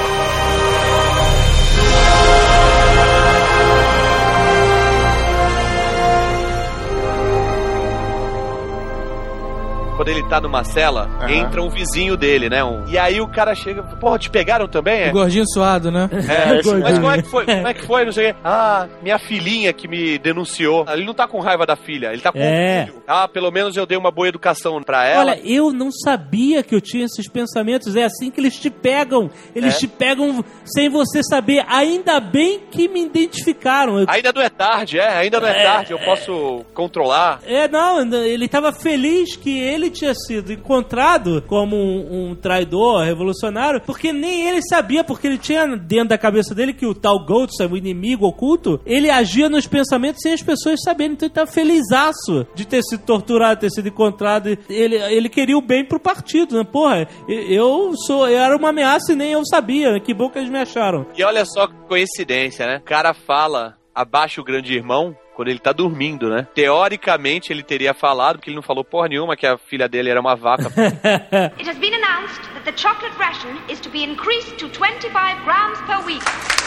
Quando 9.97 10.09
ele 10.09 10.23
tá 10.29 10.39
numa 10.39 10.63
cela, 10.63 11.09
Aham. 11.19 11.29
entra 11.31 11.61
um 11.61 11.69
vizinho 11.69 12.15
dele, 12.15 12.49
né? 12.49 12.63
Um- 12.63 12.87
e 12.87 12.97
aí 12.97 13.19
o 13.19 13.27
cara 13.27 13.53
chega, 13.53 13.83
porra, 13.83 14.17
te 14.19 14.29
pegaram 14.29 14.67
também? 14.67 15.01
É? 15.01 15.09
O 15.09 15.13
gordinho 15.13 15.43
suado, 15.51 15.91
né? 15.91 16.07
É, 16.13 16.57
esse 16.59 16.73
mas 16.75 16.99
como 16.99 17.11
é 17.11 17.21
que 17.21 17.27
foi? 17.29 17.45
Como 17.45 17.67
é 17.67 17.73
que 17.73 17.85
foi? 17.85 18.05
Não 18.05 18.11
sei. 18.13 18.33
Ah, 18.43 18.87
minha 19.01 19.17
filhinha 19.19 19.73
que 19.73 19.87
me 19.87 20.17
denunciou. 20.17 20.85
Ele 20.87 21.03
não 21.05 21.13
tá 21.13 21.27
com 21.27 21.39
raiva 21.41 21.65
da 21.65 21.75
filha, 21.75 22.13
ele 22.13 22.21
tá 22.21 22.31
com 22.31 22.39
É. 22.39 22.85
filho. 22.85 23.01
Ah, 23.07 23.27
pelo 23.27 23.51
menos 23.51 23.75
eu 23.75 23.85
dei 23.85 23.97
uma 23.97 24.11
boa 24.11 24.27
educação 24.27 24.81
pra 24.83 25.05
ela. 25.05 25.31
Olha, 25.31 25.41
eu 25.43 25.73
não 25.73 25.91
sabia 25.91 26.61
que 26.63 26.73
eu 26.75 26.79
tinha 26.81 27.05
esses 27.05 27.27
pensamentos. 27.27 27.95
É 27.95 28.03
assim 28.03 28.29
que 28.31 28.39
eles 28.39 28.55
te 28.59 28.69
pegam. 28.69 29.29
Eles 29.55 29.75
É? 29.75 29.77
te 29.79 29.87
pegam 29.87 30.43
sem 30.63 30.89
você 30.89 31.21
saber. 31.23 31.65
Ainda 31.67 32.19
bem 32.19 32.59
que 32.69 32.87
me 32.87 33.03
identificaram. 33.03 33.99
Eu- 33.99 34.05
Ainda 34.07 34.31
não 34.31 34.41
é 34.41 34.49
tarde, 34.49 34.99
é? 34.99 35.07
Ainda 35.17 35.39
não 35.39 35.47
é, 35.47 35.63
tarde, 35.63 35.91
eu 35.91 35.99
posso 35.99 36.63
controlar. 36.73 37.39
É, 37.45 37.67
não, 37.67 38.01
ele 38.23 38.47
tava 38.47 38.71
feliz 38.71 39.35
que 39.35 39.57
ele 39.59 39.86
ele 39.87 39.95
tinha 39.95 40.13
sido 40.13 40.51
encontrado 40.51 41.43
como 41.47 41.75
um, 41.75 42.29
um 42.31 42.35
traidor 42.35 43.03
revolucionário, 43.03 43.81
porque 43.85 44.11
nem 44.13 44.47
ele 44.47 44.61
sabia, 44.61 45.03
porque 45.03 45.27
ele 45.27 45.37
tinha 45.37 45.65
dentro 45.75 46.09
da 46.09 46.17
cabeça 46.17 46.53
dele 46.53 46.73
que 46.73 46.85
o 46.85 46.93
tal 46.93 47.25
Goldstein, 47.25 47.67
o 47.71 47.77
inimigo 47.77 48.25
oculto, 48.27 48.79
ele 48.85 49.09
agia 49.09 49.49
nos 49.49 49.67
pensamentos 49.67 50.21
sem 50.21 50.33
as 50.33 50.41
pessoas 50.41 50.81
saberem. 50.83 51.13
Então 51.13 51.27
ele 51.27 51.33
tava 51.33 51.51
felizaço 51.51 52.45
de 52.53 52.65
ter 52.65 52.81
sido 52.83 53.03
torturado, 53.03 53.61
ter 53.61 53.69
sido 53.69 53.87
encontrado. 53.87 54.57
Ele, 54.69 54.95
ele 54.95 55.29
queria 55.29 55.57
o 55.57 55.61
bem 55.61 55.85
pro 55.85 55.99
partido, 55.99 56.57
né? 56.57 56.63
Porra, 56.63 57.07
eu 57.27 57.93
sou, 58.05 58.27
eu 58.27 58.37
era 58.37 58.55
uma 58.55 58.69
ameaça 58.69 59.13
e 59.13 59.15
nem 59.15 59.31
eu 59.31 59.45
sabia. 59.45 59.93
né? 59.93 59.99
Que 59.99 60.13
bom 60.13 60.29
que 60.29 60.37
eles 60.37 60.49
me 60.49 60.59
acharam. 60.59 61.05
E 61.17 61.23
olha 61.23 61.45
só 61.45 61.67
que 61.67 61.73
coincidência, 61.87 62.65
né? 62.65 62.77
O 62.77 62.81
cara 62.83 63.13
fala 63.13 63.75
abaixa 63.95 64.41
o 64.41 64.43
grande 64.43 64.73
irmão 64.75 65.15
quando 65.37 65.49
ele 65.49 65.59
tá 65.59 65.71
dormindo, 65.71 66.31
né? 66.31 66.47
Teoricamente 66.55 67.53
ele 67.53 67.61
teria 67.61 67.93
falado, 67.93 68.37
porque 68.37 68.49
ele 68.49 68.55
não 68.55 68.63
falou 68.63 68.83
porra 68.83 69.07
nenhuma 69.07 69.37
que 69.37 69.45
a 69.45 69.55
filha 69.55 69.87
dele 69.87 70.09
era 70.09 70.19
uma 70.19 70.35
vaca. 70.35 70.63
It 71.59 71.69
has 71.69 71.77
been 71.77 71.93
announced 71.93 72.41
that 72.55 72.65
the 72.65 72.75
chocolate 72.75 73.15
ration 73.19 73.55
is 73.69 73.79
to 73.81 73.89
be 73.91 74.03
increased 74.03 74.57
to 74.57 74.67
25 74.69 75.43
grams 75.45 75.79
per 75.81 76.03
week. 76.07 76.66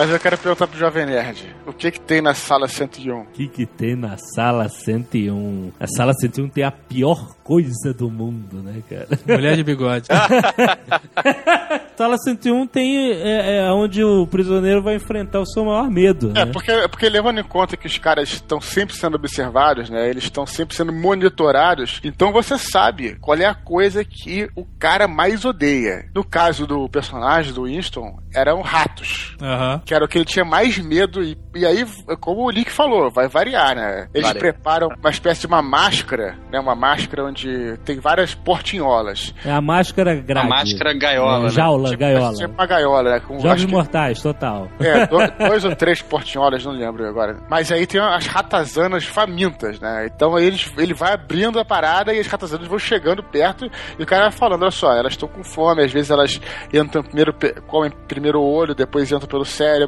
Mas 0.00 0.08
eu 0.08 0.18
quero 0.18 0.38
perguntar 0.38 0.66
pro 0.66 0.78
Jovem 0.78 1.04
Nerd: 1.04 1.54
o 1.66 1.74
que 1.74 1.90
que 1.90 2.00
tem 2.00 2.22
na 2.22 2.32
sala 2.32 2.66
101? 2.66 3.20
O 3.20 3.26
que, 3.26 3.46
que 3.46 3.66
tem 3.66 3.94
na 3.94 4.16
sala 4.16 4.66
101? 4.66 5.72
A 5.78 5.86
sala 5.86 6.14
101 6.14 6.48
tem 6.48 6.64
a 6.64 6.70
pior 6.70 7.36
coisa 7.44 7.92
do 7.92 8.08
mundo, 8.10 8.62
né, 8.62 8.82
cara? 8.88 9.08
Mulher 9.28 9.56
de 9.56 9.62
bigode. 9.62 10.06
sala 11.98 12.16
101 12.16 12.66
tem 12.68 13.10
é, 13.10 13.58
é 13.58 13.72
onde 13.72 14.02
o 14.02 14.26
prisioneiro 14.26 14.82
vai 14.82 14.94
enfrentar 14.94 15.40
o 15.40 15.44
seu 15.44 15.66
maior 15.66 15.90
medo. 15.90 16.30
É, 16.34 16.46
né? 16.46 16.52
porque, 16.52 16.72
porque 16.88 17.06
levando 17.06 17.40
em 17.40 17.44
conta 17.44 17.76
que 17.76 17.86
os 17.86 17.98
caras 17.98 18.32
estão 18.32 18.58
sempre 18.58 18.96
sendo 18.96 19.16
observados, 19.16 19.90
né? 19.90 20.08
Eles 20.08 20.24
estão 20.24 20.46
sempre 20.46 20.74
sendo 20.74 20.94
monitorados. 20.94 22.00
Então 22.02 22.32
você 22.32 22.56
sabe 22.56 23.16
qual 23.20 23.36
é 23.36 23.44
a 23.44 23.54
coisa 23.54 24.02
que 24.02 24.48
o 24.56 24.64
cara 24.78 25.06
mais 25.06 25.44
odeia. 25.44 26.08
No 26.14 26.24
caso 26.24 26.66
do 26.66 26.88
personagem 26.88 27.52
do 27.52 27.64
Winston, 27.64 28.18
eram 28.34 28.62
ratos. 28.62 29.36
Aham. 29.42 29.82
Que 29.90 29.94
era 29.94 30.04
o 30.04 30.08
que 30.08 30.18
ele 30.18 30.24
tinha 30.24 30.44
mais 30.44 30.78
medo. 30.78 31.20
E, 31.20 31.36
e 31.52 31.66
aí, 31.66 31.84
como 32.20 32.44
o 32.44 32.50
Lick 32.50 32.70
falou, 32.70 33.10
vai 33.10 33.26
variar, 33.28 33.74
né? 33.74 34.06
Eles 34.14 34.28
Varia. 34.28 34.40
preparam 34.40 34.86
uma 34.86 35.10
espécie 35.10 35.40
de 35.40 35.46
uma 35.48 35.60
máscara, 35.60 36.36
né? 36.52 36.60
Uma 36.60 36.76
máscara 36.76 37.24
onde 37.24 37.76
tem 37.84 37.98
várias 37.98 38.32
portinholas. 38.32 39.34
É 39.44 39.50
a 39.50 39.60
máscara 39.60 40.14
grade. 40.14 40.46
A 40.46 40.48
máscara 40.48 40.94
gaiola, 40.94 41.38
É, 41.38 41.42
né? 41.42 41.48
Jaula, 41.50 41.88
Tipo, 41.88 41.98
gaiola. 42.00 42.34
Tipo 42.36 42.54
uma 42.54 42.66
gaiola, 42.66 43.10
né? 43.10 43.18
Com, 43.26 43.40
Jogos 43.40 43.64
que- 43.64 43.72
Mortais, 43.72 44.22
total. 44.22 44.68
É, 44.78 45.08
do- 45.08 45.18
dois 45.48 45.64
ou 45.64 45.74
três 45.74 46.00
portinholas, 46.00 46.64
não 46.64 46.70
lembro 46.70 47.04
agora. 47.08 47.38
Mas 47.50 47.72
aí 47.72 47.84
tem 47.84 48.00
as 48.00 48.28
ratazanas 48.28 49.02
famintas, 49.04 49.80
né? 49.80 50.06
Então 50.14 50.36
aí 50.36 50.44
eles, 50.46 50.70
ele 50.78 50.94
vai 50.94 51.14
abrindo 51.14 51.58
a 51.58 51.64
parada 51.64 52.14
e 52.14 52.20
as 52.20 52.28
ratazanas 52.28 52.68
vão 52.68 52.78
chegando 52.78 53.24
perto 53.24 53.68
e 53.98 54.02
o 54.04 54.06
cara 54.06 54.28
vai 54.28 54.32
falando, 54.38 54.62
olha 54.62 54.70
só, 54.70 54.92
elas 54.94 55.14
estão 55.14 55.28
com 55.28 55.42
fome, 55.42 55.82
às 55.82 55.90
vezes 55.90 56.12
elas 56.12 56.40
entram 56.72 57.02
primeiro, 57.02 57.34
comem 57.66 57.90
primeiro 58.06 58.40
o 58.40 58.48
olho, 58.48 58.72
depois 58.72 59.10
entram 59.10 59.26
pelo 59.28 59.44
cérebro, 59.44 59.79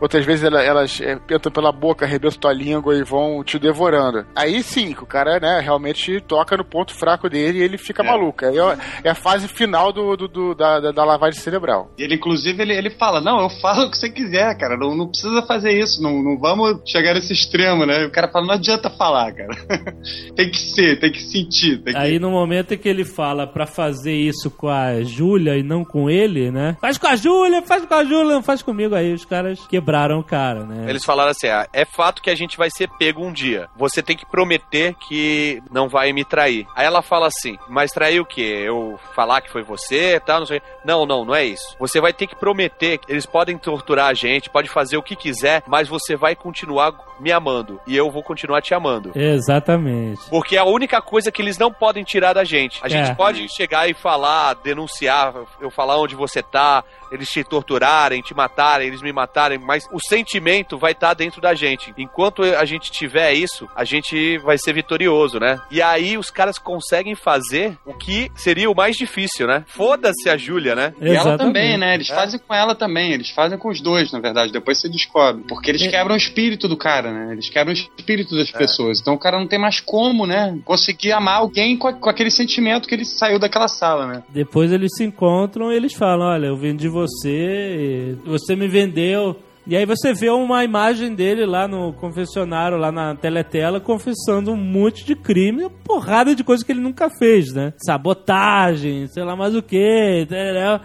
outras 0.00 0.24
vezes 0.24 0.44
ela- 0.44 0.62
elas 0.62 1.00
é, 1.00 1.12
entram 1.30 1.52
pela 1.52 1.72
boca, 1.72 2.04
arrebentam 2.04 2.38
tua 2.40 2.52
língua 2.52 2.96
e 2.96 3.02
vão 3.02 3.42
te 3.44 3.58
devorando. 3.58 4.24
Aí 4.34 4.62
sim, 4.62 4.92
que 4.92 5.02
o 5.02 5.06
cara, 5.06 5.38
né, 5.40 5.60
realmente 5.60 6.20
toca 6.20 6.56
no 6.56 6.64
ponto 6.64 6.94
fraco 6.94 7.28
dele 7.28 7.58
e 7.58 7.62
ele 7.62 7.78
fica 7.78 8.02
maluco. 8.02 8.44
Aí 8.44 8.56
é, 8.58 8.78
é 9.04 9.10
a 9.10 9.14
fase 9.14 9.48
final 9.48 9.92
do, 9.92 10.16
do- 10.16 10.28
do- 10.28 10.54
da, 10.54 10.80
da- 10.80 10.92
da 10.92 11.04
lavagem 11.04 11.40
cerebral. 11.40 11.90
Ele, 11.98 12.14
inclusive, 12.14 12.60
ele, 12.62 12.74
ele 12.74 12.90
fala: 12.90 13.20
Não, 13.20 13.40
eu 13.40 13.50
falo 13.60 13.86
o 13.86 13.90
que 13.90 13.98
você 13.98 14.10
quiser, 14.10 14.56
cara. 14.58 14.76
Não, 14.76 14.94
não 14.96 15.08
precisa 15.08 15.42
fazer 15.42 15.72
isso. 15.72 16.02
Não, 16.02 16.22
não 16.22 16.38
vamos 16.38 16.80
chegar 16.86 17.14
nesse 17.14 17.32
extremo, 17.32 17.84
né? 17.86 18.04
O 18.06 18.10
cara 18.10 18.28
fala: 18.30 18.46
Não 18.46 18.54
adianta 18.54 18.90
falar, 18.90 19.32
cara. 19.32 19.50
tem 20.36 20.50
que 20.50 20.58
ser, 20.58 20.98
tem 21.00 21.10
que 21.12 21.22
sentir. 21.22 21.78
Tem 21.82 21.92
que... 21.94 21.98
Aí 22.00 22.18
no 22.18 22.30
momento 22.30 22.74
em 22.74 22.78
que 22.78 22.88
ele 22.88 23.04
fala 23.04 23.46
pra 23.46 23.66
fazer 23.66 24.14
isso 24.14 24.50
com 24.50 24.68
a 24.68 25.02
Júlia 25.02 25.56
e 25.56 25.62
não 25.62 25.84
com 25.84 26.08
ele, 26.10 26.50
né? 26.50 26.76
Faz 26.80 26.98
com 26.98 27.06
a 27.06 27.16
Júlia, 27.16 27.62
faz 27.62 27.84
com 27.84 27.94
a 27.94 28.04
Júlia, 28.04 28.34
não 28.34 28.42
faz 28.42 28.62
comigo. 28.62 28.94
Aí 28.94 29.16
os 29.20 29.24
caras 29.24 29.66
quebraram 29.66 30.18
o 30.18 30.24
cara, 30.24 30.64
né? 30.64 30.88
Eles 30.88 31.04
falaram 31.04 31.30
assim: 31.30 31.48
ah, 31.48 31.68
é 31.72 31.84
fato 31.84 32.22
que 32.22 32.30
a 32.30 32.34
gente 32.34 32.56
vai 32.56 32.70
ser 32.70 32.88
pego 32.98 33.24
um 33.24 33.32
dia. 33.32 33.68
Você 33.76 34.02
tem 34.02 34.16
que 34.16 34.26
prometer 34.26 34.94
que 34.94 35.62
não 35.70 35.88
vai 35.88 36.12
me 36.12 36.24
trair. 36.24 36.66
Aí 36.74 36.86
ela 36.86 37.02
fala 37.02 37.26
assim: 37.26 37.56
mas 37.68 37.92
trair 37.92 38.20
o 38.20 38.26
quê? 38.26 38.62
Eu 38.64 38.98
falar 39.14 39.40
que 39.40 39.50
foi 39.50 39.62
você 39.62 40.16
e 40.16 40.20
tal, 40.20 40.40
não. 40.40 40.46
Não, 40.84 41.06
não, 41.06 41.24
não 41.24 41.34
é 41.34 41.44
isso. 41.44 41.76
Você 41.78 42.00
vai 42.00 42.12
ter 42.12 42.26
que 42.26 42.36
prometer 42.36 43.00
eles 43.08 43.26
podem 43.26 43.56
torturar 43.56 44.08
a 44.08 44.14
gente, 44.14 44.50
pode 44.50 44.68
fazer 44.68 44.96
o 44.96 45.02
que 45.02 45.14
quiser, 45.16 45.62
mas 45.66 45.88
você 45.88 46.16
vai 46.16 46.34
continuar 46.34 46.92
me 47.20 47.30
amando. 47.32 47.80
E 47.86 47.96
eu 47.96 48.10
vou 48.10 48.22
continuar 48.22 48.60
te 48.62 48.74
amando. 48.74 49.12
Exatamente. 49.14 50.20
Porque 50.30 50.56
é 50.56 50.58
a 50.60 50.64
única 50.64 51.00
coisa 51.02 51.30
que 51.30 51.42
eles 51.42 51.58
não 51.58 51.72
podem 51.72 52.02
tirar 52.04 52.32
da 52.32 52.44
gente. 52.44 52.78
A 52.82 52.88
gente 52.88 53.10
É. 53.10 53.14
pode 53.14 53.46
chegar 53.54 53.88
e 53.88 53.94
falar, 53.94 54.54
denunciar, 54.54 55.34
eu 55.60 55.70
falar 55.70 55.98
onde 55.98 56.14
você 56.14 56.42
tá, 56.42 56.82
eles 57.12 57.28
te 57.28 57.42
torturarem, 57.44 58.22
te 58.22 58.34
matarem, 58.34 58.86
eles 58.88 59.02
me 59.02 59.12
matarem, 59.12 59.58
mas 59.58 59.84
o 59.92 59.98
sentimento 60.00 60.78
vai 60.78 60.92
estar 60.92 61.14
dentro 61.14 61.40
da 61.40 61.54
gente. 61.54 61.92
Enquanto 61.98 62.42
a 62.42 62.64
gente 62.64 62.90
tiver 62.90 63.32
isso, 63.32 63.68
a 63.74 63.84
gente 63.84 64.38
vai 64.38 64.56
ser 64.58 64.72
vitorioso, 64.72 65.38
né? 65.38 65.60
E 65.70 65.82
aí 65.82 66.16
os 66.16 66.30
caras 66.30 66.58
conseguem 66.58 67.14
fazer 67.14 67.76
o 67.84 67.92
que 67.94 68.30
seria 68.34 68.70
o 68.70 68.74
mais 68.74 68.96
difícil, 68.96 69.46
né? 69.46 69.64
Foda-se 69.66 70.28
a 70.30 70.36
Júlia, 70.36 70.74
né? 70.74 70.94
E 71.00 71.04
ela 71.08 71.12
Exatamente. 71.14 71.38
também, 71.40 71.76
né? 71.78 71.94
Eles 71.94 72.10
É. 72.10 72.14
fazem 72.14 72.38
com 72.40 72.54
ela 72.54 72.74
também. 72.74 73.12
Eles 73.12 73.30
fazem 73.30 73.58
com 73.58 73.68
os 73.68 73.80
dois, 73.80 74.12
na 74.12 74.20
verdade. 74.20 74.52
Depois 74.52 74.80
você 74.80 74.88
descobre. 74.88 75.44
Porque 75.48 75.70
eles 75.70 75.82
É. 75.82 75.88
quebram 75.88 76.14
o 76.14 76.18
espírito 76.18 76.68
do 76.68 76.76
cara, 76.76 77.09
né? 77.12 77.32
Eles 77.32 77.48
quebram 77.48 77.72
o 77.72 77.76
espírito 77.76 78.36
das 78.36 78.50
pessoas. 78.50 79.00
Então 79.00 79.14
o 79.14 79.18
cara 79.18 79.38
não 79.38 79.46
tem 79.46 79.58
mais 79.58 79.80
como, 79.80 80.26
né? 80.26 80.58
Conseguir 80.64 81.12
amar 81.12 81.36
alguém 81.38 81.76
com, 81.76 81.88
a- 81.88 81.92
com 81.92 82.08
aquele 82.10 82.30
sentimento 82.30 82.88
que 82.88 82.94
ele 82.94 83.04
saiu 83.04 83.38
daquela 83.38 83.68
sala, 83.68 84.06
né? 84.06 84.22
Depois 84.28 84.72
eles 84.72 84.90
se 84.96 85.04
encontram 85.04 85.72
e 85.72 85.76
eles 85.76 85.94
falam: 85.94 86.26
Olha, 86.28 86.46
eu 86.46 86.56
vendi 86.56 86.88
você, 86.88 88.16
você 88.24 88.54
me 88.56 88.68
vendeu. 88.68 89.36
E 89.66 89.76
aí 89.76 89.84
você 89.86 90.12
vê 90.12 90.30
uma 90.30 90.64
imagem 90.64 91.14
dele 91.14 91.44
lá 91.46 91.68
no 91.68 91.92
confessionário, 91.92 92.78
lá 92.78 92.90
na 92.90 93.14
teletela, 93.14 93.80
confessando 93.80 94.52
um 94.52 94.56
monte 94.56 95.04
de 95.04 95.14
crime, 95.14 95.62
uma 95.62 95.70
porrada 95.70 96.34
de 96.34 96.42
coisa 96.42 96.64
que 96.64 96.72
ele 96.72 96.80
nunca 96.80 97.08
fez, 97.18 97.52
né? 97.52 97.72
Sabotagem, 97.84 99.06
sei 99.08 99.22
lá 99.22 99.36
mais 99.36 99.54
o 99.54 99.62
que. 99.62 100.26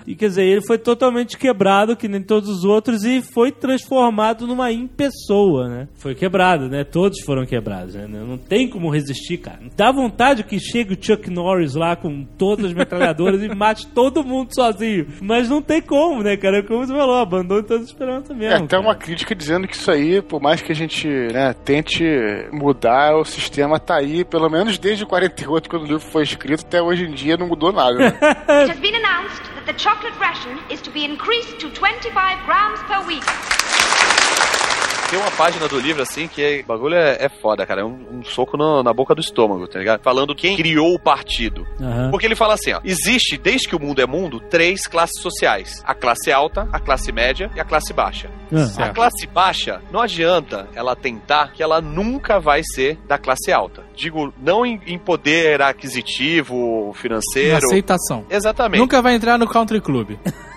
E 0.06 0.15
quer 0.15 0.27
dizer, 0.27 0.43
ele 0.43 0.61
foi 0.65 0.77
totalmente 0.77 1.38
quebrado, 1.38 1.95
que 1.95 2.07
nem 2.07 2.22
todos 2.22 2.49
os 2.49 2.64
outros, 2.64 3.03
e 3.03 3.22
foi 3.22 3.52
transformado 3.52 4.45
numa 4.45 4.72
impessoa, 4.72 5.68
né? 5.68 5.88
Foi 5.95 6.14
quebrado, 6.14 6.68
né? 6.68 6.84
Todos 6.84 7.22
foram 7.22 7.45
quebrados, 7.45 7.95
né? 7.95 8.07
Não 8.07 8.38
tem 8.38 8.69
como 8.69 8.89
resistir, 8.89 9.38
cara. 9.38 9.60
Dá 9.76 9.91
vontade 9.91 10.43
que 10.43 10.60
chegue 10.60 10.93
o 10.93 10.97
Chuck 10.99 11.30
Norris 11.30 11.76
lá 11.76 11.95
com 11.95 12.23
todas 12.38 12.65
as 12.65 12.73
metralhadoras 12.73 13.41
e 13.41 13.47
mate 13.56 13.88
todo 13.88 14.23
mundo 14.23 14.53
sozinho. 14.53 15.07
Mas 15.22 15.49
não 15.49 15.61
tem 15.61 15.81
como, 15.81 16.22
né, 16.22 16.38
cara? 16.38 16.64
Como 16.64 16.85
você 16.85 16.93
falou, 16.93 17.15
abandone 17.15 17.64
toda 17.64 17.84
esperança 17.84 18.34
É, 18.34 18.35
mesmo. 18.35 18.64
Até 18.65 18.77
cara. 18.77 18.87
uma 18.87 18.95
crítica 18.95 19.33
dizendo 19.33 19.67
que 19.67 19.75
isso 19.75 19.89
aí, 19.89 20.21
por 20.21 20.41
mais 20.41 20.61
que 20.61 20.71
a 20.71 20.75
gente 20.75 21.07
né, 21.07 21.53
tente 21.65 22.03
mudar, 22.51 23.15
o 23.15 23.25
sistema 23.25 23.79
tá 23.79 23.95
aí, 23.95 24.25
pelo 24.25 24.49
menos 24.49 24.77
desde 24.77 25.05
48, 25.05 25.69
quando 25.69 25.83
o 25.83 25.85
livro 25.85 25.99
foi 25.99 26.23
escrito, 26.23 26.65
até 26.65 26.81
hoje 26.81 27.05
em 27.05 27.11
dia 27.11 27.37
não 27.37 27.47
mudou 27.47 27.71
nada. 27.71 27.97
Né? 27.97 28.17
It 28.47 28.71
has 28.71 28.79
been 28.79 28.95
announced 28.95 29.41
that 29.55 29.65
the 29.65 29.77
chocolate 29.77 30.17
ration 30.19 30.59
is 30.69 30.81
to 30.81 30.91
be 30.91 31.05
increased 31.05 31.59
to 31.59 31.69
25 31.69 32.45
grams 32.45 32.79
per 32.83 33.05
week. 33.07 33.23
Tem 35.10 35.19
uma 35.19 35.32
página 35.32 35.68
do 35.68 35.80
livro, 35.80 36.02
assim, 36.02 36.27
que 36.27 36.41
é, 36.41 36.61
o 36.61 36.65
bagulho 36.65 36.95
é, 36.95 37.18
é 37.26 37.30
foda, 37.30 37.65
cara. 37.65 37.82
É 37.82 37.86
um, 37.86 37.95
um 38.19 38.23
soco 38.23 38.57
no- 38.57 38.82
na 38.82 38.91
boca 38.91 39.14
do 39.14 39.22
estômago, 39.22 39.68
tá 39.68 39.77
ligado? 39.80 40.02
Falando 40.02 40.36
quem 40.36 40.57
criou 40.57 40.94
o 40.95 40.99
partido. 40.99 41.65
Aham. 41.80 42.10
Porque 42.10 42.26
ele 42.26 42.36
fala 42.36 42.56
assim, 42.56 42.73
ó. 42.73 42.82
Existe, 42.84 43.38
desde 43.38 43.68
que 43.69 43.76
o 43.76 43.80
mundo 43.80 44.02
é 44.02 44.06
mundo, 44.07 44.40
três 44.40 44.88
classes 44.88 45.22
sociais. 45.22 45.82
A 45.86 45.94
classe 45.94 46.32
alta, 46.32 46.68
a 46.73 46.80
classe 46.80 47.11
média 47.11 47.52
e 47.56 47.60
a 47.60 47.64
classe 47.64 47.94
baixa. 47.94 48.30
Ah, 48.77 48.86
A 48.86 48.90
classe 48.90 49.26
baixa, 49.27 49.82
não 49.91 50.02
adianta 50.02 50.68
ela 50.76 50.95
tentar 50.95 51.52
que 51.53 51.61
ela 51.64 51.80
nunca 51.82 52.40
vai 52.40 52.61
ser 52.64 52.98
da 53.07 53.18
classe 53.18 53.52
alta. 53.52 53.84
Digo, 53.95 54.34
não 54.41 54.65
em, 54.65 54.80
em 54.88 54.98
poder 54.98 55.61
aquisitivo, 55.61 56.94
financeiro. 56.95 57.57
Aceitação. 57.57 58.26
Exatamente. 58.30 58.80
Nunca 58.80 59.02
vai 59.02 59.15
entrar 59.15 59.38
no 59.38 59.48
country 59.48 59.80
club. 59.82 60.11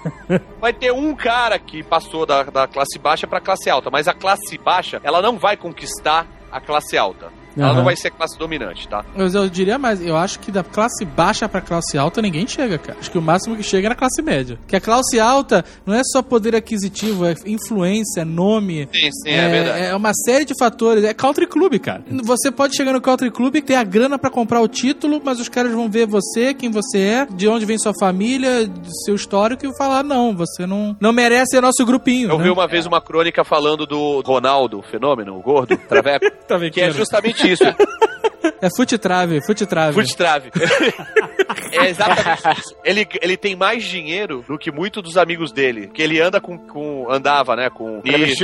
Vai 0.61 0.73
ter 0.73 0.93
um 0.93 1.15
cara 1.15 1.59
que 1.59 1.83
passou 1.83 2.27
da, 2.27 2.43
da 2.45 2.67
classe 2.67 2.99
baixa 2.99 3.27
pra 3.27 3.41
classe 3.41 3.71
alta, 3.71 3.91
mas 3.91 4.09
a 4.09 4.15
classe 4.15 4.59
baixa, 4.59 5.01
ela 5.03 5.23
não 5.23 5.39
vai 5.39 5.57
conquistar 5.57 6.27
a 6.51 6.61
classe 6.61 6.97
alta. 6.97 7.38
Ela 7.59 7.69
Aham. 7.69 7.77
não 7.79 7.85
vai 7.85 7.97
ser 7.97 8.11
classe 8.11 8.39
dominante, 8.39 8.87
tá? 8.89 9.05
Mas 9.17 9.35
eu 9.35 9.49
diria 9.49 9.79
mais, 9.79 10.01
eu 10.01 10.17
acho 10.17 10.39
que 10.39 10.53
da 10.53 10.63
classe 10.63 11.05
baixa 11.05 11.49
pra 11.49 11.61
classe 11.61 11.99
alta 11.99 12.23
ninguém 12.23 12.47
chega, 12.47 12.79
cara. 12.79 12.99
Acho 13.01 13.11
que 13.11 13.19
o 13.19 13.23
máximo 13.23 13.57
que 13.57 13.63
chega 13.63 13.89
é 13.89 13.91
na 13.91 13.95
classe 13.95 14.23
média. 14.23 14.59
Que 14.67 14.77
a 14.77 14.81
classe 14.81 15.19
alta 15.19 15.65
não 15.85 15.95
é 15.95 16.03
só 16.05 16.23
poder 16.23 16.55
aquisitivo, 16.55 17.27
é 17.27 17.35
influência, 17.45 18.25
nome. 18.25 18.89
Sim, 18.93 19.11
sim, 19.11 19.31
é, 19.31 19.49
verdade. 19.49 19.85
É 19.87 19.97
uma 19.97 20.13
série 20.15 20.45
de 20.45 20.55
fatores. 20.59 21.05
É 21.05 21.13
country 21.13 21.47
club, 21.47 21.79
cara. 21.79 22.05
Você 22.23 22.51
pode 22.51 22.77
chegar 22.77 22.93
no 22.93 23.01
country 23.01 23.31
club 23.31 23.57
e 23.57 23.63
ter 23.63 23.75
a 23.75 23.85
grana 23.85 24.19
pra 24.19 24.31
comprar 24.31 24.61
o 24.61 24.69
título, 24.69 25.21
mas 25.25 25.41
os 25.41 25.49
caras 25.49 25.73
vão 25.73 25.91
ver 25.91 26.07
você, 26.07 26.55
quem 26.55 26.71
você 26.71 26.99
é, 26.99 27.27
de 27.27 27.49
onde 27.49 27.65
vem 27.65 27.79
sua 27.79 27.93
família, 27.99 28.71
seu 29.05 29.15
histórico 29.15 29.67
e 29.67 29.77
falar: 29.77 30.03
não, 30.03 30.35
você 30.35 30.67
não, 30.67 30.97
não 31.01 31.13
merece 31.13 31.49
ser 31.49 31.63
nosso 31.63 31.85
grupinho. 31.85 32.31
Eu 32.31 32.39
né? 32.39 32.45
vi 32.45 32.51
uma 32.51 32.69
vez 32.69 32.87
uma 32.87 33.01
crônica 33.01 33.43
falando 33.45 33.87
do 33.87 34.21
Ronaldo, 34.21 34.79
o 34.79 34.83
fenômeno, 34.83 35.37
o 35.37 35.41
gordo, 35.41 35.77
traveco, 35.89 36.27
Tá 36.47 36.59
que 36.71 36.81
é 36.81 36.91
justamente 36.91 37.48
isso. 37.53 37.65
É 38.61 38.69
fute-trave, 38.75 39.41
fute-trave. 39.45 39.95
Fute-trave. 39.95 40.51
é 41.73 41.89
exatamente 41.89 42.59
isso. 42.59 42.77
Ele, 42.85 43.07
ele 43.21 43.37
tem 43.37 43.55
mais 43.55 43.85
dinheiro 43.85 44.45
do 44.47 44.59
que 44.59 44.71
muitos 44.71 45.03
dos 45.03 45.17
amigos 45.17 45.53
dele. 45.53 45.89
Que 45.93 46.03
ele 46.03 46.21
anda 46.21 46.41
com. 46.41 46.59
com 46.59 47.11
andava, 47.11 47.55
né? 47.55 47.71
Com 47.71 47.99
o 47.99 48.03
Diniz, 48.03 48.39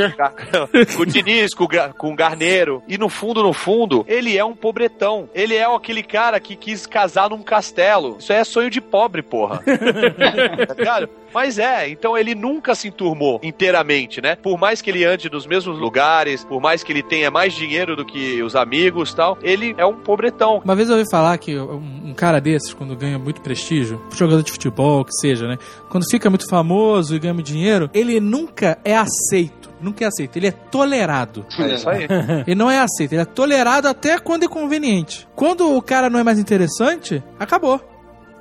com 0.95 1.03
o 1.03 1.07
Diniz, 1.07 1.55
com, 1.55 1.67
com 1.97 2.13
o 2.13 2.17
Garneiro. 2.17 2.83
E 2.87 2.97
no 2.97 3.09
fundo, 3.09 3.43
no 3.43 3.53
fundo, 3.53 4.05
ele 4.09 4.37
é 4.37 4.45
um 4.45 4.55
pobretão. 4.55 5.29
Ele 5.35 5.55
é 5.55 5.65
aquele 5.65 6.03
cara 6.03 6.39
que 6.39 6.55
quis 6.57 6.87
casar 6.87 7.31
num 7.31 7.43
castelo. 7.43 8.17
Isso 8.19 8.33
aí 8.33 8.39
é 8.39 8.45
sonho 8.45 8.71
de 8.71 8.81
pobre, 8.81 9.23
porra. 9.23 9.61
tá 10.67 10.75
ligado? 10.75 11.09
Mas 11.35 11.59
é, 11.59 11.89
então 11.89 12.17
ele 12.17 12.33
nunca 12.33 12.77
se 12.77 12.87
enturmou 12.87 13.41
inteiramente, 13.43 14.23
né? 14.23 14.37
Por 14.37 14.57
mais 14.57 14.81
que 14.81 14.89
ele 14.89 15.05
ande 15.05 15.29
nos 15.29 15.49
mesmos 15.49 15.81
lugares, 15.81 16.45
por 16.45 16.61
mais 16.61 16.85
que 16.85 16.93
ele 16.93 17.03
tenha 17.03 17.29
mais 17.29 17.53
dinheiro 17.53 17.97
do 17.97 18.05
que 18.05 18.41
os 18.41 18.55
amigos 18.55 19.11
e 19.11 19.17
tal, 19.17 19.37
ele 19.43 19.75
é 19.77 19.85
um 19.85 19.97
pobretão. 20.05 20.61
Uma 20.65 20.77
vez 20.77 20.89
eu 20.89 20.97
ouvi 20.97 21.09
falar 21.11 21.37
que 21.39 21.59
um 21.59 22.15
cara 22.15 22.41
desses, 22.41 22.73
quando 22.73 22.95
ganha 22.95 23.19
muito 23.19 23.41
prestígio, 23.41 24.01
jogador 24.15 24.43
de 24.43 24.53
futebol, 24.53 25.05
que 25.05 25.13
seja, 25.15 25.49
né? 25.49 25.59
Quando 25.89 26.09
fica 26.09 26.29
muito 26.31 26.49
famoso 26.49 27.17
e 27.17 27.19
ganha 27.19 27.35
muito 27.35 27.47
dinheiro, 27.47 27.91
ele 27.93 28.21
nunca 28.21 28.79
é 28.85 28.97
aceito. 28.97 29.73
Nunca 29.81 30.05
é 30.05 30.09
aceito, 30.09 30.37
ele 30.37 30.47
é 30.47 30.51
tolerado. 30.51 31.45
É 31.59 31.75
isso 31.75 31.89
aí. 31.91 32.07
Ele 32.47 32.55
não 32.55 32.71
é 32.71 32.79
aceito, 32.79 33.13
ele 33.13 33.21
é 33.21 33.25
tolerado 33.27 33.87
até 33.87 34.19
quando 34.19 34.45
é 34.45 34.49
conveniente. 34.49 35.29
Quando 35.35 35.77
o 35.77 35.83
cara 35.83 36.09
não 36.09 36.19
é 36.19 36.23
mais 36.23 36.39
interessante, 36.39 37.23
acabou. 37.39 37.81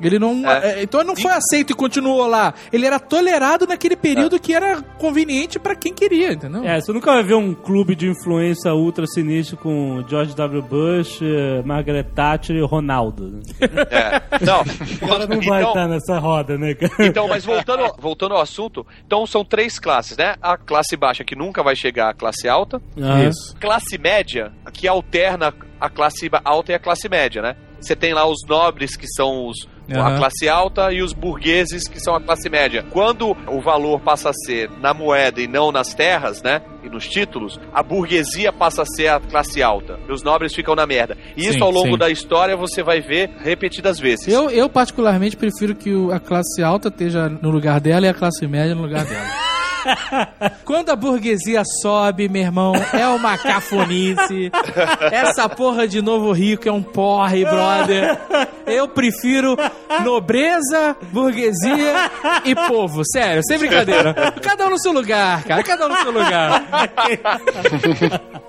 Ele 0.04 0.20
não. 0.20 0.50
É. 0.50 0.80
é, 0.80 0.84
Então 0.84 1.00
ele 1.00 1.08
não 1.10 1.16
foi 1.16 1.32
aceito 1.32 1.72
e 1.72 1.76
continuou 1.76 2.26
lá. 2.28 2.54
Ele 2.72 2.86
era 2.86 3.00
tolerado 3.00 3.66
naquele 3.68 3.96
período 3.96 4.40
que 4.40 4.54
era 4.54 4.82
conveniente 4.98 5.60
pra 5.60 5.76
quem 5.76 5.94
queria, 5.94 6.34
entendeu? 6.34 6.64
É, 6.64 6.80
você 6.80 6.92
nunca 6.92 7.12
vai 7.12 7.24
ver 7.24 7.36
um 7.36 7.54
clube 7.54 7.96
de 7.96 8.08
influência 8.10 8.74
ultra 8.74 9.06
sinistro 9.08 9.58
com 9.58 10.04
George 10.08 10.36
W. 10.36 10.62
Bush, 10.64 11.20
eh, 11.22 11.62
Margaret 11.66 12.04
Thatcher 12.16 12.56
e 12.56 12.62
Ronaldo. 12.66 13.30
né? 13.30 13.42
É. 13.90 14.22
Não, 14.46 14.62
O 14.62 15.08
cara 15.08 15.28
não 15.28 15.42
vai 15.42 15.60
então, 15.62 15.70
estar 15.70 15.88
nessa 15.88 16.20
roda, 16.20 16.58
né, 16.58 16.74
cara? 16.74 16.94
Então, 17.06 17.28
mas 17.28 17.44
voltando, 17.46 17.84
voltando 18.00 18.34
ao 18.36 18.42
assunto, 18.42 18.86
então 19.06 19.26
são 19.26 19.44
três 19.46 19.80
classes, 19.80 20.18
né? 20.18 20.36
A 20.42 20.58
classe 20.58 20.96
baixa 20.96 21.24
que 21.24 21.36
nunca 21.36 21.64
vai 21.64 21.76
chegar 21.76 22.10
à 22.10 22.14
classe 22.14 22.48
alta, 22.48 22.82
Ah, 23.02 23.24
Isso. 23.24 23.56
classe 23.60 23.98
média 23.98 24.52
que 24.72 24.88
alterna 24.88 25.54
a 25.80 25.90
classe 25.90 26.30
alta 26.44 26.72
e 26.72 26.76
a 26.76 26.80
classe 26.80 27.08
média, 27.10 27.42
né? 27.42 27.56
Você 27.80 27.96
tem 27.96 28.14
lá 28.14 28.26
os 28.26 28.40
nobres 28.48 28.96
que 28.96 29.08
são 29.08 29.48
os 29.48 29.68
a 29.92 30.00
Aham. 30.00 30.18
classe 30.18 30.48
alta 30.48 30.92
e 30.94 31.02
os 31.02 31.14
burgueses 31.14 31.88
que 31.88 32.00
são 32.00 32.16
a 32.16 32.22
classe 32.22 32.50
média. 32.50 32.86
Quando 32.90 33.36
o 33.48 33.62
valor 33.62 34.00
passa 34.00 34.30
a 34.30 34.34
ser 34.34 34.70
na 34.80 34.94
moeda 34.94 35.42
e 35.42 35.48
não 35.48 35.72
nas 35.72 35.94
terras, 35.94 36.42
né? 36.42 36.62
E 36.84 36.90
nos 36.90 37.08
títulos, 37.08 37.60
a 37.74 37.82
burguesia 37.82 38.52
passa 38.52 38.82
a 38.84 38.86
ser 38.86 39.08
a 39.08 39.20
classe 39.20 39.62
alta. 39.62 40.00
E 40.08 40.12
os 40.12 40.24
nobres 40.24 40.54
ficam 40.54 40.76
na 40.76 40.86
merda. 40.86 41.18
E 41.36 41.42
isso 41.42 41.54
Sim, 41.54 41.62
ao 41.64 41.72
longo 41.72 41.94
sim. 41.94 41.98
da 41.98 42.10
história 42.10 42.56
você 42.56 42.84
vai 42.84 43.02
ver 43.02 43.30
repetidas 43.40 44.00
vezes. 44.00 44.28
Eu, 44.28 44.50
eu, 44.50 44.70
particularmente, 44.70 45.36
prefiro 45.38 45.76
que 45.76 45.92
a 46.12 46.20
classe 46.20 46.62
alta 46.64 46.90
esteja 46.90 47.30
no 47.30 47.50
lugar 47.50 47.80
dela 47.80 48.06
e 48.06 48.10
a 48.10 48.14
classe 48.14 48.46
média 48.48 48.76
no 48.76 48.82
lugar 48.82 49.06
dela. 49.06 49.28
Quando 50.66 50.90
a 50.90 50.96
burguesia 50.96 51.64
sobe, 51.82 52.30
meu 52.30 52.42
irmão, 52.42 52.74
é 52.94 53.08
uma 53.08 53.38
cafonice. 53.38 54.52
Essa 55.12 55.48
porra 55.50 55.88
de 55.88 56.02
novo 56.02 56.32
rico 56.32 56.68
é 56.68 56.72
um 56.72 56.82
porre, 56.82 57.44
brother. 57.46 58.18
Eu 58.66 58.88
prefiro 58.88 59.56
nobreza, 60.04 60.96
burguesia 61.12 62.12
e 62.46 62.56
povo. 62.56 63.04
Sério, 63.06 63.42
sem 63.44 63.58
brincadeira. 63.58 64.14
Cada 64.42 64.68
um 64.68 64.72
no 64.72 64.80
seu 64.80 64.92
lugar, 64.92 65.44
cara. 65.44 65.64
Cada 65.64 65.86
um 65.86 65.90
no 65.90 65.98
seu 65.98 66.12
lugar. 66.12 66.64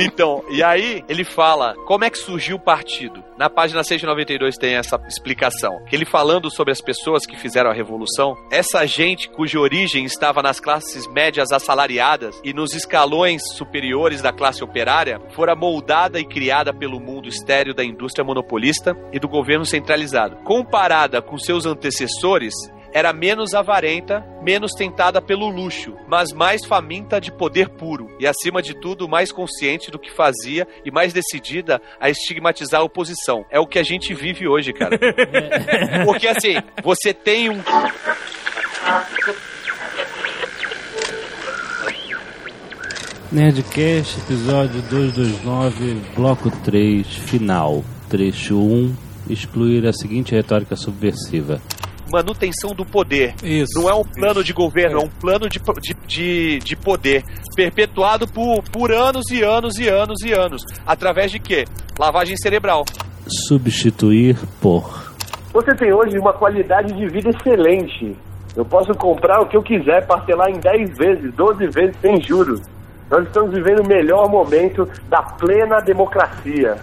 Então, 0.00 0.44
e 0.48 0.62
aí 0.62 1.02
ele 1.08 1.24
fala 1.24 1.74
como 1.84 2.04
é 2.04 2.10
que 2.10 2.18
surgiu 2.18 2.56
o 2.56 2.60
partido. 2.60 3.24
Na 3.36 3.50
página 3.50 3.82
692 3.82 4.56
tem 4.56 4.74
essa 4.76 4.98
explicação. 5.08 5.80
Ele 5.90 6.04
falando 6.04 6.50
sobre 6.50 6.72
as 6.72 6.80
pessoas 6.80 7.26
que 7.26 7.36
fizeram 7.36 7.70
a 7.70 7.74
revolução, 7.74 8.36
essa 8.50 8.86
gente 8.86 9.28
cuja 9.28 9.58
origem 9.58 10.07
estava 10.08 10.42
nas 10.42 10.58
classes 10.58 11.06
médias 11.06 11.52
assalariadas 11.52 12.40
e 12.42 12.52
nos 12.52 12.74
escalões 12.74 13.42
superiores 13.54 14.20
da 14.20 14.32
classe 14.32 14.64
operária, 14.64 15.20
fora 15.30 15.54
moldada 15.54 16.18
e 16.18 16.24
criada 16.24 16.74
pelo 16.74 16.98
mundo 16.98 17.28
estéreo 17.28 17.74
da 17.74 17.84
indústria 17.84 18.24
monopolista 18.24 18.96
e 19.12 19.20
do 19.20 19.28
governo 19.28 19.64
centralizado. 19.64 20.36
Comparada 20.44 21.22
com 21.22 21.38
seus 21.38 21.66
antecessores, 21.66 22.54
era 22.92 23.12
menos 23.12 23.54
avarenta, 23.54 24.24
menos 24.42 24.72
tentada 24.72 25.20
pelo 25.20 25.48
luxo, 25.48 25.94
mas 26.06 26.32
mais 26.32 26.64
faminta 26.64 27.20
de 27.20 27.30
poder 27.30 27.68
puro 27.68 28.08
e, 28.18 28.26
acima 28.26 28.62
de 28.62 28.74
tudo, 28.74 29.08
mais 29.08 29.30
consciente 29.30 29.90
do 29.90 29.98
que 29.98 30.10
fazia 30.10 30.66
e 30.84 30.90
mais 30.90 31.12
decidida 31.12 31.80
a 32.00 32.08
estigmatizar 32.08 32.80
a 32.80 32.84
oposição. 32.84 33.44
É 33.50 33.60
o 33.60 33.66
que 33.66 33.78
a 33.78 33.82
gente 33.82 34.14
vive 34.14 34.48
hoje, 34.48 34.72
cara. 34.72 34.98
Porque 36.04 36.26
assim, 36.26 36.56
você 36.82 37.12
tem 37.12 37.50
um. 37.50 37.62
Nerdcast, 43.30 44.20
episódio 44.20 44.80
229, 44.88 46.00
bloco 46.16 46.50
3, 46.64 47.06
final. 47.06 47.84
Trecho 48.08 48.56
1, 48.56 48.94
excluir 49.28 49.86
a 49.86 49.92
seguinte 49.92 50.34
retórica 50.34 50.74
subversiva. 50.74 51.60
manutenção 52.10 52.70
do 52.70 52.86
poder. 52.86 53.34
Isso. 53.44 53.78
Não 53.78 53.90
é 53.90 53.94
um 53.94 54.02
plano 54.02 54.42
de 54.42 54.54
governo, 54.54 55.00
é 55.00 55.04
um 55.04 55.10
plano 55.10 55.46
de, 55.46 55.58
de, 55.58 55.94
de, 56.06 56.58
de 56.60 56.76
poder 56.76 57.22
perpetuado 57.54 58.26
por, 58.26 58.62
por 58.62 58.90
anos 58.90 59.30
e 59.30 59.42
anos 59.42 59.78
e 59.78 59.86
anos 59.88 60.22
e 60.24 60.32
anos. 60.32 60.62
Através 60.86 61.30
de 61.30 61.38
quê? 61.38 61.66
Lavagem 61.98 62.36
cerebral. 62.38 62.86
Substituir 63.46 64.38
por. 64.58 65.12
Você 65.52 65.74
tem 65.74 65.92
hoje 65.92 66.18
uma 66.18 66.32
qualidade 66.32 66.94
de 66.94 67.06
vida 67.08 67.28
excelente. 67.28 68.16
Eu 68.56 68.64
posso 68.64 68.94
comprar 68.94 69.42
o 69.42 69.46
que 69.46 69.56
eu 69.56 69.62
quiser, 69.62 70.06
parcelar 70.06 70.48
em 70.48 70.58
10 70.58 70.96
vezes, 70.96 71.34
12 71.34 71.66
vezes 71.66 71.94
sem 72.00 72.22
juros. 72.22 72.62
Nós 73.10 73.26
estamos 73.26 73.54
vivendo 73.54 73.80
o 73.80 73.88
melhor 73.88 74.28
momento 74.28 74.86
da 75.08 75.22
plena 75.22 75.80
democracia. 75.80 76.76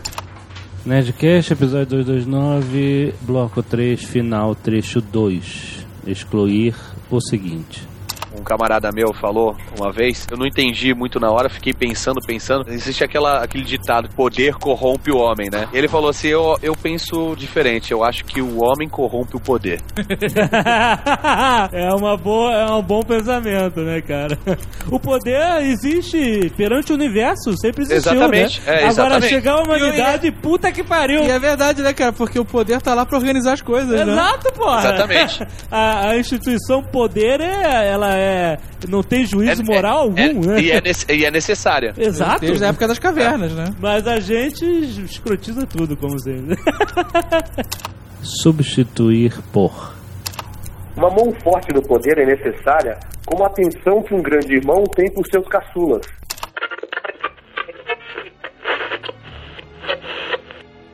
Nerdcast, 0.84 1.54
episódio 1.54 2.04
229, 2.04 3.14
bloco 3.22 3.62
3, 3.62 4.04
final, 4.04 4.56
trecho 4.56 5.02
2. 5.02 5.86
Excluir 6.08 6.76
o 7.12 7.22
seguinte. 7.22 7.88
Um 8.46 8.54
camarada 8.56 8.92
meu 8.94 9.12
falou 9.12 9.58
uma 9.76 9.92
vez, 9.92 10.28
eu 10.30 10.38
não 10.38 10.46
entendi 10.46 10.94
muito 10.94 11.20
na 11.20 11.32
hora, 11.32 11.50
fiquei 11.50 11.74
pensando, 11.74 12.22
pensando. 12.22 12.70
Existe 12.70 13.04
aquela, 13.04 13.44
aquele 13.44 13.64
ditado: 13.64 14.08
poder 14.10 14.54
corrompe 14.54 15.12
o 15.12 15.18
homem, 15.18 15.50
né? 15.50 15.68
Ele 15.74 15.88
falou 15.88 16.12
assim: 16.12 16.28
eu, 16.28 16.56
eu 16.62 16.76
penso 16.76 17.36
diferente, 17.36 17.92
eu 17.92 18.04
acho 18.04 18.24
que 18.24 18.44
o 18.44 18.62
homem 18.64 18.88
corrompe 18.88 19.36
o 19.36 19.40
poder. 19.40 19.82
é 21.74 21.92
uma 21.96 22.16
boa, 22.16 22.54
é 22.54 22.72
um 22.72 22.84
bom 22.84 23.02
pensamento, 23.02 23.82
né, 23.82 24.00
cara? 24.02 24.38
O 24.92 25.00
poder 25.00 25.64
existe 25.64 26.52
perante 26.56 26.92
o 26.92 26.96
universo, 26.96 27.52
sempre 27.60 27.82
existiu, 27.82 28.12
Exatamente, 28.14 28.62
né? 28.62 28.68
é, 28.68 28.76
Agora 28.76 28.88
exatamente. 28.92 29.30
chegar 29.30 29.54
a 29.54 29.64
humanidade, 29.64 30.32
puta 30.32 30.72
que 30.72 30.84
pariu. 30.84 31.24
E 31.24 31.32
é 31.32 31.40
verdade, 31.40 31.82
né, 31.82 31.94
cara? 31.94 32.14
Porque 32.14 32.40
o 32.40 32.46
poder 32.46 32.80
tá 32.80 32.94
lá 32.94 33.08
pra 33.08 33.18
organizar 33.18 33.54
as 33.54 33.62
coisas, 33.64 33.90
né? 33.90 34.14
Exato, 34.14 34.54
porra. 34.54 34.80
Exatamente. 34.82 35.48
A, 35.72 36.10
a 36.10 36.18
instituição 36.18 36.84
poder 36.84 37.42
é, 37.42 37.88
ela 37.88 38.16
é, 38.16 38.35
não 38.88 39.02
tem 39.04 39.26
juízo 39.26 39.64
moral 39.64 40.00
algum, 40.00 40.20
é- 40.20 40.34
né? 40.34 40.62
e, 40.62 40.72
é 40.72 40.82
e 41.16 41.26
é 41.26 41.32
necessária. 41.32 41.94
Exato. 41.98 42.42
Desde 42.42 42.64
a 42.66 42.70
época 42.70 42.88
das 42.88 43.00
cavernas, 43.00 43.54
né? 43.54 43.66
Mas 43.80 44.08
a 44.08 44.20
gente 44.20 44.66
escrotiza 45.04 45.66
tudo, 45.66 45.96
como 45.98 46.20
sempre. 46.20 46.56
Substituir 48.22 49.34
por. 49.52 49.94
Uma 50.98 51.10
mão 51.10 51.34
forte 51.44 51.74
no 51.74 51.82
poder 51.82 52.18
é 52.20 52.26
necessária, 52.26 52.98
como 53.26 53.44
a 53.44 53.48
atenção 53.48 54.02
que 54.02 54.16
um 54.16 54.22
grande 54.22 54.56
irmão 54.56 54.84
tem 54.96 55.12
por 55.14 55.26
seus 55.28 55.48
caçulas. 55.48 56.06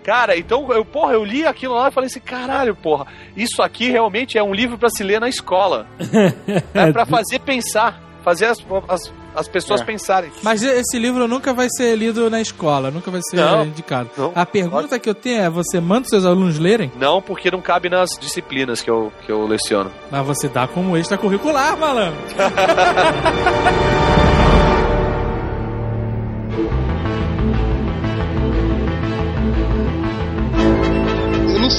Cara, 0.04 0.36
então, 0.38 0.72
eu, 0.74 0.84
porra, 0.84 1.14
eu 1.14 1.24
li 1.24 1.46
aquilo 1.46 1.76
lá 1.76 1.90
e 1.90 1.92
falei 1.92 2.08
assim, 2.08 2.20
caralho, 2.20 2.76
porra, 2.76 3.06
isso 3.38 3.62
aqui 3.62 3.90
realmente 3.92 4.36
é 4.38 4.44
um 4.44 4.52
livro 4.54 4.76
pra 4.78 4.90
se 4.90 5.04
ler 5.04 5.22
na 5.22 5.30
escola. 5.30 5.86
é 6.74 6.92
pra 6.92 7.06
fazer 7.06 7.38
pensar, 7.40 8.02
fazer 8.24 8.46
as, 8.48 8.58
as, 8.88 9.14
as 9.36 9.48
pessoas 9.48 9.82
É. 9.82 9.86
pensarem. 9.86 10.32
Mas 10.42 10.64
esse 10.64 10.98
livro 10.98 11.28
nunca 11.28 11.54
vai 11.54 11.68
ser 11.70 11.96
lido 11.96 12.32
na 12.32 12.42
escola, 12.42 12.90
nunca 12.90 13.12
vai 13.12 13.22
ser 13.30 13.36
Não, 13.38 13.64
indicado. 13.66 14.10
não. 14.18 14.32
A 14.34 14.44
pergunta 14.46 14.98
que 14.98 15.08
eu 15.08 15.14
tenho 15.16 15.44
é: 15.44 15.50
você 15.52 15.80
manda 15.80 16.02
os 16.02 16.10
seus 16.10 16.26
alunos 16.26 16.58
lerem? 16.58 16.92
Não, 16.98 17.22
porque 17.22 17.52
não 17.52 17.62
cabe 17.62 17.88
nas 17.88 18.10
disciplinas 18.20 18.82
que 18.82 18.90
eu, 18.90 19.14
que 19.26 19.32
eu 19.32 19.46
leciono. 19.46 19.92
Mas 20.10 20.26
você 20.26 20.50
dá 20.50 20.68
como 20.68 20.98
extracurricular, 20.98 21.78
malandro. 21.78 22.20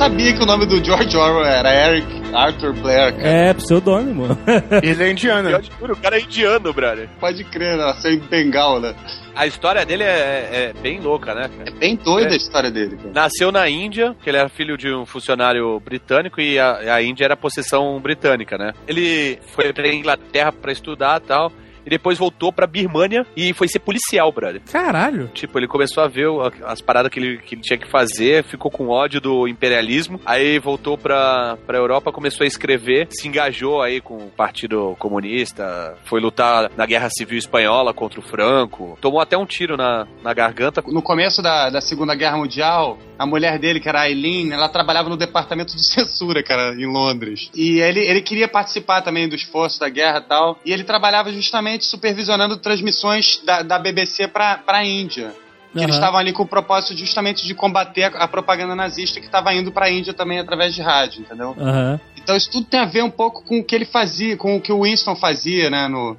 sabia 0.02 0.32
que 0.32 0.42
o 0.42 0.46
nome 0.46 0.66
do 0.66 0.84
George 0.84 1.16
Orwell 1.16 1.46
era 1.46 1.72
Eric. 1.72 2.22
Arthur 2.34 2.72
Blair, 2.72 3.14
cara. 3.14 3.28
É, 3.28 3.54
pseudônimo. 3.54 4.36
Ele 4.82 5.04
é 5.04 5.10
indiano. 5.12 5.48
Eu 5.48 5.62
juro, 5.62 5.92
o 5.92 5.96
cara 5.96 6.18
é 6.18 6.22
indiano, 6.22 6.72
brother. 6.72 7.08
Pode 7.20 7.44
crer, 7.44 7.76
nasceu 7.76 8.10
em 8.10 8.18
Bengal, 8.18 8.80
né? 8.80 8.96
A 9.36 9.46
história 9.46 9.84
dele 9.86 10.02
é, 10.02 10.72
é 10.74 10.80
bem 10.82 10.98
louca, 10.98 11.34
né? 11.34 11.48
É 11.66 11.70
bem 11.70 11.94
doida 11.94 12.30
É. 12.30 12.32
a 12.32 12.36
história 12.36 12.70
dele, 12.70 12.96
cara. 12.96 13.10
Nasceu 13.14 13.52
na 13.52 13.68
Índia, 13.68 14.16
que 14.24 14.28
ele 14.28 14.38
era 14.38 14.48
filho 14.48 14.76
de 14.76 14.92
um 14.92 15.06
funcionário 15.06 15.78
britânico 15.78 16.40
e 16.40 16.58
a, 16.58 16.94
a 16.94 17.02
Índia 17.02 17.26
era 17.26 17.36
possessão 17.36 18.00
britânica, 18.00 18.58
né? 18.58 18.72
Ele 18.88 19.38
foi 19.54 19.72
pra 19.72 19.86
Inglaterra 19.86 20.50
pra 20.50 20.72
estudar 20.72 21.20
e 21.22 21.26
tal. 21.28 21.52
E 21.84 21.90
depois 21.90 22.18
voltou 22.18 22.52
pra 22.52 22.66
Birmânia 22.66 23.26
e 23.36 23.52
foi 23.52 23.68
ser 23.68 23.80
policial, 23.80 24.30
brother. 24.32 24.62
Caralho. 24.70 25.28
Tipo, 25.34 25.58
ele 25.58 25.66
começou 25.66 26.02
a 26.02 26.08
ver 26.08 26.28
as 26.64 26.80
paradas 26.80 27.10
que 27.10 27.18
ele, 27.18 27.38
que 27.38 27.54
ele 27.54 27.62
tinha 27.62 27.78
que 27.78 27.90
fazer, 27.90 28.44
ficou 28.44 28.70
com 28.70 28.88
ódio 28.88 29.20
do 29.20 29.48
imperialismo, 29.48 30.20
aí 30.24 30.58
voltou 30.58 30.96
pra, 30.96 31.56
pra 31.66 31.78
Europa, 31.78 32.12
começou 32.12 32.44
a 32.44 32.46
escrever, 32.46 33.08
se 33.10 33.28
engajou 33.28 33.82
aí 33.82 34.00
com 34.00 34.16
o 34.16 34.30
Partido 34.30 34.96
Comunista, 34.98 35.96
foi 36.04 36.20
lutar 36.20 36.70
na 36.76 36.86
Guerra 36.86 37.08
Civil 37.10 37.38
Espanhola 37.38 37.92
contra 37.92 38.20
o 38.20 38.22
Franco, 38.22 38.98
tomou 39.00 39.20
até 39.20 39.36
um 39.36 39.46
tiro 39.46 39.76
na, 39.76 40.06
na 40.22 40.32
garganta. 40.32 40.82
No 40.86 41.02
começo 41.02 41.42
da, 41.42 41.70
da 41.70 41.80
Segunda 41.80 42.14
Guerra 42.14 42.36
Mundial, 42.36 42.98
a 43.18 43.26
mulher 43.26 43.58
dele, 43.58 43.80
que 43.80 43.88
era 43.88 44.02
a 44.02 44.10
Eileen, 44.10 44.52
ela 44.52 44.68
trabalhava 44.68 45.08
no 45.08 45.16
departamento 45.16 45.76
de 45.76 45.82
censura, 45.86 46.42
cara, 46.42 46.74
em 46.74 46.86
Londres. 46.86 47.50
E 47.54 47.80
ele, 47.80 48.00
ele 48.00 48.20
queria 48.20 48.48
participar 48.48 49.02
também 49.02 49.28
do 49.28 49.36
esforço 49.36 49.78
da 49.78 49.88
guerra 49.88 50.18
e 50.18 50.28
tal. 50.28 50.58
E 50.64 50.72
ele 50.72 50.84
trabalhava 50.84 51.32
justamente 51.32 51.71
supervisionando 51.80 52.56
transmissões 52.56 53.40
da, 53.44 53.62
da 53.62 53.78
BBC 53.78 54.28
pra, 54.28 54.58
pra 54.58 54.84
Índia. 54.84 55.34
Que 55.72 55.78
eles 55.78 55.94
estavam 55.94 56.20
ali 56.20 56.34
com 56.34 56.42
o 56.42 56.46
propósito 56.46 56.94
justamente 56.94 57.46
de 57.46 57.54
combater 57.54 58.04
a, 58.04 58.24
a 58.24 58.28
propaganda 58.28 58.74
nazista 58.74 59.18
que 59.20 59.26
estava 59.26 59.54
indo 59.54 59.72
pra 59.72 59.90
Índia 59.90 60.12
também 60.12 60.38
através 60.38 60.74
de 60.74 60.82
rádio, 60.82 61.22
entendeu? 61.22 61.56
Aham. 61.58 61.98
Então 62.22 62.36
isso 62.36 62.50
tudo 62.50 62.66
tem 62.66 62.78
a 62.78 62.84
ver 62.84 63.02
um 63.02 63.10
pouco 63.10 63.42
com 63.42 63.58
o 63.58 63.64
que 63.64 63.74
ele 63.74 63.86
fazia, 63.86 64.36
com 64.36 64.56
o 64.56 64.60
que 64.60 64.70
o 64.70 64.82
Winston 64.82 65.16
fazia, 65.16 65.70
né? 65.70 65.88
No... 65.88 66.16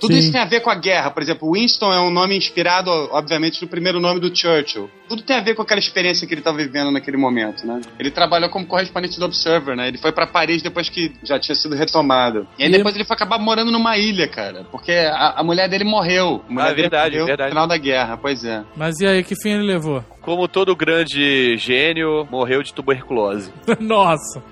Tudo 0.00 0.12
Sim. 0.12 0.18
isso 0.18 0.32
tem 0.32 0.40
a 0.40 0.44
ver 0.44 0.60
com 0.60 0.70
a 0.70 0.74
guerra. 0.74 1.10
Por 1.10 1.22
exemplo, 1.22 1.52
Winston 1.52 1.92
é 1.92 2.00
um 2.00 2.10
nome 2.10 2.36
inspirado, 2.36 2.90
obviamente, 3.12 3.62
no 3.62 3.68
primeiro 3.68 4.00
nome 4.00 4.20
do 4.20 4.36
Churchill. 4.36 4.90
Tudo 5.08 5.22
tem 5.22 5.36
a 5.36 5.40
ver 5.40 5.54
com 5.54 5.62
aquela 5.62 5.78
experiência 5.80 6.26
que 6.26 6.34
ele 6.34 6.40
estava 6.40 6.56
vivendo 6.56 6.90
naquele 6.90 7.16
momento, 7.16 7.66
né? 7.66 7.80
Ele 7.98 8.10
trabalhou 8.10 8.48
como 8.50 8.66
correspondente 8.66 9.18
do 9.18 9.24
Observer, 9.26 9.76
né? 9.76 9.88
Ele 9.88 9.98
foi 9.98 10.12
pra 10.12 10.26
Paris 10.26 10.62
depois 10.62 10.88
que 10.88 11.12
já 11.22 11.38
tinha 11.38 11.54
sido 11.54 11.74
retomado. 11.74 12.46
E 12.58 12.64
aí 12.64 12.68
E- 12.68 12.72
depois 12.72 12.94
ele 12.94 13.04
foi 13.04 13.14
acabar 13.14 13.38
morando 13.38 13.70
numa 13.70 13.96
ilha, 13.96 14.26
cara. 14.28 14.64
Porque 14.70 14.92
a, 14.92 15.34
a 15.40 15.44
mulher 15.44 15.68
dele 15.68 15.84
morreu. 15.84 16.42
A 16.48 16.52
mulher 16.52 16.64
Ah, 16.64 16.68
dele 16.70 16.82
verdade, 16.82 17.10
morreu 17.14 17.26
verdade. 17.26 17.48
No 17.50 17.54
final 17.54 17.66
da 17.68 17.76
guerra, 17.76 18.16
pois 18.16 18.44
é. 18.44 18.62
Mas 18.76 18.98
e 19.00 19.06
aí, 19.06 19.22
que 19.24 19.34
fim 19.40 19.50
ele 19.50 19.62
levou? 19.64 20.02
Como 20.22 20.48
todo 20.48 20.74
grande 20.74 21.56
gênio, 21.56 22.26
morreu 22.28 22.60
de 22.60 22.74
tuberculose. 22.74 23.52
Nossa. 23.78 24.42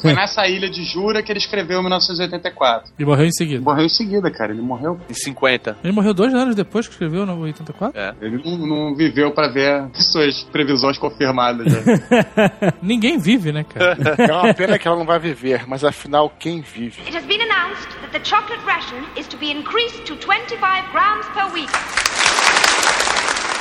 Foi 0.00 0.14
nessa 0.14 0.46
ilha 0.48 0.70
de 0.70 0.82
Jura 0.84 1.22
que 1.22 1.30
ele 1.30 1.38
escreveu 1.38 1.80
em 1.80 1.82
1984. 1.82 2.92
E 2.98 3.04
morreu 3.04 3.26
em 3.26 3.32
seguida. 3.32 3.60
Morreu 3.62 3.84
em 3.84 3.88
seguida, 3.90 4.30
cara. 4.30 4.52
Ele 4.52 4.62
morreu. 4.62 4.98
Em 5.10 5.12
50. 5.14 5.76
Ele 5.84 5.92
morreu 5.92 6.14
dois 6.14 6.32
anos 6.34 6.54
depois 6.54 6.86
que 6.86 6.94
escreveu 6.94 7.26
no 7.26 7.38
84? 7.42 7.98
É. 8.00 8.14
Ele 8.22 8.42
não, 8.42 8.56
não 8.66 8.94
viveu 8.94 9.30
pra 9.32 9.48
ver 9.48 9.84
suas 10.04 10.42
previsões 10.44 10.98
confirmadas. 10.98 11.66
Né? 11.66 12.00
Ninguém 12.82 13.18
vive, 13.18 13.52
né, 13.52 13.64
cara? 13.64 13.96
É 14.18 14.32
uma 14.32 14.54
pena 14.54 14.78
que 14.78 14.86
ela 14.86 14.96
não 14.96 15.06
vai 15.06 15.18
viver, 15.18 15.66
mas 15.66 15.84
afinal, 15.84 16.32
quem 16.38 16.60
vive? 16.60 17.02
It 17.02 17.16
has 17.16 17.24
been 17.24 17.40
announced 17.42 17.88
that 18.00 18.12
the 18.12 18.24
chocolate 18.24 18.64
ration 18.64 19.04
is 19.16 19.26
to 19.28 19.36
be 19.36 19.50
increased 19.50 20.04
to 20.06 20.14
25 20.16 20.90
grams 20.92 21.26
per 21.34 21.52
week. 21.52 21.70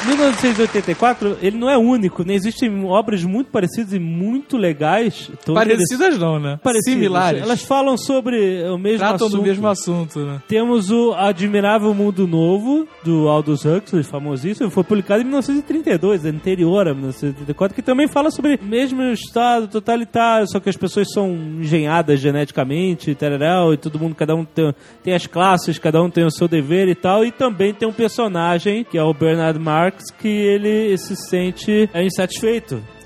1984, 0.05 1.37
ele 1.41 1.57
não 1.57 1.69
é 1.69 1.77
único, 1.77 2.23
né? 2.23 2.33
Existem 2.33 2.85
obras 2.85 3.23
muito 3.23 3.49
parecidas 3.51 3.93
e 3.93 3.99
muito 3.99 4.57
legais. 4.57 5.29
Tão 5.43 5.55
Parecidas 5.55 6.17
não, 6.17 6.39
né? 6.39 6.59
Parecidas. 6.63 6.93
Similares. 6.93 7.41
Elas 7.41 7.61
falam 7.63 7.97
sobre 7.97 8.63
o 8.63 8.77
mesmo 8.77 8.99
Tratam 8.99 9.27
assunto. 9.27 9.37
do 9.37 9.43
mesmo 9.43 9.67
assunto, 9.67 10.19
né? 10.19 10.41
Temos 10.47 10.91
o 10.91 11.13
Admirável 11.13 11.93
Mundo 11.93 12.27
Novo, 12.27 12.87
do 13.03 13.27
Aldous 13.27 13.65
Huxley, 13.65 14.03
famosíssimo. 14.03 14.69
Foi 14.69 14.83
publicado 14.83 15.21
em 15.21 15.25
1932, 15.25 16.25
anterior 16.25 16.87
a 16.87 16.93
1984, 16.93 17.75
que 17.75 17.81
também 17.81 18.07
fala 18.07 18.29
sobre 18.31 18.55
o 18.55 18.65
mesmo 18.65 19.01
estado 19.03 19.67
totalitário, 19.67 20.47
só 20.47 20.59
que 20.59 20.69
as 20.69 20.77
pessoas 20.77 21.11
são 21.11 21.31
engenhadas 21.59 22.19
geneticamente, 22.19 23.15
tararau, 23.15 23.73
e 23.73 23.77
todo 23.77 23.99
mundo, 23.99 24.15
cada 24.15 24.35
um 24.35 24.45
tem, 24.45 24.73
tem 25.03 25.13
as 25.13 25.25
classes, 25.27 25.79
cada 25.79 26.01
um 26.01 26.09
tem 26.09 26.25
o 26.25 26.31
seu 26.31 26.47
dever 26.47 26.87
e 26.87 26.95
tal. 26.95 27.25
E 27.25 27.31
também 27.31 27.73
tem 27.73 27.87
um 27.87 27.93
personagem, 27.93 28.83
que 28.83 28.97
é 28.97 29.03
o 29.03 29.13
Bernard 29.13 29.59
Que 29.91 30.27
ele 30.27 30.97
se 30.97 31.15
sente 31.15 31.89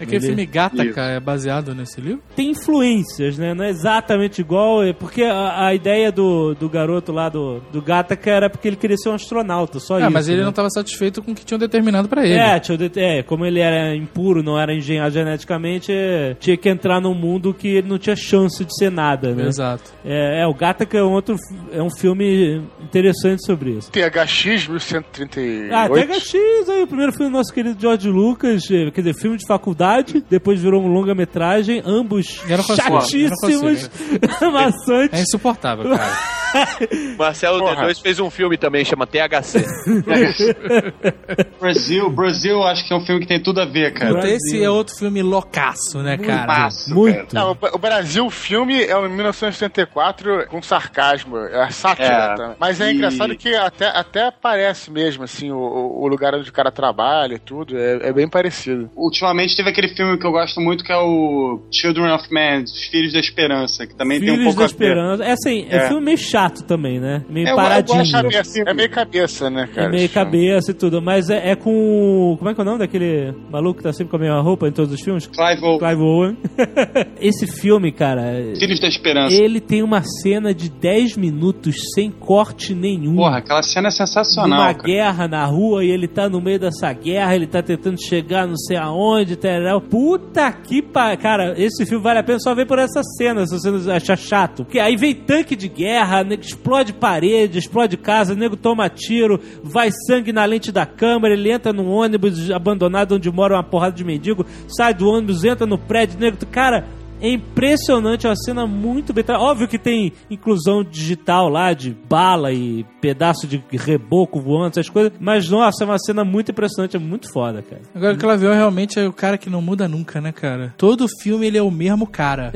é, 0.01 0.05
insatisfeito. 0.05 0.11
Aquele 0.11 0.15
Ele- 0.17 0.25
filme 0.27 0.45
Gataca 0.45 1.01
é 1.01 1.19
baseado 1.19 1.73
nesse 1.75 1.99
livro? 2.01 2.21
tem 2.35 2.51
influências, 2.51 3.37
né? 3.37 3.53
Não 3.53 3.63
é 3.63 3.69
exatamente 3.69 4.41
igual, 4.41 4.83
é 4.83 4.93
porque 4.93 5.23
a, 5.23 5.67
a 5.67 5.73
ideia 5.75 6.11
do, 6.11 6.53
do 6.55 6.67
garoto 6.69 7.11
lá 7.11 7.29
do, 7.29 7.59
do 7.71 7.81
Gataca 7.81 8.29
era 8.29 8.49
porque 8.49 8.67
ele 8.67 8.75
queria 8.75 8.97
ser 8.97 9.09
um 9.09 9.13
astronauta, 9.13 9.79
só 9.79 9.97
É, 9.99 10.03
isso. 10.03 10.11
mas 10.11 10.27
ele 10.27 10.37
né? 10.37 10.43
não 10.43 10.49
estava 10.49 10.69
satisfeito 10.69 11.21
com 11.21 11.31
o 11.31 11.35
que 11.35 11.45
tinham 11.45 11.59
determinado 11.59 12.07
pra 12.07 12.23
ele. 12.25 12.33
É, 12.39 12.59
tinha 12.59 12.77
é, 12.95 13.23
como 13.23 13.45
ele 13.45 13.59
era 13.59 13.95
impuro, 13.95 14.41
não 14.43 14.59
era 14.59 14.73
engenhado 14.73 15.13
geneticamente, 15.13 15.91
é, 15.91 16.35
tinha 16.39 16.57
que 16.57 16.69
entrar 16.69 16.99
num 17.01 17.13
mundo 17.13 17.53
que 17.53 17.67
ele 17.67 17.87
não 17.87 17.97
tinha 17.97 18.15
chance 18.15 18.63
de 18.63 18.75
ser 18.77 18.89
nada, 18.91 19.33
né? 19.33 19.47
Exato. 19.47 19.91
É, 20.05 20.41
é, 20.43 20.47
o 20.47 20.53
Gataca 20.53 20.97
é 20.97 21.03
um 21.03 21.11
outro, 21.11 21.35
é 21.71 21.81
um 21.81 21.89
filme 21.89 22.61
interessante 22.83 23.45
sobre 23.45 23.71
isso. 23.71 23.91
THX 23.91 24.67
1138. 24.67 25.73
Ah, 25.73 25.87
THX 25.89 26.69
aí, 26.69 26.83
o 26.83 26.87
primeiro 26.87 27.11
filme 27.11 27.31
do 27.31 27.37
nosso 27.37 27.53
querido 27.53 27.79
George 27.79 28.09
Lucas, 28.09 28.63
eh, 28.71 28.89
quer 28.91 29.01
dizer, 29.01 29.13
filme 29.15 29.37
de 29.37 29.45
faculdade, 29.47 29.90
depois 30.29 30.61
virou 30.61 30.81
um 30.83 30.87
longa-metragem, 30.87 31.81
ambos 31.85 32.41
Eu 32.47 32.61
chatíssimos, 32.63 33.89
maçantes. 34.41 35.19
É 35.19 35.21
insuportável, 35.21 35.95
cara. 35.95 36.41
Marcelo 37.17 37.59
Porra. 37.59 37.87
D2 37.87 38.01
fez 38.01 38.19
um 38.19 38.29
filme 38.29 38.57
também, 38.57 38.83
chama 38.83 39.07
THC. 39.07 39.63
Brasil, 41.59 42.09
Brasil, 42.09 42.61
acho 42.63 42.85
que 42.87 42.93
é 42.93 42.97
um 42.97 43.05
filme 43.05 43.21
que 43.21 43.27
tem 43.27 43.41
tudo 43.41 43.61
a 43.61 43.65
ver, 43.65 43.93
cara. 43.93 44.15
Puta, 44.15 44.27
esse 44.27 44.61
é 44.61 44.69
outro 44.69 44.95
filme 44.95 45.21
loucaço, 45.21 45.99
né, 45.99 46.17
cara? 46.17 46.45
Massa, 46.47 46.93
Muito. 46.93 47.33
Não, 47.33 47.51
o 47.73 47.77
Brasil, 47.77 48.29
filme 48.29 48.83
é 48.83 48.97
um 48.97 49.07
1974 49.09 50.47
com 50.47 50.61
sarcasmo, 50.61 51.37
é 51.37 51.69
sátira. 51.71 52.07
É. 52.07 52.35
tá? 52.35 52.55
Mas 52.59 52.81
é 52.81 52.91
E- 52.91 52.95
engraçado 52.95 53.35
que 53.37 53.55
até, 53.55 53.87
até 53.87 54.29
parece 54.31 54.91
mesmo, 54.91 55.23
assim, 55.23 55.51
o, 55.51 55.57
o 55.57 56.07
lugar 56.07 56.33
onde 56.35 56.49
o 56.49 56.53
cara 56.53 56.71
trabalha 56.71 57.35
e 57.35 57.39
tudo, 57.39 57.77
é, 57.77 58.09
é 58.09 58.13
bem 58.13 58.27
parecido. 58.27 58.89
Ultimamente 58.95 59.55
teve 59.55 59.69
aquele 59.69 59.80
filme 59.89 60.17
que 60.17 60.25
eu 60.25 60.31
gosto 60.31 60.59
muito 60.61 60.83
que 60.83 60.91
é 60.91 60.97
o 60.97 61.59
Children 61.71 62.13
of 62.13 62.25
Man, 62.33 62.63
Os 62.63 62.83
Filhos 62.87 63.13
da 63.13 63.19
Esperança, 63.19 63.85
que 63.85 63.95
também 63.95 64.19
tem 64.19 64.31
um 64.31 64.35
Filhos 64.37 64.55
pouco 64.55 64.59
da 64.59 64.65
a 64.65 64.67
ver. 64.67 64.73
Esperança. 64.73 65.23
É 65.23 65.31
assim, 65.31 65.65
é, 65.69 65.75
É. 65.77 65.87
filme 65.87 66.05
meio 66.05 66.17
chato 66.17 66.63
também, 66.63 66.99
né? 66.99 67.23
Meio 67.29 67.47
É, 67.47 67.49
eu- 67.49 67.53
eu 67.53 67.55
paradinho. 67.55 68.11
Cabeça, 68.11 68.61
é 68.65 68.73
meio 68.73 68.89
cabeça, 68.89 69.49
né, 69.49 69.67
cara? 69.73 69.87
É 69.87 69.91
meio 69.91 70.09
cabeça 70.09 70.71
e 70.71 70.73
tudo, 70.73 71.01
mas 71.01 71.29
é, 71.29 71.51
é 71.51 71.55
com. 71.55 72.35
Como 72.37 72.49
é 72.49 72.53
que 72.53 72.59
é 72.61 72.63
o 72.63 72.65
nome 72.65 72.79
daquele 72.79 73.33
maluco 73.51 73.77
que 73.77 73.83
tá 73.83 73.93
sempre 73.93 74.11
com 74.11 74.17
a 74.17 74.19
mesma 74.19 74.41
roupa 74.41 74.67
em 74.67 74.71
todos 74.71 74.93
os 74.93 75.01
filmes? 75.01 75.27
Clive 75.27 75.63
Owen, 75.63 75.79
Clive 75.79 76.01
Owen. 76.01 76.37
Esse 77.19 77.47
filme, 77.47 77.91
cara, 77.91 78.23
Filhos 78.57 78.79
da 78.79 78.87
Esperança. 78.87 79.35
ele 79.35 79.59
tem 79.59 79.83
uma 79.83 80.01
cena 80.03 80.53
de 80.53 80.69
10 80.69 81.15
minutos 81.17 81.75
sem 81.93 82.09
corte 82.11 82.73
nenhum. 82.73 83.15
Porra, 83.15 83.37
aquela 83.37 83.61
cena 83.63 83.87
é 83.87 83.91
sensacional, 83.91 84.49
Numa 84.59 84.73
cara. 84.73 84.83
guerra 84.87 85.27
na 85.27 85.45
rua 85.45 85.83
e 85.83 85.89
ele 85.91 86.07
tá 86.07 86.27
no 86.29 86.41
meio 86.41 86.59
dessa 86.59 86.91
guerra, 86.93 87.35
ele 87.35 87.47
tá 87.47 87.61
tentando 87.61 88.01
chegar 88.01 88.47
não 88.47 88.57
sei 88.57 88.77
aonde, 88.77 89.35
tal. 89.71 89.81
Puta 89.81 90.51
que 90.51 90.81
pa... 90.81 91.15
Cara, 91.15 91.55
esse 91.57 91.85
filme 91.85 92.03
vale 92.03 92.19
a 92.19 92.23
pena 92.23 92.39
só 92.39 92.53
ver 92.53 92.65
por 92.65 92.77
essa 92.77 93.01
cena, 93.17 93.45
se 93.45 93.57
você 93.57 93.91
achar 93.91 94.17
chato. 94.17 94.65
Porque 94.65 94.79
aí 94.79 94.95
vem 94.95 95.15
tanque 95.15 95.55
de 95.55 95.67
guerra, 95.67 96.23
nego 96.23 96.41
explode 96.41 96.93
parede, 96.93 97.57
explode 97.57 97.97
casa, 97.97 98.35
nego 98.35 98.57
toma 98.57 98.89
tiro, 98.89 99.39
vai 99.63 99.89
sangue 100.07 100.33
na 100.33 100.45
lente 100.45 100.71
da 100.71 100.85
câmera, 100.85 101.33
ele 101.33 101.51
entra 101.51 101.71
num 101.71 101.89
ônibus 101.89 102.51
abandonado 102.51 103.15
onde 103.15 103.31
mora 103.31 103.55
uma 103.55 103.63
porrada 103.63 103.95
de 103.95 104.03
mendigo, 104.03 104.45
sai 104.67 104.93
do 104.93 105.07
ônibus, 105.07 105.43
entra 105.43 105.65
no 105.65 105.77
prédio, 105.77 106.19
nego. 106.19 106.37
Cara. 106.51 106.85
É 107.21 107.29
impressionante, 107.29 108.25
é 108.25 108.29
uma 108.29 108.35
cena 108.35 108.65
muito 108.65 109.13
bem. 109.13 109.23
Óbvio 109.29 109.67
que 109.67 109.77
tem 109.77 110.11
inclusão 110.29 110.83
digital 110.83 111.47
lá, 111.49 111.73
de 111.73 111.91
bala 112.09 112.51
e 112.51 112.85
pedaço 112.99 113.47
de 113.47 113.63
reboco 113.71 114.39
voando, 114.39 114.71
essas 114.71 114.89
coisas. 114.89 115.13
Mas, 115.19 115.49
nossa, 115.49 115.83
é 115.83 115.85
uma 115.85 115.99
cena 115.99 116.23
muito 116.23 116.51
impressionante, 116.51 116.95
é 116.95 116.99
muito 116.99 117.31
foda, 117.31 117.61
cara. 117.61 117.81
Agora, 117.93 118.13
o 118.13 118.17
Clavião 118.17 118.53
realmente 118.53 118.99
é 118.99 119.07
o 119.07 119.13
cara 119.13 119.37
que 119.37 119.49
não 119.49 119.61
muda 119.61 119.87
nunca, 119.87 120.19
né, 120.19 120.31
cara? 120.31 120.73
Todo 120.77 121.07
filme 121.21 121.47
ele 121.47 121.57
é 121.57 121.61
o 121.61 121.71
mesmo 121.71 122.07
cara. 122.07 122.51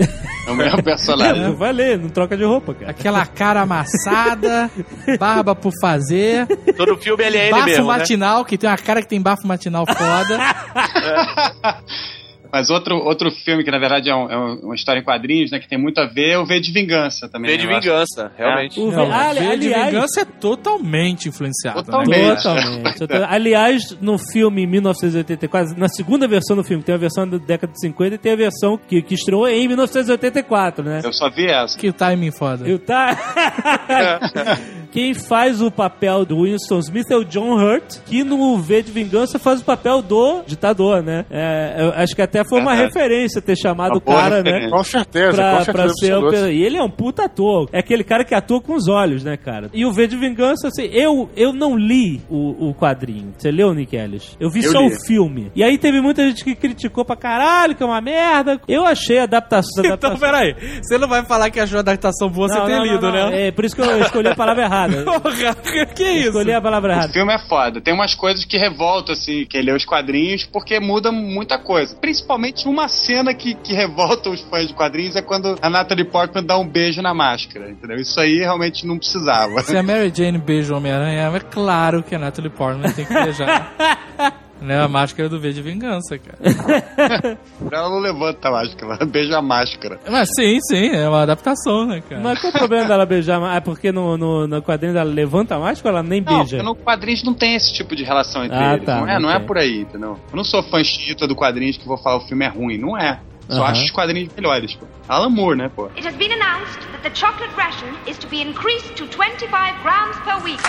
É 0.47 0.51
o 0.51 0.55
mesmo 0.55 0.83
personagem. 0.83 1.53
Vai 1.55 1.71
ler, 1.71 1.99
não 1.99 2.09
troca 2.09 2.35
de 2.35 2.43
roupa, 2.43 2.73
cara. 2.73 2.91
Aquela 2.91 3.25
cara 3.25 3.61
amassada, 3.61 4.69
barba 5.19 5.55
por 5.55 5.71
fazer, 5.79 6.47
Todo 6.75 6.97
filme 6.97 7.23
ele 7.23 7.37
é 7.37 7.43
ele 7.45 7.51
bafo 7.51 7.65
mesmo, 7.65 7.87
né? 7.91 7.97
matinal, 7.97 8.45
que 8.45 8.57
tem 8.57 8.69
uma 8.69 8.77
cara 8.77 9.01
que 9.01 9.07
tem 9.07 9.21
bafo 9.21 9.47
matinal 9.47 9.85
foda. 9.85 10.37
Mas 12.55 12.69
outro, 12.69 12.95
outro 12.95 13.29
filme 13.31 13.65
que 13.65 13.69
na 13.69 13.77
verdade 13.77 14.09
é, 14.09 14.15
um- 14.15 14.31
é 14.31 14.37
um- 14.37 14.59
uma 14.67 14.75
história 14.75 15.01
em 15.01 15.03
quadrinhos, 15.03 15.51
né? 15.51 15.59
Que 15.59 15.67
tem 15.67 15.77
muito 15.77 15.99
a 15.99 16.05
ver, 16.05 16.29
é 16.29 16.39
o 16.39 16.45
V 16.45 16.57
de 16.61 16.71
Vingança 16.71 17.27
também. 17.27 17.51
V 17.51 17.57
de 17.57 17.65
eu 17.65 17.69
acho. 17.75 17.81
Vingança, 17.81 18.31
realmente. 18.37 18.79
O 18.79 18.91
Não, 18.91 19.05
V- 19.07 19.11
ah, 19.11 19.33
V 19.33 19.39
de 19.41 19.47
aliás- 19.73 19.91
Vingança 19.93 20.21
é 20.21 20.25
totalmente 20.25 21.27
influenciado. 21.27 21.83
Totalmente. 21.83 22.17
Né? 22.17 22.35
Totalmente. 22.35 22.97
Total- 22.99 23.25
Aliás, 23.29 23.97
no 23.99 24.17
filme 24.17 24.63
em 24.63 24.67
1984, 24.67 25.77
na 25.77 25.89
segunda 25.89 26.27
versão 26.29 26.55
do 26.55 26.63
filme, 26.63 26.81
tem 26.81 26.95
a 26.95 26.97
versão 26.97 27.27
da 27.27 27.37
década 27.37 27.73
de 27.73 27.79
50 27.81 28.15
e 28.15 28.17
tem 28.17 28.31
a 28.31 28.37
versão 28.37 28.77
que, 28.77 29.01
que 29.01 29.15
estreou 29.15 29.45
em 29.49 29.67
1984, 29.67 30.81
né? 30.81 31.01
Eu 31.03 31.11
só 31.11 31.29
vi 31.29 31.47
essa. 31.47 31.77
Que 31.77 31.91
timing 31.91 32.31
foda. 32.31 32.65
Eu 32.65 32.79
tá. 32.79 33.17
Quem 34.91 35.13
faz 35.13 35.61
o 35.61 35.69
papel 35.69 36.23
do 36.23 36.43
Winston 36.43 36.79
Smith 36.79 37.11
é 37.11 37.17
o 37.17 37.25
John 37.25 37.55
Hurt, 37.57 37.97
que 38.05 38.23
no 38.23 38.57
V 38.57 38.81
de 38.81 38.91
Vingança 38.93 39.37
faz 39.37 39.59
o 39.59 39.65
papel 39.65 40.01
do 40.01 40.41
ditador, 40.47 41.03
né? 41.03 41.25
É, 41.29 41.75
eu 41.79 41.89
acho 42.01 42.15
que 42.15 42.21
até 42.21 42.44
foi 42.49 42.59
uma 42.61 42.73
referência 42.73 43.41
ter 43.41 43.55
chamado 43.57 43.91
Uma 43.91 43.97
o 43.97 44.01
cara, 44.01 44.43
né? 44.43 44.69
Com 44.69 44.83
certeza, 44.83 45.33
pra, 45.35 45.51
com 45.57 45.63
certeza. 45.65 45.73
pra 45.85 45.89
ser 45.93 46.15
o, 46.15 46.29
pe- 46.29 46.51
E 46.53 46.63
ele 46.63 46.77
é 46.77 46.83
um 46.83 46.89
puta 46.89 47.25
ator. 47.25 47.69
É 47.71 47.79
aquele 47.79 48.03
cara 48.03 48.23
que 48.23 48.33
atua 48.35 48.61
com 48.61 48.73
os 48.75 48.87
olhos, 48.87 49.23
né, 49.23 49.37
cara? 49.37 49.69
E 49.73 49.85
o 49.85 49.91
V 49.91 50.07
de 50.07 50.15
Vingança, 50.17 50.67
assim, 50.67 50.89
eu, 50.91 51.29
eu 51.35 51.53
não 51.53 51.77
li 51.77 52.21
o, 52.29 52.69
o 52.69 52.73
quadrinho. 52.75 53.33
Você 53.37 53.51
leu, 53.51 53.73
Nick 53.73 53.95
Ellis? 53.95 54.35
Eu 54.39 54.49
vi 54.49 54.63
Eu 54.63 54.71
só 54.71 54.79
li. 54.81 54.87
o 54.87 55.05
filme. 55.05 55.51
E 55.55 55.63
aí 55.63 55.77
teve 55.77 56.01
muita 56.01 56.25
gente 56.27 56.43
que 56.43 56.55
criticou 56.55 57.03
pra 57.05 57.15
caralho, 57.15 57.75
que 57.75 57.83
é 57.83 57.85
uma 57.85 58.01
merda. 58.01 58.59
Eu 58.67 58.85
achei 58.85 59.19
a 59.19 59.23
adaptação. 59.23 59.65
Então, 59.85 60.11
adaptação... 60.11 60.19
peraí. 60.19 60.55
Você 60.81 60.97
não 60.97 61.07
vai 61.07 61.23
falar 61.25 61.49
que 61.49 61.59
achou 61.59 61.77
a 61.77 61.79
adaptação 61.81 62.29
boa 62.29 62.47
Não, 62.47 62.65
ter 62.65 62.71
não, 62.71 62.77
não, 62.79 62.85
lido, 62.85 63.01
não. 63.11 63.29
né? 63.29 63.47
É 63.47 63.51
por 63.51 63.65
isso 63.65 63.75
que 63.75 63.81
eu 63.81 63.99
escolhi 64.01 64.27
a 64.29 64.35
palavra 64.35 64.63
errada. 64.63 65.03
Porra, 65.05 65.55
que 65.95 66.03
isso? 66.03 66.27
Escolhi 66.29 66.53
a 66.53 66.61
palavra 66.61 66.91
O 66.91 66.95
errada. 66.95 67.13
filme 67.13 67.33
é 67.33 67.39
foda. 67.47 67.81
Tem 67.81 67.93
umas 67.93 68.15
coisas 68.15 68.43
que 68.45 68.57
revoltam, 68.57 69.13
assim, 69.13 69.45
quem 69.49 69.61
lê 69.61 69.71
os 69.73 69.85
quadrinhos, 69.85 70.45
porque 70.45 70.79
muda 70.79 71.11
muita 71.11 71.57
coisa. 71.57 71.95
Principalmente 71.95 72.24
uma 72.65 72.87
cena 72.87 73.33
que, 73.33 73.53
que 73.55 73.73
revolta 73.73 74.29
os 74.29 74.41
fãs 74.41 74.67
de 74.67 74.73
quadrinhos 74.73 75.15
é 75.15 75.21
quando 75.21 75.57
a 75.61 75.69
Natalie 75.69 76.05
Portman 76.05 76.43
dá 76.43 76.57
um 76.57 76.67
beijo 76.67 77.01
na 77.01 77.13
máscara, 77.13 77.69
entendeu? 77.69 77.97
Isso 77.97 78.19
aí 78.19 78.37
realmente 78.39 78.85
não 78.85 78.97
precisava. 78.97 79.61
Se 79.61 79.77
a 79.77 79.83
Mary 79.83 80.11
Jane 80.13 80.37
beija 80.37 80.73
o 80.73 80.77
Homem-Aranha, 80.77 81.31
é 81.35 81.39
claro 81.39 82.03
que 82.03 82.15
a 82.15 82.19
Natalie 82.19 82.51
Portman 82.51 82.91
tem 82.91 83.05
que 83.05 83.13
beijar. 83.13 83.73
né, 84.65 84.81
a 84.81 84.87
máscara 84.87 85.29
do 85.29 85.39
V 85.39 85.53
de 85.53 85.61
Vingança, 85.61 86.17
cara. 86.17 86.37
ela 87.71 87.89
não 87.89 87.99
levanta 87.99 88.47
a 88.49 88.51
máscara, 88.51 88.95
ela 88.95 89.05
beija 89.05 89.37
a 89.37 89.41
máscara. 89.41 89.99
Mas 90.09 90.29
sim, 90.35 90.59
sim, 90.61 90.89
é 90.89 91.07
uma 91.07 91.21
adaptação, 91.21 91.85
né, 91.85 92.01
cara? 92.07 92.21
Mas 92.21 92.39
qual 92.41 92.51
o 92.51 92.57
problema 92.57 92.85
dela 92.87 93.05
beijar? 93.05 93.41
É 93.55 93.59
porque 93.59 93.91
no, 93.91 94.17
no, 94.17 94.47
no 94.47 94.61
quadrinho 94.61 94.97
ela 94.97 95.03
levanta 95.09 95.55
a 95.55 95.59
máscara 95.59 95.93
ou 95.95 95.99
ela 95.99 96.07
nem 96.07 96.21
Não, 96.21 96.37
beija? 96.39 96.57
porque 96.57 96.63
no 96.63 96.75
quadrinhos 96.75 97.23
não 97.23 97.33
tem 97.33 97.55
esse 97.55 97.73
tipo 97.73 97.95
de 97.95 98.03
relação 98.03 98.43
entre 98.43 98.57
Ah, 98.57 98.73
eles. 98.73 98.85
tá, 98.85 98.97
não 98.97 99.07
é, 99.07 99.13
não 99.13 99.21
não 99.21 99.31
é 99.31 99.39
por 99.39 99.57
aí, 99.57 99.81
entendeu? 99.81 100.19
Eu 100.31 100.35
não 100.35 100.43
sou 100.43 100.61
fã 100.63 100.83
chita 100.83 101.27
do 101.27 101.35
quadrinhos 101.35 101.77
que 101.77 101.85
vou 101.87 101.97
falar 101.97 102.17
o 102.17 102.27
filme 102.27 102.45
é 102.45 102.49
ruim. 102.49 102.77
Não 102.77 102.97
é. 102.97 103.19
Só 103.47 103.61
Aham. 103.61 103.71
acho 103.71 103.83
os 103.85 103.91
quadrinhos 103.91 104.33
melhores, 104.35 104.73
pô. 104.75 104.87
Alan 105.07 105.29
Moore, 105.29 105.55
né, 105.57 105.69
pô? 105.75 105.85
It 105.95 106.07
has 106.07 106.15
been 106.15 106.31
announced 106.33 106.79
that 106.91 107.03
the 107.03 107.13
chocolate 107.13 107.53
ration 107.55 107.93
is 108.07 108.17
to 108.17 108.27
be 108.27 108.41
increased 108.41 108.95
to 108.95 109.05
25 109.07 109.81
grams 109.83 110.17
per 110.25 110.43
week. 110.43 110.61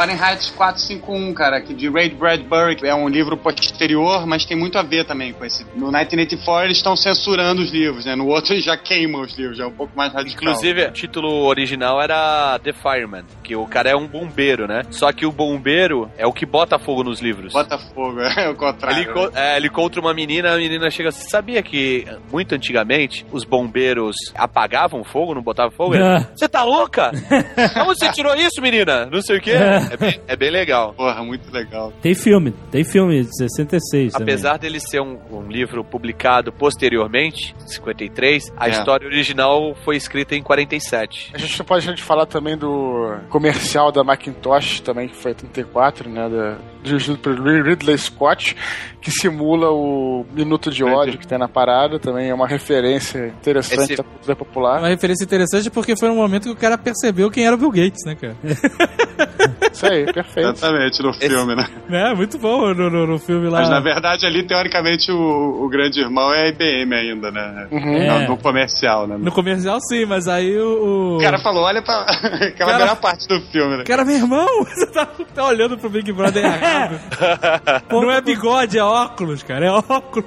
Fahrenheit 0.00 0.50
451, 0.52 1.34
cara, 1.34 1.60
que 1.60 1.74
de 1.74 1.90
Ray 1.90 2.08
Bradbury, 2.08 2.74
que 2.74 2.86
é 2.86 2.94
um 2.94 3.06
livro 3.06 3.36
posterior, 3.36 4.26
mas 4.26 4.46
tem 4.46 4.56
muito 4.56 4.78
a 4.78 4.82
ver 4.82 5.04
também 5.04 5.34
com 5.34 5.44
esse. 5.44 5.62
No 5.74 5.88
1984 5.88 6.66
eles 6.68 6.78
estão 6.78 6.96
censurando 6.96 7.60
os 7.60 7.70
livros, 7.70 8.06
né? 8.06 8.16
No 8.16 8.26
outro 8.28 8.54
eles 8.54 8.64
já 8.64 8.78
queimam 8.78 9.20
os 9.20 9.36
livros, 9.36 9.58
já 9.58 9.64
é 9.64 9.66
um 9.66 9.72
pouco 9.72 9.94
mais 9.94 10.10
radical. 10.10 10.42
Inclusive, 10.42 10.86
o 10.86 10.90
título 10.90 11.44
original 11.44 12.00
era 12.00 12.58
The 12.60 12.72
Fireman, 12.72 13.24
que 13.44 13.54
o 13.54 13.66
cara 13.66 13.90
é 13.90 13.94
um 13.94 14.06
bombeiro, 14.06 14.66
né? 14.66 14.84
Só 14.90 15.12
que 15.12 15.26
o 15.26 15.32
bombeiro 15.32 16.10
é 16.16 16.26
o 16.26 16.32
que 16.32 16.46
bota 16.46 16.78
fogo 16.78 17.04
nos 17.04 17.20
livros. 17.20 17.52
Botafogo, 17.52 18.20
é 18.24 18.48
o 18.48 18.54
contrário. 18.54 19.02
Ele, 19.02 19.30
é, 19.34 19.58
ele 19.58 19.66
encontra 19.66 20.00
uma 20.00 20.14
menina, 20.14 20.54
a 20.54 20.56
menina 20.56 20.90
chega 20.90 21.10
assim, 21.10 21.28
sabia 21.28 21.62
que 21.62 22.06
muito 22.32 22.54
antigamente 22.54 23.26
os 23.30 23.44
bombeiros 23.44 24.16
apagavam 24.34 25.04
fogo, 25.04 25.34
não 25.34 25.42
botavam 25.42 25.72
fogo? 25.72 25.94
Ah. 25.96 26.26
Você 26.34 26.48
tá 26.48 26.64
louca? 26.64 27.10
Como 27.74 27.94
você 27.94 28.10
tirou 28.12 28.34
isso, 28.34 28.62
menina? 28.62 29.04
Não 29.04 29.20
sei 29.20 29.36
o 29.36 29.40
quê. 29.42 29.52
É 29.90 29.96
bem, 29.96 30.20
é 30.28 30.36
bem 30.36 30.50
legal. 30.50 30.94
Porra, 30.94 31.22
muito 31.22 31.50
legal. 31.52 31.92
Tem 32.00 32.14
filme, 32.14 32.54
tem 32.70 32.84
filme 32.84 33.22
de 33.24 33.36
66 33.36 34.12
também. 34.12 34.32
Apesar 34.34 34.56
dele 34.58 34.78
ser 34.80 35.00
um, 35.00 35.18
um 35.30 35.48
livro 35.48 35.82
publicado 35.84 36.52
posteriormente, 36.52 37.54
53, 37.66 38.52
a 38.56 38.68
É. 38.68 38.70
história 38.70 39.06
original 39.06 39.74
foi 39.84 39.96
escrita 39.96 40.34
em 40.34 40.42
47. 40.42 41.30
A 41.34 41.38
gente 41.38 41.58
não 41.58 41.66
pode 41.66 41.84
deixar 41.84 41.96
de 41.96 42.02
falar 42.02 42.26
também 42.26 42.56
do 42.56 43.16
comercial 43.28 43.90
da 43.92 44.04
Macintosh, 44.04 44.80
também, 44.80 45.08
que 45.08 45.16
foi 45.16 45.34
34, 45.34 46.08
né? 46.08 46.28
Da, 46.28 46.56
dirigido 46.82 47.18
por 47.18 47.34
Ridley 47.38 47.98
Scott, 47.98 48.56
que 49.02 49.10
simula 49.10 49.70
o 49.70 50.24
Minuto 50.32 50.70
de 50.70 50.82
Ódio 50.82 51.18
que 51.18 51.26
tem 51.26 51.36
na 51.36 51.48
parada, 51.48 51.98
também 51.98 52.30
é 52.30 52.34
uma 52.34 52.46
referência 52.48 53.26
interessante 53.26 53.82
Esse- 53.92 53.96
da 53.96 54.02
cultura 54.04 54.32
É 54.32 54.34
popular. 54.34 54.78
uma 54.78 54.88
referência 54.88 55.24
interessante 55.24 55.68
porque 55.70 55.94
foi 55.96 56.08
no 56.08 56.14
momento 56.14 56.44
que 56.44 56.50
o 56.50 56.56
cara 56.56 56.78
percebeu 56.78 57.30
quem 57.30 57.44
era 57.44 57.54
o 57.54 57.58
Bill 57.58 57.70
Gates, 57.70 58.04
né, 58.06 58.14
cara? 58.14 58.36
Isso 59.80 59.86
aí, 59.86 60.04
perfeito. 60.12 60.50
Exatamente, 60.50 61.02
no 61.02 61.12
filme, 61.14 61.54
né? 61.56 61.66
É, 61.90 62.14
muito 62.14 62.36
bom 62.38 62.74
no, 62.74 62.90
no, 62.90 63.06
no 63.06 63.18
filme 63.18 63.48
lá. 63.48 63.60
Mas 63.60 63.70
na 63.70 63.80
verdade 63.80 64.26
ali, 64.26 64.42
teoricamente, 64.42 65.10
o, 65.10 65.64
o 65.64 65.68
grande 65.70 66.00
irmão 66.00 66.32
é 66.34 66.42
a 66.42 66.48
IBM 66.48 66.94
ainda, 66.94 67.30
né? 67.30 67.68
Uhum. 67.70 67.96
É. 67.96 68.20
No, 68.22 68.28
no 68.28 68.36
comercial, 68.36 69.06
né? 69.06 69.16
No 69.18 69.32
comercial, 69.32 69.80
sim, 69.80 70.04
mas 70.04 70.28
aí 70.28 70.58
o. 70.58 71.16
O 71.16 71.20
cara 71.22 71.38
falou, 71.38 71.62
olha 71.64 71.80
pra 71.80 72.02
aquela 72.04 72.72
Cara- 72.72 72.78
melhor 72.78 72.96
parte 72.96 73.26
do 73.26 73.40
filme, 73.40 73.78
né? 73.78 73.84
Cara, 73.84 74.04
meu 74.04 74.16
irmão, 74.16 74.46
você 74.64 74.86
tá, 74.86 75.06
tá 75.34 75.44
olhando 75.46 75.78
pro 75.78 75.88
Big 75.88 76.12
Brother 76.12 76.44
errado. 76.44 77.00
Não 77.90 78.10
é 78.10 78.20
bigode, 78.20 78.76
é 78.78 78.84
óculos, 78.84 79.42
cara, 79.42 79.66
é 79.66 79.70
óculos. 79.70 80.26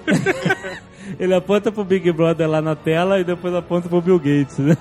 Ele 1.19 1.33
aponta 1.33 1.71
pro 1.71 1.83
Big 1.83 2.11
Brother 2.11 2.47
lá 2.49 2.61
na 2.61 2.75
tela 2.75 3.19
e 3.19 3.23
depois 3.23 3.53
aponta 3.53 3.87
pro 3.89 4.01
Bill 4.01 4.17
Gates, 4.19 4.57
né? 4.59 4.75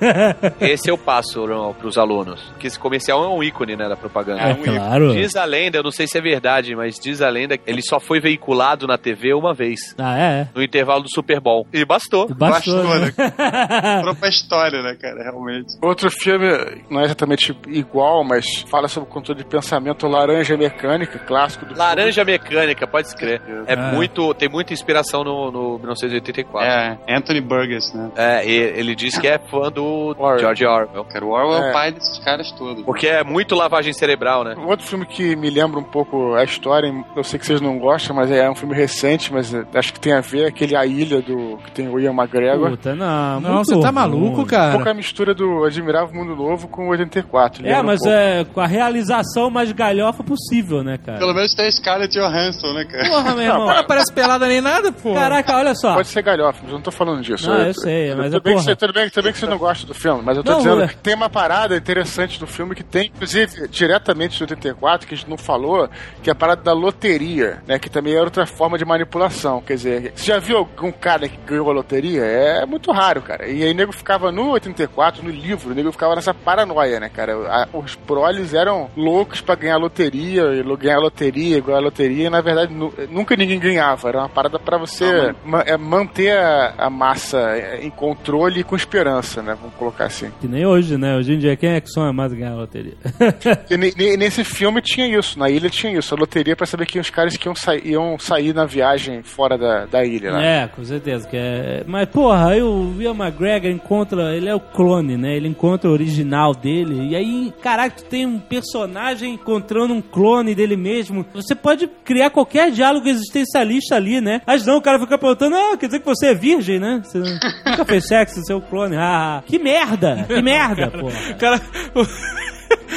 Esse 0.61 0.91
eu 0.91 0.97
passo 0.99 1.47
não, 1.47 1.73
pros 1.75 1.99
alunos. 1.99 2.41
Que 2.59 2.67
esse 2.67 2.79
comercial 2.79 3.25
é 3.25 3.29
um 3.29 3.43
ícone, 3.43 3.77
né, 3.77 3.89
da 3.89 3.97
propaganda. 3.97 4.41
É, 4.43 4.55
claro. 4.55 5.13
Diz 5.13 5.35
a 5.37 5.45
lenda, 5.45 5.79
eu 5.79 5.83
não 5.83 5.91
sei 5.91 6.07
se 6.07 6.19
é 6.19 6.21
verdade, 6.21 6.75
mas 6.75 6.99
diz 6.99 7.21
a 7.21 7.29
lenda 7.29 7.57
que 7.59 7.69
ele 7.71 7.83
só 7.83 7.99
foi 8.01 8.21
veiculado 8.21 8.87
na 8.87 8.97
TV 8.99 9.35
uma 9.35 9.53
vez. 9.55 9.95
Ah, 9.99 10.19
é? 10.19 10.49
No 10.55 10.63
intervalo 10.63 11.03
do 11.03 11.09
Super 11.11 11.41
Bowl. 11.41 11.67
E 11.73 11.85
bastou. 11.85 12.29
Bastou, 12.35 12.83
Bastou, 12.83 12.99
né? 12.99 13.13
Entrou 13.99 14.15
pra 14.15 14.29
história, 14.29 14.83
né, 14.83 14.95
cara? 15.01 15.23
Realmente. 15.23 15.77
Outro 15.83 16.11
filme, 16.11 16.47
não 16.91 17.01
é 17.01 17.05
exatamente 17.05 17.57
igual, 17.69 18.25
mas 18.25 18.45
fala 18.69 18.89
sobre 18.89 19.09
o 19.09 19.13
controle 19.13 19.43
de 19.43 19.47
pensamento 19.49 20.07
Laranja 20.07 20.57
Mecânica, 20.57 21.19
clássico 21.19 21.67
do 21.67 21.77
Laranja 21.77 22.25
Mecânica, 22.25 22.87
pode 22.87 23.09
escrever. 23.09 23.41
É 23.67 23.75
Ah. 23.75 23.93
muito, 23.93 24.33
tem 24.35 24.49
muita 24.49 24.73
inspiração 24.73 25.25
no, 25.25 25.51
no 25.51 25.79
1984. 26.23 26.69
É, 27.09 27.17
Anthony 27.17 27.41
Burgess, 27.41 27.93
né? 27.97 28.11
É, 28.17 28.47
e 28.47 28.53
ele 28.55 28.95
diz 28.95 29.19
que 29.19 29.27
é 29.27 29.39
fã 29.39 29.71
do 29.71 29.85
Orwell. 30.19 30.39
George 30.39 30.65
Orwell. 30.67 31.05
Cara, 31.05 31.25
o 31.25 31.31
Orwell 31.31 31.63
é 31.63 31.67
É. 31.67 31.71
o 31.71 31.73
pai 31.73 31.93
desses 31.93 32.19
caras 32.25 32.51
todos. 32.53 32.85
Porque 32.85 33.07
é 33.07 33.23
muito 33.25 33.55
lavagem 33.55 33.93
cerebral, 33.93 34.45
né? 34.45 34.55
Um 34.57 34.67
outro 34.69 34.87
filme 34.87 35.05
que 35.07 35.35
me 35.37 35.51
lembra 35.51 35.79
um 35.81 35.85
pouco 35.85 36.35
a 36.35 36.45
história, 36.45 36.93
eu 37.17 37.25
sei 37.25 37.39
que 37.39 37.47
vocês 37.47 37.61
não 37.61 37.79
gostam, 37.79 38.15
mas 38.17 38.31
é 38.31 38.49
um 38.51 38.55
filme 38.55 38.75
recente, 38.75 39.33
mas 39.33 39.53
acho 39.75 39.93
que 39.93 40.01
tem 40.01 40.13
a 40.13 40.21
ver, 40.21 40.47
aquele 40.47 40.77
A 40.77 40.87
Ilha 40.87 41.21
do 41.21 41.59
que 41.65 41.71
tem 41.73 41.89
o 41.89 41.99
Ian 41.99 42.13
McGregor. 42.13 42.71
Puta, 42.71 42.95
não. 42.95 43.41
Não, 43.41 43.65
você 43.65 43.79
tá 43.81 43.91
maluco, 43.93 44.25
Um 44.27 44.35
pouco 44.35 44.55
a 44.55 44.79
cara. 44.79 44.95
mistura 44.95 45.35
do 45.35 45.65
Admirável 45.65 46.15
Mundo 46.15 46.35
Novo 46.37 46.69
com 46.69 46.87
o 46.87 46.91
84. 46.91 47.67
É, 47.67 47.81
um 47.81 47.83
mas 47.85 48.01
pouco. 48.01 48.15
é 48.15 48.45
com 48.45 48.61
a 48.61 48.67
realização 48.67 49.51
mais 49.51 49.71
galhofa 49.73 50.23
possível, 50.23 50.83
né, 50.83 50.99
cara? 51.05 51.19
Pelo 51.19 51.35
menos 51.35 51.55
tem 51.55 51.67
a 51.67 51.71
Scarlett 51.73 52.19
Johansson, 52.19 52.73
né, 52.73 52.85
cara? 52.85 53.09
Porra, 53.09 53.35
meu 53.35 53.45
irmão. 53.45 53.67
Não 53.67 53.85
parece 53.85 54.13
pelada 54.13 54.47
nem 54.47 54.61
nada, 54.61 54.93
pô. 54.93 55.15
Caraca, 55.15 55.57
olha 55.57 55.75
só. 55.75 55.95
Pode 55.95 56.09
ser 56.13 56.23
galhofa, 56.23 56.61
mas 56.63 56.71
eu 56.71 56.75
não 56.77 56.83
tô 56.83 56.91
falando 56.91 57.23
disso. 57.23 57.49
Não, 57.49 57.59
eu 57.67 57.75
sei, 57.75 58.15
mas 58.15 58.27
tudo, 58.27 58.37
é 58.37 58.41
bem 58.41 58.41
que 58.41 58.51
porra. 58.53 58.63
você, 58.63 58.77
tudo, 58.77 58.93
bem, 58.93 59.11
tudo 59.11 59.25
bem 59.25 59.33
que 59.33 59.39
você 59.39 59.47
não 59.47 59.59
gosta 59.59 59.87
do 59.87 59.95
filme, 59.95 60.23
mas 60.25 60.37
eu 60.37 60.45
tô 60.45 60.53
Não, 60.53 60.59
dizendo 60.59 60.83
é. 60.83 60.89
que 60.89 60.97
tem 60.97 61.15
uma 61.15 61.29
parada 61.31 61.77
interessante 61.77 62.39
do 62.39 62.47
filme 62.47 62.75
que 62.75 62.83
tem, 62.83 63.07
inclusive, 63.15 63.69
diretamente 63.69 64.37
de 64.37 64.43
84, 64.45 65.07
que 65.07 65.15
a 65.15 65.17
gente 65.17 65.29
não 65.31 65.37
falou, 65.39 65.89
que 66.23 66.31
é 66.31 66.33
a 66.33 66.37
parada 66.37 66.63
da 66.63 66.73
loteria, 66.73 67.63
né? 67.67 67.79
Que 67.79 67.91
também 67.91 68.15
é 68.15 68.21
outra 68.21 68.47
forma 68.47 68.79
de 68.79 68.85
manipulação. 68.85 69.61
Quer 69.63 69.75
dizer, 69.75 70.13
você 70.15 70.27
já 70.27 70.39
viu 70.39 70.57
algum 70.59 70.93
cara 70.93 71.29
que 71.29 71.37
ganhou 71.47 71.69
a 71.71 71.73
loteria? 71.73 72.23
É 72.23 72.67
muito 72.67 72.91
raro, 72.93 73.23
cara. 73.23 73.49
E 73.49 73.63
aí 73.63 73.71
o 73.73 73.75
nego 73.75 73.93
ficava 73.93 74.31
no 74.31 74.51
84, 74.53 75.23
no 75.23 75.31
livro, 75.31 75.71
o 75.71 75.75
nego 75.75 75.91
ficava 75.93 76.15
nessa 76.15 76.33
paranoia, 76.35 77.01
né, 77.01 77.09
cara? 77.09 77.33
A- 77.49 77.69
os 77.73 77.95
proles 77.95 78.55
eram 78.55 78.91
loucos 78.97 79.41
pra 79.41 79.55
ganhar 79.55 79.77
loteria, 79.77 80.43
e 80.55 80.63
ganhar 80.77 80.99
loteria, 80.99 81.61
ganhar 81.61 81.79
loteria, 81.81 82.27
e 82.27 82.31
na 82.31 82.41
verdade 82.41 82.73
nu- 82.73 82.93
nunca 83.11 83.37
ninguém 83.37 83.59
ganhava. 83.59 84.09
Era 84.09 84.19
uma 84.19 84.29
parada 84.29 84.59
pra 84.59 84.77
você 84.79 85.35
ma- 85.45 85.63
é, 85.67 85.77
manter 85.93 86.31
a, 86.37 86.75
a 86.79 86.91
massa 86.91 87.39
em 87.83 87.91
controle 87.91 88.61
e 88.61 88.65
com 88.65 88.75
esperança, 88.75 89.43
né? 89.43 89.55
Vamos 89.61 89.75
colocar 89.77 90.07
assim. 90.07 90.31
Que 90.41 90.49
nem 90.49 90.65
hoje, 90.67 90.97
né? 90.97 91.17
Hoje 91.17 91.35
em 91.35 91.39
dia, 91.39 91.55
quem 91.57 91.71
é 91.71 91.81
que 91.81 91.89
sonha 91.91 92.13
mais 92.13 92.33
ganhar 92.33 92.53
a 92.53 92.57
loteria? 92.57 92.95
E 93.71 93.77
ne- 93.77 93.93
ne- 93.97 94.17
nesse 94.17 94.45
filme 94.45 94.81
tinha 94.83 95.07
isso, 95.19 95.39
na 95.39 95.49
ilha 95.51 95.69
tinha 95.71 95.93
isso, 95.99 96.15
a 96.15 96.19
loteria 96.19 96.57
pra 96.57 96.67
saber 96.67 96.87
que 96.87 96.99
os 96.99 97.11
caras 97.11 97.37
que 97.37 97.47
iam, 97.47 97.55
sa 97.55 97.77
iam 97.77 98.19
sair 98.19 98.55
na 98.55 98.65
viagem 98.65 99.23
fora 99.23 99.57
da, 99.59 99.85
da 99.87 100.05
ilha, 100.05 100.33
né? 100.33 100.65
É, 100.65 100.69
com 100.69 100.83
certeza. 100.85 101.29
Que 101.29 101.37
é... 101.37 101.85
Mas, 101.87 102.09
porra, 102.09 102.51
aí 102.51 102.63
o 102.63 102.95
Ian 103.01 103.15
McGregor 103.15 103.71
encontra. 103.71 104.35
Ele 104.35 104.49
é 104.49 104.55
o 104.55 104.61
clone, 104.61 105.17
né? 105.17 105.37
Ele 105.37 105.49
encontra 105.49 105.89
o 105.91 105.93
original 105.93 106.55
dele. 106.55 107.09
E 107.11 107.17
aí, 107.17 107.53
caraca, 107.63 107.97
tu 107.97 108.05
tem 108.05 108.27
um 108.27 108.39
personagem 108.39 109.35
encontrando 109.35 109.93
um 109.95 110.01
clone 110.03 110.55
dele 110.55 110.77
mesmo. 110.77 111.25
Você 111.35 111.55
pode 111.55 111.87
criar 112.05 112.31
qualquer 112.31 112.71
diálogo 112.71 113.09
existencialista 113.09 113.97
ali, 113.97 114.21
né? 114.21 114.41
Mas 114.47 114.65
não, 114.67 114.77
o 114.79 114.83
cara 114.83 114.99
fica 114.99 115.19
perguntando: 115.19 115.57
ah, 115.57 115.77
quer 115.83 115.87
dizer 115.87 115.99
que 115.99 116.07
você 116.07 116.27
é 116.29 116.35
virgem, 116.35 116.79
né? 116.79 117.03
Você 117.05 117.19
nunca 117.19 117.85
fez 117.85 118.07
sexo, 118.07 118.41
você 118.41 118.53
é 118.53 118.57
o 118.57 118.61
clone. 118.63 118.95
Ah, 118.97 119.43
que 119.45 119.59
merda! 119.59 120.25
Que 120.29 120.41
merda. 120.41 120.93
O 120.97 121.37
cara. 121.39 121.61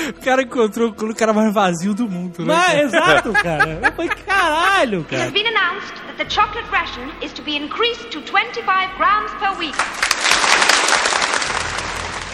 O 0.07 0.21
cara 0.23 0.41
encontrou 0.43 0.89
o 0.89 1.15
cara 1.15 1.33
mais 1.33 1.51
vazio 1.53 1.93
do 1.95 2.07
mundo, 2.07 2.45
né? 2.45 2.53
Mas, 2.53 2.91
cara? 2.91 3.17
exato, 3.17 3.33
cara. 3.33 3.79
Eu 3.83 3.91
falei, 3.91 4.09
caralho, 4.25 4.99
It 4.99 5.09
cara. 5.09 5.23
has 5.23 5.31
been 5.31 5.47
announced 5.47 5.93
that 6.05 6.17
the 6.17 6.29
chocolate 6.29 6.67
ration 6.71 7.09
is 7.25 7.33
to 7.33 7.41
be 7.41 7.55
increased 7.57 8.09
to 8.11 8.19
25 8.19 8.63
grams 8.97 9.31
per 9.39 9.57
week. 9.57 9.75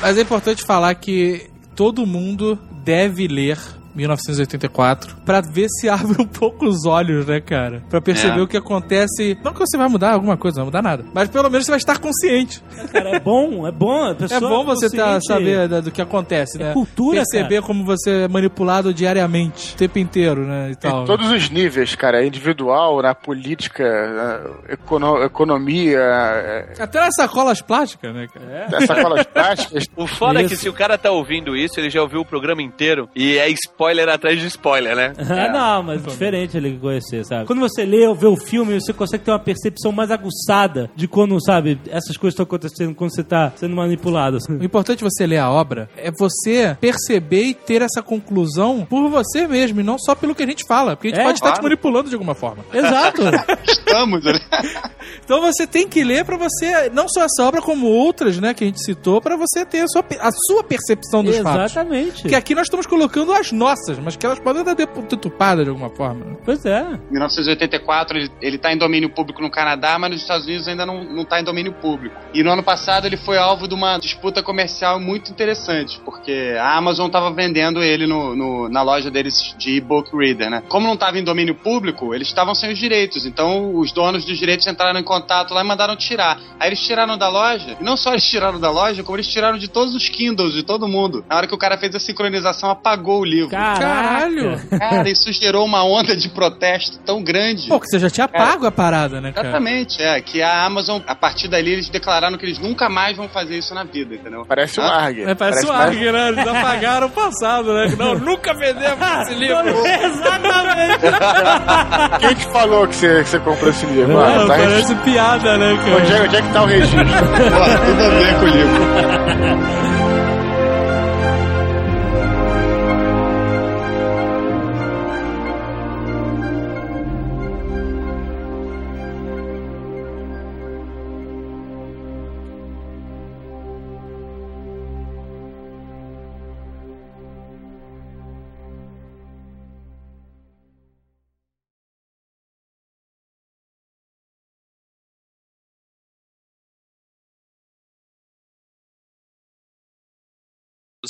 Mas 0.01 0.17
é 0.17 0.21
importante 0.21 0.63
falar 0.63 0.93
que 0.95 1.49
todo 1.75 2.05
mundo 2.05 2.59
deve 2.83 3.27
ler 3.27 3.57
1984 3.95 5.17
pra 5.25 5.41
ver 5.41 5.67
se 5.69 5.87
abre 5.89 6.21
um 6.21 6.27
pouco 6.27 6.65
os 6.65 6.85
olhos, 6.85 7.25
né, 7.25 7.39
cara? 7.39 7.83
Pra 7.89 8.01
perceber 8.01 8.39
É. 8.39 8.41
o 8.43 8.47
que 8.47 8.57
acontece. 8.57 9.37
Não 9.43 9.53
que 9.53 9.59
você 9.59 9.77
vai 9.77 9.87
mudar 9.87 10.13
alguma 10.13 10.37
coisa, 10.37 10.57
não 10.59 10.65
vai 10.69 10.81
mudar 10.81 10.81
nada. 10.89 11.05
Mas 11.13 11.29
pelo 11.29 11.49
menos 11.49 11.65
você 11.65 11.71
vai 11.71 11.77
estar 11.79 11.97
consciente. 11.99 12.61
Cara, 12.91 13.09
é 13.15 13.19
bom, 13.19 13.67
é 13.67 13.71
bom. 13.71 14.03
A 14.03 14.11
É 14.11 14.15
pessoa 14.15 14.49
bom 14.49 14.65
você 14.65 14.89
tá, 14.89 15.19
saber 15.21 15.69
né, 15.69 15.81
do 15.81 15.91
que 15.91 16.01
acontece, 16.01 16.57
né? 16.57 16.73
cultura, 16.73 17.17
Perceber 17.17 17.61
como 17.61 17.83
você 17.85 18.23
é 18.23 18.27
manipulado 18.27 18.93
diariamente, 18.93 19.73
o 19.73 19.77
tempo 19.77 19.99
inteiro, 19.99 20.45
né? 20.45 20.71
E 20.71 20.75
tal. 20.75 21.03
Em 21.03 21.05
todos 21.05 21.29
os 21.31 21.49
níveis, 21.49 21.95
cara, 21.95 22.25
individual, 22.25 23.01
na 23.01 23.13
política, 23.13 23.83
na 24.11 24.73
econo- 24.73 25.23
economia, 25.23 25.99
é, 25.99 26.73
Até 26.79 26.99
nas 26.99 27.13
sacolas 27.15 27.61
plásticas, 27.61 28.13
né, 28.13 28.27
cara? 28.33 28.67
nas 28.69 28.85
sacolas 28.85 29.25
plásticas. 29.25 29.85
O 29.95 30.07
foda 30.07 30.39
é 30.41 30.43
que 30.43 30.53
Isso. 30.53 30.63
se 30.63 30.69
o 30.69 30.73
cara 30.73 30.97
tá 30.97 31.11
ouvindo 31.11 31.55
isso, 31.55 31.79
ele 31.79 31.89
já 31.89 32.01
ouviu 32.01 32.21
o 32.21 32.25
programa 32.25 32.61
inteiro 32.61 33.09
e 33.15 33.37
é 33.37 33.49
spoiler 33.81 34.09
atrás 34.09 34.39
de 34.39 34.47
spoiler, 34.47 34.95
né? 34.95 35.13
Ah, 35.41 35.49
não, 35.51 35.83
mas 35.83 36.05
é 36.05 36.09
diferente 36.09 36.57
ele 36.57 36.77
conhecer, 36.77 37.25
sabe? 37.25 37.47
Quando 37.47 37.59
você 37.59 37.83
lê 37.83 38.05
ou 38.05 38.13
vê 38.13 38.27
o 38.27 38.35
filme, 38.35 38.79
você 38.79 38.93
consegue 38.93 39.23
ter 39.23 39.31
uma 39.31 39.39
percepção 39.39 39.91
mais 39.91 40.11
aguçada 40.11 40.91
de 40.95 41.07
quando, 41.07 41.39
sabe, 41.43 41.79
essas 41.89 42.15
coisas 42.17 42.33
estão 42.33 42.43
acontecendo 42.43 42.93
quando 42.93 43.13
você 43.15 43.23
tá 43.23 43.51
sendo 43.55 43.75
manipulado. 43.75 44.37
O 44.49 44.63
importante 44.63 45.03
você 45.03 45.25
ler 45.25 45.37
a 45.39 45.49
obra 45.49 45.89
é 45.97 46.11
você 46.11 46.77
perceber 46.79 47.43
e 47.43 47.53
ter 47.53 47.81
essa 47.81 48.01
conclusão 48.03 48.85
por 48.87 49.09
você 49.09 49.47
mesmo, 49.47 49.79
e 49.79 49.83
não 49.83 49.97
só 49.97 50.13
pelo 50.13 50.35
que 50.35 50.43
a 50.43 50.47
gente 50.47 50.63
fala, 50.67 50.95
porque 50.95 51.07
a 51.07 51.11
gente 51.11 51.19
É, 51.21 51.23
pode 51.23 51.37
estar 51.37 51.47
te 51.47 51.53
claro. 51.53 51.63
manipulando 51.63 52.09
de 52.09 52.15
alguma 52.15 52.35
forma. 52.35 52.63
Exato. 52.73 53.21
Estamos, 53.67 54.23
né? 54.23 54.33
Então 55.23 55.39
você 55.41 55.65
tem 55.67 55.87
que 55.87 56.03
ler 56.03 56.25
pra 56.25 56.35
você, 56.35 56.89
não 56.89 57.07
só 57.07 57.23
essa 57.23 57.43
obra, 57.43 57.61
como 57.61 57.87
outras, 57.87 58.37
né, 58.37 58.53
que 58.53 58.63
a 58.63 58.67
gente 58.67 58.83
citou, 58.83 59.21
pra 59.21 59.35
você 59.37 59.65
ter 59.65 59.81
a 59.81 59.87
sua, 59.87 60.03
a 60.19 60.29
sua 60.47 60.63
percepção 60.63 61.23
dos 61.23 61.37
fatos. 61.37 61.71
Exatamente. 61.71 62.21
Porque 62.23 62.35
aqui 62.35 62.53
nós 62.55 62.63
estamos 62.67 62.85
colocando 62.85 63.31
as 63.31 63.51
nossas, 63.51 63.70
mas 64.03 64.15
que 64.15 64.25
elas 64.25 64.39
podem 64.39 64.61
estar 64.61 64.73
deturpadas 64.73 65.63
de 65.63 65.69
alguma 65.69 65.89
forma. 65.89 66.25
né? 66.25 66.35
Pois 66.43 66.65
é. 66.65 66.85
1984, 67.09 68.17
ele, 68.17 68.31
ele 68.41 68.57
tá 68.57 68.71
em 68.73 68.77
domínio 68.77 69.09
público 69.09 69.41
no 69.41 69.49
Canadá, 69.49 69.97
mas 69.97 70.11
nos 70.11 70.21
Estados 70.21 70.45
Unidos 70.45 70.67
ainda 70.67 70.85
não, 70.85 71.03
não 71.03 71.25
tá 71.25 71.39
em 71.39 71.43
domínio 71.43 71.73
público. 71.73 72.15
E 72.33 72.43
no 72.43 72.51
ano 72.51 72.63
passado 72.63 73.05
ele 73.05 73.17
foi 73.17 73.37
alvo 73.37 73.67
de 73.67 73.73
uma 73.73 73.97
disputa 73.97 74.43
comercial 74.43 74.99
muito 74.99 75.31
interessante, 75.31 75.99
porque 76.03 76.55
a 76.59 76.75
Amazon 76.77 77.09
tava 77.09 77.31
vendendo 77.31 77.81
ele 77.83 78.05
no, 78.07 78.35
no- 78.35 78.69
na 78.69 78.81
loja 78.81 79.09
deles 79.09 79.55
de 79.57 79.71
e-book 79.77 80.15
reader, 80.15 80.49
né? 80.49 80.63
Como 80.67 80.87
não 80.87 80.97
tava 80.97 81.17
em 81.19 81.23
domínio 81.23 81.55
público, 81.55 82.13
eles 82.13 82.27
estavam 82.27 82.53
sem 82.55 82.71
os 82.71 82.77
direitos, 82.79 83.25
então 83.25 83.75
os 83.75 83.91
donos 83.91 84.25
dos 84.25 84.37
direitos 84.37 84.65
entraram 84.67 84.99
em 84.99 85.03
contato 85.03 85.53
lá 85.53 85.61
e 85.61 85.67
mandaram 85.67 85.95
tirar. 85.95 86.39
Aí 86.59 86.69
eles 86.69 86.79
tiraram 86.81 87.17
da 87.17 87.29
loja, 87.29 87.77
e 87.79 87.83
não 87.83 87.97
só 87.97 88.11
eles 88.11 88.23
tiraram 88.25 88.59
da 88.59 88.69
loja, 88.69 89.03
como 89.03 89.15
eles 89.17 89.27
tiraram 89.27 89.57
de 89.57 89.67
todos 89.67 89.95
os 89.95 90.07
Kindles 90.09 90.53
de 90.53 90.63
todo 90.63 90.87
mundo. 90.87 91.23
Na 91.29 91.37
hora 91.37 91.47
que 91.47 91.53
o 91.55 91.57
cara 91.57 91.77
fez 91.77 91.93
a 91.95 91.99
sincronização, 91.99 92.69
apagou 92.69 93.21
o 93.21 93.25
livro. 93.25 93.49
Caralho! 93.79 94.59
Cara, 94.79 95.09
isso 95.09 95.31
gerou 95.33 95.65
uma 95.65 95.83
onda 95.83 96.15
de 96.15 96.29
protesto 96.29 96.97
tão 96.99 97.23
grande. 97.23 97.67
Pô, 97.67 97.79
que 97.79 97.87
você 97.87 97.99
já 97.99 98.09
tinha 98.09 98.27
pago 98.27 98.65
a 98.65 98.71
parada, 98.71 99.19
né, 99.21 99.31
cara? 99.31 99.47
Exatamente, 99.47 100.01
é. 100.01 100.21
Que 100.21 100.41
a 100.41 100.65
Amazon, 100.65 101.01
a 101.07 101.15
partir 101.15 101.47
dali, 101.47 101.71
eles 101.73 101.89
declararam 101.89 102.37
que 102.37 102.45
eles 102.45 102.59
nunca 102.59 102.89
mais 102.89 103.15
vão 103.17 103.27
fazer 103.29 103.57
isso 103.57 103.73
na 103.73 103.83
vida, 103.83 104.15
entendeu? 104.15 104.45
Parece 104.47 104.79
um 104.79 104.83
Ah, 104.83 105.03
ARG. 105.03 105.23
É, 105.23 105.35
parece 105.35 105.65
o 105.65 105.69
mais- 105.69 105.89
ARG, 105.89 106.11
né? 106.11 106.29
Eles 106.29 106.47
apagaram 106.47 107.07
o 107.07 107.09
passado, 107.11 107.73
né? 107.73 107.93
Não, 107.97 108.15
nunca 108.15 108.53
vendemos 108.53 109.07
esse 109.21 109.33
livro. 109.35 109.67
Exatamente. 109.85 111.01
Quem 112.19 112.35
que 112.35 112.51
falou 112.51 112.87
que 112.87 112.95
você, 112.95 113.23
que 113.23 113.29
você 113.29 113.39
comprou 113.39 113.69
esse 113.69 113.85
livro? 113.85 114.13
Não, 114.13 114.21
Ah, 114.21 114.39
tá 114.41 114.47
parece 114.47 114.95
piada, 114.95 115.57
né, 115.57 115.67
registro. 115.73 115.95
onde, 115.97 116.07
cara? 116.11 116.17
é, 116.17 116.27
onde 116.27 116.35
é 116.35 116.41
que 116.41 116.53
tá 116.53 116.61
o 116.61 116.65
registro? 116.65 116.99
Pô, 117.05 117.85
tudo 117.85 118.03
a 118.03 118.09
ver 118.09 118.39
com 118.39 118.45
o 118.45 118.47
livro. 118.47 120.00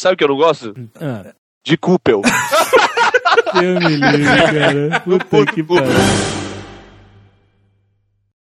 Sabe 0.02 0.16
o 0.16 0.18
que 0.18 0.24
eu 0.24 0.30
não 0.30 0.36
gosto? 0.36 0.74
Ah, 1.00 1.32
De 1.64 1.78
Coopel. 1.78 2.22
Deus 3.54 3.80
me 3.84 3.98
livre, 3.98 4.26
cara. 4.26 5.00
Puta 5.02 5.46
que 5.54 5.62
pariu. 5.62 6.41